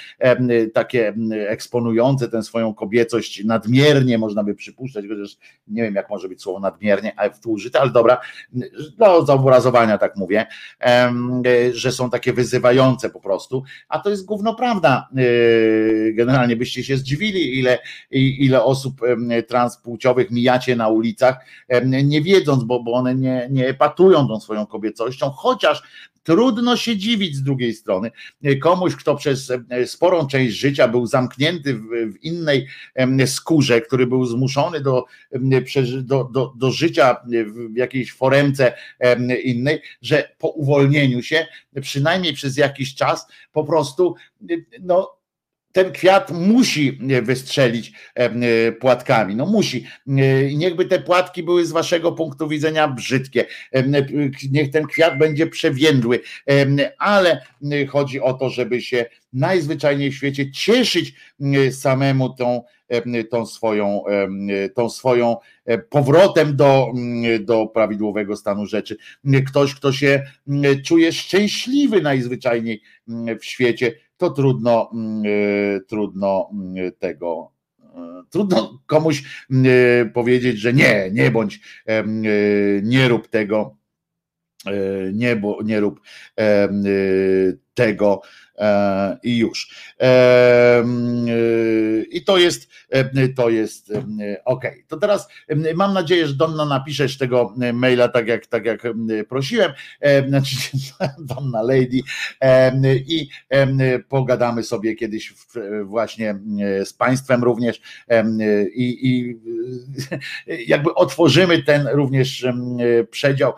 takie 0.74 1.14
eksponujące 1.48 2.28
tę 2.28 2.42
swoją 2.42 2.74
kobiecość 2.74 3.44
nadmiernie, 3.44 4.18
można 4.18 4.44
by 4.44 4.54
przypuszczać, 4.54 5.04
chociaż 5.08 5.36
nie 5.68 5.82
wiem, 5.82 5.94
jak 5.94 6.10
może 6.14 6.28
być 6.28 6.42
słowo 6.42 6.60
nadmiernie, 6.60 7.16
tu 7.42 7.50
użyte, 7.50 7.80
ale 7.80 7.90
dobra, 7.90 8.20
do 8.98 9.26
zobrazowania 9.26 9.98
tak 9.98 10.16
mówię, 10.16 10.46
że 11.72 11.92
są 11.92 12.10
takie 12.10 12.32
wyzywające 12.32 13.10
po 13.10 13.20
prostu, 13.20 13.62
a 13.88 13.98
to 13.98 14.10
jest 14.10 14.24
gówno 14.24 14.54
prawda. 14.54 15.08
E, 15.16 16.12
generalnie 16.12 16.56
byście 16.56 16.84
się 16.84 16.96
zdziwili, 16.96 17.58
ile, 17.58 17.78
ile 18.10 18.64
osób 18.64 19.00
transpłciowych 19.48 20.30
mijacie 20.30 20.76
na 20.76 20.88
ulicach, 20.88 21.36
nie 22.04 22.22
wiedząc, 22.22 22.64
bo, 22.64 22.82
bo 22.82 22.92
one 22.92 23.14
nie, 23.14 23.48
nie 23.50 23.68
epatują 23.68 24.28
tą 24.28 24.40
swoją 24.40 24.66
kobiecością, 24.66 25.30
chociaż 25.30 25.82
Trudno 26.24 26.76
się 26.76 26.96
dziwić 26.96 27.36
z 27.36 27.42
drugiej 27.42 27.74
strony. 27.74 28.10
Komuś, 28.62 28.96
kto 28.96 29.16
przez 29.16 29.52
sporą 29.86 30.26
część 30.26 30.54
życia 30.54 30.88
był 30.88 31.06
zamknięty 31.06 31.74
w 31.74 32.22
innej 32.22 32.66
skórze, 33.26 33.80
który 33.80 34.06
był 34.06 34.24
zmuszony 34.24 34.80
do, 34.80 35.04
do, 36.02 36.24
do, 36.24 36.52
do 36.56 36.70
życia 36.70 37.16
w 37.72 37.76
jakiejś 37.76 38.12
foremce 38.12 38.74
innej, 39.44 39.82
że 40.02 40.34
po 40.38 40.48
uwolnieniu 40.48 41.22
się, 41.22 41.46
przynajmniej 41.80 42.32
przez 42.32 42.56
jakiś 42.56 42.94
czas, 42.94 43.26
po 43.52 43.64
prostu 43.64 44.14
no, 44.80 45.23
ten 45.74 45.92
kwiat 45.92 46.30
musi 46.30 46.98
wystrzelić 47.22 47.92
e, 48.14 48.72
płatkami. 48.72 49.36
No 49.36 49.46
musi. 49.46 49.86
E, 50.08 50.12
niechby 50.54 50.84
te 50.84 50.98
płatki 50.98 51.42
były 51.42 51.66
z 51.66 51.72
waszego 51.72 52.12
punktu 52.12 52.48
widzenia 52.48 52.88
brzydkie. 52.88 53.46
Niech 54.50 54.70
ten 54.70 54.86
kwiat 54.86 55.18
będzie 55.18 55.46
przewiędły, 55.46 56.20
ale 56.98 57.42
chodzi 57.88 58.20
o 58.20 58.34
to, 58.34 58.50
żeby 58.50 58.82
się 58.82 59.06
najzwyczajniej 59.32 60.10
w 60.10 60.16
świecie 60.16 60.50
cieszyć 60.50 61.14
samemu 61.70 62.30
tą, 62.30 62.62
tą 63.30 63.46
swoją, 63.46 64.04
tą 64.74 64.90
swoją 64.90 65.36
e, 65.64 65.78
powrotem 65.78 66.56
do, 66.56 66.92
do 67.40 67.66
prawidłowego 67.66 68.36
stanu 68.36 68.66
rzeczy. 68.66 68.96
Ktoś, 69.46 69.74
kto 69.74 69.92
się 69.92 70.22
czuje 70.84 71.12
szczęśliwy 71.12 72.02
najzwyczajniej 72.02 72.82
w 73.40 73.44
świecie, 73.44 73.92
to 74.16 74.30
trudno, 74.30 74.90
mm, 74.92 75.22
e, 75.26 75.80
trudno 75.80 76.50
mm, 76.52 76.92
tego 76.98 77.52
e, 77.80 78.22
trudno 78.30 78.82
komuś 78.86 79.22
mm, 79.50 79.66
e, 79.68 80.10
powiedzieć, 80.10 80.58
że 80.58 80.72
nie, 80.72 81.10
nie 81.12 81.30
bądź, 81.30 81.60
nie 82.82 83.08
rób 83.08 83.28
tego, 83.28 83.76
nie, 85.12 85.42
nie 85.64 85.80
rób 85.80 86.00
tego 87.74 88.20
i 89.22 89.38
już. 89.38 89.74
I 92.10 92.24
to 92.24 92.38
jest, 92.38 92.68
to 93.36 93.48
jest 93.48 93.92
ok. 94.44 94.64
To 94.88 94.96
teraz 94.96 95.28
mam 95.74 95.94
nadzieję, 95.94 96.26
że 96.26 96.34
Donna 96.34 96.64
napiszesz 96.64 97.18
tego 97.18 97.54
maila 97.72 98.08
tak 98.08 98.28
jak, 98.28 98.46
tak 98.46 98.64
jak 98.64 98.82
prosiłem, 99.28 99.72
znaczy 100.28 100.56
Donna 101.18 101.62
Lady 101.62 102.00
i 103.06 103.28
pogadamy 104.08 104.62
sobie 104.62 104.94
kiedyś 104.94 105.34
właśnie 105.84 106.38
z 106.84 106.92
Państwem 106.92 107.44
również 107.44 107.80
i, 108.74 109.08
i 109.08 109.38
jakby 110.66 110.94
otworzymy 110.94 111.62
ten 111.62 111.88
również 111.92 112.46
przedział. 113.10 113.52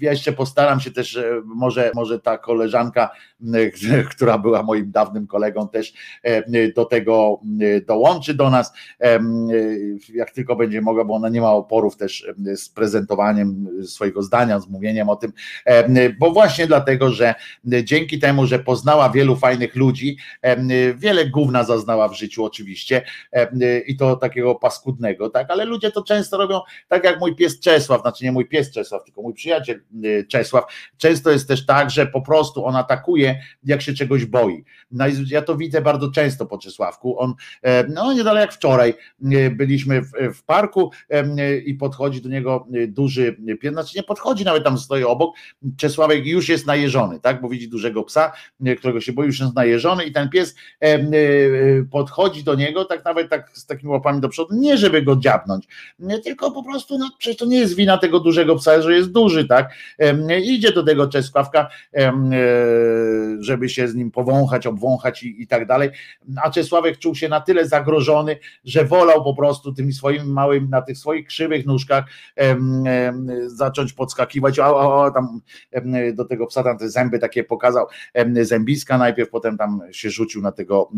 Ja 0.00 0.10
jeszcze 0.10 0.32
postaram 0.32 0.80
się 0.80 0.90
też, 0.90 1.18
może, 1.44 1.90
może 1.94 2.20
ta 2.20 2.38
koleżanka 2.38 3.10
która 4.10 4.38
była 4.38 4.62
moim 4.62 4.90
dawnym 4.90 5.26
kolegą, 5.26 5.68
też 5.68 5.92
e, 6.22 6.72
do 6.72 6.84
tego 6.84 7.40
e, 7.60 7.80
dołączy 7.80 8.34
do 8.34 8.50
nas, 8.50 8.72
e, 9.00 9.20
jak 10.14 10.30
tylko 10.30 10.56
będzie 10.56 10.80
mogła, 10.80 11.04
bo 11.04 11.14
ona 11.14 11.28
nie 11.28 11.40
ma 11.40 11.52
oporów 11.52 11.96
też 11.96 12.26
z 12.56 12.68
prezentowaniem 12.68 13.68
swojego 13.86 14.22
zdania, 14.22 14.60
z 14.60 14.68
mówieniem 14.68 15.08
o 15.08 15.16
tym, 15.16 15.32
bo 16.18 16.30
właśnie 16.30 16.66
dlatego, 16.66 17.10
że 17.10 17.34
dzięki 17.64 18.18
temu, 18.18 18.46
że 18.46 18.58
poznała 18.58 19.10
wielu 19.10 19.36
fajnych 19.36 19.76
ludzi, 19.76 20.16
wiele 20.96 21.26
gówna 21.26 21.64
zaznała 21.64 22.08
w 22.08 22.14
życiu 22.14 22.44
oczywiście 22.44 23.02
i 23.86 23.96
to 23.96 24.16
takiego 24.16 24.54
paskudnego, 24.54 25.30
tak, 25.30 25.50
ale 25.50 25.64
ludzie 25.64 25.90
to 25.90 26.02
często 26.02 26.36
robią 26.36 26.60
tak 26.88 27.04
jak 27.04 27.20
mój 27.20 27.36
pies 27.36 27.60
Czesław, 27.60 28.00
znaczy 28.00 28.24
nie 28.24 28.32
mój 28.32 28.48
pies 28.48 28.70
Czesław, 28.70 29.04
tylko 29.04 29.22
mój 29.22 29.34
przyjaciel 29.34 29.82
Czesław, 30.28 30.64
często 30.96 31.30
jest 31.30 31.48
też 31.48 31.66
tak, 31.66 31.90
że 31.90 32.06
po 32.06 32.22
prostu 32.22 32.66
on 32.66 32.76
atakuje 32.76 33.40
jak 33.64 33.77
się 33.82 33.94
czegoś 33.94 34.24
boi. 34.24 34.64
No 34.90 35.04
ja 35.30 35.42
to 35.42 35.56
widzę 35.56 35.80
bardzo 35.80 36.10
często 36.10 36.46
po 36.46 36.58
Czesławku. 36.58 37.20
On, 37.20 37.34
e, 37.62 37.84
no 37.88 38.12
niedaleko 38.12 38.40
jak 38.40 38.52
wczoraj, 38.52 38.94
e, 39.24 39.50
byliśmy 39.50 40.02
w, 40.02 40.10
w 40.34 40.42
parku 40.42 40.90
e, 41.10 41.56
i 41.58 41.74
podchodzi 41.74 42.22
do 42.22 42.28
niego 42.28 42.66
duży 42.88 43.36
pies, 43.60 43.72
znaczy 43.72 43.92
nie 43.96 44.02
podchodzi, 44.02 44.44
nawet 44.44 44.64
tam 44.64 44.78
stoi 44.78 45.04
obok. 45.04 45.36
Czesławek 45.76 46.26
już 46.26 46.48
jest 46.48 46.66
najeżony, 46.66 47.20
tak, 47.20 47.40
bo 47.40 47.48
widzi 47.48 47.68
dużego 47.68 48.02
psa, 48.02 48.32
którego 48.78 49.00
się 49.00 49.12
boi, 49.12 49.26
już 49.26 49.40
jest 49.40 49.54
najeżony 49.54 50.04
i 50.04 50.12
ten 50.12 50.28
pies 50.28 50.54
podchodzi 51.90 52.44
do 52.44 52.54
niego, 52.54 52.84
tak 52.84 53.04
nawet 53.04 53.30
tak 53.30 53.50
z 53.52 53.66
takimi 53.66 53.92
łapami 53.92 54.20
do 54.20 54.28
przodu, 54.28 54.54
nie 54.54 54.76
żeby 54.76 55.02
go 55.02 55.16
dziabnąć, 55.16 55.68
tylko 56.24 56.50
po 56.50 56.62
prostu, 56.62 56.98
no 56.98 57.10
przecież 57.18 57.36
to 57.36 57.46
nie 57.46 57.58
jest 57.58 57.74
wina 57.74 57.98
tego 57.98 58.20
dużego 58.20 58.56
psa, 58.56 58.82
że 58.82 58.94
jest 58.94 59.12
duży, 59.12 59.44
tak, 59.44 59.74
idzie 60.42 60.72
do 60.72 60.82
tego 60.82 61.08
Czesławka, 61.08 61.68
żeby 63.40 63.67
się 63.68 63.88
z 63.88 63.94
nim 63.94 64.10
powąchać, 64.10 64.66
obwąchać 64.66 65.22
i, 65.22 65.42
i 65.42 65.46
tak 65.46 65.66
dalej. 65.66 65.90
A 66.42 66.50
Czesławek 66.50 66.98
czuł 66.98 67.14
się 67.14 67.28
na 67.28 67.40
tyle 67.40 67.68
zagrożony, 67.68 68.38
że 68.64 68.84
wolał 68.84 69.24
po 69.24 69.34
prostu 69.34 69.72
tymi 69.72 69.92
swoimi 69.92 70.32
małymi, 70.32 70.68
na 70.68 70.82
tych 70.82 70.98
swoich 70.98 71.26
krzywych 71.26 71.66
nóżkach 71.66 72.04
em, 72.36 72.86
em, 72.86 73.28
zacząć 73.46 73.92
podskakiwać, 73.92 74.58
a, 74.58 74.66
a, 74.66 75.06
a 75.06 75.10
tam 75.10 75.40
em, 75.72 76.14
do 76.14 76.24
tego 76.24 76.46
psa 76.46 76.62
tam 76.62 76.78
te 76.78 76.90
zęby 76.90 77.18
takie 77.18 77.44
pokazał, 77.44 77.86
zębiska 78.42 78.98
najpierw, 78.98 79.30
potem 79.30 79.58
tam 79.58 79.80
się 79.90 80.10
rzucił 80.10 80.42
na 80.42 80.52
tego 80.52 80.90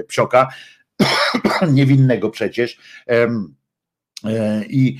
e, 0.00 0.04
psioka, 0.04 0.48
niewinnego 1.72 2.30
przecież. 2.30 2.78
E, 3.08 3.28
I, 4.68 4.96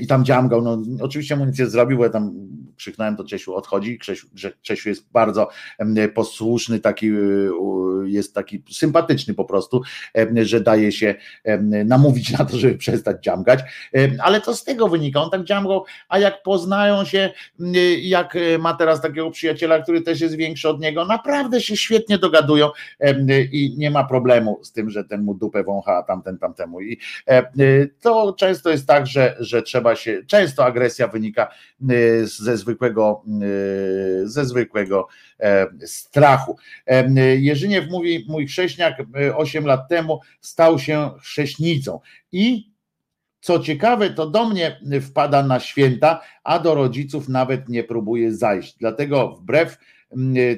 I 0.00 0.06
tam 0.06 0.24
dziamgał, 0.24 0.62
no 0.62 0.82
oczywiście 1.00 1.36
mu 1.36 1.44
nic 1.44 1.58
nie 1.58 1.66
zrobił, 1.66 1.98
bo 1.98 2.04
ja 2.04 2.10
tam 2.10 2.32
krzyknąłem, 2.76 3.16
to 3.16 3.24
Czesiu 3.24 3.54
odchodzi. 3.54 3.98
Czesiu, 3.98 4.26
Czesiu 4.62 4.88
jest 4.88 5.10
bardzo 5.12 5.48
posłuszny, 6.14 6.80
taki 6.80 7.10
y, 7.10 7.50
jest 8.04 8.34
taki 8.34 8.62
sympatyczny 8.70 9.34
po 9.34 9.44
prostu, 9.44 9.82
że 10.42 10.60
daje 10.60 10.92
się 10.92 11.14
namówić 11.84 12.32
na 12.38 12.44
to, 12.44 12.56
żeby 12.56 12.74
przestać 12.74 13.24
dziamgać, 13.24 13.60
ale 14.18 14.40
to 14.40 14.56
z 14.56 14.64
tego 14.64 14.88
wynika, 14.88 15.22
on 15.22 15.30
tak 15.30 15.44
dziamgał, 15.44 15.84
a 16.08 16.18
jak 16.18 16.42
poznają 16.42 17.04
się, 17.04 17.32
jak 18.00 18.36
e, 18.36 18.58
ma 18.58 18.74
teraz 18.74 19.00
takiego 19.00 19.30
przyjaciela, 19.30 19.82
który 19.82 20.02
też 20.02 20.20
jest 20.20 20.34
większy 20.34 20.68
od 20.68 20.80
niego, 20.80 21.04
naprawdę 21.04 21.60
się 21.60 21.76
świetnie 21.76 22.18
dogadują 22.18 22.70
i 23.52 23.74
nie 23.78 23.90
ma 23.90 24.04
problemu 24.04 24.58
z 24.62 24.72
tym, 24.72 24.90
że 24.90 25.04
ten 25.04 25.22
mu 25.22 25.34
dupę 25.34 25.64
wącha, 25.64 25.96
a 25.96 26.02
tamten 26.02 26.38
tamtemu. 26.38 26.80
I 26.80 26.98
to 28.00 28.32
często 28.46 28.70
jest 28.70 28.86
tak, 28.86 29.06
że, 29.06 29.36
że 29.40 29.62
trzeba 29.62 29.96
się, 29.96 30.22
często 30.26 30.64
agresja 30.64 31.08
wynika 31.08 31.48
ze 32.24 32.56
zwykłego, 32.56 33.22
e, 34.22 34.28
ze 34.28 34.44
zwykłego 34.44 35.08
e, 35.40 35.66
strachu. 35.86 36.56
E, 36.86 37.36
Jerzyniew 37.36 37.90
mówi, 37.90 38.26
mój 38.28 38.46
chrześniak 38.46 38.96
8 39.34 39.66
lat 39.66 39.88
temu 39.88 40.20
stał 40.40 40.78
się 40.78 41.10
chrześnicą 41.22 42.00
i 42.32 42.76
Co 43.40 43.60
ciekawe, 43.60 44.10
to 44.10 44.30
do 44.30 44.48
mnie 44.48 44.80
wpada 45.00 45.42
na 45.42 45.60
święta, 45.60 46.20
a 46.44 46.58
do 46.58 46.74
rodziców 46.74 47.28
nawet 47.28 47.68
nie 47.68 47.84
próbuje 47.84 48.34
zajść. 48.34 48.76
Dlatego 48.78 49.28
wbrew 49.28 49.78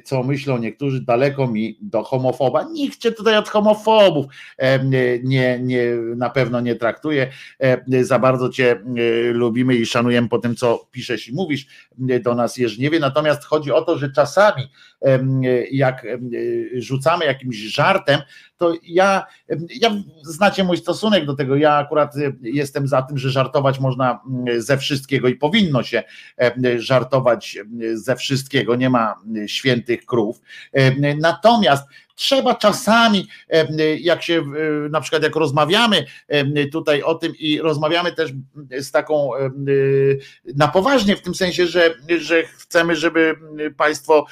co 0.04 0.22
myślą 0.22 0.58
niektórzy, 0.58 1.00
daleko 1.00 1.46
mi 1.46 1.78
do 1.80 2.02
homofoba. 2.02 2.62
Nikt 2.72 2.98
cię 2.98 3.12
tutaj 3.12 3.36
od 3.36 3.48
homofobów 3.48 4.26
nie, 5.22 5.58
nie, 5.62 5.96
na 6.16 6.30
pewno 6.30 6.60
nie 6.60 6.74
traktuje. 6.74 7.30
Za 8.00 8.18
bardzo 8.18 8.48
cię 8.48 8.82
lubimy 9.32 9.74
i 9.74 9.86
szanujemy 9.86 10.28
po 10.28 10.38
tym, 10.38 10.56
co 10.56 10.88
piszesz 10.92 11.28
i 11.28 11.34
mówisz 11.34 11.66
do 12.22 12.34
nas 12.34 12.56
Jerzniewie. 12.56 13.00
Natomiast 13.00 13.44
chodzi 13.44 13.72
o 13.72 13.82
to, 13.82 13.98
że 13.98 14.12
czasami 14.12 14.62
jak 15.70 16.06
rzucamy 16.74 17.24
jakimś 17.24 17.56
żartem, 17.56 18.20
to 18.58 18.74
ja, 18.82 19.26
ja 19.80 19.90
znacie 20.22 20.64
mój 20.64 20.76
stosunek 20.76 21.26
do 21.26 21.34
tego. 21.34 21.56
Ja 21.56 21.76
akurat 21.76 22.14
jestem 22.42 22.88
za 22.88 23.02
tym, 23.02 23.18
że 23.18 23.30
żartować 23.30 23.80
można 23.80 24.20
ze 24.58 24.78
wszystkiego 24.78 25.28
i 25.28 25.34
powinno 25.34 25.82
się 25.82 26.02
żartować 26.76 27.58
ze 27.94 28.16
wszystkiego. 28.16 28.76
Nie 28.76 28.90
ma 28.90 29.14
świętych 29.46 30.06
krów. 30.06 30.40
Natomiast 31.18 31.88
trzeba 32.18 32.54
czasami, 32.54 33.28
jak 34.00 34.22
się 34.22 34.42
na 34.90 35.00
przykład 35.00 35.22
jak 35.22 35.36
rozmawiamy 35.36 36.04
tutaj 36.72 37.02
o 37.02 37.14
tym 37.14 37.32
i 37.38 37.60
rozmawiamy 37.60 38.12
też 38.12 38.32
z 38.80 38.90
taką 38.90 39.30
na 40.56 40.68
poważnie, 40.68 41.16
w 41.16 41.22
tym 41.22 41.34
sensie, 41.34 41.66
że, 41.66 41.94
że 42.18 42.42
chcemy, 42.42 42.96
żeby 42.96 43.34
Państwo 43.76 44.26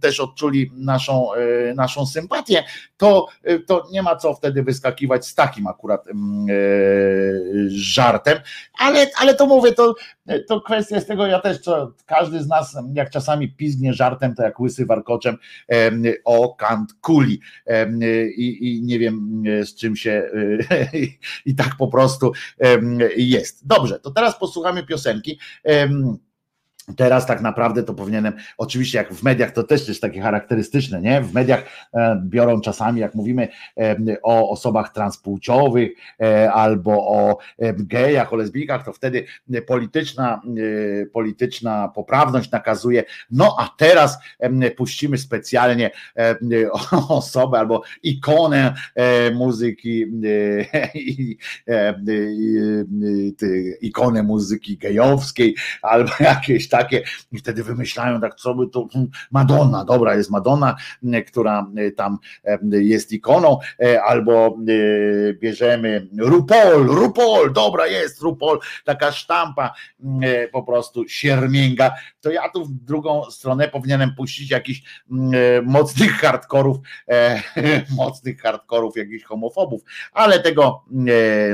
też 0.00 0.20
odczuli 0.20 0.70
naszą, 0.74 1.28
naszą 1.74 2.06
sympatię, 2.06 2.64
to, 2.96 3.28
to 3.66 3.86
nie 3.92 4.02
ma 4.02 4.16
co 4.16 4.34
wtedy 4.34 4.62
wyskakiwać 4.62 5.26
z 5.26 5.34
takim 5.34 5.66
akurat 5.66 6.04
żartem, 7.68 8.38
ale, 8.78 9.06
ale 9.20 9.34
to 9.34 9.46
mówię, 9.46 9.72
to, 9.72 9.94
to 10.48 10.60
kwestia 10.60 10.94
jest 10.94 11.08
tego, 11.08 11.26
ja 11.26 11.40
też, 11.40 11.58
co 11.58 11.92
każdy 12.06 12.42
z 12.42 12.48
nas, 12.48 12.76
jak 12.94 13.10
czasami 13.10 13.48
pizgnie 13.48 13.92
żartem, 13.92 14.34
to 14.34 14.42
jak 14.42 14.60
łysy 14.60 14.86
warkoczem 14.86 15.36
o 16.24 16.45
kant 16.48 16.92
kuli 17.00 17.40
i, 18.36 18.58
i 18.60 18.82
nie 18.82 18.98
wiem 18.98 19.42
z 19.64 19.74
czym 19.74 19.96
się 19.96 20.30
i 21.46 21.54
tak 21.54 21.76
po 21.78 21.88
prostu 21.88 22.32
jest. 23.16 23.66
Dobrze, 23.66 24.00
to 24.00 24.10
teraz 24.10 24.38
posłuchamy 24.38 24.86
piosenki. 24.86 25.38
Teraz 26.96 27.26
tak 27.26 27.40
naprawdę 27.40 27.82
to 27.82 27.94
powinienem, 27.94 28.32
oczywiście 28.58 28.98
jak 28.98 29.14
w 29.14 29.22
mediach 29.22 29.50
to 29.50 29.62
też 29.62 29.88
jest 29.88 30.00
takie 30.00 30.20
charakterystyczne, 30.20 31.00
nie? 31.00 31.20
W 31.20 31.34
mediach 31.34 31.64
e, 31.94 32.22
biorą 32.24 32.60
czasami, 32.60 33.00
jak 33.00 33.14
mówimy 33.14 33.48
e, 33.78 33.96
o 34.22 34.50
osobach 34.50 34.92
transpłciowych 34.92 35.90
e, 36.20 36.52
albo 36.52 36.92
o 36.92 37.38
gejach, 37.78 38.32
o 38.32 38.36
lesbijkach, 38.36 38.84
to 38.84 38.92
wtedy 38.92 39.24
polityczna, 39.66 40.42
polityczna 41.12 41.88
poprawność 41.94 42.50
nakazuje, 42.50 43.04
no 43.30 43.56
a 43.58 43.74
teraz 43.76 44.18
puścimy 44.76 45.18
specjalnie 45.18 45.90
osobę 47.08 47.58
albo 47.58 47.82
ikonę 48.02 48.74
muzyki, 49.34 50.04
ikonę 53.80 54.22
muzyki 54.22 54.78
gejowskiej 54.78 55.56
albo 55.82 56.10
jakieś 56.20 56.68
takie 56.76 57.02
i 57.32 57.38
wtedy 57.38 57.64
wymyślają 57.64 58.20
tak, 58.20 58.34
co 58.34 58.54
by 58.54 58.68
to 58.68 58.88
hmm, 58.92 59.10
Madonna, 59.30 59.84
dobra 59.84 60.14
jest 60.14 60.30
Madonna, 60.30 60.76
która 61.26 61.66
tam 61.96 62.18
jest 62.70 63.12
ikoną, 63.12 63.58
albo 64.04 64.58
bierzemy 65.40 66.08
Rupol, 66.18 66.86
Rupol, 66.86 67.52
dobra 67.52 67.86
jest 67.86 68.22
Rupol, 68.22 68.58
taka 68.84 69.12
sztampa 69.12 69.74
po 70.52 70.62
prostu 70.62 71.08
siermięga, 71.08 71.90
to 72.20 72.30
ja 72.30 72.48
tu 72.48 72.64
w 72.64 72.72
drugą 72.72 73.30
stronę 73.30 73.68
powinienem 73.68 74.14
puścić 74.16 74.50
jakiś 74.50 74.82
mocnych 75.62 76.12
hardkorów, 76.12 76.76
mocnych 77.96 78.40
hardkorów, 78.40 78.96
jakichś 78.96 79.24
homofobów, 79.24 79.82
ale 80.12 80.40
tego 80.40 80.84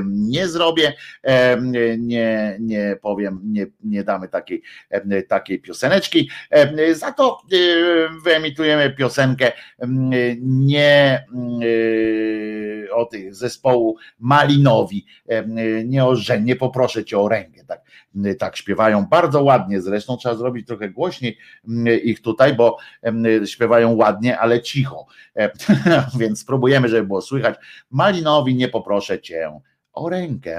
nie 0.06 0.48
zrobię, 0.48 0.92
nie, 1.98 2.56
nie 2.60 2.96
powiem, 3.02 3.40
nie, 3.44 3.66
nie 3.84 4.04
damy 4.04 4.28
takiej 4.28 4.62
takiej 5.28 5.60
pioseneczki. 5.60 6.30
Za 6.92 7.12
to 7.12 7.38
e, 7.52 7.56
wyemitujemy 8.24 8.90
piosenkę 8.90 9.52
nie 10.40 11.24
e, 12.88 12.94
o 12.94 13.06
tych 13.06 13.34
zespołu 13.34 13.96
Malinowi, 14.18 15.06
nie 15.84 16.04
o 16.04 16.14
nie 16.40 16.56
poproszę 16.56 17.04
cię 17.04 17.18
o 17.18 17.28
rękę, 17.28 17.64
tak, 17.64 17.80
tak 18.38 18.56
śpiewają 18.56 19.06
bardzo 19.06 19.42
ładnie, 19.42 19.80
zresztą 19.80 20.16
trzeba 20.16 20.34
zrobić 20.34 20.66
trochę 20.66 20.90
głośniej 20.90 21.38
ich 22.04 22.22
tutaj, 22.22 22.54
bo 22.54 22.76
śpiewają 23.46 23.96
ładnie, 23.96 24.38
ale 24.38 24.62
cicho, 24.62 25.06
więc 26.20 26.40
spróbujemy, 26.40 26.88
żeby 26.88 27.06
było 27.06 27.22
słychać. 27.22 27.56
Malinowi 27.90 28.54
nie 28.54 28.68
poproszę 28.68 29.20
cię 29.20 29.60
o 29.92 30.08
rękę. 30.08 30.58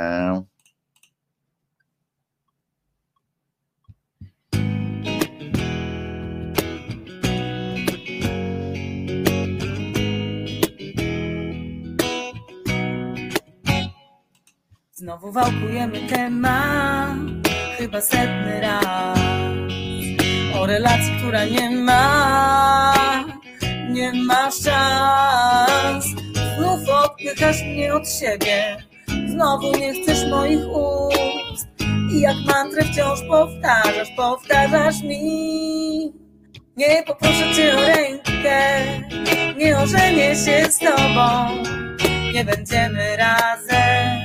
Znowu 15.03 15.31
wałkujemy 15.31 15.99
temat, 16.09 17.17
chyba 17.77 18.01
setny 18.01 18.61
raz. 18.61 19.19
O 20.55 20.65
relacji, 20.65 21.13
która 21.17 21.45
nie 21.45 21.69
ma, 21.69 22.93
nie 23.89 24.13
ma 24.13 24.51
szans. 24.51 26.05
Znów 26.57 26.89
odpychasz 26.89 27.61
mnie 27.63 27.93
od 27.93 28.09
siebie, 28.09 28.77
znowu 29.27 29.77
nie 29.77 29.93
chcesz 29.93 30.29
moich 30.29 30.67
ust. 30.67 31.67
I 32.11 32.21
jak 32.21 32.37
mantrę 32.47 32.83
wciąż 32.83 33.19
powtarzasz, 33.27 34.11
powtarzasz 34.17 35.01
mi. 35.01 36.13
Nie 36.77 37.03
poproszę 37.07 37.55
cię 37.55 37.77
o 37.77 37.81
rękę, 37.81 38.79
nie 39.57 39.77
ożenię 39.77 40.35
się 40.35 40.71
z 40.71 40.79
tobą. 40.79 41.63
Nie 42.33 42.45
będziemy 42.45 43.17
razem 43.17 44.22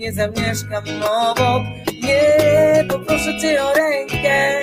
nie 0.00 0.12
zamieszkam 0.12 0.84
obok. 1.02 1.62
Nie 2.02 2.84
poproszę 2.88 3.38
cię 3.40 3.64
o 3.64 3.74
rękę, 3.74 4.62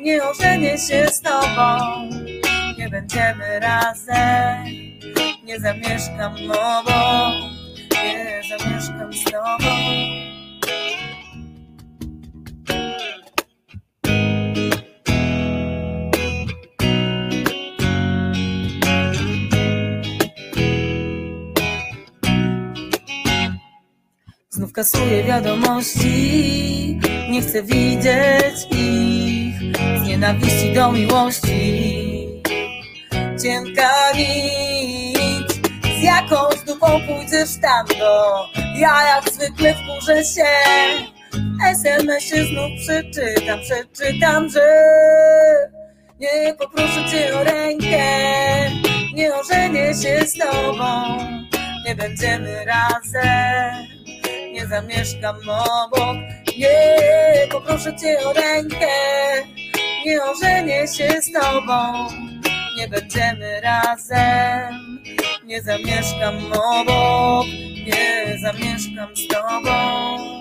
nie 0.00 0.24
ożenię 0.24 0.78
się 0.78 1.08
z 1.08 1.20
tobą. 1.20 1.78
Nie 2.78 2.88
będziemy 2.88 3.60
razem, 3.60 4.64
nie 5.44 5.60
zamieszkam 5.60 6.34
obok. 6.50 7.34
Nie 8.04 8.40
zamieszkam 8.48 9.12
z 9.12 9.24
tobą. 9.24 10.33
Znów 24.54 24.72
kasuję 24.72 25.24
wiadomości, 25.24 27.00
nie 27.30 27.42
chcę 27.42 27.62
widzieć 27.62 28.66
ich 28.70 29.76
z 30.02 30.06
nienawiści 30.06 30.72
do 30.72 30.92
miłości. 30.92 32.28
Cienka 33.42 34.12
nic, 34.16 35.54
z 36.00 36.02
jakąś 36.02 36.64
dupą 36.66 36.86
pójdziesz 36.86 37.60
tam 37.62 37.86
do. 37.86 38.44
Ja 38.76 39.02
jak 39.02 39.32
zwykle 39.32 39.74
wkurzę 39.74 40.24
się, 40.24 40.50
SMS-ie 41.70 42.44
znów 42.44 42.70
przeczytam, 42.80 43.58
przeczytam, 43.60 44.48
że 44.48 44.84
nie 46.20 46.54
poproszę 46.58 47.04
cię 47.10 47.40
o 47.40 47.44
rękę, 47.44 48.04
nie 49.14 49.34
ożenię 49.34 49.94
się 49.94 50.26
z 50.26 50.38
tobą, 50.38 51.18
nie 51.86 51.94
będziemy 51.94 52.64
razem 52.64 53.93
nie 54.54 54.66
zamieszkam 54.66 55.36
obok. 55.48 56.16
Nie, 56.58 57.48
poproszę 57.50 57.96
cię 57.96 58.18
o 58.24 58.32
rękę, 58.32 58.86
nie 60.06 60.22
ożenię 60.22 60.86
się 60.88 61.22
z 61.22 61.32
tobą. 61.32 62.08
Nie 62.76 62.88
będziemy 62.88 63.60
razem, 63.60 65.02
nie 65.44 65.62
zamieszkam 65.62 66.52
obok, 66.52 67.46
nie 67.86 68.38
zamieszkam 68.38 69.16
z 69.16 69.28
tobą. 69.28 70.34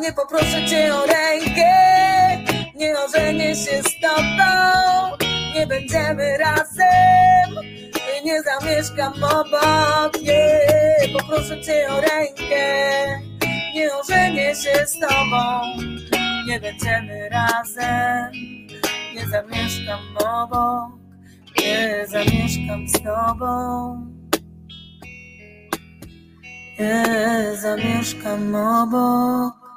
nie 0.00 0.12
poproszę 0.12 0.66
cię 0.68 0.94
o 0.94 1.06
rękę, 1.06 1.72
nie 2.74 2.98
ożenię 2.98 3.56
się 3.56 3.82
z 3.82 4.00
tobą 4.00 4.77
będziemy 5.80 6.38
razem. 6.38 7.54
Nie 8.24 8.42
zamieszkam 8.42 9.12
obok, 9.24 10.22
nie, 10.22 10.60
poproszę 11.18 11.60
cię 11.60 11.88
o 11.90 12.00
rękę. 12.00 12.64
Nie 13.74 13.94
ożenię 13.94 14.54
się 14.54 14.86
z 14.86 14.98
tobą, 15.00 15.60
nie 16.46 16.60
będziemy 16.60 17.28
razem. 17.28 18.32
Nie 19.14 19.26
zamieszkam 19.30 20.00
obok, 20.16 20.98
nie 21.60 22.06
zamieszkam 22.06 22.88
z 22.88 22.92
tobą. 22.92 24.06
Nie 26.78 27.56
zamieszkam 27.56 28.54
obok. 28.54 29.67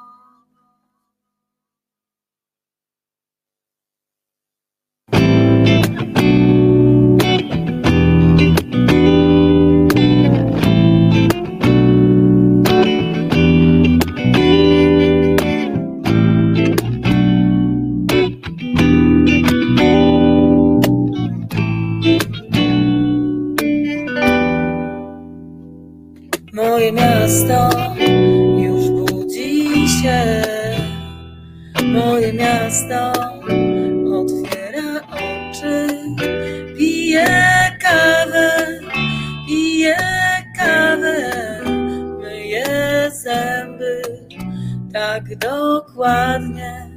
Tak 45.12 45.36
dokładnie. 45.36 46.90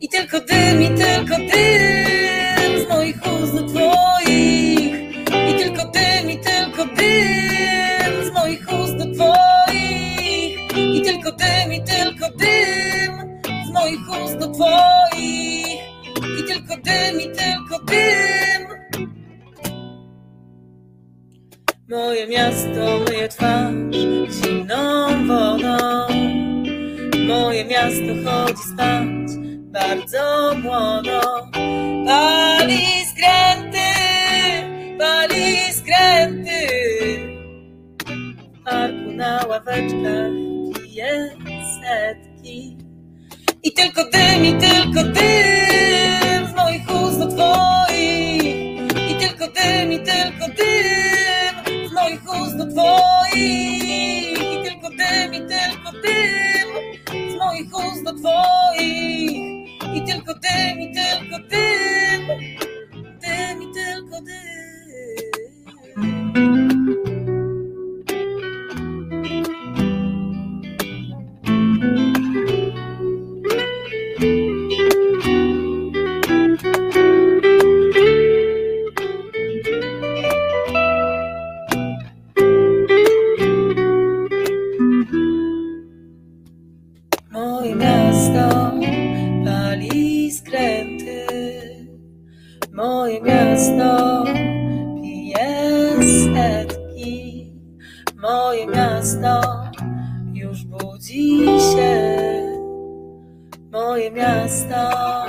I 0.00 0.08
tylko 0.08 0.40
dym, 0.40 0.82
i 0.82 0.88
tylko 0.88 1.36
dym 1.36 2.84
z 2.84 2.88
moich 2.88 3.16
ust 3.16 3.54
do 3.54 3.68
twoich. 3.68 5.16
I 5.50 5.54
tylko 5.58 5.84
dym, 5.84 6.30
i 6.30 6.38
tylko 6.38 6.84
dym 6.84 8.24
z 8.26 8.30
moich 8.34 8.66
ust 8.72 8.96
do 8.96 9.04
twoich. 9.14 10.58
I 10.76 11.02
tylko 11.02 11.32
dym, 11.32 11.72
i 11.72 11.82
tylko 11.82 12.28
dym 12.38 13.40
z 13.68 13.72
moich 13.72 14.24
ust 14.24 14.38
do 14.38 14.48
twoich. 14.52 15.80
I 16.40 16.44
tylko 16.48 16.76
dym, 16.76 17.20
i 17.20 17.36
tylko 17.36 17.84
dym. 17.84 18.62
Moje 21.88 22.26
miasto 22.26 23.00
myje 23.08 23.28
twarz 23.28 23.96
zimną 24.30 25.26
wodą. 25.26 26.05
Moje 27.26 27.64
miasto 27.64 28.12
chodzi 28.24 28.62
spać 28.62 29.28
bardzo 29.72 30.54
młodo. 30.62 31.20
Pali 32.06 32.86
skręty, 33.10 33.88
pali 34.98 35.56
skręty. 35.72 36.60
W 38.54 38.64
parku 38.64 39.10
na 39.16 39.46
ławeczkach 39.48 40.32
pije 40.74 41.30
setki. 41.80 42.76
I 43.62 43.72
tylko 43.72 44.04
dym, 44.04 44.44
i 44.44 44.52
tylko 44.52 45.02
dym 45.02 46.48
z 46.48 46.54
moich 46.56 47.02
ust 47.02 47.18
do 47.18 47.26
twoich. 47.26 48.44
I 49.10 49.14
tylko 49.20 49.46
dym, 49.46 49.92
i 49.92 49.98
tylko 49.98 50.46
dym 50.56 51.88
z 51.88 51.92
moich 51.92 52.42
ust 52.42 52.56
do 52.56 52.66
twoich. 52.66 53.85
Tylko 54.86 55.04
dym, 55.04 55.34
i 55.34 55.38
tylko 55.38 55.92
dym 55.92 56.68
z 57.30 57.36
moich 57.38 57.74
ust 57.74 58.04
do 58.04 58.12
twoich. 58.12 59.36
I 59.94 60.02
tylko 60.06 60.34
dym, 60.34 60.80
i 60.80 60.94
tylko 60.94 61.38
dym, 61.48 62.26
dym, 63.20 63.62
i 63.62 63.72
tylko 63.74 64.20
dym. 64.20 64.56
Moje 104.16 104.28
miasto. 104.28 105.26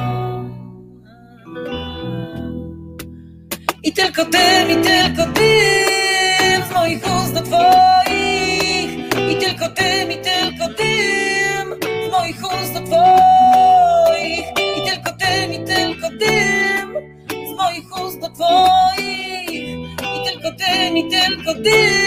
I 3.83 3.93
tylko 3.93 4.25
dym, 4.25 4.71
i 4.71 4.83
tylko 4.83 5.25
dym 5.25 6.63
z 6.69 6.73
moich 6.73 7.03
ust 7.03 7.33
do 7.33 7.41
twoich. 7.41 8.91
I 9.31 9.35
tylko 9.35 9.69
dym, 9.69 10.11
i 10.11 10.17
tylko 10.17 10.67
dym 10.77 11.79
z 12.07 12.11
moich 12.11 12.43
ust 12.43 12.73
do 12.73 12.79
twoich. 12.79 14.47
I 14.77 14.89
tylko 14.89 15.11
dym, 15.11 15.53
i 15.53 15.65
tylko 15.65 16.09
dym 16.09 16.93
z 17.29 17.57
moich 17.57 18.05
ust 18.05 18.19
do 18.19 18.29
twoich. 18.29 19.67
I 19.99 20.31
tylko 20.31 20.51
dym, 20.51 20.97
i 20.97 21.09
tylko 21.09 21.53
dym. 21.53 22.06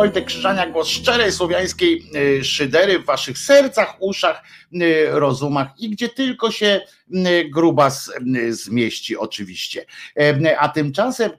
Wojtek 0.00 0.24
Krzyżania, 0.24 0.66
głos 0.66 0.88
szczerej 0.88 1.32
słowiańskiej 1.32 2.10
y, 2.16 2.44
szydery 2.44 2.98
w 2.98 3.04
waszych 3.04 3.38
sercach, 3.38 3.96
uszach, 3.98 4.42
y, 4.72 5.06
rozumach 5.10 5.68
i 5.78 5.90
gdzie 5.90 6.08
tylko 6.08 6.50
się 6.50 6.80
y, 7.14 7.44
grubas 7.50 8.12
zmieści 8.50 9.16
oczywiście. 9.16 9.84
E, 10.20 10.58
A 10.60 10.68
tymczasem 10.68 11.30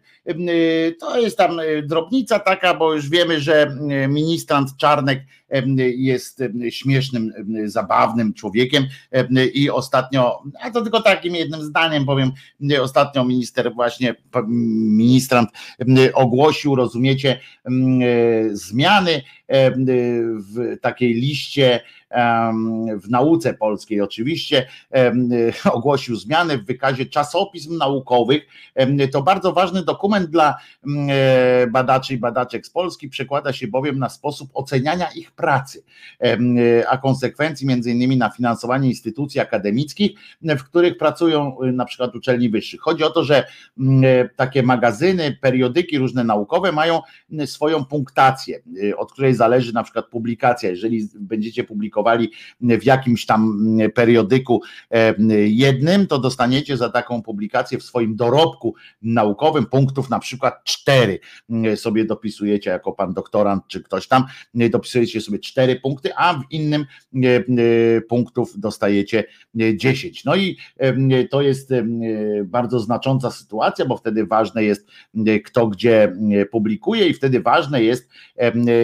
to 1.00 1.20
jest 1.20 1.38
tam 1.38 1.62
drobnica 1.84 2.40
taka, 2.40 2.74
bo 2.74 2.94
już 2.94 3.10
wiemy, 3.10 3.40
że 3.40 3.78
ministrant 4.08 4.78
Czarnek 4.78 5.24
jest 5.96 6.44
śmiesznym, 6.70 7.34
zabawnym 7.66 8.34
człowiekiem. 8.34 8.88
I 9.54 9.70
ostatnio, 9.70 10.44
a 10.62 10.72
to 10.72 10.82
tylko 10.82 11.02
takim 11.02 11.36
jednym 11.36 11.64
zdaniem 11.64 12.06
powiem, 12.06 12.32
ostatnio 12.82 13.26
minister 13.26 13.74
właśnie, 13.74 14.16
ministrant 14.48 15.50
ogłosił, 16.14 16.76
rozumiecie, 16.76 17.40
zmiany 18.52 19.22
w 20.38 20.78
takiej 20.82 21.14
liście 21.14 21.80
w 23.04 23.10
nauce 23.10 23.54
polskiej 23.54 24.02
oczywiście 24.02 24.68
ogłosił 25.72 26.16
zmiany 26.16 26.58
w 26.58 26.66
wykazie 26.66 27.06
czasopism 27.06 27.78
naukowych. 27.78 28.48
To 29.12 29.22
bardzo 29.22 29.54
ważny 29.54 29.84
dokument 29.84 30.30
dla 30.30 30.58
badaczy 31.72 32.14
i 32.14 32.18
badaczek 32.18 32.66
z 32.66 32.70
Polski, 32.70 33.10
przekłada 33.10 33.54
się 33.54 33.68
bowiem 33.68 34.00
na 34.00 34.10
sposób 34.10 34.50
oceniania 34.54 35.08
ich 35.16 35.32
pracy, 35.42 35.84
a 36.90 36.98
konsekwencji 36.98 37.68
między 37.68 37.92
innymi 37.92 38.18
na 38.18 38.30
finansowanie 38.30 38.90
instytucji 38.90 39.40
akademickich, 39.40 40.12
w 40.42 40.64
których 40.64 40.98
pracują 40.98 41.58
e, 41.62 41.72
na 41.72 41.86
przykład 41.86 42.16
uczelni 42.16 42.50
wyższych. 42.50 42.82
Chodzi 42.82 43.04
o 43.04 43.10
to, 43.10 43.24
że 43.24 43.38
e, 43.38 44.30
takie 44.36 44.64
magazyny, 44.64 45.38
periodyki 45.42 45.98
różne 45.98 46.24
naukowe 46.24 46.72
mają 46.72 47.02
swoją 47.46 47.86
punktację, 47.86 48.60
y, 48.84 48.98
od 48.98 49.12
której 49.12 49.34
zależy 49.34 49.74
na 49.74 49.84
przykład 49.84 50.06
publikacja. 50.06 50.70
Jeżeli 50.70 51.10
będziecie 51.20 51.64
publikować 51.64 51.82
opublikowali 51.82 52.32
w 52.62 52.84
jakimś 52.84 53.26
tam 53.26 53.60
periodyku 53.96 54.62
jednym, 55.48 56.08
to 56.08 56.20
dostaniecie 56.20 56.78
za 56.78 56.90
taką 56.90 57.22
publikację 57.22 57.78
w 57.78 57.84
swoim 57.84 58.16
dorobku 58.16 58.76
naukowym 59.02 59.66
punktów 59.66 60.10
na 60.10 60.20
przykład 60.20 60.64
cztery 60.64 61.20
sobie 61.76 62.06
dopisujecie 62.06 62.70
jako 62.70 62.92
pan 62.92 63.14
doktorant 63.14 63.68
czy 63.68 63.84
ktoś 63.84 64.08
tam, 64.08 64.26
dopisujecie 64.54 65.22
sobie 65.22 65.31
cztery 65.40 65.76
punkty, 65.76 66.16
a 66.16 66.34
w 66.34 66.44
innym 66.52 66.86
punktów 68.10 68.60
dostajecie 68.60 69.24
10. 69.76 70.26
No 70.26 70.36
i 70.36 70.58
to 71.30 71.42
jest 71.42 71.74
bardzo 72.46 72.80
znacząca 72.80 73.32
sytuacja, 73.32 73.86
bo 73.86 73.98
wtedy 73.98 74.26
ważne 74.26 74.64
jest 74.64 74.88
kto 75.46 75.68
gdzie 75.68 76.14
publikuje 76.52 77.08
i 77.08 77.14
wtedy 77.14 77.42
ważne 77.42 77.84
jest 77.84 78.10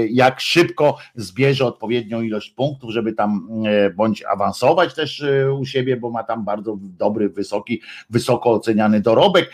jak 0.10 0.42
szybko 0.42 0.98
zbierze 1.16 1.66
odpowiednią 1.66 2.22
ilość 2.22 2.50
punktów, 2.50 2.92
żeby 2.92 3.14
tam 3.14 3.50
bądź 3.96 4.24
awansować 4.24 4.94
też 4.96 5.22
e, 5.22 5.54
u 5.54 5.66
siebie, 5.66 5.98
bo 5.98 6.10
ma 6.10 6.24
tam 6.24 6.46
bardzo 6.46 6.78
dobry, 6.80 7.30
wysoki, 7.30 7.82
wysoko 8.10 8.52
oceniany 8.52 9.02
dorobek, 9.02 9.52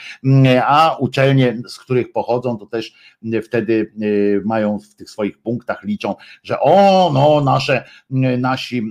a 0.65 0.97
uczelnie, 0.99 1.57
z 1.67 1.79
których 1.79 2.11
pochodzą, 2.11 2.57
to 2.57 2.65
też 2.65 2.93
wtedy 3.43 3.91
e, 4.01 4.05
mają 4.45 4.79
w 4.79 4.95
tych 4.95 5.09
swoich 5.09 5.37
punktach 5.37 5.83
liczą, 5.83 6.15
że 6.43 6.59
o, 6.59 6.82
no 7.13 7.41
nasze, 7.41 7.83
nasi 8.37 8.81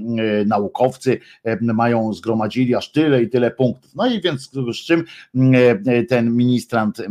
naukowcy 0.46 1.20
mają, 1.60 2.12
zgromadzili 2.12 2.74
aż 2.74 2.92
tyle 2.92 3.22
i 3.22 3.30
tyle 3.30 3.50
punktów. 3.50 3.94
No 3.94 4.06
i 4.06 4.20
więc 4.20 4.50
z 4.72 4.76
czym 4.76 5.04
ten 6.08 6.36
ministrant, 6.36 7.02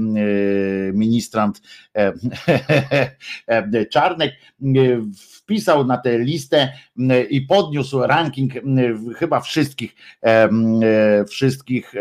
ministrant 0.93 1.61
Czarnek 3.91 4.33
wpisał 5.17 5.85
na 5.85 5.97
tę 5.97 6.19
listę 6.19 6.73
i 7.29 7.41
podniósł 7.41 7.99
ranking 7.99 8.53
chyba 9.17 9.41
wszystkich 9.41 9.95
wszystkich 11.29 11.93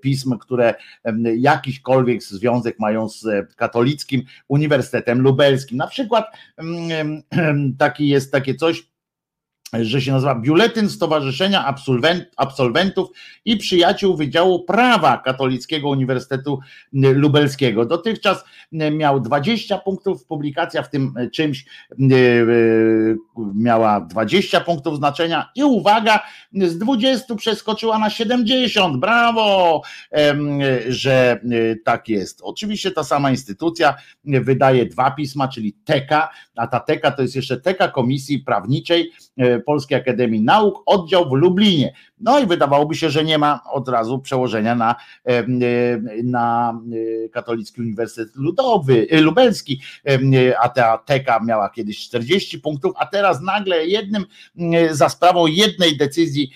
pism, 0.00 0.38
które 0.38 0.74
jakiśkolwiek 1.36 2.22
związek 2.22 2.78
mają 2.78 3.08
z 3.08 3.54
katolickim 3.56 4.22
Uniwersytetem 4.48 5.20
Lubelskim. 5.20 5.78
Na 5.78 5.86
przykład 5.86 6.26
taki 7.78 8.08
jest 8.08 8.32
takie 8.32 8.54
coś 8.54 8.87
że 9.72 10.00
się 10.00 10.12
nazywa 10.12 10.34
Biuletyn 10.34 10.90
Stowarzyszenia 10.90 11.64
Absolwent, 11.64 12.24
Absolwentów 12.36 13.08
i 13.44 13.56
Przyjaciół 13.56 14.16
Wydziału 14.16 14.64
Prawa 14.64 15.18
Katolickiego 15.18 15.88
Uniwersytetu 15.88 16.60
Lubelskiego. 16.92 17.84
Dotychczas 17.84 18.44
miał 18.72 19.20
20 19.20 19.78
punktów, 19.78 20.24
publikacja 20.24 20.82
w 20.82 20.90
tym 20.90 21.14
czymś 21.32 21.64
e, 21.90 21.94
e, 21.94 22.46
miała 23.54 24.00
20 24.00 24.60
punktów 24.60 24.96
znaczenia 24.96 25.50
i 25.54 25.64
uwaga, 25.64 26.20
z 26.52 26.78
20 26.78 27.34
przeskoczyła 27.34 27.98
na 27.98 28.10
70. 28.10 28.96
Brawo, 28.96 29.82
że 30.88 31.32
e, 31.32 31.76
tak 31.84 32.08
jest. 32.08 32.40
Oczywiście 32.42 32.90
ta 32.90 33.04
sama 33.04 33.30
instytucja 33.30 33.94
wydaje 34.24 34.86
dwa 34.86 35.10
pisma, 35.10 35.48
czyli 35.48 35.72
TEKA, 35.72 36.28
a 36.56 36.66
ta 36.66 36.80
TEKA 36.80 37.10
to 37.10 37.22
jest 37.22 37.36
jeszcze 37.36 37.60
TEKA 37.60 37.88
Komisji 37.88 38.38
Prawniczej 38.38 39.12
Polskiej 39.60 39.98
Akademii 39.98 40.40
Nauk, 40.40 40.82
oddział 40.86 41.28
w 41.28 41.32
Lublinie. 41.32 41.94
No 42.20 42.38
i 42.38 42.46
wydawałoby 42.46 42.94
się, 42.94 43.10
że 43.10 43.24
nie 43.24 43.38
ma 43.38 43.60
od 43.70 43.88
razu 43.88 44.18
przełożenia 44.18 44.74
na, 44.74 44.94
na 46.24 46.74
Katolicki 47.32 47.80
Uniwersytet 47.80 48.36
Ludowy, 48.36 49.06
e, 49.10 49.20
Lubelski, 49.20 49.80
a 50.60 50.68
ta 50.68 50.98
teka 50.98 51.40
miała 51.40 51.70
kiedyś 51.70 51.98
40 51.98 52.58
punktów, 52.58 52.92
a 52.96 53.06
teraz 53.06 53.42
nagle 53.42 53.86
jednym 53.86 54.24
za 54.90 55.08
sprawą 55.08 55.46
jednej 55.46 55.96
decyzji 55.96 56.50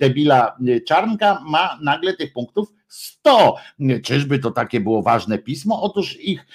debila 0.00 0.56
Czarnka 0.86 1.42
ma 1.46 1.78
nagle 1.82 2.14
tych 2.14 2.32
punktów 2.32 2.79
100. 2.90 3.56
Czyżby 4.02 4.38
to 4.38 4.50
takie 4.50 4.80
było 4.80 5.02
ważne 5.02 5.38
pismo? 5.38 5.82
Otóż 5.82 6.20
ich 6.20 6.46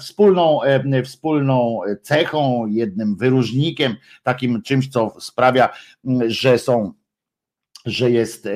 wspólną, 0.00 0.60
wspólną 1.04 1.80
cechą, 2.02 2.66
jednym 2.66 3.16
wyróżnikiem, 3.16 3.96
takim 4.22 4.62
czymś, 4.62 4.88
co 4.88 5.14
sprawia, 5.20 5.68
że 6.26 6.58
są 6.58 6.92
że, 7.86 8.10
jest, 8.10 8.48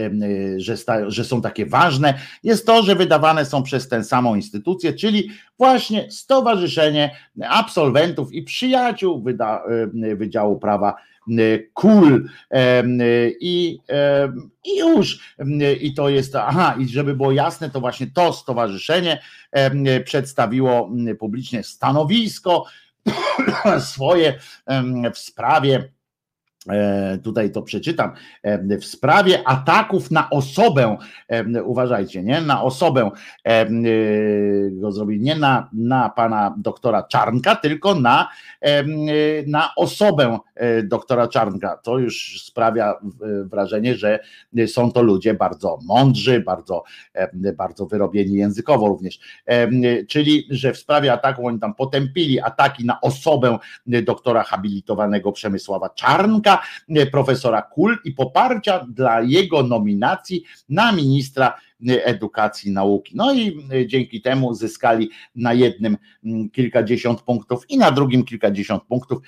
że, 0.57 0.77
sta, 0.77 1.11
że 1.11 1.25
są 1.25 1.43
takie 1.43 1.67
ważne, 1.67 2.15
jest 2.43 2.67
to, 2.67 2.83
że 2.83 2.95
wydawane 2.95 3.45
są 3.45 3.63
przez 3.63 3.89
tę 3.89 4.05
samą 4.05 4.35
instytucję, 4.35 4.93
czyli 4.93 5.31
właśnie 5.59 6.11
Stowarzyszenie 6.11 7.17
Absolwentów 7.49 8.33
i 8.33 8.43
Przyjaciół 8.43 9.25
Wydziału 10.17 10.59
Prawa 10.59 10.95
KUL 11.75 12.29
i, 13.41 13.79
i 14.65 14.79
już. 14.79 15.37
I 15.81 15.95
to 15.95 16.09
jest, 16.09 16.37
aha, 16.37 16.75
i 16.79 16.89
żeby 16.89 17.15
było 17.15 17.33
jasne, 17.33 17.71
to 17.71 17.81
właśnie 17.81 18.07
to 18.07 18.33
stowarzyszenie 18.33 19.23
przedstawiło 20.05 20.91
publicznie 21.19 21.63
stanowisko 21.63 22.65
swoje 23.93 24.39
w 25.15 25.19
sprawie 25.19 25.98
tutaj 27.23 27.51
to 27.53 27.63
przeczytam, 27.63 28.13
e, 28.43 28.79
w 28.79 28.85
sprawie 28.85 29.49
ataków 29.49 30.11
na 30.11 30.31
osobę, 30.31 30.97
e, 31.29 31.63
uważajcie, 31.63 32.23
nie, 32.23 32.41
na 32.41 32.63
osobę 32.63 33.11
go 34.71 34.93
zrobili, 34.93 35.21
nie 35.21 35.37
na, 35.37 35.71
na 35.73 36.09
pana 36.09 36.55
doktora 36.59 37.03
Czarnka, 37.03 37.57
tylko 37.57 37.95
na, 37.95 38.29
na 39.47 39.71
osobę 39.77 40.39
doktora 40.85 41.29
Czarnka. 41.29 41.77
To 41.77 41.99
już 41.99 42.43
sprawia 42.43 42.95
wrażenie, 43.45 43.95
że 43.95 44.19
są 44.67 44.93
to 44.93 45.03
ludzie 45.03 45.35
bardzo 45.35 45.79
mądrzy, 45.85 46.41
bardzo, 46.41 46.85
bardzo 47.57 47.87
wyrobieni 47.87 48.35
językowo 48.35 48.89
również. 48.89 49.19
Czyli, 50.09 50.47
że 50.51 50.73
w 50.73 50.79
sprawie 50.79 51.13
ataku 51.13 51.47
oni 51.47 51.61
tam 51.61 51.75
potępili 51.75 52.41
ataki 52.41 52.85
na 52.85 53.01
osobę 53.01 53.59
doktora 53.87 54.43
habilitowanego 54.43 55.33
Przemysława 55.33 55.89
Czarnka, 55.91 56.48
E, 56.89 57.07
profesora 57.07 57.63
Kul 57.63 57.99
i 58.05 58.13
poparcia 58.13 58.87
dla 58.89 59.21
jego 59.21 59.63
nominacji 59.63 60.45
na 60.69 60.93
ministra 60.93 61.55
e, 61.89 62.05
edukacji 62.05 62.73
nauki. 62.73 63.17
No 63.17 63.35
i 63.35 63.59
e, 63.73 63.87
dzięki 63.87 64.23
temu 64.23 64.55
zyskali 64.55 65.11
na 65.35 65.53
jednym 65.53 65.97
kilkadziesiąt 66.53 67.23
punktów 67.23 67.71
i 67.71 67.79
na 67.79 67.91
drugim 67.91 68.25
kilkadziesiąt 68.25 68.83
punktów. 68.83 69.19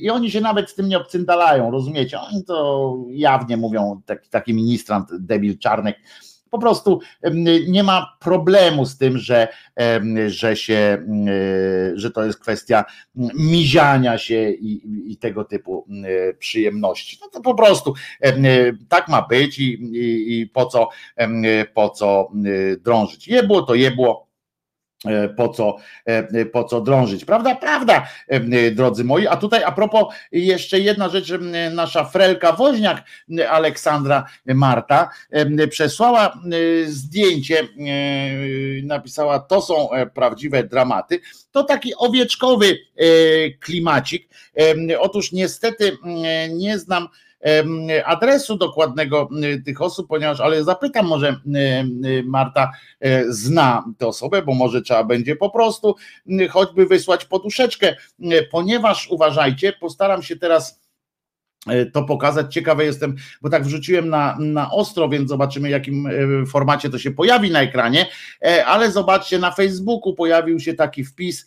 I 0.00 0.10
oni 0.10 0.30
się 0.30 0.40
nawet 0.40 0.70
z 0.70 0.74
tym 0.74 0.88
nie 0.88 0.98
obcyndalają, 0.98 1.70
rozumiecie? 1.70 2.20
Oni 2.20 2.44
to 2.44 2.96
jawnie 3.10 3.56
mówią, 3.56 4.02
taki, 4.06 4.30
taki 4.30 4.54
ministrant 4.54 5.08
debil 5.18 5.58
Czarnek 5.58 5.96
po 6.54 6.58
prostu 6.58 7.00
nie 7.68 7.82
ma 7.82 8.16
problemu 8.20 8.86
z 8.86 8.98
tym, 8.98 9.18
że, 9.18 9.48
że 10.26 10.56
się, 10.56 11.06
że 11.94 12.10
to 12.10 12.24
jest 12.24 12.38
kwestia 12.38 12.84
miziania 13.34 14.18
się 14.18 14.50
i, 14.50 15.12
i 15.12 15.16
tego 15.16 15.44
typu 15.44 15.86
przyjemności. 16.38 17.18
No 17.20 17.28
to 17.28 17.40
po 17.40 17.54
prostu 17.54 17.94
tak 18.88 19.08
ma 19.08 19.22
być 19.22 19.58
i, 19.58 19.72
i, 19.72 20.40
i 20.40 20.46
po 20.46 20.66
co, 20.66 20.88
po 21.74 21.90
co 21.90 22.30
drążyć. 22.84 23.28
Je 23.28 23.42
było 23.42 23.62
to 23.62 23.74
je 23.74 23.90
było 23.90 24.23
po 25.36 25.48
co, 25.48 25.76
e, 26.04 26.46
po 26.46 26.64
co 26.64 26.80
drążyć. 26.80 27.24
Prawda? 27.24 27.54
Prawda, 27.54 28.06
e, 28.28 28.70
drodzy 28.70 29.04
moi. 29.04 29.26
A 29.26 29.36
tutaj 29.36 29.64
a 29.64 29.72
propos 29.72 30.14
jeszcze 30.32 30.80
jedna 30.80 31.08
rzecz, 31.08 31.32
nasza 31.72 32.04
frelka 32.04 32.52
woźniak 32.52 33.02
Aleksandra 33.50 34.24
Marta 34.46 35.10
przesłała 35.70 36.38
zdjęcie, 36.86 37.68
napisała 38.82 39.38
to 39.38 39.62
są 39.62 39.88
prawdziwe 40.14 40.64
dramaty. 40.64 41.20
To 41.52 41.64
taki 41.64 41.94
owieczkowy 41.94 42.78
klimacik. 43.60 44.28
Otóż 44.98 45.32
niestety 45.32 45.98
nie 46.50 46.78
znam 46.78 47.08
adresu 48.04 48.56
dokładnego 48.56 49.28
tych 49.64 49.82
osób, 49.82 50.08
ponieważ, 50.08 50.40
ale 50.40 50.64
zapytam, 50.64 51.06
może 51.06 51.40
Marta 52.24 52.70
e, 53.00 53.24
zna 53.32 53.84
tę 53.98 54.06
osobę, 54.06 54.42
bo 54.42 54.54
może 54.54 54.82
trzeba 54.82 55.04
będzie 55.04 55.36
po 55.36 55.50
prostu 55.50 55.96
choćby 56.50 56.86
wysłać 56.86 57.24
poduszeczkę, 57.24 57.96
ponieważ 58.50 59.08
uważajcie, 59.10 59.72
postaram 59.80 60.22
się 60.22 60.36
teraz 60.36 60.80
e, 61.66 61.86
to 61.86 62.02
pokazać. 62.02 62.54
Ciekawy 62.54 62.84
jestem, 62.84 63.16
bo 63.42 63.50
tak 63.50 63.64
wrzuciłem 63.64 64.08
na, 64.08 64.36
na 64.40 64.70
ostro, 64.70 65.08
więc 65.08 65.28
zobaczymy, 65.28 65.70
jakim 65.70 66.06
e, 66.06 66.46
formacie 66.46 66.90
to 66.90 66.98
się 66.98 67.10
pojawi 67.10 67.50
na 67.50 67.62
ekranie. 67.62 68.06
Ale 68.66 68.90
zobaczcie, 68.90 69.38
na 69.38 69.50
Facebooku 69.50 70.14
pojawił 70.14 70.60
się 70.60 70.74
taki 70.74 71.04
wpis. 71.04 71.46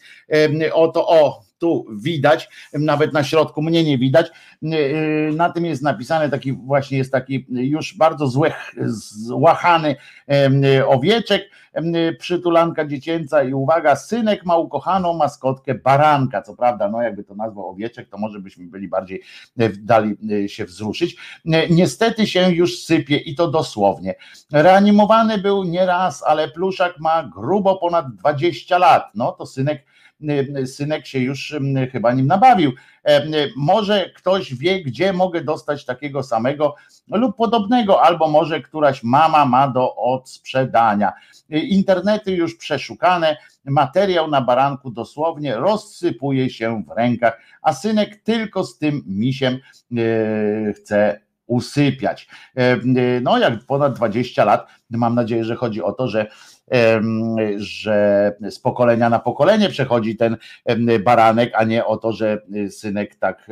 Oto, 0.73 1.07
o, 1.07 1.46
tu 1.59 1.85
widać, 1.91 2.49
nawet 2.73 3.13
na 3.13 3.23
środku 3.23 3.61
mnie 3.61 3.83
nie 3.83 3.97
widać. 3.97 4.27
Na 5.33 5.49
tym 5.49 5.65
jest 5.65 5.81
napisane 5.81 6.29
taki 6.29 6.53
właśnie 6.53 6.97
jest 6.97 7.11
taki 7.11 7.45
już 7.49 7.97
bardzo 7.97 8.27
złe, 8.27 8.53
złachany 9.27 9.95
owieczek, 10.87 11.49
przytulanka 12.19 12.85
dziecięca 12.85 13.43
i 13.43 13.53
uwaga, 13.53 13.95
synek 13.95 14.45
ma 14.45 14.57
ukochaną 14.57 15.13
maskotkę 15.13 15.75
baranka, 15.75 16.41
co 16.41 16.55
prawda, 16.55 16.89
no 16.89 17.01
jakby 17.01 17.23
to 17.23 17.35
nazwał 17.35 17.69
owieczek, 17.69 18.09
to 18.09 18.17
może 18.17 18.39
byśmy 18.39 18.65
byli 18.65 18.87
bardziej 18.87 19.21
dali 19.79 20.15
się 20.47 20.65
wzruszyć. 20.65 21.15
Niestety 21.69 22.27
się 22.27 22.51
już 22.51 22.83
sypie 22.83 23.17
i 23.17 23.35
to 23.35 23.47
dosłownie. 23.47 24.15
Reanimowany 24.51 25.37
był 25.37 25.63
nie 25.63 25.85
raz, 25.85 26.23
ale 26.23 26.47
pluszak 26.47 26.99
ma 26.99 27.23
grubo 27.23 27.75
ponad 27.75 28.15
20 28.15 28.77
lat. 28.77 29.11
No 29.15 29.31
to 29.31 29.45
synek 29.45 29.85
synek 30.65 31.07
się 31.07 31.19
już 31.19 31.55
chyba 31.91 32.13
nim 32.13 32.27
nabawił. 32.27 32.71
Może 33.55 34.09
ktoś 34.15 34.55
wie, 34.55 34.83
gdzie 34.83 35.13
mogę 35.13 35.43
dostać 35.43 35.85
takiego 35.85 36.23
samego 36.23 36.75
lub 37.11 37.35
podobnego, 37.35 38.01
albo 38.01 38.27
może 38.27 38.61
któraś 38.61 39.03
mama 39.03 39.45
ma 39.45 39.67
do 39.67 39.95
odsprzedania. 39.95 41.13
Internety 41.49 42.31
już 42.31 42.55
przeszukane, 42.55 43.37
materiał 43.65 44.27
na 44.27 44.41
baranku 44.41 44.91
dosłownie 44.91 45.55
rozsypuje 45.55 46.49
się 46.49 46.83
w 46.87 46.97
rękach, 46.97 47.41
a 47.61 47.73
synek 47.73 48.15
tylko 48.23 48.63
z 48.63 48.77
tym 48.77 49.03
misiem 49.07 49.59
chce 50.75 51.19
usypiać. 51.47 52.27
No, 53.21 53.37
jak 53.37 53.65
ponad 53.65 53.95
20 53.95 54.45
lat, 54.45 54.67
mam 54.89 55.15
nadzieję, 55.15 55.43
że 55.43 55.55
chodzi 55.55 55.83
o 55.83 55.93
to, 55.93 56.07
że 56.07 56.27
że 57.57 58.33
z 58.49 58.59
pokolenia 58.59 59.09
na 59.09 59.19
pokolenie 59.19 59.69
przechodzi 59.69 60.15
ten 60.15 60.37
baranek, 61.03 61.51
a 61.55 61.63
nie 61.63 61.85
o 61.85 61.97
to, 61.97 62.11
że 62.11 62.41
synek 62.69 63.15
tak 63.15 63.51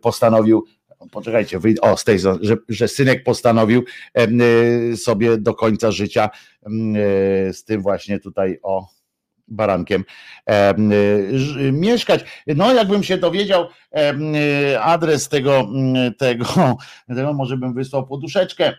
postanowił 0.00 0.64
poczekajcie, 1.10 1.58
o 1.80 1.96
z 1.96 2.04
tej 2.04 2.18
że, 2.18 2.56
że 2.68 2.88
synek 2.88 3.24
postanowił 3.24 3.84
sobie 4.96 5.38
do 5.38 5.54
końca 5.54 5.90
życia 5.90 6.30
z 7.52 7.64
tym 7.64 7.82
właśnie 7.82 8.20
tutaj 8.20 8.58
o 8.62 8.86
barankiem 9.48 10.04
mieszkać. 11.72 12.42
No, 12.46 12.74
jakbym 12.74 13.02
się 13.02 13.18
dowiedział 13.18 13.68
adres 14.80 15.28
tego, 15.28 15.68
tego, 16.18 16.44
tego 17.16 17.32
może 17.32 17.56
bym 17.56 17.74
wysłał 17.74 18.06
poduszeczkę 18.06 18.74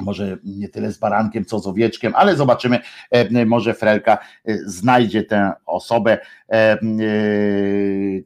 może 0.00 0.38
nie 0.44 0.68
tyle 0.68 0.92
z 0.92 0.98
barankiem, 0.98 1.44
co 1.44 1.58
z 1.58 1.66
owieczkiem, 1.66 2.12
ale 2.16 2.36
zobaczymy, 2.36 2.80
e, 3.10 3.46
może 3.46 3.74
Frelka 3.74 4.18
e, 4.44 4.58
znajdzie 4.66 5.22
tę 5.22 5.52
osobę, 5.66 6.18
e, 6.52 6.78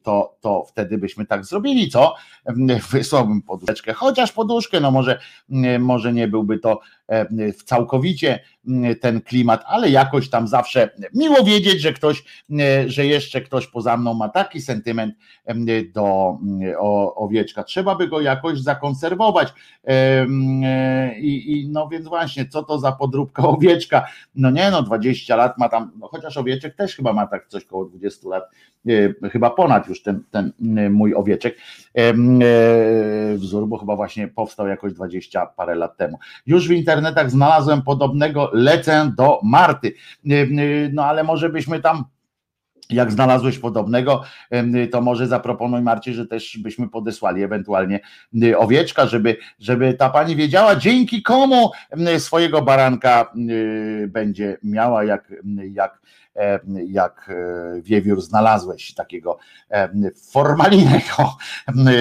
to, 0.03 0.37
to 0.41 0.65
wtedy 0.65 0.99
byśmy 0.99 1.27
tak 1.27 1.45
zrobili, 1.45 1.89
co? 1.89 2.15
Wysłałbym 2.91 3.43
poduszkę, 3.43 3.93
chociaż 3.93 4.33
poduszkę, 4.33 4.81
no 4.81 4.91
może, 4.91 5.21
może 5.79 6.13
nie 6.13 6.29
byłby 6.29 6.59
to 6.59 6.81
całkowicie 7.65 8.41
ten 9.01 9.21
klimat, 9.21 9.65
ale 9.67 9.91
jakoś 9.91 10.31
tam 10.31 10.49
zawsze 10.49 10.91
miło 11.15 11.45
wiedzieć, 11.45 11.81
że 11.81 11.93
ktoś, 11.93 12.25
że 12.87 13.07
jeszcze 13.07 13.41
ktoś 13.41 13.67
poza 13.67 13.97
mną 13.97 14.15
ma 14.15 14.29
taki 14.29 14.61
sentyment 14.61 15.15
do 15.95 16.39
owieczka. 17.17 17.65
Trzeba 17.65 17.95
by 17.95 18.09
go 18.09 18.21
jakoś 18.21 18.61
zakonserwować. 18.61 19.53
I, 21.21 21.53
i 21.53 21.69
no 21.69 21.89
więc 21.89 22.09
właśnie, 22.09 22.49
co 22.49 22.63
to 22.63 22.79
za 22.79 22.93
podróbka 22.93 23.49
owieczka? 23.57 24.07
No 24.35 24.51
nie 24.51 24.71
no, 24.71 24.83
20 24.83 25.37
lat 25.37 25.59
ma 25.59 25.69
tam, 25.69 25.93
no 25.99 26.09
chociaż 26.09 26.37
owieczek 26.37 26.77
też 26.77 26.97
chyba 26.97 27.13
ma 27.13 27.27
tak 27.27 27.49
coś 27.49 27.65
koło 27.65 27.85
20 27.85 28.29
lat, 28.29 28.45
chyba 29.33 29.51
ponad 29.51 29.89
już 29.89 30.03
ten, 30.03 30.23
ten 30.31 30.53
mój 30.91 31.15
owieczek 31.15 31.57
wzór, 33.35 33.69
bo 33.69 33.79
chyba 33.79 33.97
właśnie 33.97 34.29
powstał 34.29 34.69
jakoś 34.69 34.93
20 34.93 35.47
parę 35.47 35.75
lat 35.75 35.97
temu. 35.97 36.19
Już 36.47 36.69
w 36.69 36.73
internetach 36.73 37.31
znalazłem 37.31 37.83
podobnego 37.83 38.51
lecę 38.53 39.13
do 39.17 39.41
Marty. 39.43 39.95
No 40.93 41.05
ale 41.05 41.25
może 41.25 41.49
byśmy 41.49 41.81
tam 41.81 42.05
jak 42.91 43.13
znalazłeś 43.13 43.59
podobnego, 43.59 44.23
to 44.93 45.01
może 45.01 45.27
zaproponuj 45.27 45.83
Marcie, 45.83 46.15
że 46.15 46.27
też 46.27 46.59
byśmy 46.63 46.89
podesłali 46.89 47.43
ewentualnie 47.43 48.01
owieczka, 48.57 49.07
żeby, 49.07 49.37
żeby 49.59 49.95
ta 49.95 50.11
pani 50.11 50.37
wiedziała, 50.37 50.77
dzięki 50.77 51.23
komu 51.23 51.71
swojego 52.19 52.63
baranka 52.63 53.33
będzie 54.09 54.59
miała, 54.63 55.05
jak, 55.05 55.33
jak 55.71 56.01
E, 56.26 56.26
jak 56.87 57.31
e, 57.31 57.81
wiewiór 57.83 58.21
znalazłeś 58.21 58.95
takiego 58.95 59.39
e, 59.71 59.89
formalnego. 60.31 61.37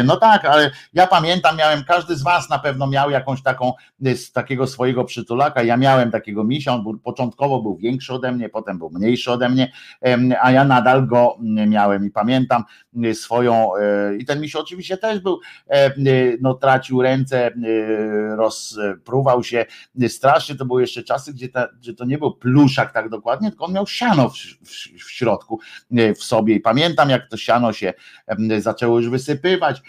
No 0.03 0.17
tak, 0.17 0.45
ale 0.45 0.71
ja 0.93 1.07
pamiętam, 1.07 1.57
miałem, 1.57 1.83
każdy 1.83 2.15
z 2.15 2.23
was 2.23 2.49
na 2.49 2.59
pewno 2.59 2.87
miał 2.87 3.11
jakąś 3.11 3.43
taką, 3.43 3.73
z 3.99 4.31
takiego 4.31 4.67
swojego 4.67 5.03
przytulaka, 5.03 5.63
ja 5.63 5.77
miałem 5.77 6.11
takiego 6.11 6.43
misia, 6.43 6.73
on 6.73 6.83
był, 6.83 6.99
początkowo 6.99 7.61
był 7.61 7.77
większy 7.77 8.13
ode 8.13 8.31
mnie, 8.31 8.49
potem 8.49 8.77
był 8.77 8.89
mniejszy 8.89 9.31
ode 9.31 9.49
mnie, 9.49 9.71
a 10.41 10.51
ja 10.51 10.63
nadal 10.63 11.07
go 11.07 11.37
miałem 11.67 12.05
i 12.05 12.11
pamiętam 12.11 12.63
swoją, 13.13 13.69
i 14.19 14.25
ten 14.25 14.41
misio 14.41 14.59
oczywiście 14.59 14.97
też 14.97 15.19
był, 15.19 15.39
no 16.41 16.53
tracił 16.53 17.01
ręce, 17.01 17.51
rozpruwał 18.37 19.43
się, 19.43 19.65
strasznie 20.07 20.55
to 20.55 20.65
były 20.65 20.81
jeszcze 20.81 21.03
czasy, 21.03 21.33
gdzie, 21.33 21.49
ta, 21.49 21.67
gdzie 21.67 21.93
to 21.93 22.05
nie 22.05 22.17
był 22.17 22.35
pluszak 22.35 22.93
tak 22.93 23.09
dokładnie, 23.09 23.49
tylko 23.49 23.65
on 23.65 23.73
miał 23.73 23.87
siano 23.87 24.24
w, 24.29 24.33
w, 24.33 25.03
w 25.05 25.11
środku 25.11 25.59
e, 25.97 26.13
w 26.13 26.23
sobie. 26.23 26.55
I 26.55 26.59
pamiętam 26.59 27.09
jak 27.09 27.29
to 27.29 27.37
siano 27.37 27.73
się 27.73 27.93
zaczęło 28.59 28.99
już 28.99 29.09
wysypywać 29.09 29.81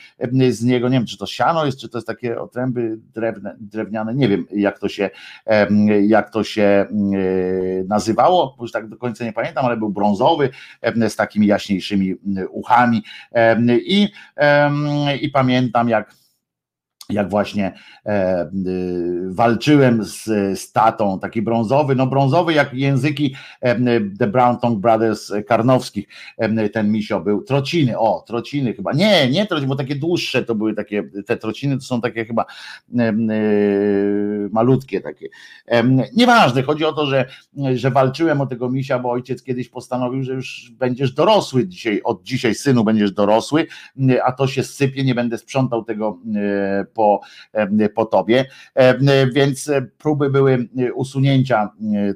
z 0.51 0.65
niego, 0.65 0.89
nie 0.89 0.99
wiem 0.99 1.07
czy 1.07 1.19
to 1.19 1.27
siano 1.27 1.67
jest, 1.67 1.81
czy 1.81 1.89
to 1.89 1.99
jest 1.99 2.07
takie 2.07 2.41
otręby 2.41 2.99
drewne, 3.15 3.57
drewniane, 3.61 4.15
nie 4.15 4.29
wiem 4.29 4.47
jak 4.53 4.79
to 4.79 4.89
się 4.89 5.11
jak 6.07 6.31
to 6.31 6.45
się 6.45 6.63
e, 6.63 6.87
nazywało, 7.89 8.57
już 8.61 8.73
tak 8.73 8.89
do 8.89 8.97
końca 8.97 9.25
nie 9.25 9.33
pamiętam, 9.33 9.67
ale 9.67 9.77
był 9.77 9.91
brązowy 9.91 10.51
z 11.09 11.17
takimi 11.17 11.47
jaśniejszymi 11.47 12.15
uchami. 12.51 13.03
I, 13.69 14.09
i 15.21 15.29
pamiętam 15.29 15.89
jak 15.89 16.15
jak 17.10 17.31
właśnie 17.31 17.73
e, 18.07 18.43
y, 18.67 19.35
walczyłem 19.35 20.05
z, 20.05 20.25
z 20.60 20.73
tatą, 20.73 21.18
taki 21.20 21.43
brązowy, 21.43 21.94
no 21.94 22.07
brązowy 22.07 22.52
jak 22.52 22.75
języki 22.75 23.35
e, 23.60 24.01
The 24.18 24.26
Brown 24.26 24.59
Tongue 24.59 24.81
Brothers 24.81 25.33
Karnowskich, 25.49 26.09
e, 26.39 26.68
ten 26.68 26.93
misio 26.93 27.20
był, 27.20 27.43
trociny, 27.43 27.99
o, 27.99 28.25
trociny 28.26 28.75
chyba, 28.75 28.93
nie, 28.93 29.31
nie 29.31 29.47
trociny, 29.47 29.68
bo 29.68 29.76
takie 29.76 29.97
dłuższe 29.97 30.43
to 30.43 30.55
były 30.55 30.75
takie, 30.75 31.02
te 31.26 31.36
trociny 31.36 31.76
to 31.76 31.83
są 31.83 32.01
takie 32.01 32.25
chyba 32.25 32.44
e, 32.99 33.12
malutkie 34.52 35.01
takie, 35.01 35.28
e, 35.67 35.85
nieważne, 36.17 36.62
chodzi 36.62 36.85
o 36.85 36.93
to, 36.93 37.07
że, 37.07 37.26
że 37.75 37.91
walczyłem 37.91 38.41
o 38.41 38.47
tego 38.47 38.70
misia, 38.70 38.99
bo 38.99 39.10
ojciec 39.10 39.43
kiedyś 39.43 39.68
postanowił, 39.68 40.23
że 40.23 40.33
już 40.33 40.70
będziesz 40.70 41.12
dorosły 41.12 41.67
dzisiaj, 41.67 42.01
od 42.05 42.23
dzisiaj 42.23 42.55
synu 42.55 42.85
będziesz 42.85 43.12
dorosły, 43.12 43.67
a 44.25 44.33
to 44.33 44.47
się 44.47 44.62
sypie, 44.62 45.05
nie 45.05 45.15
będę 45.15 45.39
sprzątał 45.39 45.85
tego 45.85 46.18
e, 46.36 46.85
po, 46.97 47.20
po 47.94 48.05
tobie. 48.07 48.44
Więc 49.33 49.70
próby 49.99 50.31
były 50.31 50.68
usunięcia 50.94 51.70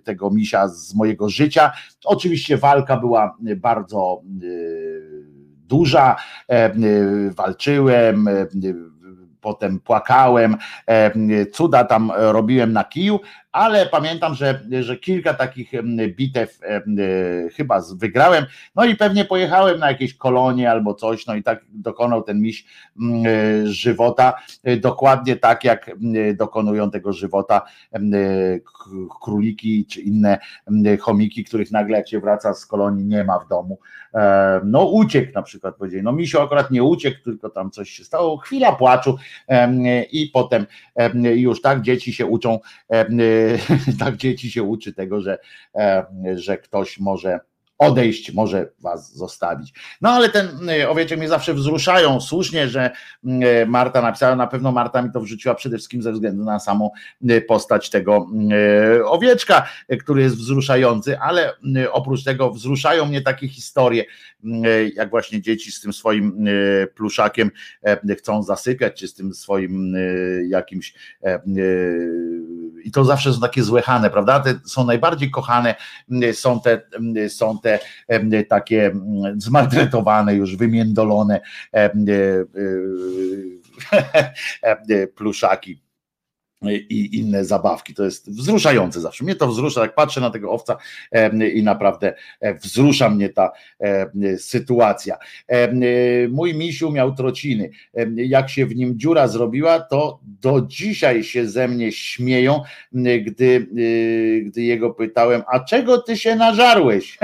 tego 0.04 0.30
misia 0.30 0.68
z 0.68 0.94
mojego 0.94 1.28
życia. 1.28 1.72
Oczywiście 2.04 2.56
walka 2.56 2.96
była 2.96 3.36
bardzo 3.56 4.22
duża, 5.68 6.16
walczyłem, 7.36 8.28
potem 9.40 9.80
płakałem, 9.80 10.56
cuda 11.52 11.84
tam 11.84 12.12
robiłem 12.16 12.72
na 12.72 12.84
kiju, 12.84 13.20
ale 13.52 13.86
pamiętam, 13.86 14.34
że, 14.34 14.60
że 14.80 14.96
kilka 14.96 15.34
takich 15.34 15.72
bitew 16.16 16.58
e, 16.62 16.82
chyba 17.56 17.82
wygrałem, 17.94 18.46
no 18.74 18.84
i 18.84 18.96
pewnie 18.96 19.24
pojechałem 19.24 19.78
na 19.78 19.88
jakieś 19.88 20.14
kolonie 20.14 20.70
albo 20.70 20.94
coś, 20.94 21.26
no 21.26 21.34
i 21.34 21.42
tak 21.42 21.64
dokonał 21.68 22.22
ten 22.22 22.40
miś 22.40 22.64
e, 22.64 23.66
żywota, 23.66 24.34
e, 24.64 24.76
dokładnie 24.76 25.36
tak 25.36 25.64
jak 25.64 25.90
dokonują 26.34 26.90
tego 26.90 27.12
żywota 27.12 27.62
króliki 29.22 29.86
czy 29.86 30.00
inne 30.00 30.38
chomiki, 31.00 31.44
których 31.44 31.70
nagle 31.70 31.96
jak 31.96 32.08
się 32.08 32.20
wraca 32.20 32.54
z 32.54 32.66
kolonii 32.66 33.04
nie 33.04 33.24
ma 33.24 33.38
w 33.38 33.48
domu. 33.48 33.78
No 34.64 34.84
uciekł 34.84 35.32
na 35.34 35.42
przykład, 35.42 35.76
powiedzieli, 35.76 36.02
no 36.02 36.12
misio 36.12 36.42
akurat 36.42 36.70
nie 36.70 36.84
uciekł, 36.84 37.18
tylko 37.24 37.50
tam 37.50 37.70
coś 37.70 37.90
się 37.90 38.04
stało, 38.04 38.36
chwila 38.36 38.72
płaczu 38.72 39.16
i 40.12 40.30
potem 40.32 40.66
już 41.22 41.60
tak 41.60 41.82
dzieci 41.82 42.12
się 42.12 42.26
uczą 42.26 42.58
tak 44.00 44.16
dzieci 44.16 44.50
się 44.50 44.62
uczy 44.62 44.92
tego, 44.92 45.20
że, 45.20 45.38
e, 45.74 46.04
że 46.34 46.58
ktoś 46.58 46.98
może 46.98 47.40
odejść, 47.80 48.32
może 48.32 48.68
was 48.80 49.14
zostawić. 49.14 49.72
No 50.00 50.10
ale 50.10 50.28
ten 50.28 50.48
owieczek 50.88 51.18
mnie 51.18 51.28
zawsze 51.28 51.54
wzruszają, 51.54 52.20
słusznie, 52.20 52.68
że 52.68 52.90
Marta 53.66 54.02
napisała, 54.02 54.36
na 54.36 54.46
pewno 54.46 54.72
Marta 54.72 55.02
mi 55.02 55.12
to 55.12 55.20
wrzuciła 55.20 55.54
przede 55.54 55.76
wszystkim 55.76 56.02
ze 56.02 56.12
względu 56.12 56.44
na 56.44 56.58
samą 56.58 56.90
postać 57.48 57.90
tego 57.90 58.26
owieczka, 59.04 59.68
który 60.00 60.22
jest 60.22 60.36
wzruszający, 60.36 61.18
ale 61.18 61.52
oprócz 61.92 62.24
tego 62.24 62.50
wzruszają 62.50 63.06
mnie 63.06 63.20
takie 63.20 63.48
historie, 63.48 64.04
jak 64.94 65.10
właśnie 65.10 65.42
dzieci 65.42 65.72
z 65.72 65.80
tym 65.80 65.92
swoim 65.92 66.44
pluszakiem 66.94 67.50
chcą 68.18 68.42
zasypiać, 68.42 68.98
czy 68.98 69.08
z 69.08 69.14
tym 69.14 69.34
swoim 69.34 69.96
jakimś 70.48 70.94
i 72.84 72.90
to 72.90 73.04
zawsze 73.04 73.34
są 73.34 73.40
takie 73.40 73.62
złechane, 73.62 74.10
prawda? 74.10 74.40
Te 74.40 74.60
są 74.64 74.84
najbardziej 74.84 75.30
kochane, 75.30 75.74
są 76.32 76.60
te, 76.60 76.82
są 77.28 77.58
te 77.58 77.78
takie 78.48 78.92
zmaltretowane, 79.36 80.34
już 80.34 80.56
wymiędolone 80.56 81.40
pluszaki 85.16 85.89
i 86.68 87.18
inne 87.18 87.44
zabawki. 87.44 87.94
To 87.94 88.04
jest 88.04 88.30
wzruszające 88.30 89.00
zawsze. 89.00 89.24
Mnie 89.24 89.34
to 89.34 89.46
wzrusza, 89.46 89.80
jak 89.80 89.94
patrzę 89.94 90.20
na 90.20 90.30
tego 90.30 90.50
owca 90.50 90.76
i 91.54 91.62
naprawdę 91.62 92.14
e, 92.40 92.54
wzrusza 92.54 93.10
mnie 93.10 93.28
ta 93.28 93.52
sytuacja. 94.38 95.16
Mój 96.30 96.54
misiu 96.54 96.90
miał 96.90 97.14
trociny. 97.14 97.70
Jak 98.16 98.50
się 98.50 98.66
w 98.66 98.76
nim 98.76 98.98
dziura 98.98 99.28
zrobiła, 99.28 99.80
to 99.80 100.20
do 100.22 100.60
dzisiaj 100.60 101.24
się 101.24 101.48
ze 101.48 101.68
mnie 101.68 101.92
śmieją, 101.92 102.62
gdy, 102.92 103.66
y, 103.78 104.42
gdy 104.46 104.62
jego 104.62 104.90
pytałem, 104.90 105.42
a 105.52 105.60
czego 105.60 105.98
ty 105.98 106.16
się 106.16 106.36
nażarłeś? 106.36 107.18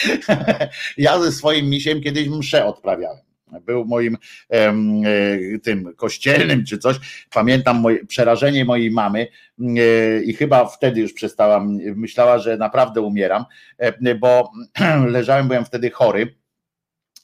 ja 0.98 1.20
ze 1.20 1.32
swoim 1.32 1.70
misiem 1.70 2.00
kiedyś 2.00 2.28
mszę 2.28 2.66
odprawiałem 2.66 3.29
był 3.66 3.84
moim 3.84 4.16
e, 4.50 4.74
tym 5.62 5.94
kościelnym 5.96 6.64
czy 6.64 6.78
coś. 6.78 6.96
Pamiętam 7.32 7.80
moje, 7.80 8.06
przerażenie 8.06 8.64
mojej 8.64 8.90
mamy 8.90 9.26
e, 9.60 10.22
i 10.22 10.34
chyba 10.34 10.64
wtedy 10.64 11.00
już 11.00 11.12
przestałam, 11.12 11.78
myślała, 11.96 12.38
że 12.38 12.56
naprawdę 12.56 13.00
umieram, 13.00 13.44
e, 13.78 14.14
bo 14.14 14.52
leżałem, 15.06 15.48
byłem 15.48 15.64
wtedy 15.64 15.90
chory 15.90 16.39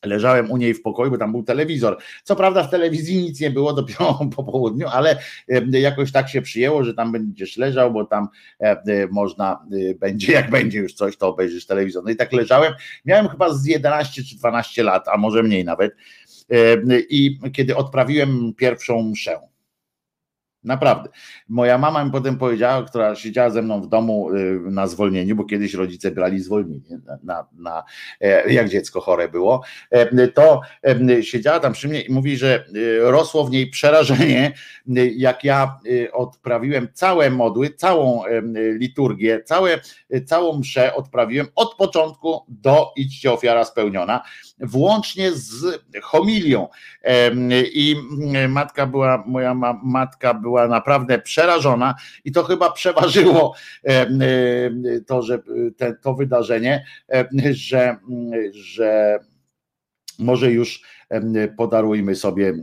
leżałem 0.07 0.51
u 0.51 0.57
niej 0.57 0.75
w 0.75 0.83
pokoju, 0.83 1.11
bo 1.11 1.19
tam 1.19 1.33
był 1.33 1.43
telewizor. 1.43 1.99
Co 2.25 2.37
prawda 2.37 2.63
w 2.63 2.71
telewizji 2.71 3.23
nic 3.23 3.41
nie 3.41 3.51
było 3.51 3.73
dopiero 3.73 4.21
po 4.37 4.45
południu, 4.45 4.87
ale 4.89 5.19
jakoś 5.71 6.13
tak 6.13 6.29
się 6.29 6.43
przyjęło, 6.43 6.85
że 6.85 6.95
tam 6.95 7.13
będziesz 7.13 7.57
leżał, 7.57 7.93
bo 7.93 8.05
tam 8.05 8.29
można 9.11 9.67
będzie, 10.01 10.33
jak 10.33 10.51
będzie 10.51 10.79
już 10.79 10.95
coś, 10.95 11.17
to 11.17 11.29
obejrzysz 11.29 11.67
telewizor. 11.67 12.05
No 12.05 12.11
i 12.11 12.17
tak 12.17 12.33
leżałem, 12.33 12.73
miałem 13.05 13.29
chyba 13.29 13.55
z 13.55 13.67
11 13.67 14.25
czy 14.25 14.37
12 14.37 14.83
lat, 14.83 15.09
a 15.09 15.17
może 15.17 15.43
mniej 15.43 15.65
nawet 15.65 15.97
i 17.09 17.39
kiedy 17.53 17.77
odprawiłem 17.77 18.55
pierwszą 18.57 19.03
mszę 19.03 19.39
Naprawdę. 20.67 21.09
Moja 21.49 21.79
mama 21.79 22.05
mi 22.05 22.11
potem 22.11 22.39
powiedziała, 22.39 22.83
która 22.83 23.15
siedziała 23.15 23.51
ze 23.51 23.63
mną 23.63 23.81
w 23.81 23.89
domu 23.89 24.31
y, 24.35 24.61
na 24.71 24.87
zwolnieniu, 24.87 25.37
bo 25.37 25.45
kiedyś 25.45 25.75
rodzice 25.75 26.11
brali 26.11 26.41
zwolnienie, 26.41 26.99
na, 27.23 27.47
na, 27.53 27.85
e, 28.21 28.53
jak 28.53 28.69
dziecko 28.69 29.01
chore 29.01 29.29
było, 29.29 29.63
e, 29.91 30.29
to 30.29 30.61
e, 30.85 31.23
siedziała 31.23 31.61
tam 31.61 31.73
przy 31.73 31.89
mnie 31.89 32.01
i 32.01 32.13
mówi, 32.13 32.37
że 32.37 32.65
rosło 33.01 33.45
w 33.45 33.51
niej 33.51 33.71
przerażenie, 33.71 34.53
jak 35.17 35.45
ja 35.45 35.79
odprawiłem 36.13 36.89
całe 36.93 37.31
modły, 37.31 37.71
całą 37.71 38.23
liturgię, 38.79 39.43
całe, 39.45 39.81
całą 40.27 40.59
mszę 40.59 40.95
odprawiłem 40.95 41.47
od 41.55 41.75
początku 41.75 42.45
do 42.49 42.93
idźcie 42.97 43.33
ofiara 43.33 43.65
spełniona 43.65 44.23
włącznie 44.61 45.33
z 45.33 45.85
homilią. 46.03 46.69
I 47.73 47.97
matka 48.49 48.87
była, 48.87 49.25
moja 49.27 49.55
matka 49.83 50.35
była 50.35 50.56
naprawdę 50.69 51.19
przerażona 51.19 51.95
i 52.25 52.33
to 52.33 52.45
chyba 52.45 52.73
przeważyło 52.73 53.55
to, 55.07 55.23
że 55.23 55.39
te, 55.77 55.95
to 55.95 56.15
wydarzenie, 56.15 56.85
że, 57.51 57.97
że 58.53 59.19
może 60.19 60.53
już 60.53 60.83
podarujmy 61.57 62.15
sobie 62.15 62.55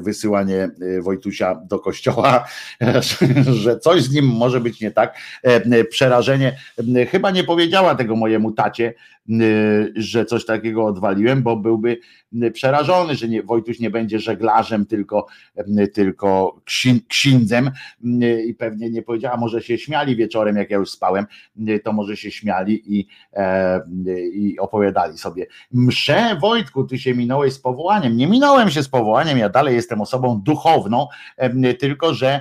wysyłanie 0.00 0.70
Wojtusia 1.02 1.54
do 1.54 1.78
kościoła, 1.78 2.44
że 3.62 3.78
coś 3.78 4.02
z 4.02 4.14
nim 4.14 4.26
może 4.26 4.60
być 4.60 4.80
nie 4.80 4.90
tak. 4.90 5.18
Przerażenie, 5.90 6.56
chyba 7.10 7.30
nie 7.30 7.44
powiedziała 7.44 7.94
tego 7.94 8.16
mojemu 8.16 8.52
tacie, 8.52 8.94
że 9.96 10.24
coś 10.24 10.44
takiego 10.44 10.86
odwaliłem, 10.86 11.42
bo 11.42 11.56
byłby 11.56 11.98
przerażony, 12.52 13.14
że 13.14 13.28
nie, 13.28 13.42
Wojtuś 13.42 13.80
nie 13.80 13.90
będzie 13.90 14.18
żeglarzem, 14.18 14.86
tylko, 14.86 15.26
tylko 15.94 16.60
księdzem 17.08 17.70
i 18.46 18.54
pewnie 18.54 18.90
nie 18.90 19.02
powiedziała, 19.02 19.36
może 19.36 19.62
się 19.62 19.78
śmiali 19.78 20.16
wieczorem, 20.16 20.56
jak 20.56 20.70
ja 20.70 20.76
już 20.76 20.90
spałem, 20.90 21.26
to 21.84 21.92
może 21.92 22.16
się 22.16 22.30
śmiali 22.30 22.98
i, 22.98 23.06
i 24.32 24.58
opowiadali 24.58 25.18
sobie. 25.18 25.46
Msze, 25.72 26.36
Wojtku, 26.40 26.84
ty 26.84 26.98
się 26.98 27.14
minąłeś 27.14 27.52
z 27.52 27.58
powołaniem. 27.80 28.16
Nie 28.16 28.26
minąłem 28.26 28.70
się 28.70 28.82
z 28.82 28.88
powołaniem, 28.88 29.38
ja 29.38 29.48
dalej 29.48 29.74
jestem 29.74 30.00
osobą 30.00 30.40
duchowną, 30.44 31.06
tylko 31.78 32.14
że 32.14 32.40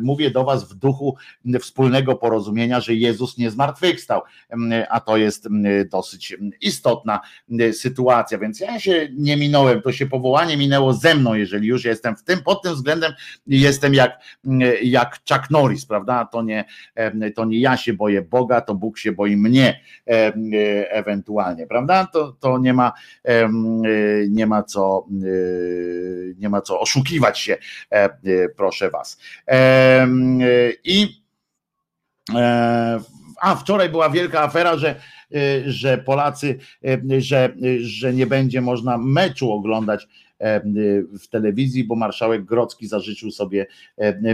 mówię 0.00 0.30
do 0.30 0.44
was 0.44 0.72
w 0.72 0.74
duchu 0.74 1.16
wspólnego 1.60 2.14
porozumienia, 2.14 2.80
że 2.80 2.94
Jezus 2.94 3.38
nie 3.38 3.50
zmartwychwstał, 3.50 4.22
a 4.90 5.00
to 5.00 5.16
jest 5.16 5.48
dosyć 5.90 6.36
istotna 6.60 7.20
sytuacja, 7.72 8.38
więc 8.38 8.60
ja 8.60 8.80
się 8.80 9.08
nie 9.16 9.36
minąłem, 9.36 9.82
to 9.82 9.92
się 9.92 10.06
powołanie 10.06 10.56
minęło 10.56 10.92
ze 10.92 11.14
mną, 11.14 11.34
jeżeli 11.34 11.68
już 11.68 11.84
jestem 11.84 12.16
w 12.16 12.24
tym, 12.24 12.42
pod 12.42 12.62
tym 12.62 12.74
względem 12.74 13.12
jestem 13.46 13.94
jak, 13.94 14.20
jak 14.82 15.18
Chuck 15.32 15.50
Norris, 15.50 15.86
prawda, 15.86 16.24
to 16.24 16.42
nie, 16.42 16.64
to 17.34 17.44
nie 17.44 17.60
ja 17.60 17.76
się 17.76 17.92
boję 17.92 18.22
Boga, 18.22 18.60
to 18.60 18.74
Bóg 18.74 18.98
się 18.98 19.12
boi 19.12 19.36
mnie 19.36 19.80
ewentualnie, 20.90 21.66
prawda, 21.66 22.06
to, 22.12 22.36
to 22.40 22.58
nie 22.58 22.74
ma 22.74 22.92
nie 24.30 24.46
ma 24.46 24.62
co 24.62 25.06
nie 26.38 26.48
ma 26.48 26.60
co 26.60 26.80
oszukiwać 26.80 27.38
się, 27.38 27.56
proszę 28.56 28.90
was. 28.90 29.18
I 30.84 31.24
a 33.40 33.56
wczoraj 33.56 33.88
była 33.88 34.10
wielka 34.10 34.40
afera, 34.40 34.76
że 34.76 35.00
Y, 35.34 35.62
że 35.66 35.98
Polacy, 35.98 36.58
y, 36.84 37.20
że, 37.20 37.52
y, 37.64 37.84
że 37.86 38.12
nie 38.12 38.26
będzie 38.26 38.60
można 38.60 38.98
meczu 38.98 39.52
oglądać 39.52 40.08
w 41.20 41.28
telewizji, 41.30 41.84
bo 41.84 41.96
marszałek 41.96 42.44
Grocki 42.44 42.86
zażyczył 42.86 43.30
sobie 43.30 43.66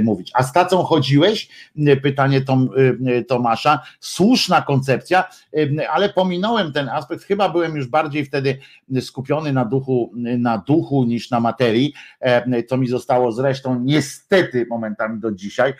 mówić. 0.02 0.30
A 0.34 0.42
z 0.42 0.52
tacą 0.52 0.82
chodziłeś? 0.82 1.48
Pytanie 2.02 2.40
Tom, 2.40 2.68
Tomasza. 3.28 3.82
Słuszna 4.00 4.62
koncepcja, 4.62 5.24
ale 5.90 6.08
pominąłem 6.08 6.72
ten 6.72 6.88
aspekt. 6.88 7.24
Chyba 7.24 7.48
byłem 7.48 7.76
już 7.76 7.86
bardziej 7.86 8.24
wtedy 8.24 8.58
skupiony 9.00 9.52
na 9.52 9.64
duchu, 9.64 10.12
na 10.16 10.58
duchu 10.58 11.04
niż 11.04 11.30
na 11.30 11.40
materii, 11.40 11.94
co 12.68 12.76
mi 12.76 12.88
zostało 12.88 13.32
zresztą 13.32 13.80
niestety 13.80 14.66
momentami 14.70 15.20
do 15.20 15.32
dzisiaj. 15.32 15.74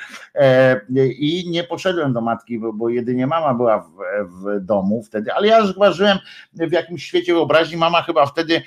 I 1.19 1.45
nie 1.51 1.65
poszedłem 1.65 2.13
do 2.13 2.21
matki, 2.21 2.61
bo 2.75 2.89
jedynie 2.89 3.27
mama 3.27 3.55
była 3.55 3.79
w, 3.79 3.91
w 4.25 4.61
domu 4.65 5.03
wtedy, 5.03 5.33
ale 5.33 5.47
ja 5.47 5.59
już 5.59 5.73
chyba 5.73 5.93
żyłem 5.93 6.19
w 6.53 6.73
jakimś 6.73 7.05
świecie 7.05 7.35
wyobraźni. 7.35 7.77
Mama 7.77 8.03
chyba 8.03 8.27
wtedy 8.27 8.63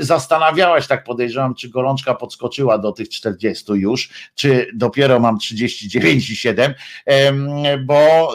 zastanawiała 0.00 0.80
się 0.80 0.88
tak 0.88 0.99
tak 1.00 1.06
podejrzewam, 1.06 1.54
czy 1.54 1.68
gorączka 1.68 2.14
podskoczyła 2.14 2.78
do 2.78 2.92
tych 2.92 3.08
40 3.08 3.72
już, 3.72 4.30
czy 4.34 4.66
dopiero 4.74 5.20
mam 5.20 5.38
39,7, 5.38 6.74
bo, 7.84 8.34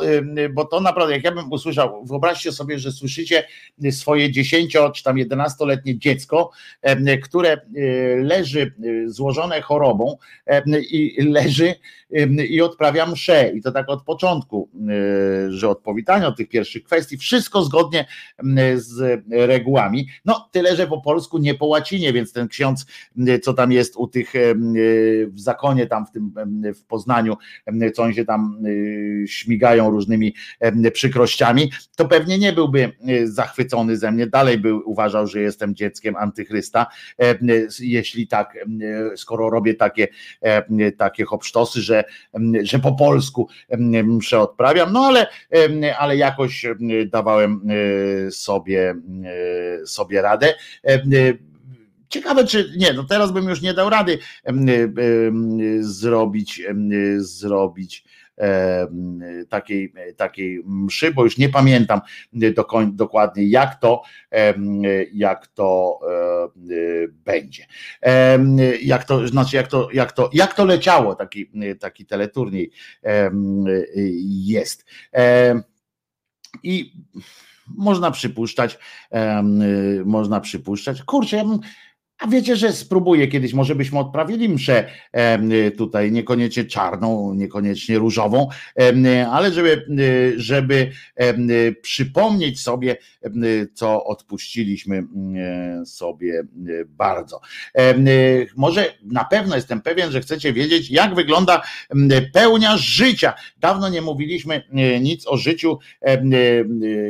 bo 0.54 0.66
to 0.66 0.80
naprawdę, 0.80 1.14
jak 1.14 1.24
ja 1.24 1.32
bym 1.32 1.52
usłyszał, 1.52 2.06
wyobraźcie 2.06 2.52
sobie, 2.52 2.80
że 2.80 2.92
słyszycie 2.92 3.48
swoje 3.92 4.32
10 4.32 4.78
czy 4.96 5.04
tam 5.04 5.16
11-letnie 5.16 6.00
dziecko, 6.00 6.52
które 7.24 7.52
e, 7.52 7.60
leży 8.16 8.62
e, 8.62 9.10
złożone 9.10 9.62
chorobą 9.62 10.18
i 10.92 11.16
leży 11.20 11.76
i 12.50 12.62
odprawia 12.62 13.06
mszę. 13.06 13.52
I 13.56 13.62
to 13.62 13.72
tak 13.72 13.90
od 13.90 14.04
początku, 14.04 14.70
e, 14.90 15.52
że 15.52 15.70
od 15.70 15.80
powitania, 15.80 16.28
od 16.28 16.38
tych 16.38 16.50
pierwszych 16.50 16.84
kwestii, 16.84 17.18
wszystko 17.18 17.64
zgodnie 17.64 18.06
z 18.76 19.24
regułami, 19.30 20.08
no 20.26 20.50
tyle, 20.52 20.76
że 20.76 20.88
po 20.88 21.02
polsku, 21.02 21.38
nie 21.38 21.54
po 21.54 21.66
łacinie, 21.66 22.14
więc 22.14 22.34
ten 22.34 22.48
ksiądz, 22.56 22.86
co 23.42 23.54
tam 23.54 23.72
jest 23.72 23.96
u 23.96 24.08
tych 24.08 24.34
w 25.28 25.40
zakonie 25.40 25.88
tam 25.88 26.06
w 26.06 26.12
tym 26.12 26.34
w 26.76 26.84
Poznaniu, 26.84 27.38
co 27.94 28.04
oni 28.04 28.16
się 28.16 28.26
tam 28.26 28.58
śmigają 29.26 29.90
różnymi 29.90 30.36
przykrościami, 30.94 31.72
to 31.96 32.06
pewnie 32.06 32.38
nie 32.38 32.54
byłby 32.54 32.92
zachwycony 33.26 33.98
ze 33.98 34.12
mnie, 34.12 34.28
dalej 34.28 34.58
by 34.58 34.76
uważał, 34.76 35.28
że 35.28 35.42
jestem 35.42 35.76
dzieckiem 35.76 36.16
antychrysta, 36.16 36.88
jeśli 37.80 38.28
tak, 38.28 38.58
skoro 39.16 39.50
robię 39.50 39.74
takie, 39.74 40.08
takie 40.98 41.26
hopsztosy, 41.26 41.82
że, 41.82 42.04
że 42.64 42.80
po 42.80 42.92
polsku 42.96 43.50
mszę 44.04 44.40
odprawiam, 44.40 44.94
no 44.94 45.06
ale, 45.06 45.28
ale 46.00 46.18
jakoś 46.18 46.66
dawałem 47.08 47.62
sobie, 48.30 48.96
sobie 49.86 50.22
radę. 50.22 50.54
Ciekawe, 52.16 52.46
czy 52.46 52.74
nie, 52.78 52.94
no 52.94 53.04
teraz 53.04 53.32
bym 53.32 53.50
już 53.50 53.62
nie 53.62 53.74
dał 53.74 53.90
rady 53.90 54.20
zrobić, 55.80 56.62
zrobić 57.18 58.06
takiej, 59.50 59.94
takiej 60.18 60.64
mszy, 60.66 61.12
bo 61.12 61.24
już 61.24 61.38
nie 61.38 61.50
pamiętam 61.50 62.02
dokładnie 62.92 63.50
jak 63.50 63.76
to, 63.76 64.02
jak 65.14 65.48
to 65.48 66.00
będzie. 67.12 67.66
Jak 68.82 69.04
to, 69.04 69.28
znaczy 69.28 69.56
jak 69.56 69.68
to, 69.68 69.90
jak 69.94 70.12
to, 70.12 70.30
jak 70.34 70.54
to 70.54 70.66
leciało, 70.66 71.16
taki, 71.16 71.52
taki 71.80 72.06
teleturniej 72.06 72.72
jest. 74.26 74.86
I 76.64 76.94
można 77.68 78.12
przypuszczać, 78.12 78.80
można 80.06 80.40
przypuszczać, 80.40 81.04
kurczę, 81.04 81.38
ja 81.38 81.46
bym 81.46 81.60
a 82.20 82.28
wiecie, 82.28 82.56
że 82.56 82.74
spróbuję 82.74 83.28
kiedyś, 83.28 83.54
może 83.54 83.76
byśmy 83.76 84.00
odprawili 84.00 84.50
mszę 84.50 84.90
tutaj, 85.78 86.12
niekoniecznie 86.12 86.66
czarną, 86.66 87.34
niekoniecznie 87.34 87.98
różową, 87.98 88.48
ale 89.32 89.54
żeby, 89.54 89.86
żeby 90.38 90.92
przypomnieć 91.82 92.62
sobie, 92.62 92.98
co 93.74 94.04
odpuściliśmy 94.04 95.04
sobie 95.86 96.44
bardzo. 96.88 97.42
Może 98.56 98.94
na 99.04 99.26
pewno 99.26 99.56
jestem 99.56 99.82
pewien, 99.82 100.12
że 100.12 100.22
chcecie 100.22 100.54
wiedzieć, 100.54 100.92
jak 100.92 101.16
wygląda 101.16 101.62
pełnia 102.34 102.78
życia. 102.78 103.34
Dawno 103.58 103.90
nie 103.90 104.02
mówiliśmy 104.02 104.64
nic 105.02 105.28
o 105.28 105.38
życiu 105.38 105.80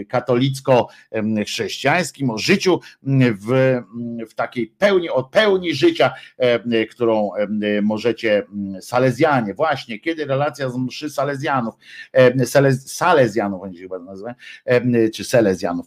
katolicko-chrześcijańskim, 0.07 2.29
o 2.29 2.37
życiu 2.37 2.79
w, 3.41 3.79
w 4.29 4.35
takiej 4.35 4.67
pełni 4.67 4.94
pełni, 4.95 5.09
od 5.09 5.29
pełni 5.29 5.75
życia, 5.75 6.13
e, 6.37 6.85
którą 6.85 7.33
e, 7.33 7.47
możecie, 7.81 8.43
Salezjanie, 8.81 9.53
właśnie, 9.53 9.99
kiedy 9.99 10.25
relacja 10.25 10.69
z 10.69 10.77
mszy 10.77 11.09
Salezjanów, 11.09 11.75
e, 12.13 12.45
Salezjanów, 12.75 13.61
oni 13.61 13.77
się 13.77 13.81
chyba 13.81 13.99
nazywa, 13.99 14.35
czy 15.13 15.23
Selezjanów, 15.23 15.85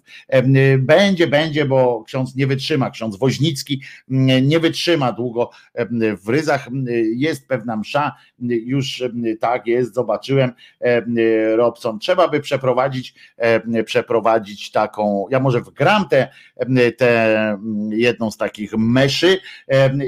będzie, 0.78 1.26
będzie, 1.26 1.64
bo 1.64 2.04
ksiądz 2.06 2.36
nie 2.36 2.46
wytrzyma, 2.46 2.90
ksiądz 2.90 3.16
Woźnicki 3.16 3.82
nie 4.42 4.60
wytrzyma 4.60 5.12
długo 5.12 5.50
w 6.24 6.28
ryzach, 6.28 6.68
jest 7.14 7.48
pewna 7.48 7.76
msza, 7.76 8.16
już 8.48 9.04
tak 9.40 9.66
jest, 9.66 9.94
zobaczyłem, 9.94 10.52
Robson, 11.56 11.98
trzeba 11.98 12.28
by 12.28 12.40
przeprowadzić, 12.40 13.14
przeprowadzić 13.84 14.70
taką, 14.70 15.26
ja 15.30 15.40
może 15.40 15.60
wgram 15.60 16.08
tę 16.08 16.28
te 16.96 17.58
jedną 17.90 18.30
z 18.30 18.36
takich 18.36 18.72
meszy 18.98 19.40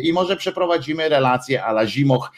i 0.03 0.13
może 0.13 0.37
przeprowadzimy 0.37 1.09
relację 1.09 1.65
ala 1.65 1.87
Zimoch 1.87 2.33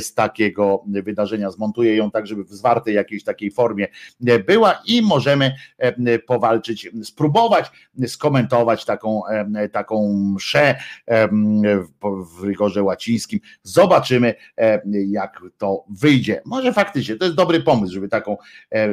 z 0.00 0.14
takiego 0.14 0.84
wydarzenia. 0.86 1.50
Zmontuję 1.50 1.96
ją 1.96 2.10
tak, 2.10 2.26
żeby 2.26 2.44
w 2.44 2.50
zwartej 2.50 2.94
jakiejś 2.94 3.24
takiej 3.24 3.50
formie 3.50 3.88
była 4.46 4.82
i 4.86 5.02
możemy 5.02 5.52
powalczyć, 6.26 6.90
spróbować 7.02 7.70
skomentować 8.06 8.84
taką, 8.84 9.22
taką 9.72 10.14
mszę 10.36 10.74
w 12.38 12.44
rygorze 12.44 12.82
łacińskim. 12.82 13.40
Zobaczymy, 13.62 14.34
jak 15.06 15.40
to 15.58 15.84
wyjdzie. 15.90 16.42
Może 16.44 16.72
faktycznie 16.72 17.16
to 17.16 17.24
jest 17.24 17.36
dobry 17.36 17.60
pomysł, 17.60 17.92
żeby 17.92 18.08
taką 18.08 18.36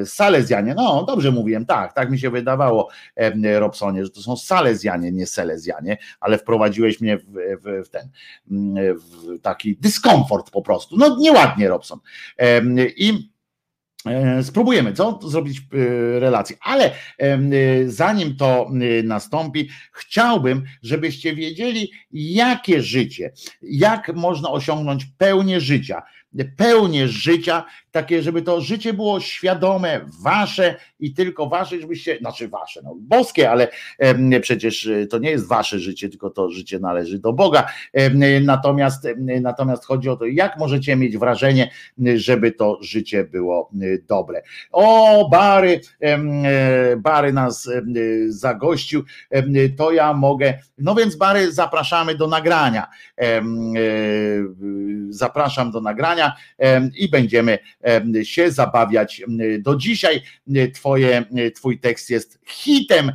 Salezjanie, 0.06 0.74
no 0.76 1.04
dobrze 1.04 1.32
mówiłem, 1.32 1.66
tak, 1.66 1.94
tak 1.94 2.12
mi 2.12 2.20
się 2.20 2.30
wydawało, 2.30 2.90
Robsonie, 3.60 4.06
że 4.06 4.10
to 4.10 4.22
są 4.22 4.38
Salezjanie, 4.38 5.12
nie 5.12 5.28
Selezjanie, 5.28 5.98
ale 6.20 6.38
wprowadziłeś 6.38 6.99
mnie 7.02 7.18
w, 7.18 7.24
w, 7.86 7.90
ten 7.90 8.10
w 8.76 9.42
taki 9.42 9.78
dyskomfort 9.78 10.52
po 10.52 10.62
prostu. 10.62 10.98
No 10.98 11.18
nieładnie, 11.20 11.68
Robson. 11.68 12.00
I 12.98 13.30
e, 14.06 14.44
Spróbujemy, 14.44 14.94
co? 14.94 15.20
Zrobić 15.24 15.60
e, 15.60 16.20
relację, 16.20 16.58
ale 16.62 16.92
zanim 17.88 18.36
to 18.36 18.70
nastąpi, 19.04 19.70
chciałbym, 19.94 20.66
żebyście 20.84 21.36
wiedzieli, 21.36 21.92
jakie 22.12 22.82
życie, 22.82 23.32
jak 23.62 24.16
można 24.16 24.52
osiągnąć 24.52 25.06
pełnię 25.18 25.62
życia 25.62 26.02
pełnię 26.58 27.08
życia, 27.08 27.66
takie, 27.92 28.24
żeby 28.24 28.42
to 28.42 28.62
życie 28.62 28.94
było 28.94 29.20
świadome, 29.20 30.06
wasze 30.24 30.76
i 31.00 31.14
tylko 31.14 31.50
wasze, 31.50 31.80
żebyście, 31.80 32.18
znaczy 32.18 32.48
wasze, 32.48 32.82
no 32.84 32.96
boskie, 33.00 33.52
ale 33.52 33.68
przecież 34.42 34.88
e, 34.88 35.08
to 35.08 35.18
nie 35.18 35.32
jest 35.32 35.48
wasze 35.48 35.80
życie, 35.80 36.10
tylko 36.10 36.30
to 36.30 36.50
życie 36.50 36.80
należy 36.80 37.20
do 37.20 37.34
Boga. 37.34 37.68
Natomiast, 38.42 39.08
natomiast 39.42 39.86
chodzi 39.86 40.10
o 40.10 40.16
to, 40.16 40.26
jak 40.26 40.58
możecie 40.58 40.96
mieć 40.96 41.18
wrażenie, 41.18 41.72
żeby 42.16 42.52
to 42.52 42.78
życie 42.82 43.24
było 43.24 43.72
e, 43.82 43.86
dobre. 44.08 44.42
O, 44.72 45.30
Bary, 45.32 45.82
e, 46.02 46.98
Bary 46.98 47.34
nas 47.34 47.70
zagościł, 48.28 49.04
to 49.78 49.92
ja 49.92 50.14
mogę, 50.14 50.54
no 50.78 50.96
więc 50.96 51.16
Bary 51.16 51.52
zapraszamy 51.52 52.16
do 52.16 52.28
nagrania. 52.28 52.88
Zapraszam 55.10 55.72
do 55.72 55.82
nagrania 55.82 56.19
i 56.98 57.10
będziemy 57.10 57.60
się 58.24 58.52
zabawiać 58.52 59.22
do 59.60 59.76
dzisiaj. 59.76 60.22
Twoje, 60.74 61.26
twój 61.56 61.80
tekst 61.80 62.10
jest 62.10 62.40
hitem, 62.48 63.12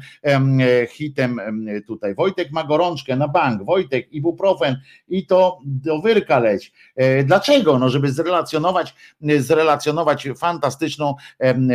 hitem 0.89 1.41
tutaj. 1.87 2.15
Wojtek 2.15 2.53
ma 2.53 2.65
gorączkę 2.65 3.17
na 3.17 3.29
bank, 3.29 3.65
Wojtek, 3.65 4.13
ibuprofen 4.13 4.77
i 5.09 5.27
to 5.27 5.59
do 5.65 6.01
wyrka 6.01 6.39
leć. 6.39 6.73
E, 6.97 7.25
dlaczego? 7.25 7.79
No, 7.79 7.89
żeby 7.89 8.13
zrelacjonować, 8.13 8.95
zrelacjonować 9.39 10.29
fantastyczną 10.39 11.15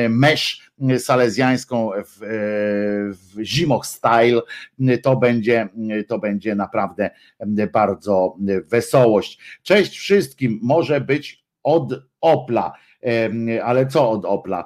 mesz 0.09 0.71
salezjańską 0.97 1.91
w, 2.05 2.19
w 3.11 3.43
Zimoch 3.43 3.85
Style, 3.85 4.41
to 5.03 5.15
będzie, 5.15 5.69
to 6.07 6.19
będzie 6.19 6.55
naprawdę 6.55 7.09
bardzo 7.73 8.37
wesołość. 8.65 9.39
Cześć 9.63 9.97
wszystkim, 9.97 10.59
może 10.61 11.01
być 11.01 11.18
od 11.63 11.93
Opla. 12.21 12.73
Ale 13.63 13.87
co 13.87 14.09
od 14.09 14.25
Opla? 14.25 14.65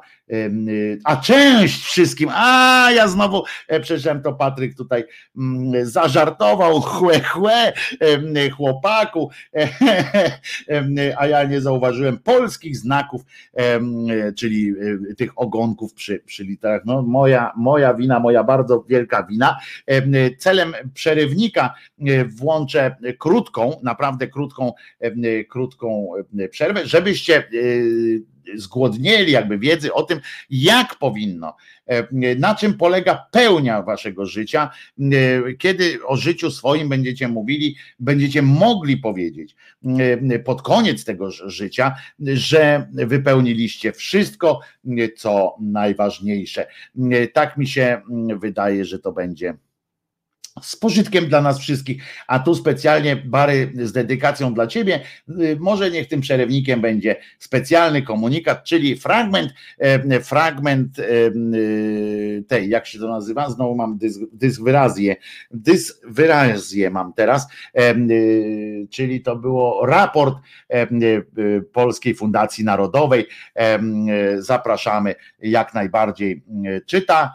A 1.04 1.18
część 1.18 1.84
wszystkim, 1.84 2.30
a 2.34 2.88
ja 2.96 3.08
znowu 3.08 3.44
e, 3.68 3.80
przeczytałem 3.80 4.22
to 4.22 4.34
Patryk 4.34 4.78
tutaj 4.78 5.04
mm, 5.38 5.86
zażartował, 5.86 6.82
chłe, 6.82 7.20
chłe, 7.20 7.74
chłopaku, 8.58 9.30
a 11.18 11.28
ja 11.28 11.44
nie 11.44 11.62
zauważyłem 11.62 12.18
polskich 12.18 12.78
znaków, 12.78 13.22
czyli 14.36 14.74
e, 15.12 15.16
tych 15.16 15.32
ogonków 15.36 15.94
przy, 15.94 16.20
przy 16.20 16.44
literach. 16.44 16.82
No, 16.86 17.02
moja, 17.02 17.52
moja 17.58 17.94
wina, 17.94 18.20
moja 18.20 18.44
bardzo 18.44 18.86
wielka 18.90 19.24
wina. 19.24 19.58
Celem 20.38 20.74
przerywnika 20.94 21.74
e, 22.00 22.26
włączę 22.26 22.96
krótką, 23.20 23.80
naprawdę 23.84 24.28
krótką, 24.28 24.74
krótką 25.50 26.12
przerwę, 26.52 26.88
żebyście 26.88 27.44
zgłodnieli 28.56 29.32
jakby 29.32 29.58
wiedzy 29.58 29.94
o 29.94 30.04
tym, 30.04 30.20
jak 30.50 30.96
powinno, 30.96 31.56
e, 31.86 32.36
na 32.36 32.56
czym 32.56 32.74
polega 32.74 33.28
pełnia 33.32 33.82
waszego 33.82 34.26
życia, 34.26 34.70
e, 35.00 35.54
kiedy 35.54 36.06
o 36.06 36.16
życiu 36.16 36.52
swoim 36.52 36.90
będziecie 36.90 37.28
mówili, 37.28 37.76
będziecie 38.00 38.42
mogli 38.42 38.98
powiedzieć 38.98 39.56
e, 40.00 40.40
pod 40.40 40.62
koniec 40.62 41.06
tego 41.06 41.32
życia, 41.32 41.96
że 42.20 42.88
wypełniliście 42.94 43.92
wszystko, 43.92 44.60
co 45.18 45.56
najważniejsze. 45.62 46.68
Tak 47.34 47.58
mi 47.58 47.68
się 47.68 48.02
wydaje, 48.40 48.86
że 48.86 49.00
to 49.00 49.12
będzie 49.12 49.58
z 50.62 50.76
pożytkiem 50.76 51.28
dla 51.28 51.42
nas 51.42 51.60
wszystkich, 51.60 52.04
a 52.28 52.40
tu 52.40 52.56
specjalnie 52.56 53.16
Bary 53.16 53.72
z 53.76 53.92
dedykacją 53.92 54.54
dla 54.54 54.68
ciebie. 54.68 55.00
Y, 55.30 55.58
może 55.60 55.92
niech 55.92 56.08
tym 56.08 56.22
przerywnikiem 56.22 56.82
będzie 56.82 57.16
specjalny 57.40 58.02
komunikat, 58.02 58.64
czyli 58.64 58.98
fragment, 58.98 59.54
e, 59.78 60.20
fragment 60.20 61.00
e, 61.00 61.04
y, 61.04 62.44
tej, 62.48 62.70
jak 62.70 62.88
się 62.88 63.00
to 63.00 63.08
nazywa? 63.08 63.50
Znowu 63.50 63.76
mam 63.76 63.98
dys, 63.98 64.20
dyswyrazję, 64.34 65.16
dyswyrazję 65.52 66.90
mam 66.90 67.14
teraz, 67.14 67.48
e, 67.74 67.96
y, 67.96 68.88
czyli 68.92 69.22
to 69.22 69.36
było 69.36 69.86
raport 69.86 70.38
Polskiej 71.74 72.16
Fundacji 72.16 72.64
Narodowej. 72.64 73.26
Zapraszamy 74.38 75.16
jak 75.40 75.74
najbardziej. 75.74 76.44
Czyta 76.86 77.34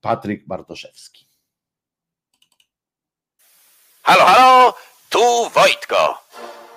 Patryk 0.00 0.46
Bartoszewski. 0.46 1.27
Halo, 4.08 4.24
halo, 4.24 4.74
tu 5.10 5.50
Wojtko. 5.50 6.18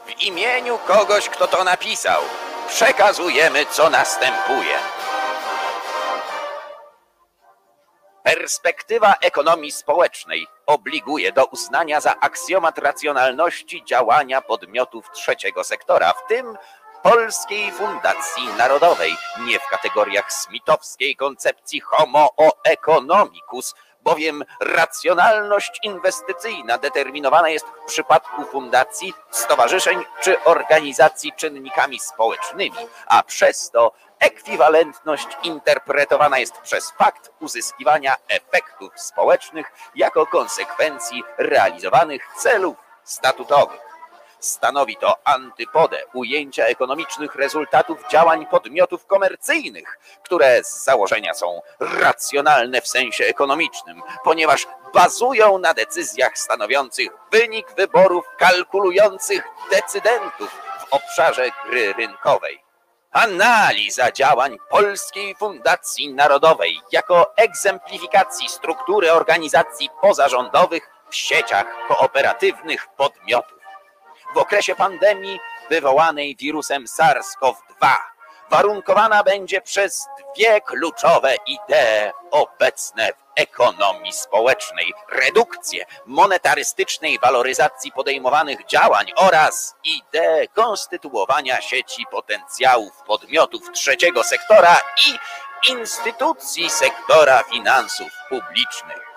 W 0.05 0.21
imieniu 0.21 0.77
kogoś, 0.77 1.29
kto 1.29 1.47
to 1.47 1.63
napisał, 1.63 2.21
przekazujemy, 2.67 3.65
co 3.65 3.89
następuje. 3.89 4.77
Perspektywa 8.23 9.15
ekonomii 9.21 9.71
społecznej 9.71 10.47
obliguje 10.65 11.31
do 11.31 11.45
uznania 11.45 12.01
za 12.01 12.19
aksjomat 12.19 12.77
racjonalności 12.77 13.83
działania 13.85 14.41
podmiotów 14.41 15.11
trzeciego 15.11 15.63
sektora, 15.63 16.13
w 16.13 16.27
tym 16.27 16.57
Polskiej 17.03 17.71
Fundacji 17.71 18.47
Narodowej, 18.57 19.15
nie 19.39 19.59
w 19.59 19.67
kategoriach 19.67 20.33
smitowskiej 20.33 21.15
koncepcji 21.15 21.79
homo 21.79 22.29
economicus, 22.63 23.75
bowiem 24.03 24.43
racjonalność 24.59 25.79
inwestycyjna 25.83 26.77
determinowana 26.77 27.49
jest 27.49 27.65
w 27.65 27.85
przypadku 27.85 28.45
fundacji, 28.45 29.13
stowarzyszeń 29.31 30.03
czy 30.21 30.43
organizacji 30.43 31.33
czynnikami 31.37 31.99
społecznymi, 31.99 32.77
a 33.07 33.23
przez 33.23 33.71
to 33.71 33.91
ekwiwalentność 34.19 35.27
interpretowana 35.43 36.39
jest 36.39 36.57
przez 36.57 36.91
fakt 36.91 37.31
uzyskiwania 37.39 38.15
efektów 38.27 38.91
społecznych 38.95 39.71
jako 39.95 40.25
konsekwencji 40.25 41.23
realizowanych 41.37 42.27
celów 42.37 42.77
statutowych. 43.03 43.90
Stanowi 44.41 44.97
to 44.97 45.15
antypodę 45.23 46.03
ujęcia 46.13 46.65
ekonomicznych 46.65 47.35
rezultatów 47.35 47.97
działań 48.11 48.45
podmiotów 48.45 49.05
komercyjnych, 49.05 49.99
które 50.23 50.63
z 50.63 50.83
założenia 50.83 51.33
są 51.33 51.61
racjonalne 51.79 52.81
w 52.81 52.87
sensie 52.87 53.25
ekonomicznym, 53.25 54.01
ponieważ 54.23 54.67
bazują 54.93 55.57
na 55.57 55.73
decyzjach 55.73 56.37
stanowiących 56.37 57.09
wynik 57.31 57.67
wyborów 57.77 58.25
kalkulujących 58.37 59.43
decydentów 59.71 60.49
w 60.79 60.93
obszarze 60.93 61.49
gry 61.65 61.93
rynkowej. 61.93 62.63
Analiza 63.11 64.11
działań 64.11 64.57
Polskiej 64.69 65.35
Fundacji 65.35 66.13
Narodowej 66.13 66.79
jako 66.91 67.33
egzemplifikacji 67.35 68.49
struktury 68.49 69.11
organizacji 69.11 69.89
pozarządowych 70.01 70.89
w 71.09 71.15
sieciach 71.15 71.65
kooperatywnych 71.87 72.87
podmiotów 72.97 73.60
w 74.33 74.37
okresie 74.37 74.75
pandemii 74.75 75.39
wywołanej 75.69 76.35
wirusem 76.35 76.85
SARS-CoV-2 76.85 77.95
warunkowana 78.51 79.23
będzie 79.23 79.61
przez 79.61 80.07
dwie 80.35 80.61
kluczowe 80.61 81.35
idee 81.47 82.11
obecne 82.31 83.13
w 83.13 83.15
ekonomii 83.35 84.13
społecznej: 84.13 84.93
redukcję 85.09 85.85
monetarystycznej 86.05 87.19
waloryzacji 87.19 87.91
podejmowanych 87.91 88.65
działań 88.65 89.05
oraz 89.15 89.75
ideę 89.83 90.47
konstytuowania 90.47 91.61
sieci 91.61 92.05
potencjałów 92.11 92.91
podmiotów 93.07 93.71
trzeciego 93.71 94.23
sektora 94.23 94.81
i 95.07 95.19
instytucji 95.71 96.69
sektora 96.69 97.43
finansów 97.43 98.11
publicznych. 98.29 99.11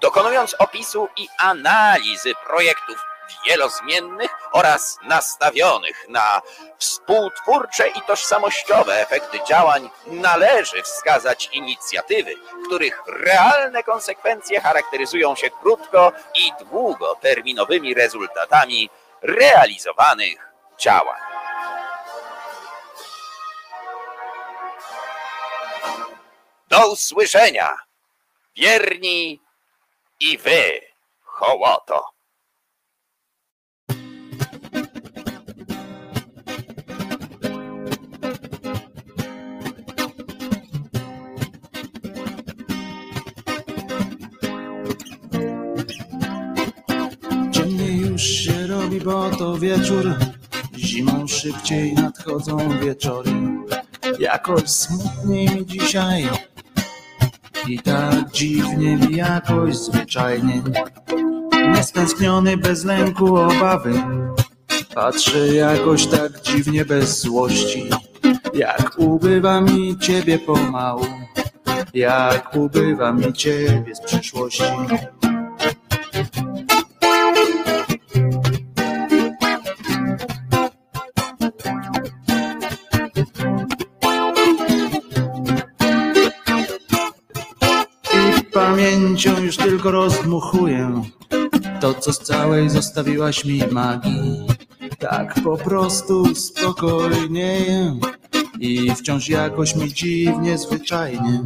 Dokonując 0.00 0.54
opisu 0.58 1.08
i 1.16 1.28
analizy 1.38 2.32
projektów 2.46 3.09
wielozmiennych 3.46 4.30
oraz 4.52 4.98
nastawionych 5.02 6.08
na 6.08 6.42
współtwórcze 6.78 7.88
i 7.88 8.02
tożsamościowe 8.02 9.00
efekty 9.00 9.38
działań, 9.48 9.90
należy 10.06 10.82
wskazać 10.82 11.48
inicjatywy, 11.52 12.34
których 12.66 13.02
realne 13.06 13.82
konsekwencje 13.82 14.60
charakteryzują 14.60 15.34
się 15.34 15.50
krótko 15.50 16.12
i 16.34 16.64
długoterminowymi 16.64 17.94
rezultatami 17.94 18.90
realizowanych 19.22 20.52
działań. 20.78 21.20
Do 26.68 26.92
usłyszenia, 26.92 27.76
wierni 28.56 29.40
i 30.20 30.38
wy, 30.38 30.80
hołoto. 31.24 32.19
Bo 49.04 49.30
to 49.30 49.58
wieczór. 49.58 50.14
Zimą 50.78 51.26
szybciej 51.28 51.94
nadchodzą 51.94 52.80
wieczory. 52.80 53.32
Jakoś 54.18 54.68
smutniej 54.68 55.48
mi 55.48 55.66
dzisiaj. 55.66 56.28
I 57.68 57.78
tak 57.78 58.30
dziwnie 58.32 58.96
mi 58.96 59.16
jakoś 59.16 59.76
zwyczajnie. 59.76 60.62
Niestęskniony 61.74 62.56
bez 62.56 62.84
lęku 62.84 63.36
obawy. 63.36 64.02
Patrzę 64.94 65.54
jakoś 65.54 66.06
tak 66.06 66.42
dziwnie 66.42 66.84
bez 66.84 67.20
złości. 67.20 67.90
Jak 68.54 68.92
ubywa 68.98 69.60
mi 69.60 69.98
ciebie 69.98 70.38
pomału. 70.38 71.06
Jak 71.94 72.56
ubywa 72.56 73.12
mi 73.12 73.32
ciebie 73.32 73.94
z 73.94 74.00
przyszłości. 74.00 74.64
Pamięcią 88.80 89.40
już 89.40 89.56
tylko 89.56 89.90
rozdmuchuję 89.90 91.02
to, 91.80 91.94
co 91.94 92.12
z 92.12 92.18
całej 92.18 92.70
zostawiłaś 92.70 93.44
mi 93.44 93.62
magii. 93.70 94.46
Tak 94.98 95.34
po 95.44 95.56
prostu 95.56 96.34
spokojnieję 96.34 97.96
i 98.60 98.94
wciąż 98.94 99.28
jakoś 99.28 99.76
mi 99.76 99.92
dziwnie, 99.92 100.58
zwyczajnie. 100.58 101.42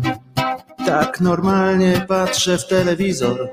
Tak 0.87 1.21
normalnie 1.21 2.05
patrzę 2.09 2.59
w 2.59 2.69
telewizor, 2.69 3.49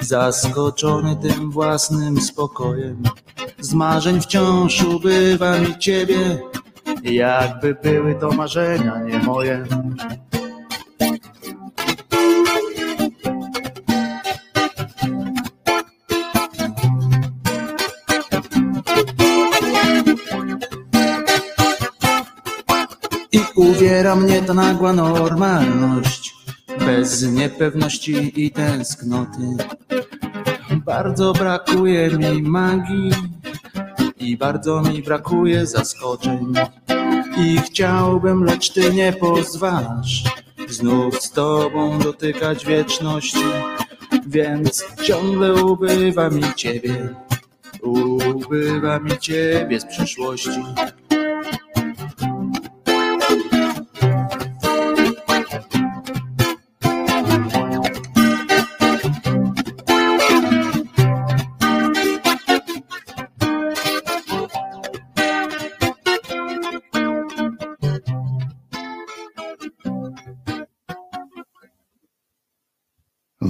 zaskoczony 0.00 1.16
tym 1.16 1.50
własnym 1.50 2.20
spokojem. 2.20 3.02
Z 3.60 3.74
marzeń 3.74 4.20
wciąż 4.20 4.84
ubywa 4.84 5.58
mi 5.58 5.78
ciebie, 5.78 6.38
jakby 7.02 7.76
były 7.82 8.14
to 8.14 8.30
marzenia 8.30 9.02
nie 9.02 9.18
moje. 9.18 9.64
Uwiera 23.56 24.16
mnie 24.16 24.42
ta 24.42 24.54
nagła 24.54 24.92
normalność, 24.92 26.34
bez 26.78 27.22
niepewności 27.22 28.44
i 28.44 28.50
tęsknoty. 28.50 29.56
Bardzo 30.70 31.32
brakuje 31.32 32.10
mi 32.10 32.42
magii 32.42 33.10
i 34.16 34.36
bardzo 34.36 34.82
mi 34.82 35.02
brakuje 35.02 35.66
zaskoczeń. 35.66 36.52
I 37.38 37.58
chciałbym, 37.58 38.44
lecz 38.44 38.72
ty 38.72 38.92
nie 38.92 39.12
pozwalasz 39.12 40.24
znów 40.68 41.22
z 41.22 41.30
tobą 41.30 41.98
dotykać 41.98 42.66
wieczności, 42.66 43.44
więc 44.26 44.84
ciągle 45.02 45.54
ubywa 45.54 46.30
mi 46.30 46.42
ciebie, 46.56 47.08
ubywa 47.82 48.98
mi 48.98 49.18
ciebie 49.18 49.80
z 49.80 49.84
przyszłości. 49.84 50.64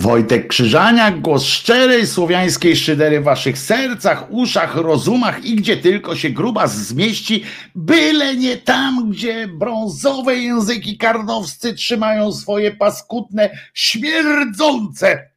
Wojtek 0.06 0.48
Krzyżaniak, 0.48 1.20
głos 1.20 1.44
szczerej 1.44 2.06
słowiańskiej 2.06 2.76
szydery 2.76 3.20
w 3.20 3.24
waszych 3.24 3.58
sercach, 3.58 4.30
uszach, 4.30 4.76
rozumach 4.76 5.44
i 5.44 5.56
gdzie 5.56 5.76
tylko 5.76 6.16
się 6.16 6.30
gruba 6.30 6.66
zmieści, 6.66 7.44
byle 7.74 8.36
nie 8.36 8.56
tam, 8.56 9.10
gdzie 9.10 9.48
brązowe 9.48 10.36
języki 10.36 10.98
karnowscy 10.98 11.74
trzymają 11.74 12.32
swoje 12.32 12.70
paskudne, 12.70 13.50
śmierdzące 13.74 15.30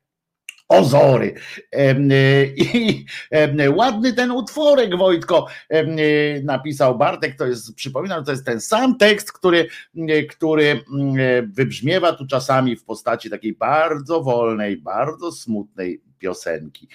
Ozory. 0.69 1.33
Y, 1.75 2.53
I 2.57 3.05
ładny 3.69 4.13
ten 4.13 4.31
utworek 4.31 4.97
Wojtko 4.97 5.47
y, 5.73 6.41
napisał 6.43 6.97
Bartek, 6.97 7.35
to 7.37 7.45
jest, 7.45 7.75
przypominam, 7.75 8.25
to 8.25 8.31
jest 8.31 8.45
ten 8.45 8.61
sam 8.61 8.97
tekst, 8.97 9.31
który, 9.31 9.67
y, 9.95 10.27
który 10.29 10.83
mm, 10.93 11.51
wybrzmiewa 11.51 12.13
tu 12.13 12.27
czasami 12.27 12.75
w 12.75 12.83
postaci 12.83 13.29
takiej 13.29 13.53
bardzo 13.53 14.21
wolnej, 14.21 14.77
bardzo 14.77 15.31
smutnej 15.31 16.01
piosenki. 16.19 16.87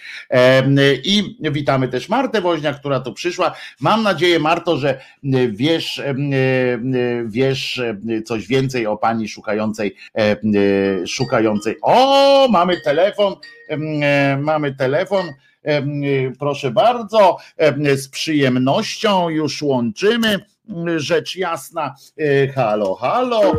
I 1.04 1.36
witamy 1.40 1.88
też 1.88 2.08
Martę 2.08 2.40
Woźnia, 2.40 2.74
która 2.74 3.00
tu 3.00 3.12
przyszła. 3.12 3.54
Mam 3.80 4.02
nadzieję, 4.02 4.38
Marto, 4.38 4.76
że 4.76 5.00
wiesz, 5.48 6.02
wiesz 7.26 7.82
coś 8.24 8.46
więcej 8.46 8.86
o 8.86 8.96
pani 8.96 9.28
szukającej, 9.28 9.96
szukającej. 11.06 11.76
O, 11.82 12.48
mamy 12.50 12.80
telefon, 12.80 13.34
mamy 14.38 14.74
telefon. 14.74 15.26
Em, 15.62 16.02
Proszę 16.38 16.70
bardzo, 16.70 17.36
em, 17.56 17.96
z 17.96 18.08
przyjemnością 18.08 19.28
już 19.28 19.62
łączymy. 19.62 20.38
Rzecz 20.96 21.36
jasna, 21.36 21.94
E, 22.18 22.48
halo, 22.48 22.94
halo, 22.94 23.42
e, 23.42 23.52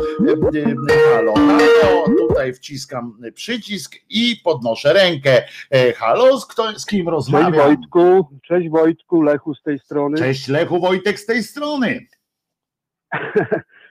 e, 0.58 1.14
halo, 1.14 1.34
halo, 1.34 2.04
tutaj 2.28 2.54
wciskam 2.54 3.18
przycisk 3.34 3.96
i 4.10 4.36
podnoszę 4.44 4.92
rękę. 4.92 5.42
E, 5.70 5.92
Halo, 5.92 6.40
z, 6.40 6.46
kto, 6.46 6.78
z 6.78 6.86
kim 6.86 6.98
Cześć 6.98 7.10
rozmawiam? 7.10 7.52
Wojtku, 7.52 8.26
cześć 8.42 8.68
Wojtku, 8.68 9.22
Lechu 9.22 9.54
z 9.54 9.62
tej 9.62 9.78
strony. 9.78 10.18
Cześć 10.18 10.48
Lechu 10.48 10.80
Wojtek 10.80 11.20
z 11.20 11.26
tej 11.26 11.42
strony. 11.42 12.06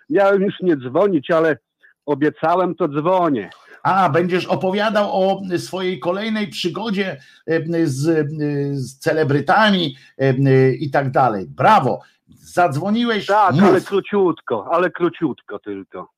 Miałem 0.10 0.42
już 0.42 0.54
nie 0.62 0.78
dzwonić, 0.78 1.32
ale 1.32 1.58
obiecałem, 2.06 2.76
to 2.76 2.88
dzwonię. 2.88 3.50
A, 3.86 4.10
będziesz 4.10 4.46
opowiadał 4.46 5.10
o 5.14 5.42
swojej 5.58 6.00
kolejnej 6.00 6.48
przygodzie 6.48 7.22
e, 7.48 7.88
z, 7.88 8.08
e, 8.08 8.26
z 8.74 8.98
celebrytami 9.00 9.96
e, 10.18 10.72
i 10.72 10.90
tak 10.90 11.12
dalej. 11.12 11.46
Brawo. 11.50 12.02
Zadzwoniłeś, 12.28 13.26
Tak, 13.26 13.56
mów. 13.56 13.64
ale 13.64 13.82
króciutko, 13.82 14.68
ale 14.72 14.92
króciutko 14.92 15.60
tylko. 15.60 16.10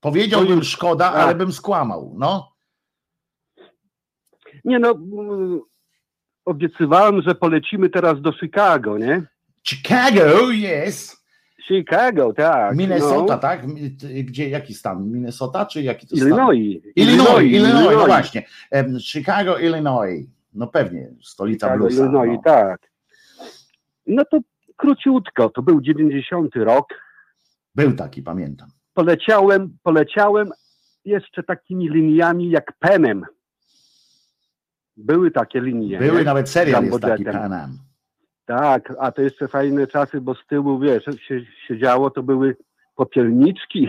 powiedziałbym 0.00 0.64
szkoda, 0.64 1.10
Tak. 1.10 1.20
ale 1.20 1.34
bym 1.34 1.52
skłamał. 1.52 2.14
No. 2.18 2.52
Nie 4.64 4.78
no, 4.78 4.94
obiecywałem, 6.44 7.22
że 7.22 7.34
polecimy 7.34 7.88
teraz 7.90 8.20
do 8.20 8.32
Chicago, 8.32 8.98
nie? 8.98 9.22
Chicago, 9.68 10.50
yes. 10.86 11.25
Chicago, 11.66 12.32
tak. 12.32 12.76
Minnesota, 12.76 13.34
no. 13.34 13.38
tak? 13.38 13.66
Gdzie, 14.24 14.48
jaki 14.48 14.74
stan? 14.74 15.10
Minnesota, 15.10 15.66
czy 15.66 15.82
jaki 15.82 16.06
to 16.06 16.16
stan? 16.16 16.28
Illinois. 16.28 16.82
Illinois, 16.96 17.52
Illinois, 17.52 17.96
no 17.96 18.06
właśnie. 18.06 18.42
Chicago, 19.00 19.58
Illinois. 19.58 20.26
No 20.54 20.66
pewnie, 20.66 21.10
stolica 21.22 21.66
Chicago, 21.66 21.84
bluesa. 21.84 22.02
Illinois, 22.02 22.36
no. 22.36 22.42
tak. 22.44 22.80
No 24.06 24.24
to 24.24 24.38
króciutko, 24.76 25.50
to 25.50 25.62
był 25.62 25.80
90 25.80 26.56
rok. 26.56 26.86
Był 27.74 27.92
taki, 27.92 28.22
pamiętam. 28.22 28.68
Poleciałem, 28.94 29.76
poleciałem 29.82 30.50
jeszcze 31.04 31.42
takimi 31.42 31.88
liniami 31.88 32.50
jak 32.50 32.72
Penem. 32.78 33.24
Były 34.96 35.30
takie 35.30 35.60
linie. 35.60 35.98
Były 35.98 36.24
nawet 36.24 36.48
serial 36.48 36.84
jest 36.84 37.00
taki 37.00 37.28
Am. 37.28 37.78
Tak, 38.46 38.92
a 38.98 39.12
to 39.12 39.22
jeszcze 39.22 39.48
fajne 39.48 39.86
czasy, 39.86 40.20
bo 40.20 40.34
z 40.34 40.46
tyłu, 40.46 40.78
wiesz, 40.78 41.04
się, 41.28 41.40
się 41.68 41.78
działo, 41.78 42.10
to 42.10 42.22
były 42.22 42.56
popielniczki. 42.94 43.88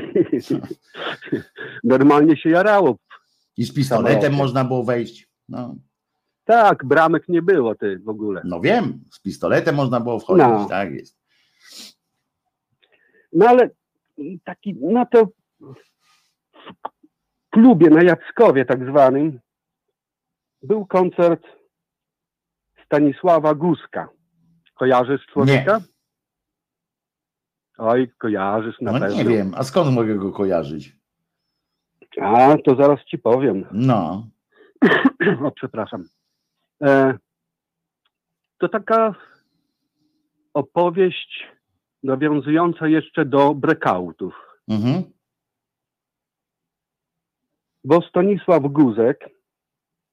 Normalnie 1.83 2.37
się 2.37 2.49
jarało. 2.49 2.95
I 3.57 3.63
z 3.63 3.73
pistoletem 3.73 4.33
można 4.33 4.63
było 4.63 4.83
wejść. 4.83 5.29
No, 5.49 5.75
Tak, 6.45 6.85
bramek 6.85 7.29
nie 7.29 7.41
było 7.41 7.75
ty 7.75 7.99
w 7.99 8.09
ogóle. 8.09 8.41
no 8.45 8.59
wiem, 8.61 8.99
z 9.11 9.19
pistoletem 9.19 9.75
można 9.75 9.99
było 9.99 10.19
wchodzić, 10.19 10.43
No. 10.47 10.65
tak 10.69 10.91
jest. 10.93 11.17
No 13.33 13.47
ale 13.49 13.69
taki, 14.43 14.75
no 14.81 15.05
to 15.11 15.25
w 17.45 17.49
klubie 17.49 17.89
na 17.89 18.03
Jackowie 18.03 18.65
tak 18.65 18.89
zwanym 18.89 19.39
był 20.61 20.85
koncert 20.85 21.43
Stanisława 22.85 23.55
Guska. 23.55 24.09
Kojarzysz 24.79 25.25
człowieka? 25.25 25.79
Oj, 27.77 28.11
kojarzysz 28.17 28.81
na 28.81 28.91
No 28.91 28.99
pewno. 28.99 29.17
nie 29.17 29.25
wiem, 29.25 29.51
a 29.57 29.63
skąd 29.63 29.91
mogę 29.95 30.15
go 30.15 30.31
kojarzyć? 30.31 30.95
A, 32.21 32.55
to 32.65 32.75
zaraz 32.75 32.99
ci 33.05 33.17
powiem. 33.17 33.65
No, 33.71 34.27
o, 35.45 35.51
przepraszam. 35.51 36.03
E, 36.83 37.17
to 38.57 38.69
taka 38.69 39.15
opowieść 40.53 41.47
nawiązująca 42.03 42.87
jeszcze 42.87 43.25
do 43.25 43.53
breakoutów. 43.55 44.33
mhm. 44.69 45.03
Bo 47.83 48.01
Stanisław 48.01 48.63
Guzek 48.63 49.29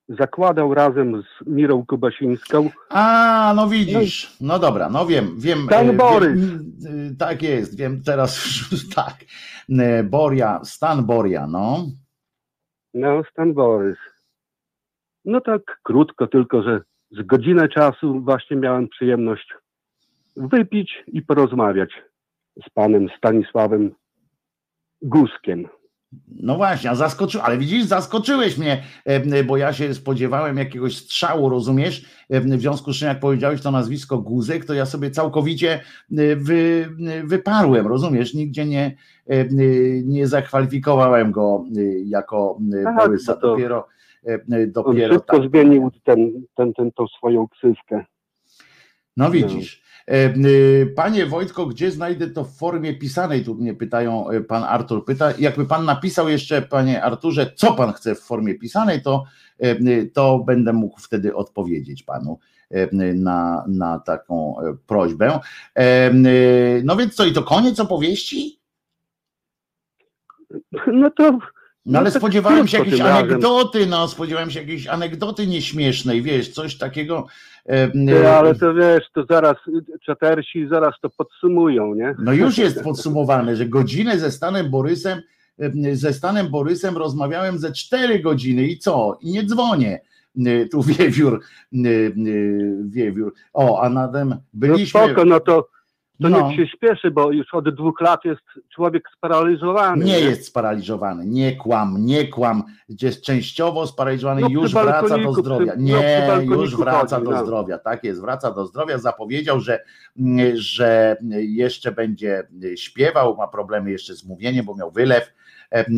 zakładał 0.08 0.74
razem 0.74 1.22
z 1.22 1.46
Mirą 1.46 1.86
Kubasińską 1.86 2.70
A, 2.88 3.52
no 3.56 3.68
widzisz. 3.68 4.36
No 4.40 4.58
dobra, 4.58 4.90
no 4.90 5.06
wiem, 5.06 5.34
wiem. 5.38 5.64
Stan 5.66 5.90
e, 5.90 5.92
Borys. 5.92 6.40
Wiem, 6.40 6.76
e, 7.12 7.16
tak 7.16 7.42
jest, 7.42 7.78
wiem 7.78 8.02
teraz, 8.02 8.44
tak. 8.96 9.14
E, 9.78 10.04
Boria, 10.04 10.60
stan 10.64 11.06
Boria, 11.06 11.46
no. 11.46 11.86
No, 12.94 13.22
Stan 13.30 13.54
Borys. 13.54 13.98
No 15.24 15.40
tak 15.40 15.62
krótko, 15.82 16.26
tylko 16.26 16.62
że 16.62 16.80
z 17.10 17.22
godzinę 17.22 17.68
czasu 17.68 18.20
właśnie 18.20 18.56
miałem 18.56 18.88
przyjemność 18.88 19.54
wypić 20.36 21.04
i 21.06 21.22
porozmawiać 21.22 21.90
z 22.66 22.70
panem 22.70 23.08
Stanisławem 23.18 23.94
Guskiem. 25.02 25.68
No 26.42 26.56
właśnie, 26.56 26.90
a 26.90 26.94
zaskoczy, 26.94 27.42
ale 27.42 27.58
widzisz, 27.58 27.84
zaskoczyłeś 27.84 28.58
mnie, 28.58 28.82
e, 29.04 29.44
bo 29.44 29.56
ja 29.56 29.72
się 29.72 29.94
spodziewałem 29.94 30.56
jakiegoś 30.56 30.96
strzału, 30.96 31.48
rozumiesz? 31.48 32.04
E, 32.30 32.40
W 32.40 32.60
związku 32.60 32.92
z 32.92 32.96
czym, 32.96 33.08
jak 33.08 33.20
powiedziałeś 33.20 33.60
to 33.60 33.70
nazwisko 33.70 34.18
Guzek, 34.18 34.64
to 34.64 34.74
ja 34.74 34.86
sobie 34.86 35.10
całkowicie 35.10 35.72
e, 35.72 36.36
wy, 36.36 36.88
wyparłem, 37.24 37.86
rozumiesz? 37.86 38.34
Nigdzie 38.34 38.66
nie, 38.66 38.96
e, 39.26 39.44
nie 40.04 40.26
zakwalifikowałem 40.26 41.32
go 41.32 41.64
e, 41.76 41.80
jako 42.04 42.58
e, 42.80 42.84
Tak, 42.84 42.96
Borysa. 42.96 43.34
bo 43.34 43.40
to- 43.40 43.46
Dopiero, 43.48 43.86
e, 44.26 44.66
dopiero 44.66 45.14
szybko 45.14 45.38
tak. 45.40 45.50
zmienił 45.50 45.90
ten, 46.04 46.32
ten, 46.54 46.72
ten, 46.74 46.92
tą 46.92 47.06
swoją 47.08 47.48
ksywkę. 47.48 48.04
No 49.16 49.30
widzisz. 49.30 49.83
Y, 50.10 50.92
Panie 50.96 51.26
Wojtko, 51.26 51.66
gdzie 51.66 51.90
znajdę 51.90 52.30
to 52.30 52.44
w 52.44 52.56
formie 52.56 52.94
pisanej? 52.94 53.44
Tu 53.44 53.54
mnie 53.54 53.74
pytają, 53.74 54.30
e, 54.30 54.40
pan 54.40 54.64
Artur 54.64 55.04
pyta. 55.04 55.32
Jakby 55.38 55.66
pan 55.66 55.84
napisał 55.84 56.28
jeszcze, 56.28 56.62
panie 56.62 57.02
Arturze, 57.02 57.52
co 57.56 57.72
pan 57.74 57.92
chce 57.92 58.14
w 58.14 58.20
formie 58.20 58.54
pisanej, 58.54 59.02
to, 59.02 59.24
y, 59.64 60.10
to 60.14 60.38
będę 60.38 60.72
mógł 60.72 61.00
wtedy 61.00 61.34
odpowiedzieć 61.34 62.02
panu 62.02 62.38
y, 62.74 62.88
na, 63.14 63.64
na 63.68 63.98
taką 63.98 64.60
e, 64.60 64.76
prośbę. 64.86 65.40
No 66.84 66.96
więc 66.96 67.14
co, 67.14 67.24
i 67.24 67.32
to 67.32 67.42
koniec 67.42 67.80
opowieści? 67.80 68.60
No 70.86 71.10
to 71.10 71.38
No 71.86 71.98
ale 71.98 72.10
tak 72.10 72.20
spodziewałem 72.20 72.68
się 72.68 72.78
jakiejś 72.78 73.00
anegdoty, 73.00 73.86
no 73.86 74.08
spodziewałem 74.08 74.50
się 74.50 74.60
jakiejś 74.60 74.86
anegdoty 74.86 75.46
nieśmiesznej, 75.46 76.22
wiesz, 76.22 76.48
coś 76.48 76.78
takiego. 76.78 77.26
Ty, 78.08 78.28
ale 78.28 78.54
to 78.54 78.74
wiesz, 78.74 79.04
to 79.14 79.24
zaraz 79.30 79.56
czatersi 80.06 80.68
zaraz 80.68 80.94
to 81.02 81.10
podsumują, 81.10 81.94
nie? 81.94 82.14
No 82.18 82.32
już 82.32 82.58
jest 82.58 82.82
podsumowane, 82.82 83.56
że 83.56 83.66
godzinę 83.66 84.18
ze 84.18 84.30
Stanem 84.30 84.70
Borysem, 84.70 85.22
ze 85.92 86.12
Stanem 86.12 86.48
Borysem 86.48 86.96
rozmawiałem 86.96 87.58
ze 87.58 87.72
cztery 87.72 88.20
godziny 88.20 88.66
i 88.66 88.78
co? 88.78 89.18
I 89.20 89.30
nie 89.32 89.44
dzwonię. 89.46 90.00
Tu 90.70 90.82
wiewiór, 90.98 91.40
wiewiór. 92.84 93.34
O, 93.52 93.80
a 93.82 93.88
nadem 93.88 94.28
No 94.28 94.36
byliśmy, 94.54 95.00
spoko, 95.00 95.24
no 95.24 95.40
to 95.40 95.68
To 96.22 96.28
No. 96.28 96.48
niech 96.48 96.56
się 96.56 96.66
śpieszy, 96.76 97.10
bo 97.10 97.32
już 97.32 97.54
od 97.54 97.74
dwóch 97.74 98.00
lat 98.00 98.24
jest 98.24 98.40
człowiek 98.74 99.04
sparaliżowany. 99.16 100.04
Nie 100.04 100.20
jest 100.20 100.46
sparaliżowany, 100.46 101.26
nie 101.26 101.56
kłam, 101.56 101.96
nie 102.06 102.28
kłam, 102.28 102.62
jest 103.02 103.22
częściowo 103.24 103.86
sparaliżowany, 103.86 104.40
No, 104.40 104.48
już 104.48 104.72
wraca 104.72 105.18
do 105.18 105.32
zdrowia. 105.32 105.72
przy- 105.72 105.82
no, 105.82 105.84
Nie, 105.86 106.18
przy 106.18 106.26
balkoniku 106.28 106.54
już 106.62 106.76
wraca 106.76 107.16
chodzi, 107.16 107.28
do 107.30 107.36
no. 107.36 107.44
zdrowia, 107.44 107.78
tak 107.78 108.04
jest, 108.04 108.20
wraca 108.20 108.50
do 108.50 108.66
zdrowia. 108.66 108.98
Zapowiedział, 108.98 109.60
że, 109.60 109.80
że 110.54 111.16
jeszcze 111.32 111.92
będzie 111.92 112.42
śpiewał, 112.76 113.36
ma 113.36 113.48
problemy 113.48 113.90
jeszcze 113.90 114.14
z 114.14 114.24
mówieniem, 114.24 114.64
bo 114.66 114.74
miał 114.76 114.90
wylew, 114.90 115.32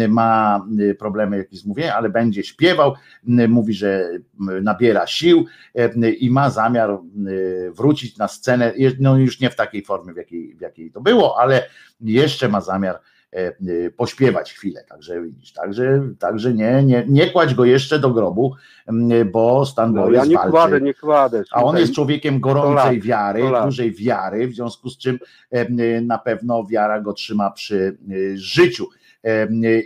ma 0.09 0.61
e, 0.91 0.95
problemy 0.95 1.37
jakieś 1.39 1.61
z 1.61 1.67
mówieniem, 1.67 1.95
ale 1.97 2.09
będzie 2.09 2.45
śpiewał, 2.45 2.95
mówi, 3.49 3.75
że 3.75 4.11
nabiera 4.63 5.07
sił 5.07 5.45
e, 5.75 6.11
i 6.11 6.31
ma 6.31 6.51
zamiar 6.51 6.99
wrócić 7.71 8.17
na 8.17 8.29
scenę, 8.29 8.73
no 9.01 9.17
już 9.19 9.41
nie 9.41 9.51
w 9.51 9.57
takiej 9.57 9.85
formie, 9.85 10.13
w 10.13 10.17
jakiej, 10.17 10.55
w 10.55 10.61
jakiej 10.61 10.91
to 10.91 11.01
było, 11.01 11.39
ale 11.41 11.63
jeszcze 12.01 12.49
ma 12.49 12.61
zamiar 12.61 13.01
e, 13.33 13.39
e, 13.39 13.53
pośpiewać 13.97 14.53
chwilę. 14.53 14.85
Także 14.89 15.23
widzisz, 15.23 15.53
także, 15.53 16.03
także 16.19 16.55
nie, 16.55 16.83
nie, 16.85 17.05
nie 17.09 17.31
kładź 17.31 17.55
go 17.55 17.65
jeszcze 17.65 17.99
do 17.99 18.11
grobu, 18.11 18.55
bo 19.33 19.67
Stan 19.67 19.95
No, 19.95 20.03
Borys 20.03 20.19
ja 20.19 20.25
nie 20.25 20.35
walczy. 20.35 20.51
kładę, 20.51 20.81
nie 20.81 20.95
kładę. 20.95 21.43
A 21.51 21.65
on 21.65 21.77
jest 21.77 21.95
człowiekiem 21.95 22.41
gorącej 22.41 23.01
wiary, 23.01 23.43
dużej 23.65 23.93
wiary, 23.93 24.49
w 24.49 24.55
związku 24.55 24.91
z 24.91 24.99
czym 24.99 25.19
na 26.03 26.19
pewno 26.19 26.65
wiara 26.65 27.01
go 27.01 27.13
trzyma 27.13 27.51
przy 27.51 27.99
życiu. 28.35 28.87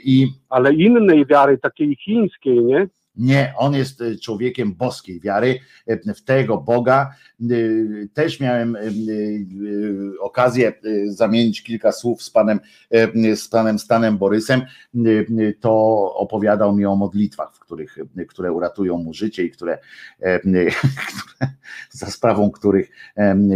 I 0.05 0.27
Ale 0.49 0.75
innej 0.75 1.27
wiary, 1.27 1.59
takiej 1.59 1.97
chińskiej, 1.97 2.65
nie? 2.65 2.89
Nie, 3.17 3.55
on 3.57 3.75
jest 3.75 4.01
y, 4.01 4.19
człowiekiem 4.19 4.75
boskiej 4.75 5.21
wiary, 5.21 5.59
y, 5.91 6.15
w 6.15 6.23
tego 6.23 6.59
Boga. 6.59 7.15
Y, 7.51 8.09
Też 8.15 8.41
miałem 8.41 8.77
okazję 10.21 10.73
zamienić 11.07 11.63
kilka 11.63 11.93
słów 11.93 12.23
z 12.23 12.31
panem, 12.31 12.61
z 13.35 13.49
panem 13.49 13.79
Stanem 13.79 14.19
Borysem. 14.19 14.63
To 15.61 15.71
opowiadał 16.15 16.77
mi 16.77 16.87
o 16.87 16.97
modlitwach, 16.97 17.55
w 17.55 17.59
których, 17.59 17.99
które 18.29 18.53
uratują 18.53 18.99
mu 18.99 19.15
życie 19.15 19.45
i 19.45 19.51
które, 19.51 19.79
które 21.17 21.51
za 21.91 22.07
sprawą 22.07 22.51
których 22.51 22.91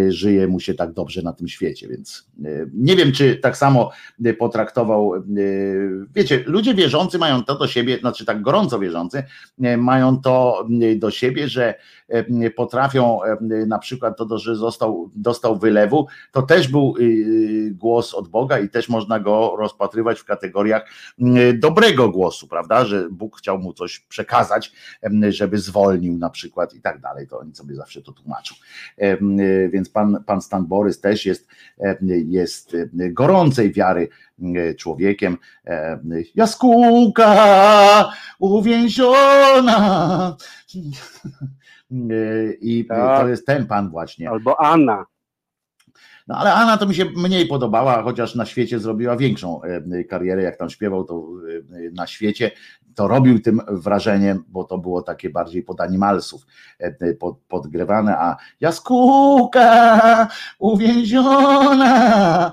żyje 0.08 0.46
mu 0.46 0.60
się 0.60 0.74
tak 0.74 0.92
dobrze 0.92 1.22
na 1.22 1.32
tym 1.32 1.48
świecie. 1.48 1.88
Więc 1.88 2.30
nie 2.74 2.96
wiem, 2.96 3.12
czy 3.12 3.36
tak 3.36 3.56
samo 3.56 3.90
potraktował, 4.38 5.12
wiecie, 6.14 6.44
ludzie 6.46 6.74
wierzący 6.74 7.18
mają 7.18 7.44
to 7.44 7.58
do 7.58 7.66
siebie, 7.66 7.98
znaczy 7.98 8.24
tak 8.24 8.42
gorąco 8.42 8.78
wierzący, 8.78 9.18
e, 9.18 9.24
mają 9.58 10.20
to 10.20 10.68
do 10.96 11.10
siebie, 11.10 11.48
że 11.48 11.74
potrafią 12.56 13.22
e, 13.22 13.36
na 13.66 13.78
przykład 13.78 14.16
to, 14.16 14.38
że 14.38 14.56
został, 14.56 15.10
dostał 15.16 15.58
wylewu, 15.58 16.06
to 16.32 16.42
też 16.42 16.68
był 16.68 16.94
y, 17.00 17.70
głos 17.74 18.14
od 18.14 18.28
Boga 18.28 18.58
i 18.58 18.68
też 18.68 18.88
można 18.88 19.20
go 19.20 19.56
rozpatrywać 19.58 20.20
w 20.20 20.24
kategoriach 20.24 20.86
mm, 21.20 21.60
dobrego 21.60 22.08
głosu, 22.08 22.48
prawda, 22.48 22.84
że 22.84 23.08
Bóg 23.10 23.38
chciał 23.38 23.58
mu 23.58 23.72
coś 23.72 24.00
przekazać, 24.00 24.72
żeby 25.28 25.58
zwolnił 25.58 26.18
na 26.18 26.30
przykład 26.30 26.74
i 26.74 26.80
tak 26.80 27.00
dalej, 27.00 27.28
to 27.28 27.38
oni 27.38 27.54
sobie 27.54 27.74
zawsze 27.74 28.02
to 28.02 28.12
tłumaczą. 28.12 28.54
Y, 29.02 29.68
Więc 29.72 29.88
pan, 29.88 30.24
pan 30.26 30.42
Stan 30.42 30.66
Borys 30.66 31.00
też 31.00 31.26
jest, 31.26 31.48
jest 32.26 32.76
gorącej 32.92 33.72
wiary 33.72 34.08
y, 34.38 34.74
człowiekiem. 34.74 35.38
Em, 35.64 36.10
Jaskółka 36.34 38.12
uwięziona. 38.38 40.36
I 42.60 42.84
Tak. 42.88 43.20
to 43.20 43.28
jest 43.28 43.46
ten 43.46 43.66
pan 43.66 43.90
właśnie. 43.90 44.30
Albo 44.30 44.60
Anna. 44.60 45.04
No 46.28 46.36
ale 46.36 46.52
Anna 46.54 46.76
to 46.76 46.86
mi 46.86 46.94
się 46.94 47.04
mniej 47.16 47.46
podobała, 47.46 48.02
chociaż 48.02 48.34
na 48.34 48.46
świecie 48.46 48.78
zrobiła 48.78 49.16
większą 49.16 49.62
e, 49.62 50.04
karierę, 50.04 50.42
jak 50.42 50.56
tam 50.56 50.70
śpiewał 50.70 51.04
to 51.04 51.14
e, 51.14 51.90
na 51.90 52.06
świecie, 52.06 52.50
to 52.94 53.08
robił 53.08 53.40
tym 53.40 53.60
wrażeniem, 53.68 54.44
bo 54.48 54.64
to 54.64 54.78
było 54.78 55.02
takie 55.02 55.30
bardziej 55.30 55.62
pod 55.62 55.80
animalsów 55.80 56.46
e, 56.78 57.14
pod, 57.14 57.38
podgrywane, 57.48 58.18
a 58.18 58.36
jaskółka 58.60 60.28
uwięziona, 60.58 62.52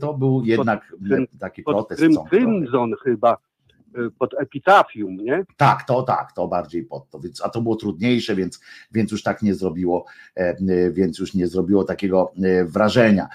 to 0.00 0.14
był 0.14 0.42
jednak 0.44 0.94
e, 1.10 1.38
taki 1.38 1.62
Pod 1.62 1.74
protest. 1.74 2.02
Trochę. 2.12 2.30
Crimson 2.30 2.94
chyba, 3.04 3.36
pod 4.18 4.34
epitafium, 4.40 5.16
nie? 5.16 5.44
Tak, 5.56 5.82
to 5.82 6.02
tak, 6.02 6.32
to 6.32 6.48
bardziej 6.48 6.84
pod 6.84 7.10
to, 7.10 7.20
więc, 7.20 7.44
a 7.44 7.48
to 7.48 7.60
było 7.60 7.76
trudniejsze, 7.76 8.34
więc, 8.34 8.60
więc 8.92 9.12
już 9.12 9.22
tak 9.22 9.42
nie 9.42 9.54
zrobiło, 9.54 10.04
e, 10.36 10.40
e, 10.40 10.90
więc 10.90 11.18
już 11.18 11.34
nie 11.34 11.46
zrobiło 11.46 11.84
takiego 11.84 12.32
e, 12.42 12.64
wrażenia. 12.64 13.28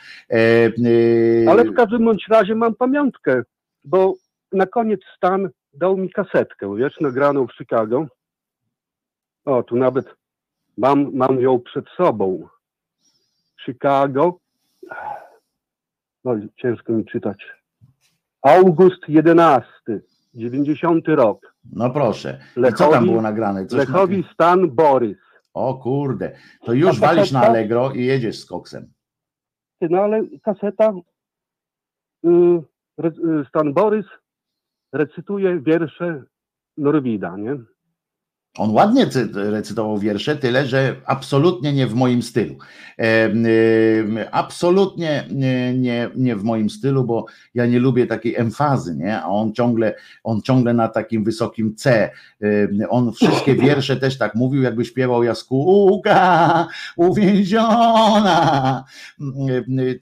Ale 1.48 1.64
w 1.64 1.74
każdym 1.76 2.06
bądź 2.06 2.28
razie 2.30 2.56
mam 2.56 2.76
pamiątkę, 2.76 3.44
bo 3.84 4.14
na 4.52 4.66
koniec 4.66 5.02
Stan 5.18 5.50
dał 5.74 5.98
mi 5.98 6.10
kasetkę, 6.10 6.76
wiesz, 6.76 7.00
nagraną 7.02 7.48
w 7.48 7.54
Chicago. 7.54 8.08
O, 9.46 9.64
tu 9.64 9.76
nawet 9.76 10.06
mam, 10.78 11.12
mam 11.14 11.42
ją 11.42 11.60
przed 11.60 11.86
sobą. 11.98 12.48
Chicago. 13.66 14.40
No, 16.24 16.36
ciężko 16.58 16.94
mi 16.94 17.06
czytać. 17.06 17.38
August 18.42 19.10
11, 19.10 19.70
90 20.36 21.08
rok. 21.08 21.56
No 21.74 21.90
proszę. 21.90 22.40
Lechowi- 22.58 22.78
co 22.78 22.92
tam 22.92 23.06
było 23.06 23.22
nagrane? 23.22 23.66
Coś 23.66 23.80
Lechowi. 23.80 24.24
Stan 24.34 24.70
Borys. 24.72 25.18
O 25.54 25.74
kurde, 25.78 26.36
to 26.66 26.74
już 26.74 26.98
A 26.98 27.08
walisz 27.08 27.32
na? 27.32 27.42
Allegro 27.42 27.92
i 27.92 28.06
jedziesz 28.06 28.40
z 28.40 28.46
koksem. 28.46 28.92
No 29.82 29.98
ale 30.02 30.24
kaseta 30.44 30.94
y, 32.26 32.30
re, 32.98 33.10
y, 33.10 33.46
Stan 33.50 33.74
Borys 33.74 34.06
recytuje 34.94 35.60
wiersze 35.60 36.24
Norwida, 36.78 37.38
nie? 37.38 37.58
On 38.58 38.72
ładnie 38.72 39.08
cy- 39.08 39.30
recytował 39.34 39.98
wiersze, 39.98 40.36
tyle 40.36 40.66
że 40.66 40.96
absolutnie 41.06 41.74
nie 41.74 41.88
w 41.88 41.94
moim 41.96 42.22
stylu. 42.22 42.58
E, 43.00 43.04
e, 43.04 44.32
absolutnie 44.32 45.28
nie, 45.74 45.74
nie, 46.16 46.36
w 46.36 46.44
moim 46.44 46.70
stylu, 46.70 47.04
bo 47.04 47.26
ja 47.54 47.66
nie 47.66 47.80
lubię 47.80 48.08
takiej 48.08 48.36
emfazy, 48.36 48.96
nie? 48.96 49.22
A 49.22 49.28
on 49.28 49.54
ciągle, 49.54 49.96
on 50.24 50.42
ciągle 50.42 50.74
na 50.74 50.88
takim 50.88 51.24
wysokim 51.24 51.76
C. 51.76 52.12
E, 52.82 52.90
on 52.90 53.14
wszystkie 53.14 53.56
wiersze 53.66 53.98
też 53.98 54.18
tak 54.18 54.36
mówił, 54.36 54.62
jakby 54.62 54.86
śpiewał 54.86 55.24
jaskółka 55.24 56.68
uwięziona. 56.96 58.84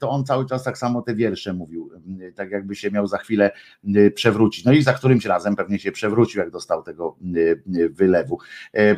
To 0.00 0.10
on 0.10 0.24
cały 0.24 0.46
czas 0.46 0.64
tak 0.64 0.78
samo 0.78 1.02
te 1.02 1.14
wiersze 1.14 1.52
mówił, 1.52 1.90
tak 2.34 2.50
jakby 2.50 2.74
się 2.74 2.90
miał 2.90 3.06
za 3.06 3.18
chwilę 3.18 3.50
przewrócić. 4.14 4.64
No 4.64 4.72
i 4.72 4.82
za 4.82 4.92
którymś 4.92 5.24
razem 5.24 5.56
pewnie 5.56 5.78
się 5.78 5.92
przewrócił, 5.92 6.40
jak 6.40 6.50
dostał 6.50 6.82
tego 6.82 7.16
wylewu. 7.90 8.38
E, 8.72 8.96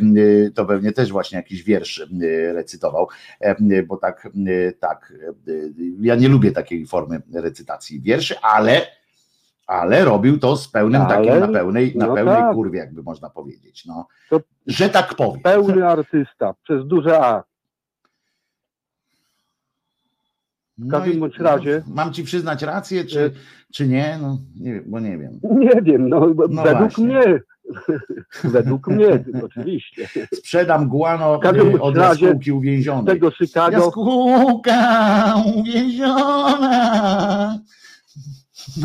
To 0.54 0.64
pewnie 0.66 0.92
też 0.92 1.12
właśnie 1.12 1.36
jakiś 1.36 1.62
wiersz 1.62 2.00
e, 2.00 2.52
recytował, 2.52 3.08
e, 3.40 3.82
bo 3.82 3.96
tak, 3.96 4.26
e, 4.26 4.72
tak, 4.72 5.12
e, 5.48 5.52
ja 6.00 6.14
nie 6.14 6.28
lubię 6.28 6.52
takiej 6.52 6.86
formy 6.86 7.22
recytacji 7.34 8.00
wierszy, 8.00 8.34
ale 8.42 8.86
ale 9.66 10.04
robił 10.04 10.38
to 10.38 10.56
z 10.56 10.68
pełnym 10.68 11.02
Ale- 11.02 11.14
takim 11.26 11.40
na 11.40 11.48
pełnej, 11.58 11.96
na 11.96 12.06
no 12.06 12.14
pełnej 12.14 12.36
tak. 12.36 12.54
kurwie, 12.54 12.78
jakby 12.78 13.02
można 13.02 13.30
powiedzieć. 13.30 13.86
No, 13.86 14.06
To 14.30 14.40
że 14.66 14.88
tak 14.88 15.14
powiem. 15.14 15.40
pełny 15.42 15.86
artysta, 15.88 16.54
przez 16.62 16.86
duże 16.86 17.20
A. 17.20 17.44
No 20.78 20.98
każdym 20.98 21.16
i- 21.16 21.20
bądź 21.20 21.38
razie- 21.38 21.82
no, 21.88 21.94
mam 21.94 22.12
ci 22.12 22.24
przyznać 22.24 22.62
rację, 22.62 23.04
czy, 23.04 23.20
E- 23.20 23.30
czy 23.72 23.88
nie? 23.88 24.18
No, 24.22 24.38
nie 24.60 24.72
wiem, 24.74 24.84
bo 24.86 25.00
nie 25.00 25.18
wiem. 25.18 25.40
Nie 25.50 25.82
wiem, 25.82 26.08
no, 26.08 26.20
No 26.20 26.26
według 26.62 26.78
właśnie. 26.78 27.04
mnie. 27.04 27.40
według 28.44 28.88
mnie, 28.88 29.24
oczywiście. 29.44 30.08
Sprzedam 30.34 30.88
guano 30.88 31.38
W 31.38 31.44
e, 31.46 31.80
od 31.80 31.96
jaskółki 31.96 32.52
uwięzionej. 32.52 33.06
Tego 33.06 33.30
Chicago, 33.30 33.76
Jaskółka 33.76 35.34
uwięziona. 35.56 37.58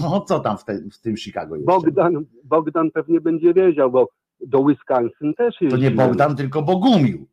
No 0.02 0.22
co 0.22 0.40
tam 0.40 0.58
w, 0.58 0.66
te, 0.66 0.80
w 0.92 1.00
tym 1.02 1.18
Chicago 1.18 1.56
jest? 1.56 1.68
Bogdan, 1.68 2.26
Bogdan 2.44 2.92
pewnie 2.92 3.22
będzie 3.22 3.54
wiedział, 3.54 3.92
bo 3.92 4.08
do 4.48 4.64
Wisconsin 4.66 5.34
też 5.38 5.56
To 5.58 5.66
jeździłem. 5.66 5.82
nie 5.84 5.92
Bogdan, 5.92 6.36
tylko 6.36 6.62
Bogumił. 6.62 7.28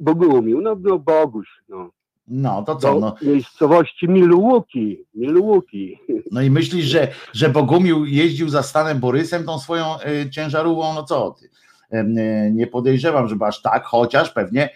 Bogumił, 0.00 0.60
no, 0.60 0.76
no 0.80 0.98
Boguś, 0.98 1.48
no. 1.68 1.90
No 2.30 2.62
to 2.62 2.76
co? 2.76 3.00
No, 3.00 3.14
miejscowości 3.22 4.08
Milwaukee, 4.08 5.04
Milwaukee. 5.14 5.98
no 6.32 6.42
i 6.42 6.50
myślisz, 6.50 6.84
że, 6.84 7.08
że 7.32 7.48
Bogumił 7.48 8.06
jeździł 8.06 8.48
za 8.48 8.62
Stanem 8.62 9.00
Borysem 9.00 9.44
tą 9.44 9.58
swoją 9.58 9.84
y, 10.24 10.30
ciężarówką? 10.30 10.94
No 10.94 11.02
co 11.02 11.36
ty? 11.40 11.48
Em, 11.90 12.18
y, 12.18 12.50
Nie 12.54 12.66
podejrzewam, 12.66 13.28
żeby 13.28 13.44
aż 13.44 13.62
tak, 13.62 13.84
chociaż 13.84 14.30
pewnie 14.30 14.70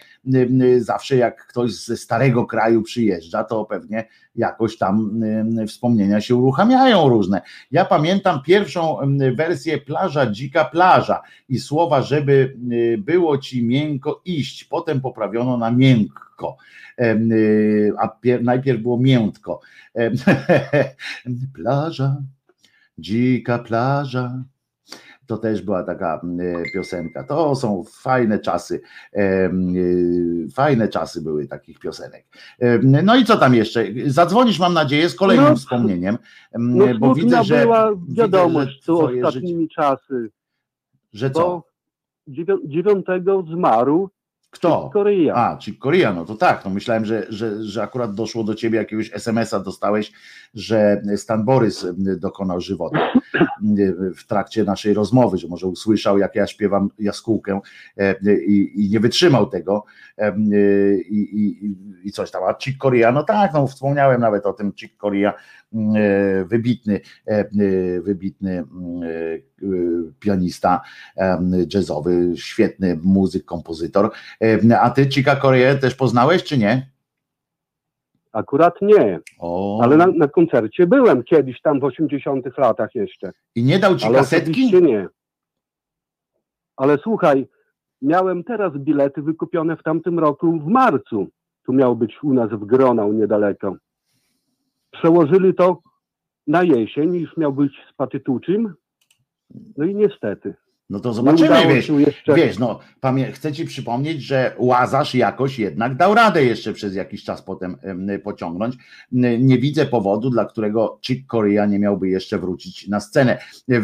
zawsze 0.77 1.15
jak 1.15 1.47
ktoś 1.47 1.73
ze 1.73 1.97
starego 1.97 2.45
kraju 2.45 2.81
przyjeżdża, 2.81 3.43
to 3.43 3.65
pewnie 3.65 4.07
jakoś 4.35 4.77
tam 4.77 5.21
wspomnienia 5.67 6.21
się 6.21 6.35
uruchamiają 6.35 7.09
różne. 7.09 7.41
Ja 7.71 7.85
pamiętam 7.85 8.41
pierwszą 8.45 8.97
wersję 9.35 9.77
plaża, 9.77 10.31
dzika 10.31 10.65
plaża 10.65 11.21
i 11.49 11.59
słowa, 11.59 12.01
żeby 12.01 12.57
było 12.97 13.37
ci 13.37 13.63
miękko 13.63 14.21
iść, 14.25 14.63
potem 14.63 15.01
poprawiono 15.01 15.57
na 15.57 15.71
miękko. 15.71 16.32
Miętko, 16.47 17.13
y, 17.31 17.93
a 17.99 18.07
pier, 18.07 18.43
najpierw 18.43 18.81
było 18.81 18.97
miętko. 18.99 19.59
Plaża, 21.55 22.17
dzika 22.97 23.59
plaża. 23.59 24.43
To 25.27 25.37
też 25.37 25.61
była 25.61 25.83
taka 25.83 26.21
e, 26.39 26.63
piosenka. 26.73 27.23
To 27.23 27.55
są 27.55 27.83
fajne 28.01 28.39
czasy. 28.39 28.81
y, 29.17 29.51
Fajne 30.53 30.87
czasy 30.87 31.21
były 31.21 31.47
takich 31.47 31.79
piosenek. 31.79 32.25
No 33.03 33.15
i 33.15 33.25
co 33.25 33.37
tam 33.37 33.55
jeszcze? 33.55 33.85
Zadzwonisz, 34.05 34.59
mam 34.59 34.73
nadzieję, 34.73 35.09
z 35.09 35.15
kolejnym 35.15 35.49
No, 35.49 35.55
wspomnieniem, 35.55 36.17
em, 36.51 36.77
No 36.77 36.85
bo 36.99 37.15
widzę, 37.15 37.43
że. 37.43 37.61
była 37.61 37.95
widzę, 37.95 38.21
wiadomość 38.21 38.71
że 38.79 38.85
tu 38.85 38.97
twoje 38.97 39.15
życie- 39.15 39.27
ostatnimi 39.27 39.69
czasy, 39.69 40.29
Że 41.13 41.31
co? 41.31 41.63
dziewiątego 42.65 43.43
zmarł 43.53 44.09
Kto? 44.53 44.89
Korea. 44.93 45.35
A, 45.35 45.57
czyli 45.57 45.77
Korea, 45.77 46.13
no 46.13 46.25
to 46.25 46.35
tak. 46.35 46.65
No 46.65 46.71
myślałem, 46.71 47.05
że, 47.05 47.25
że, 47.29 47.63
że 47.63 47.83
akurat 47.83 48.15
doszło 48.15 48.43
do 48.43 48.55
ciebie 48.55 48.77
jakiegoś 48.77 49.13
SMS-a, 49.13 49.59
dostałeś, 49.59 50.11
że 50.53 51.01
Stan 51.15 51.45
Borys 51.45 51.87
dokonał 51.97 52.61
żywota 52.61 53.13
w 54.17 54.27
trakcie 54.27 54.63
naszej 54.63 54.93
rozmowy, 54.93 55.37
że 55.37 55.47
może 55.47 55.67
usłyszał, 55.67 56.17
jak 56.17 56.35
ja 56.35 56.47
śpiewam 56.47 56.89
jaskółkę 56.99 57.59
e, 57.97 58.15
i, 58.35 58.85
i 58.85 58.89
nie 58.89 58.99
wytrzymał 58.99 59.45
tego 59.45 59.85
e, 60.17 60.33
i, 60.97 61.37
i, 61.41 61.75
i 62.03 62.11
coś 62.11 62.31
tam. 62.31 62.43
A 62.43 62.55
Chick 62.59 62.81
Corea, 62.81 63.11
no 63.11 63.23
tak, 63.23 63.53
no 63.53 63.67
wspomniałem 63.67 64.21
nawet 64.21 64.45
o 64.45 64.53
tym 64.53 64.73
Chick 64.73 64.97
Corea, 65.01 65.29
e, 65.31 65.35
wybitny, 66.45 67.01
e, 67.25 67.45
wybitny 68.01 68.51
mm, 68.51 69.03
e, 69.03 69.07
y, 69.63 70.13
pianista 70.19 70.81
e, 71.17 71.39
jazzowy, 71.73 72.31
świetny 72.35 72.99
muzyk, 73.03 73.45
kompozytor. 73.45 74.11
E, 74.41 74.79
A 74.81 74.89
ty 74.89 75.09
Chica 75.09 75.35
Koreę 75.35 75.75
też 75.75 75.95
poznałeś, 75.95 76.43
czy 76.43 76.57
nie? 76.57 76.93
Akurat 78.31 78.81
nie, 78.81 79.19
O, 79.39 79.79
ale 79.83 79.97
na, 79.97 80.07
na 80.07 80.27
koncercie 80.27 80.87
byłem 80.87 81.23
kiedyś 81.23 81.61
tam 81.61 81.79
w 81.79 81.83
80 81.83 82.57
latach 82.57 82.95
jeszcze. 82.95 83.31
I 83.55 83.63
nie 83.63 83.79
dał 83.79 83.95
ci 83.95 84.05
Ale 84.05 84.17
kasetki? 84.17 84.81
nie. 84.81 85.07
Ale 86.77 86.97
słuchaj, 86.97 87.47
miałem 88.01 88.43
teraz 88.43 88.73
bilety 88.77 89.21
wykupione 89.21 89.77
w 89.77 89.83
tamtym 89.83 90.19
roku 90.19 90.59
w 90.59 90.67
marcu. 90.67 91.27
Tu 91.65 91.73
miał 91.73 91.95
być 91.95 92.23
u 92.23 92.33
nas 92.33 92.49
w 92.49 92.65
Gronau 92.65 93.13
niedaleko. 93.13 93.75
Przełożyli 94.93 95.53
to 95.53 95.81
na 96.47 96.63
jesień, 96.63 97.15
już 97.15 97.37
miał 97.37 97.53
być 97.53 97.73
z. 97.97 98.73
No 99.77 99.85
i 99.85 99.95
niestety. 99.95 100.55
No 100.89 100.99
to 100.99 101.13
zobaczymy, 101.13 101.67
wiesz, 101.67 101.89
jeszcze. 101.89 102.33
wiesz, 102.35 102.59
no 102.59 102.79
pamię- 103.01 103.31
chcę 103.31 103.51
ci 103.51 103.65
przypomnieć, 103.65 104.23
że 104.23 104.55
Łazarz 104.57 105.15
jakoś 105.15 105.59
jednak 105.59 105.95
dał 105.95 106.13
radę 106.15 106.45
jeszcze 106.45 106.73
przez 106.73 106.95
jakiś 106.95 107.23
czas 107.23 107.41
potem 107.41 107.77
em, 107.81 108.07
pociągnąć. 108.23 108.75
Nie 109.39 109.57
widzę 109.57 109.85
powodu, 109.85 110.29
dla 110.29 110.45
którego 110.45 110.99
Chick 111.01 111.27
Corea 111.31 111.65
nie 111.65 111.79
miałby 111.79 112.09
jeszcze 112.09 112.39
wrócić 112.39 112.87
na 112.87 112.99
scenę. 112.99 113.37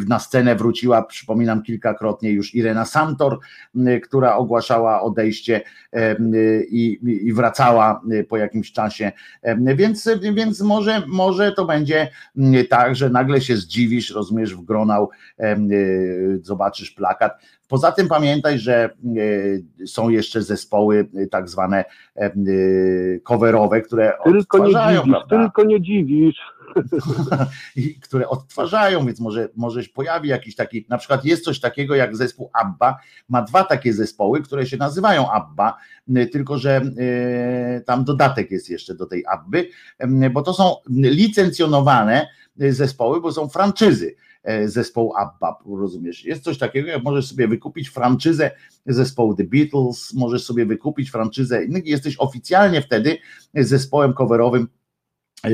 Na 0.07 0.19
scenę 0.19 0.55
wróciła, 0.55 1.01
przypominam 1.03 1.63
kilkakrotnie 1.63 2.31
już 2.31 2.55
Irena 2.55 2.85
Santor, 2.85 3.39
która 4.03 4.35
ogłaszała 4.35 5.01
odejście 5.01 5.61
i, 6.69 6.99
i 7.03 7.33
wracała 7.33 8.01
y, 8.11 8.23
po 8.23 8.37
jakimś 8.37 8.71
czasie, 8.71 9.11
więc, 9.75 10.09
więc 10.33 10.61
może, 10.61 11.03
może 11.07 11.51
to 11.51 11.65
będzie 11.65 12.09
tak, 12.69 12.95
że 12.95 13.09
nagle 13.09 13.41
się 13.41 13.57
zdziwisz, 13.57 14.09
rozumiesz, 14.11 14.55
w 14.55 14.61
Gronał 14.61 15.09
em, 15.37 15.71
y, 15.71 16.39
zobaczysz 16.89 16.95
plakat. 16.95 17.41
Poza 17.67 17.91
tym 17.91 18.07
pamiętaj, 18.07 18.59
że 18.59 18.89
y, 19.17 19.87
są 19.87 20.09
jeszcze 20.09 20.41
zespoły 20.41 21.09
y, 21.15 21.27
tak 21.27 21.49
zwane 21.49 21.85
y, 22.17 23.21
coverowe, 23.23 23.81
które 23.81 24.13
Tylko 24.23 24.57
nie 24.57 24.63
odtwarzają, 24.63 25.01
prawda? 25.01 25.37
tylko 25.37 25.63
nie 25.63 25.81
dziwisz. 25.81 26.39
i 27.75 27.95
które 27.99 28.27
odtwarzają, 28.27 29.05
więc 29.05 29.19
może, 29.19 29.49
może 29.55 29.83
się 29.83 29.89
pojawi 29.89 30.29
jakiś 30.29 30.55
taki, 30.55 30.85
na 30.89 30.97
przykład 30.97 31.25
jest 31.25 31.43
coś 31.43 31.59
takiego 31.59 31.95
jak 31.95 32.15
zespół 32.15 32.49
ABBA, 32.53 32.97
ma 33.29 33.41
dwa 33.41 33.63
takie 33.63 33.93
zespoły, 33.93 34.41
które 34.41 34.65
się 34.65 34.77
nazywają 34.77 35.31
ABBA, 35.31 35.77
tylko 36.31 36.57
że 36.57 36.81
tam 37.85 38.03
dodatek 38.03 38.51
jest 38.51 38.69
jeszcze 38.69 38.95
do 38.95 39.05
tej 39.05 39.25
ABBY, 39.27 39.69
bo 40.31 40.41
to 40.41 40.53
są 40.53 40.75
licencjonowane 40.89 42.27
zespoły, 42.55 43.21
bo 43.21 43.31
są 43.31 43.49
franczyzy 43.49 44.15
e, 44.15 44.28
zespołu 44.65 45.13
ABBA, 45.15 45.55
rozumiesz? 45.65 46.25
Jest 46.25 46.43
coś 46.43 46.57
takiego, 46.57 46.87
jak 46.89 47.03
możesz 47.03 47.27
sobie 47.27 47.47
wykupić 47.47 47.89
franczyzę 47.89 48.51
zespołu 48.85 49.35
The 49.35 49.43
Beatles, 49.43 50.13
możesz 50.13 50.45
sobie 50.45 50.65
wykupić 50.65 51.11
franczyzę 51.11 51.65
i 51.65 51.89
jesteś 51.89 52.15
oficjalnie 52.17 52.81
wtedy 52.81 53.17
zespołem 53.53 54.13
coverowym 54.13 54.63
e, 54.63 54.78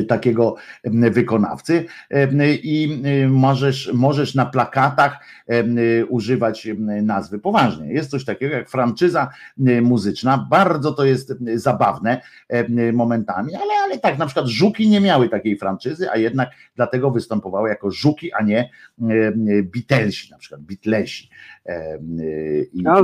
takiego 0.08 0.56
m, 0.84 1.14
wykonawcy 1.14 1.86
em, 2.10 2.38
i 2.64 3.02
y, 3.24 3.28
możesz, 3.28 3.92
możesz 3.94 4.36
na 4.36 4.46
plakatach 4.46 5.20
y, 5.52 6.06
używać 6.10 6.68
nazwy 7.02 7.40
poważnie. 7.40 7.94
Jest 7.94 8.12
coś 8.12 8.26
takiego 8.26 8.56
jak 8.56 8.70
franczyza 8.70 9.30
y, 9.68 9.82
muzyczna, 9.82 10.48
bardzo 10.50 10.92
to 10.94 11.06
jest 11.06 11.32
y, 11.48 11.60
zabawne 11.60 12.22
y, 12.54 12.94
momentami, 12.94 13.56
ale, 13.56 13.74
ale 13.84 14.00
tak, 14.00 14.18
na 14.18 14.26
przykład 14.26 14.48
Żuki 14.48 14.90
nie 14.90 15.02
miały 15.02 15.30
takiej 15.30 15.58
franczyzy, 15.58 16.12
a 16.12 16.18
jednak 16.18 16.50
dlatego 16.76 17.12
występowały 17.12 17.70
jako 17.70 17.92
Żuki, 17.92 18.34
a 18.34 18.44
nie 18.44 18.70
y, 19.10 19.64
Beatlesi, 19.74 20.32
na 20.32 20.38
przykład 20.38 20.62
Beatlesi. 20.62 21.30
Y, 21.70 22.70
i- 22.74 22.88
A, 22.88 23.02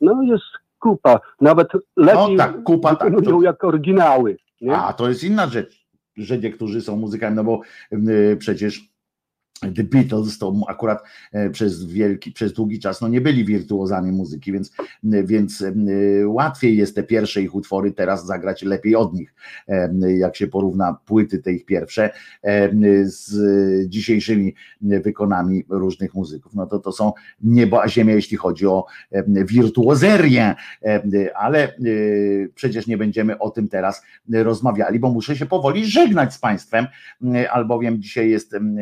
No 0.00 0.22
jest 0.22 0.44
kupa. 0.78 1.20
Nawet 1.40 1.68
lepiej 1.96 2.36
tak, 2.36 2.62
kupa, 2.62 2.94
tak, 2.96 3.12
to- 3.24 3.42
jak 3.42 3.64
oryginały. 3.64 4.36
Nie? 4.60 4.76
A 4.76 4.92
to 4.92 5.08
jest 5.08 5.24
inna 5.24 5.46
rzecz, 5.46 5.81
że 6.16 6.38
niektórzy 6.38 6.80
są 6.80 6.96
muzykami, 6.96 7.36
no 7.36 7.44
bo 7.44 7.60
y, 7.92 8.36
przecież 8.38 8.91
The 9.76 9.84
Beatles 9.84 10.38
to 10.38 10.54
akurat 10.68 11.02
e, 11.32 11.50
przez 11.50 11.84
wielki, 11.84 12.32
przez 12.32 12.52
długi 12.52 12.78
czas 12.78 13.00
no 13.00 13.08
nie 13.08 13.20
byli 13.20 13.44
wirtuozami 13.44 14.12
muzyki, 14.12 14.52
więc, 14.52 14.72
więc 15.02 15.60
y, 15.60 16.24
łatwiej 16.26 16.76
jest 16.76 16.94
te 16.94 17.02
pierwsze 17.02 17.42
ich 17.42 17.54
utwory 17.54 17.92
teraz 17.92 18.26
zagrać 18.26 18.62
lepiej 18.62 18.96
od 18.96 19.14
nich, 19.14 19.34
e, 19.68 19.92
jak 20.16 20.36
się 20.36 20.46
porówna 20.46 20.96
płyty 21.06 21.38
te 21.38 21.52
ich 21.52 21.64
pierwsze 21.64 22.10
e, 22.42 22.70
z 23.04 23.32
dzisiejszymi 23.88 24.54
wykonami 24.80 25.64
różnych 25.68 26.14
muzyków. 26.14 26.54
No 26.54 26.66
to 26.66 26.78
to 26.78 26.92
są 26.92 27.12
niebo 27.42 27.82
a 27.82 27.88
ziemia, 27.88 28.14
jeśli 28.14 28.36
chodzi 28.36 28.66
o 28.66 28.86
e, 29.12 29.44
wirtuozerię, 29.44 30.54
e, 30.84 31.36
ale 31.36 31.68
e, 31.68 31.72
przecież 32.54 32.86
nie 32.86 32.96
będziemy 32.96 33.38
o 33.38 33.50
tym 33.50 33.68
teraz 33.68 34.02
rozmawiali, 34.32 34.98
bo 34.98 35.10
muszę 35.10 35.36
się 35.36 35.46
powoli 35.46 35.86
żegnać 35.86 36.34
z 36.34 36.38
Państwem, 36.38 36.86
albowiem 37.50 38.02
dzisiaj 38.02 38.30
jest, 38.30 38.54
m, 38.54 38.76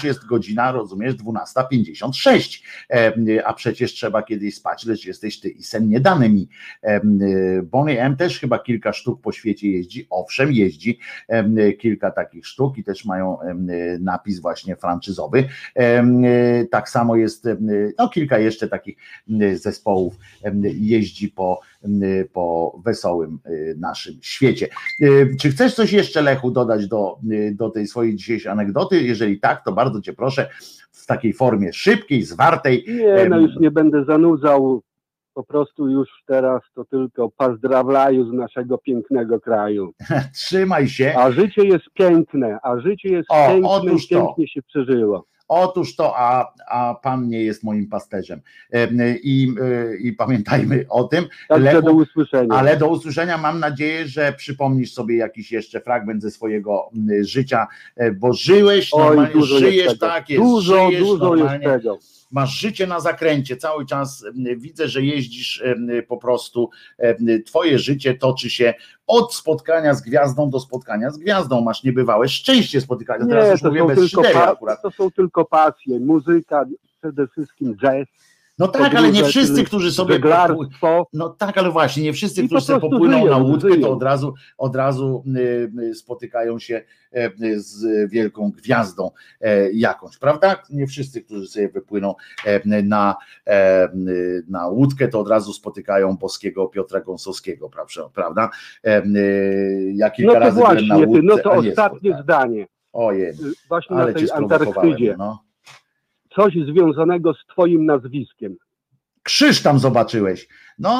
już 0.00 0.04
jest 0.04 0.26
godzina, 0.26 0.72
rozumiesz, 0.72 1.14
12.56, 1.14 2.62
e, 2.90 3.46
a 3.46 3.54
przecież 3.54 3.92
trzeba 3.92 4.22
kiedyś 4.22 4.54
spać, 4.54 4.84
lecz 4.84 5.04
jesteś 5.04 5.40
Ty 5.40 5.48
i 5.48 5.62
sen 5.62 5.88
nie 5.88 6.00
dany 6.00 6.28
mi. 6.28 6.48
Bonnie 7.62 8.02
M 8.02 8.16
też 8.16 8.40
chyba 8.40 8.58
kilka 8.58 8.92
sztuk 8.92 9.20
po 9.20 9.32
świecie 9.32 9.70
jeździ, 9.70 10.06
owszem, 10.10 10.52
jeździ 10.52 10.98
kilka 11.78 12.10
takich 12.10 12.46
sztuk 12.46 12.78
i 12.78 12.84
też 12.84 13.04
mają 13.04 13.38
napis 14.00 14.40
właśnie 14.40 14.76
franczyzowy. 14.76 15.48
Tak 16.70 16.88
samo 16.88 17.16
jest, 17.16 17.48
no 17.98 18.08
kilka 18.08 18.38
jeszcze 18.38 18.68
takich 18.68 18.96
zespołów 19.54 20.14
jeździ 20.62 21.28
po, 21.28 21.60
po 22.32 22.80
wesołym 22.84 23.38
y, 23.46 23.76
naszym 23.78 24.14
świecie. 24.22 24.68
Y, 25.02 25.36
Czy 25.40 25.50
chcesz 25.50 25.74
coś 25.74 25.92
jeszcze, 25.92 26.22
Lechu, 26.22 26.50
dodać 26.50 26.86
do, 26.88 27.18
y, 27.32 27.54
do 27.58 27.70
tej 27.70 27.86
swojej 27.86 28.16
dzisiejszej 28.16 28.52
anegdoty? 28.52 29.02
Jeżeli 29.02 29.40
tak, 29.40 29.64
to 29.64 29.72
bardzo 29.72 30.00
Cię 30.00 30.12
proszę 30.12 30.48
w 30.92 31.06
takiej 31.06 31.32
formie 31.32 31.72
szybkiej, 31.72 32.22
zwartej. 32.22 32.84
Nie, 32.88 33.28
no 33.28 33.38
już 33.40 33.56
nie 33.60 33.70
będę 33.70 34.04
zanudzał. 34.04 34.82
Po 35.34 35.44
prostu 35.44 35.88
już 35.88 36.08
teraz 36.26 36.62
to 36.74 36.84
tylko 36.84 37.30
pozdrawlaju 37.30 38.30
z 38.30 38.32
naszego 38.32 38.78
pięknego 38.78 39.40
kraju. 39.40 39.92
Trzymaj 40.34 40.88
się. 40.88 41.14
A 41.18 41.32
życie 41.32 41.64
jest 41.64 41.84
piękne, 41.94 42.58
a 42.62 42.80
życie 42.80 43.08
jest 43.08 43.28
O, 43.30 43.48
piękne 43.48 43.68
otóż 43.68 44.08
to. 44.08 44.26
pięknie 44.26 44.48
się 44.48 44.62
przeżyło. 44.62 45.24
Otóż 45.50 45.96
to, 45.96 46.18
a, 46.18 46.54
a 46.66 46.94
Pan 46.94 47.28
nie 47.28 47.44
jest 47.44 47.64
moim 47.64 47.86
pasterzem. 47.86 48.40
Em, 48.70 48.98
I, 49.22 49.54
y, 49.60 49.98
i 49.98 50.12
pamiętajmy 50.12 50.84
o 50.88 51.04
tym. 51.04 51.26
Także 51.48 51.64
Lechu, 51.64 51.82
do 51.82 51.92
usłyszenia. 51.92 52.54
Ale 52.54 52.76
do 52.76 52.88
usłyszenia 52.88 53.38
mam 53.38 53.60
nadzieję, 53.60 54.08
że 54.08 54.32
przypomnisz 54.32 54.92
sobie 54.92 55.16
jakiś 55.16 55.52
jeszcze 55.52 55.80
fragment 55.80 56.22
ze 56.22 56.30
swojego 56.30 56.90
życia, 57.20 57.66
e, 57.96 58.12
bo 58.12 58.32
żyłeś, 58.32 58.90
Oj, 58.92 59.00
normalnie 59.04 59.40
jest 59.40 59.48
żyjesz 59.48 59.98
tak, 59.98 60.30
jest, 60.30 60.42
Dużo, 60.42 60.86
żyjesz 60.86 61.00
dużo 61.02 61.12
jest 61.12 61.44
normalnie, 61.44 61.66
tego. 61.66 61.98
Masz 62.30 62.60
życie 62.60 62.86
na 62.86 63.00
zakręcie, 63.00 63.56
cały 63.56 63.86
czas 63.86 64.24
widzę, 64.56 64.88
że 64.88 65.02
jeździsz 65.02 65.64
po 66.08 66.16
prostu, 66.16 66.70
twoje 67.46 67.78
życie 67.78 68.14
toczy 68.14 68.50
się 68.50 68.74
od 69.06 69.34
spotkania 69.34 69.94
z 69.94 70.00
gwiazdą 70.02 70.50
do 70.50 70.60
spotkania 70.60 71.10
z 71.10 71.18
gwiazdą, 71.18 71.60
masz 71.60 71.84
niebywałe 71.84 72.28
szczęście 72.28 72.80
spotykania, 72.80 73.26
teraz 73.26 73.44
Nie, 73.44 73.50
już 73.50 73.62
mówię 73.62 73.86
bez 73.86 74.12
pa- 74.32 74.52
akurat. 74.52 74.82
to 74.82 74.90
są 74.90 75.10
tylko 75.10 75.44
pasje. 75.44 76.00
Muzyka, 76.00 76.64
przede 76.98 77.28
wszystkim 77.28 77.76
jazz. 77.76 78.06
No 78.60 78.68
tak, 78.68 78.94
ale 78.94 79.12
nie 79.12 79.24
wszyscy, 79.24 79.64
którzy 79.64 79.92
sobie 79.92 80.20
popły... 80.20 80.68
No 81.12 81.28
tak, 81.28 81.58
ale 81.58 81.70
właśnie, 81.70 82.02
nie 82.02 82.12
wszyscy, 82.12 82.46
którzy 82.46 82.64
sobie 82.64 82.80
popłyną 82.80 83.18
żyją, 83.18 83.30
na 83.30 83.36
łódkę, 83.36 83.68
żyją. 83.68 83.86
to 83.86 83.92
od 83.92 84.02
razu, 84.02 84.34
od 84.58 84.76
razu 84.76 85.24
y, 85.36 85.72
y, 85.82 85.94
spotykają 85.94 86.58
się 86.58 86.82
y, 87.16 87.60
z 87.60 88.10
wielką 88.10 88.50
gwiazdą 88.50 89.10
e, 89.40 89.72
jakąś, 89.72 90.18
prawda? 90.18 90.62
Nie 90.70 90.86
wszyscy, 90.86 91.22
którzy 91.22 91.46
sobie 91.46 91.68
wypłyną 91.68 92.14
e, 92.44 92.82
na, 92.82 93.16
e, 93.46 93.88
na 94.48 94.68
łódkę, 94.68 95.08
to 95.08 95.20
od 95.20 95.28
razu 95.28 95.52
spotykają 95.52 96.16
boskiego 96.16 96.68
Piotra 96.68 97.00
Gąsowskiego, 97.00 97.70
prawda? 98.14 98.50
Ja 99.94 100.10
kilka 100.10 100.32
No 100.32 100.38
to 100.38 100.40
razy 100.40 100.60
na 100.60 100.66
właśnie, 100.66 100.88
ty, 100.88 101.06
łódce, 101.06 101.22
no 101.22 101.38
to 101.38 101.52
ostatnie 101.52 102.18
zdanie. 102.22 102.66
Ojej, 102.92 103.32
Właśnie 103.68 103.96
na 103.96 104.02
ale 104.02 104.14
cię 104.14 104.26
tej. 104.26 104.36
Antarktydzie. 104.36 105.14
No. 105.18 105.49
Coś 106.34 106.54
związanego 106.54 107.34
z 107.34 107.46
twoim 107.46 107.86
nazwiskiem. 107.86 108.56
Krzyż 109.22 109.62
tam 109.62 109.78
zobaczyłeś. 109.78 110.48
No, 110.78 110.90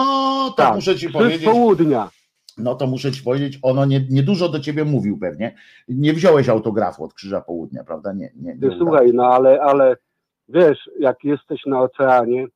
to 0.57 0.62
Tak, 0.62 0.75
muszę 0.75 0.94
ci 0.97 1.07
Krzyż 1.07 1.12
powiedzieć. 1.12 1.44
południa. 1.44 2.10
No 2.59 2.75
to 2.75 2.86
muszę 2.86 3.12
ci 3.12 3.23
powiedzieć, 3.23 3.59
ono 3.62 3.84
nie, 3.84 4.07
nie 4.10 4.23
dużo 4.23 4.49
do 4.49 4.60
ciebie 4.60 4.84
mówił 4.84 5.18
pewnie. 5.18 5.55
Nie 5.89 6.12
wziąłeś 6.12 6.49
autografu 6.49 7.05
od 7.05 7.15
Krzyża 7.15 7.41
Południa, 7.41 7.84
prawda? 7.84 8.12
Nie, 8.12 8.33
nie, 8.36 8.55
nie 8.55 8.78
słuchaj, 8.78 9.10
no 9.15 9.26
ale, 9.26 9.62
ale 9.62 9.97
wiesz, 10.49 10.91
jak 10.99 11.25
jesteś 11.25 11.67
na 11.67 11.81
oceanie, 11.81 12.47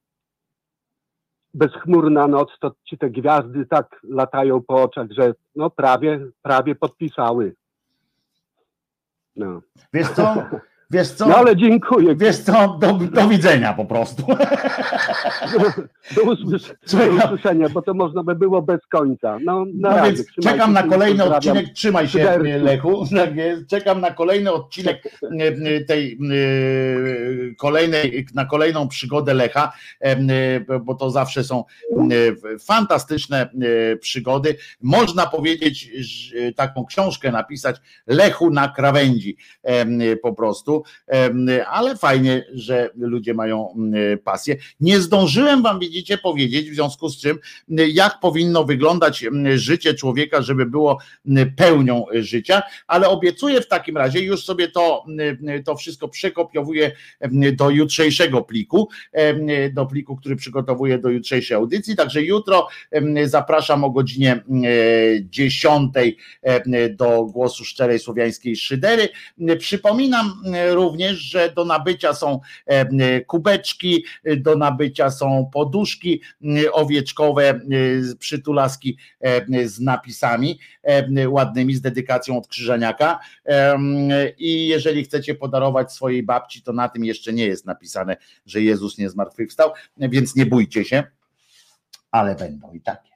bezchmurna 1.55 2.29
noc, 2.29 2.49
to 2.61 2.75
ci 2.85 2.99
te 2.99 3.11
gwiazdy 3.11 3.67
tak 3.67 4.01
latają 4.09 4.63
po 4.63 4.83
oczach, 4.83 5.07
że 5.11 5.35
no 5.57 5.71
prawie, 5.71 6.27
prawie 6.43 6.75
podpisały. 6.75 7.55
No, 9.37 9.61
Wiesz 9.93 10.09
co? 10.11 10.35
Wiesz 10.95 11.09
co? 11.09 11.29
no 11.29 11.37
ale 11.37 11.57
dziękuję. 11.57 12.17
Wiesz 12.17 12.39
co? 12.39 12.79
Do, 12.81 12.93
do 12.93 13.29
widzenia 13.29 13.73
po 13.73 13.85
prostu. 13.85 14.23
Do, 16.17 16.23
Czekam. 16.33 16.69
do 17.19 17.27
usłyszenia, 17.27 17.69
bo 17.69 17.83
to 17.83 17.95
można 17.95 18.23
by 18.23 18.35
było 18.35 18.63
bez 18.63 18.81
końca. 18.87 19.39
No, 19.45 19.65
na 19.75 19.91
No 19.91 19.97
razie, 19.97 20.13
więc 20.13 20.27
trzymajcie 20.27 20.51
czekam 20.51 20.73
na 20.73 20.83
kolejny 20.83 21.25
odcinek. 21.25 21.73
Trzymaj 21.73 22.09
się. 22.09 22.39
Lechu. 22.39 23.05
Czekam 23.71 24.01
na 24.01 24.11
kolejny 24.11 24.53
odcinek 24.53 25.03
tej 25.89 26.13
e, 26.13 27.55
kolejnej, 27.55 28.27
na 28.35 28.45
kolejną 28.45 28.89
przygodę 28.89 29.35
Lecha, 29.35 29.73
e, 30.01 30.61
bo 30.81 30.95
to 30.95 31.11
zawsze 31.11 31.45
są 31.45 31.65
fantastyczne 32.67 33.51
przygody. 34.01 34.57
Można 34.83 35.27
powiedzieć, 35.27 35.91
taką 36.57 36.85
książkę 36.85 37.33
napisać 37.33 37.77
Lechu 38.07 38.51
na 38.51 38.69
krawędzi 38.69 39.37
po 40.23 40.33
prostu, 40.33 40.84
ale 41.71 41.97
fajnie, 41.97 42.45
że 42.53 42.91
ludzie 42.97 43.35
mają 43.35 43.75
e, 44.13 44.17
pasję. 44.17 44.57
Nie 44.81 45.01
zdążyłem 45.01 45.63
wam, 45.63 45.79
widzicie, 45.79 46.19
powiedzieć, 46.19 46.71
w 46.71 46.75
związku 46.75 47.09
z 47.09 47.21
czym, 47.21 47.39
jak 47.69 48.21
powinno 48.21 48.65
wyglądać 48.65 49.25
życie 49.55 49.95
człowieka, 49.95 50.43
żeby 50.43 50.67
było 50.67 50.99
pełnią 51.57 52.05
życia, 52.13 52.63
ale 52.87 53.09
obiecuję 53.09 53.61
w 53.61 53.69
takim 53.69 53.97
razie, 53.97 54.21
już 54.21 54.45
sobie 54.45 54.69
to, 54.69 55.05
to 55.65 55.77
wszystko 55.77 56.09
przekopiowuję 56.09 56.93
do 57.53 57.71
jutrzejszego 57.71 58.43
pliku, 58.43 58.89
do 59.73 59.87
pliku, 59.87 60.17
który 60.17 60.37
przygotowuję 60.37 60.99
do 60.99 61.09
jutrzejszej 61.09 61.57
audycji, 61.57 61.97
także 61.97 62.23
jutro 62.23 62.69
zapraszam 63.25 63.85
o 63.85 63.91
godzinie 63.91 64.45
10 65.25 65.93
do 66.91 67.25
głosu 67.25 67.65
szczerej 67.65 67.99
słowiańskiej 67.99 68.57
szydery. 68.57 69.09
Przypominam 69.59 70.43
również, 70.73 71.19
że 71.19 71.53
do 71.53 71.65
nabycia 71.65 72.15
są 72.15 72.41
kubeczki, 73.27 74.05
do 74.37 74.57
nabycia 74.57 75.11
są 75.11 75.51
poduszki 75.53 76.23
owieczkowe, 76.73 77.61
przytulaski 78.19 78.99
z 79.65 79.81
napisami 79.81 80.59
ładnymi, 81.29 81.75
z 81.75 81.81
dedykacją 81.81 82.39
od 82.39 82.49
Krzyżaniaka 82.49 83.19
i 84.39 84.69
jeżeli 84.69 85.05
chcecie 85.05 85.35
podarować 85.35 85.93
swojej 85.93 86.23
babci, 86.23 86.63
to 86.63 86.73
na 86.73 86.89
tym 86.89 87.05
jeszcze 87.05 87.33
nie 87.33 87.47
jest 87.47 87.67
napisane, 87.67 88.17
że 88.47 88.63
Jezus 88.63 88.99
nie 88.99 89.11
zmartwychwstał, 89.11 89.71
więc 89.97 90.37
nie 90.37 90.47
bójcie 90.47 90.85
się, 90.85 91.03
ale 92.11 92.35
będą 92.35 92.73
i 92.73 92.81
takie. 92.81 93.14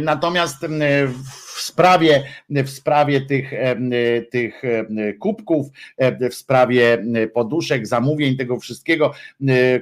Natomiast 0.00 0.56
w 1.56 1.60
sprawie, 1.60 2.24
w 2.50 2.70
sprawie 2.70 3.20
tych, 3.20 3.50
tych 4.30 4.62
kubków, 5.20 5.66
w 6.30 6.34
sprawie 6.34 7.04
poduszek, 7.34 7.86
zamówień, 7.86 8.36
tego 8.36 8.60
wszystkiego, 8.60 9.14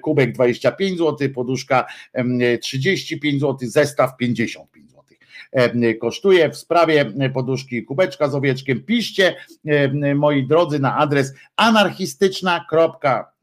kubek 0.02 0.32
25 0.32 0.98
zł, 0.98 1.28
poduszka 1.34 1.86
35 2.60 3.40
zł, 3.40 3.58
zestaw 3.62 4.16
55 4.16 4.90
zł 4.90 5.02
kosztuje. 6.00 6.50
W 6.50 6.56
sprawie 6.56 7.12
poduszki 7.34 7.84
kubeczka 7.84 8.28
z 8.28 8.34
owieczkiem 8.34 8.82
piszcie, 8.82 9.34
moi 10.14 10.46
drodzy, 10.46 10.78
na 10.78 10.96
adres 10.96 11.34
anarchistyczna 11.56 12.64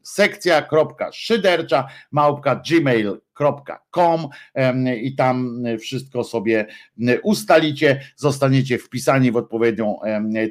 sekcja.szydercza 0.04 1.88
małpka 2.10 2.62
gmail.com 2.70 4.28
i 5.02 5.14
tam 5.14 5.62
wszystko 5.80 6.24
sobie 6.24 6.66
ustalicie, 7.22 8.00
zostaniecie 8.16 8.78
wpisani 8.78 9.32
w 9.32 9.36
odpowiednią 9.36 9.98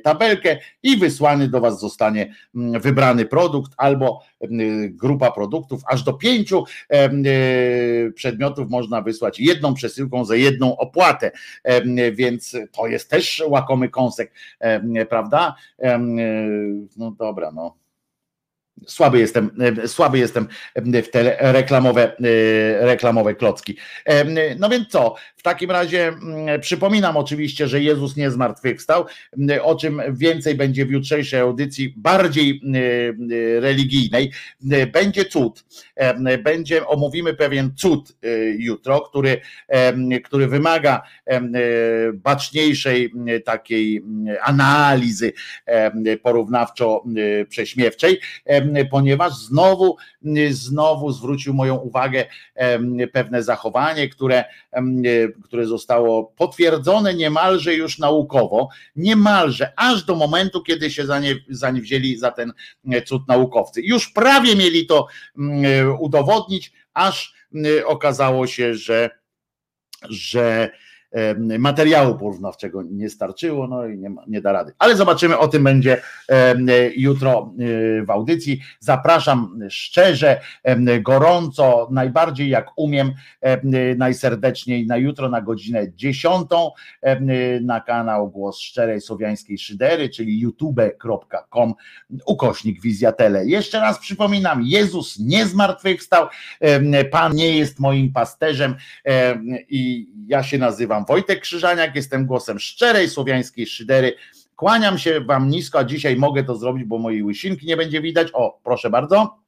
tabelkę 0.03 0.57
i 0.83 0.98
wysłany 0.98 1.48
do 1.48 1.61
Was 1.61 1.80
zostanie 1.80 2.35
wybrany 2.53 3.25
produkt 3.25 3.72
albo 3.77 4.22
grupa 4.90 5.32
produktów, 5.32 5.82
aż 5.88 6.03
do 6.03 6.14
pięciu 6.14 6.64
przedmiotów 8.15 8.69
można 8.69 9.01
wysłać 9.01 9.40
jedną 9.40 9.73
przesyłką 9.73 10.25
za 10.25 10.35
jedną 10.35 10.77
opłatę, 10.77 11.32
więc 12.14 12.57
to 12.72 12.88
jest 12.88 13.09
też 13.09 13.43
łakomy 13.48 13.90
kąsek, 13.90 14.33
prawda? 15.09 15.56
No 16.98 17.11
dobra, 17.11 17.51
no 17.51 17.83
słaby 18.88 19.19
jestem, 19.19 19.52
słaby 19.85 20.19
jestem 20.19 20.48
w 20.76 21.08
te 21.08 21.38
reklamowe, 21.40 22.16
reklamowe 22.80 23.35
klocki. 23.35 23.77
No 24.60 24.69
więc 24.69 24.88
co, 24.88 25.16
w 25.35 25.43
takim 25.43 25.72
razie 25.72 26.14
przypominam 26.61 27.18
oczywiście, 27.18 27.68
że 27.68 27.82
Jezus 27.82 28.18
nie 28.18 28.32
zmartwychwstał, 28.32 29.06
o 29.61 29.76
czym 29.76 30.02
więcej 30.10 30.56
będzie 30.56 30.85
w 30.85 30.92
jutrzejszej 30.92 31.40
audycji, 31.40 31.93
bardziej 31.98 32.61
religijnej. 33.60 34.32
Będzie 34.93 35.26
cud, 35.26 35.66
będzie, 36.43 36.88
omówimy 36.88 37.34
pewien 37.34 37.72
cud 37.76 38.18
jutro, 38.58 39.02
który, 39.02 39.42
który 40.24 40.48
wymaga 40.48 41.02
baczniejszej 42.14 43.11
takiej 43.45 44.03
analizy 44.42 45.34
porównawczo-prześmiewczej, 46.24 48.18
ponieważ 48.92 49.33
znowu, 49.33 49.98
znowu 50.50 51.11
zwrócił 51.11 51.53
moją 51.53 51.75
uwagę 51.75 52.25
pewne 53.14 53.43
zachowanie, 53.43 54.09
które, 54.09 54.43
które 55.43 55.66
zostało 55.66 56.33
potwierdzone 56.38 57.14
niemalże 57.14 57.74
już 57.74 58.00
naukowo, 58.00 58.69
niemalże 58.95 59.74
aż 59.75 60.03
do 60.03 60.16
momentu, 60.16 60.61
kiedy 60.61 60.92
się 60.92 61.06
za 61.06 61.19
nie, 61.19 61.35
za 61.50 61.72
nie 61.72 61.82
wzięli 61.82 62.17
za 62.17 62.32
ten 62.32 62.53
cud 63.06 63.27
naukowcy. 63.27 63.82
Już 63.82 64.09
prawie 64.09 64.56
mieli 64.56 64.85
to 64.85 65.08
udowodnić, 66.00 66.74
aż 66.93 67.33
okazało 67.85 68.48
się, 68.48 68.75
że, 68.75 69.09
że 70.09 70.69
materiału 71.59 72.16
porównawczego 72.16 72.83
nie 72.83 73.09
starczyło, 73.09 73.67
no 73.67 73.88
i 73.88 73.98
nie, 73.98 74.09
ma, 74.09 74.24
nie 74.27 74.42
da 74.42 74.51
rady. 74.51 74.72
Ale 74.80 74.95
zobaczymy, 74.95 75.38
o 75.38 75.48
tym 75.48 75.64
będzie 75.64 76.01
jutro 76.95 77.53
w 78.06 78.09
audycji. 78.09 78.61
Zapraszam 78.80 79.59
szczerze, 79.69 80.42
gorąco, 81.01 81.88
najbardziej 81.92 82.50
jak 82.50 82.67
umiem, 82.75 83.11
najserdeczniej 83.98 84.88
na 84.88 84.98
jutro 84.98 85.30
na 85.30 85.42
godzinę 85.42 85.93
10 85.95 86.48
na 87.61 87.82
kanał 87.82 88.30
Głos 88.30 88.59
Szczerej 88.59 89.01
Słowiańskiej 89.01 89.58
Szydery, 89.58 90.09
czyli 90.09 90.40
youtube.com 90.40 91.74
ukośnik 92.25 92.82
wizjatele. 92.82 93.45
Jeszcze 93.45 93.80
raz 93.80 94.00
przypominam, 94.00 94.64
Jezus 94.64 95.19
nie 95.19 95.45
zmartwychwstał, 95.45 96.27
Pan 97.11 97.35
nie 97.35 97.58
jest 97.58 97.80
moim 97.80 98.14
pasterzem 98.14 98.75
i 99.69 100.09
ja 100.27 100.43
się 100.43 100.58
Wojtek 101.07 101.41
Krzyżaniak, 101.41 101.95
jestem 101.95 102.25
głosem 102.25 102.59
szczerej 102.59 103.09
słowiańskiej 103.09 103.67
szydery. 103.67 104.15
Kłaniam 104.56 104.98
się 104.98 105.22
wam 105.22 105.49
nisko, 105.49 105.80
a 105.80 105.83
dzisiaj 105.83 106.15
mogę 106.15 106.43
to 106.43 106.56
zrobić, 106.56 106.85
bo 106.85 106.98
mojej 106.98 107.23
łysinki 107.23 107.65
nie 107.65 107.77
będzie 107.77 108.01
widać. 108.01 108.27
O, 108.33 108.59
proszę 108.64 108.90
bardzo. 108.90 109.40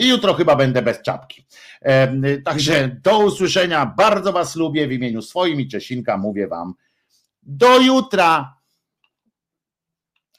I 0.00 0.08
jutro 0.08 0.34
chyba 0.34 0.56
będę 0.56 0.82
bez 0.82 1.02
czapki. 1.02 1.46
Także 2.44 2.96
do 3.02 3.18
usłyszenia. 3.18 3.86
Bardzo 3.86 4.32
was 4.32 4.56
lubię 4.56 4.88
w 4.88 4.92
imieniu 4.92 5.22
swoim 5.22 5.60
i 5.60 5.68
Czesinka 5.68 6.16
mówię 6.16 6.48
wam 6.48 6.74
do 7.42 7.80
jutra. 7.80 8.56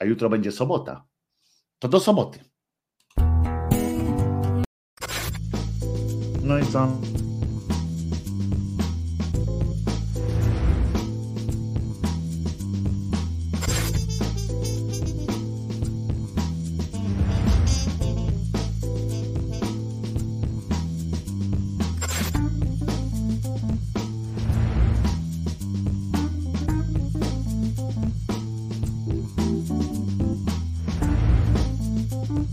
A 0.00 0.04
jutro 0.04 0.28
będzie 0.30 0.52
sobota. 0.52 1.04
To 1.78 1.88
do 1.88 2.00
soboty. 2.00 2.38
No 6.42 6.58
i 6.58 6.66
co? 6.66 6.88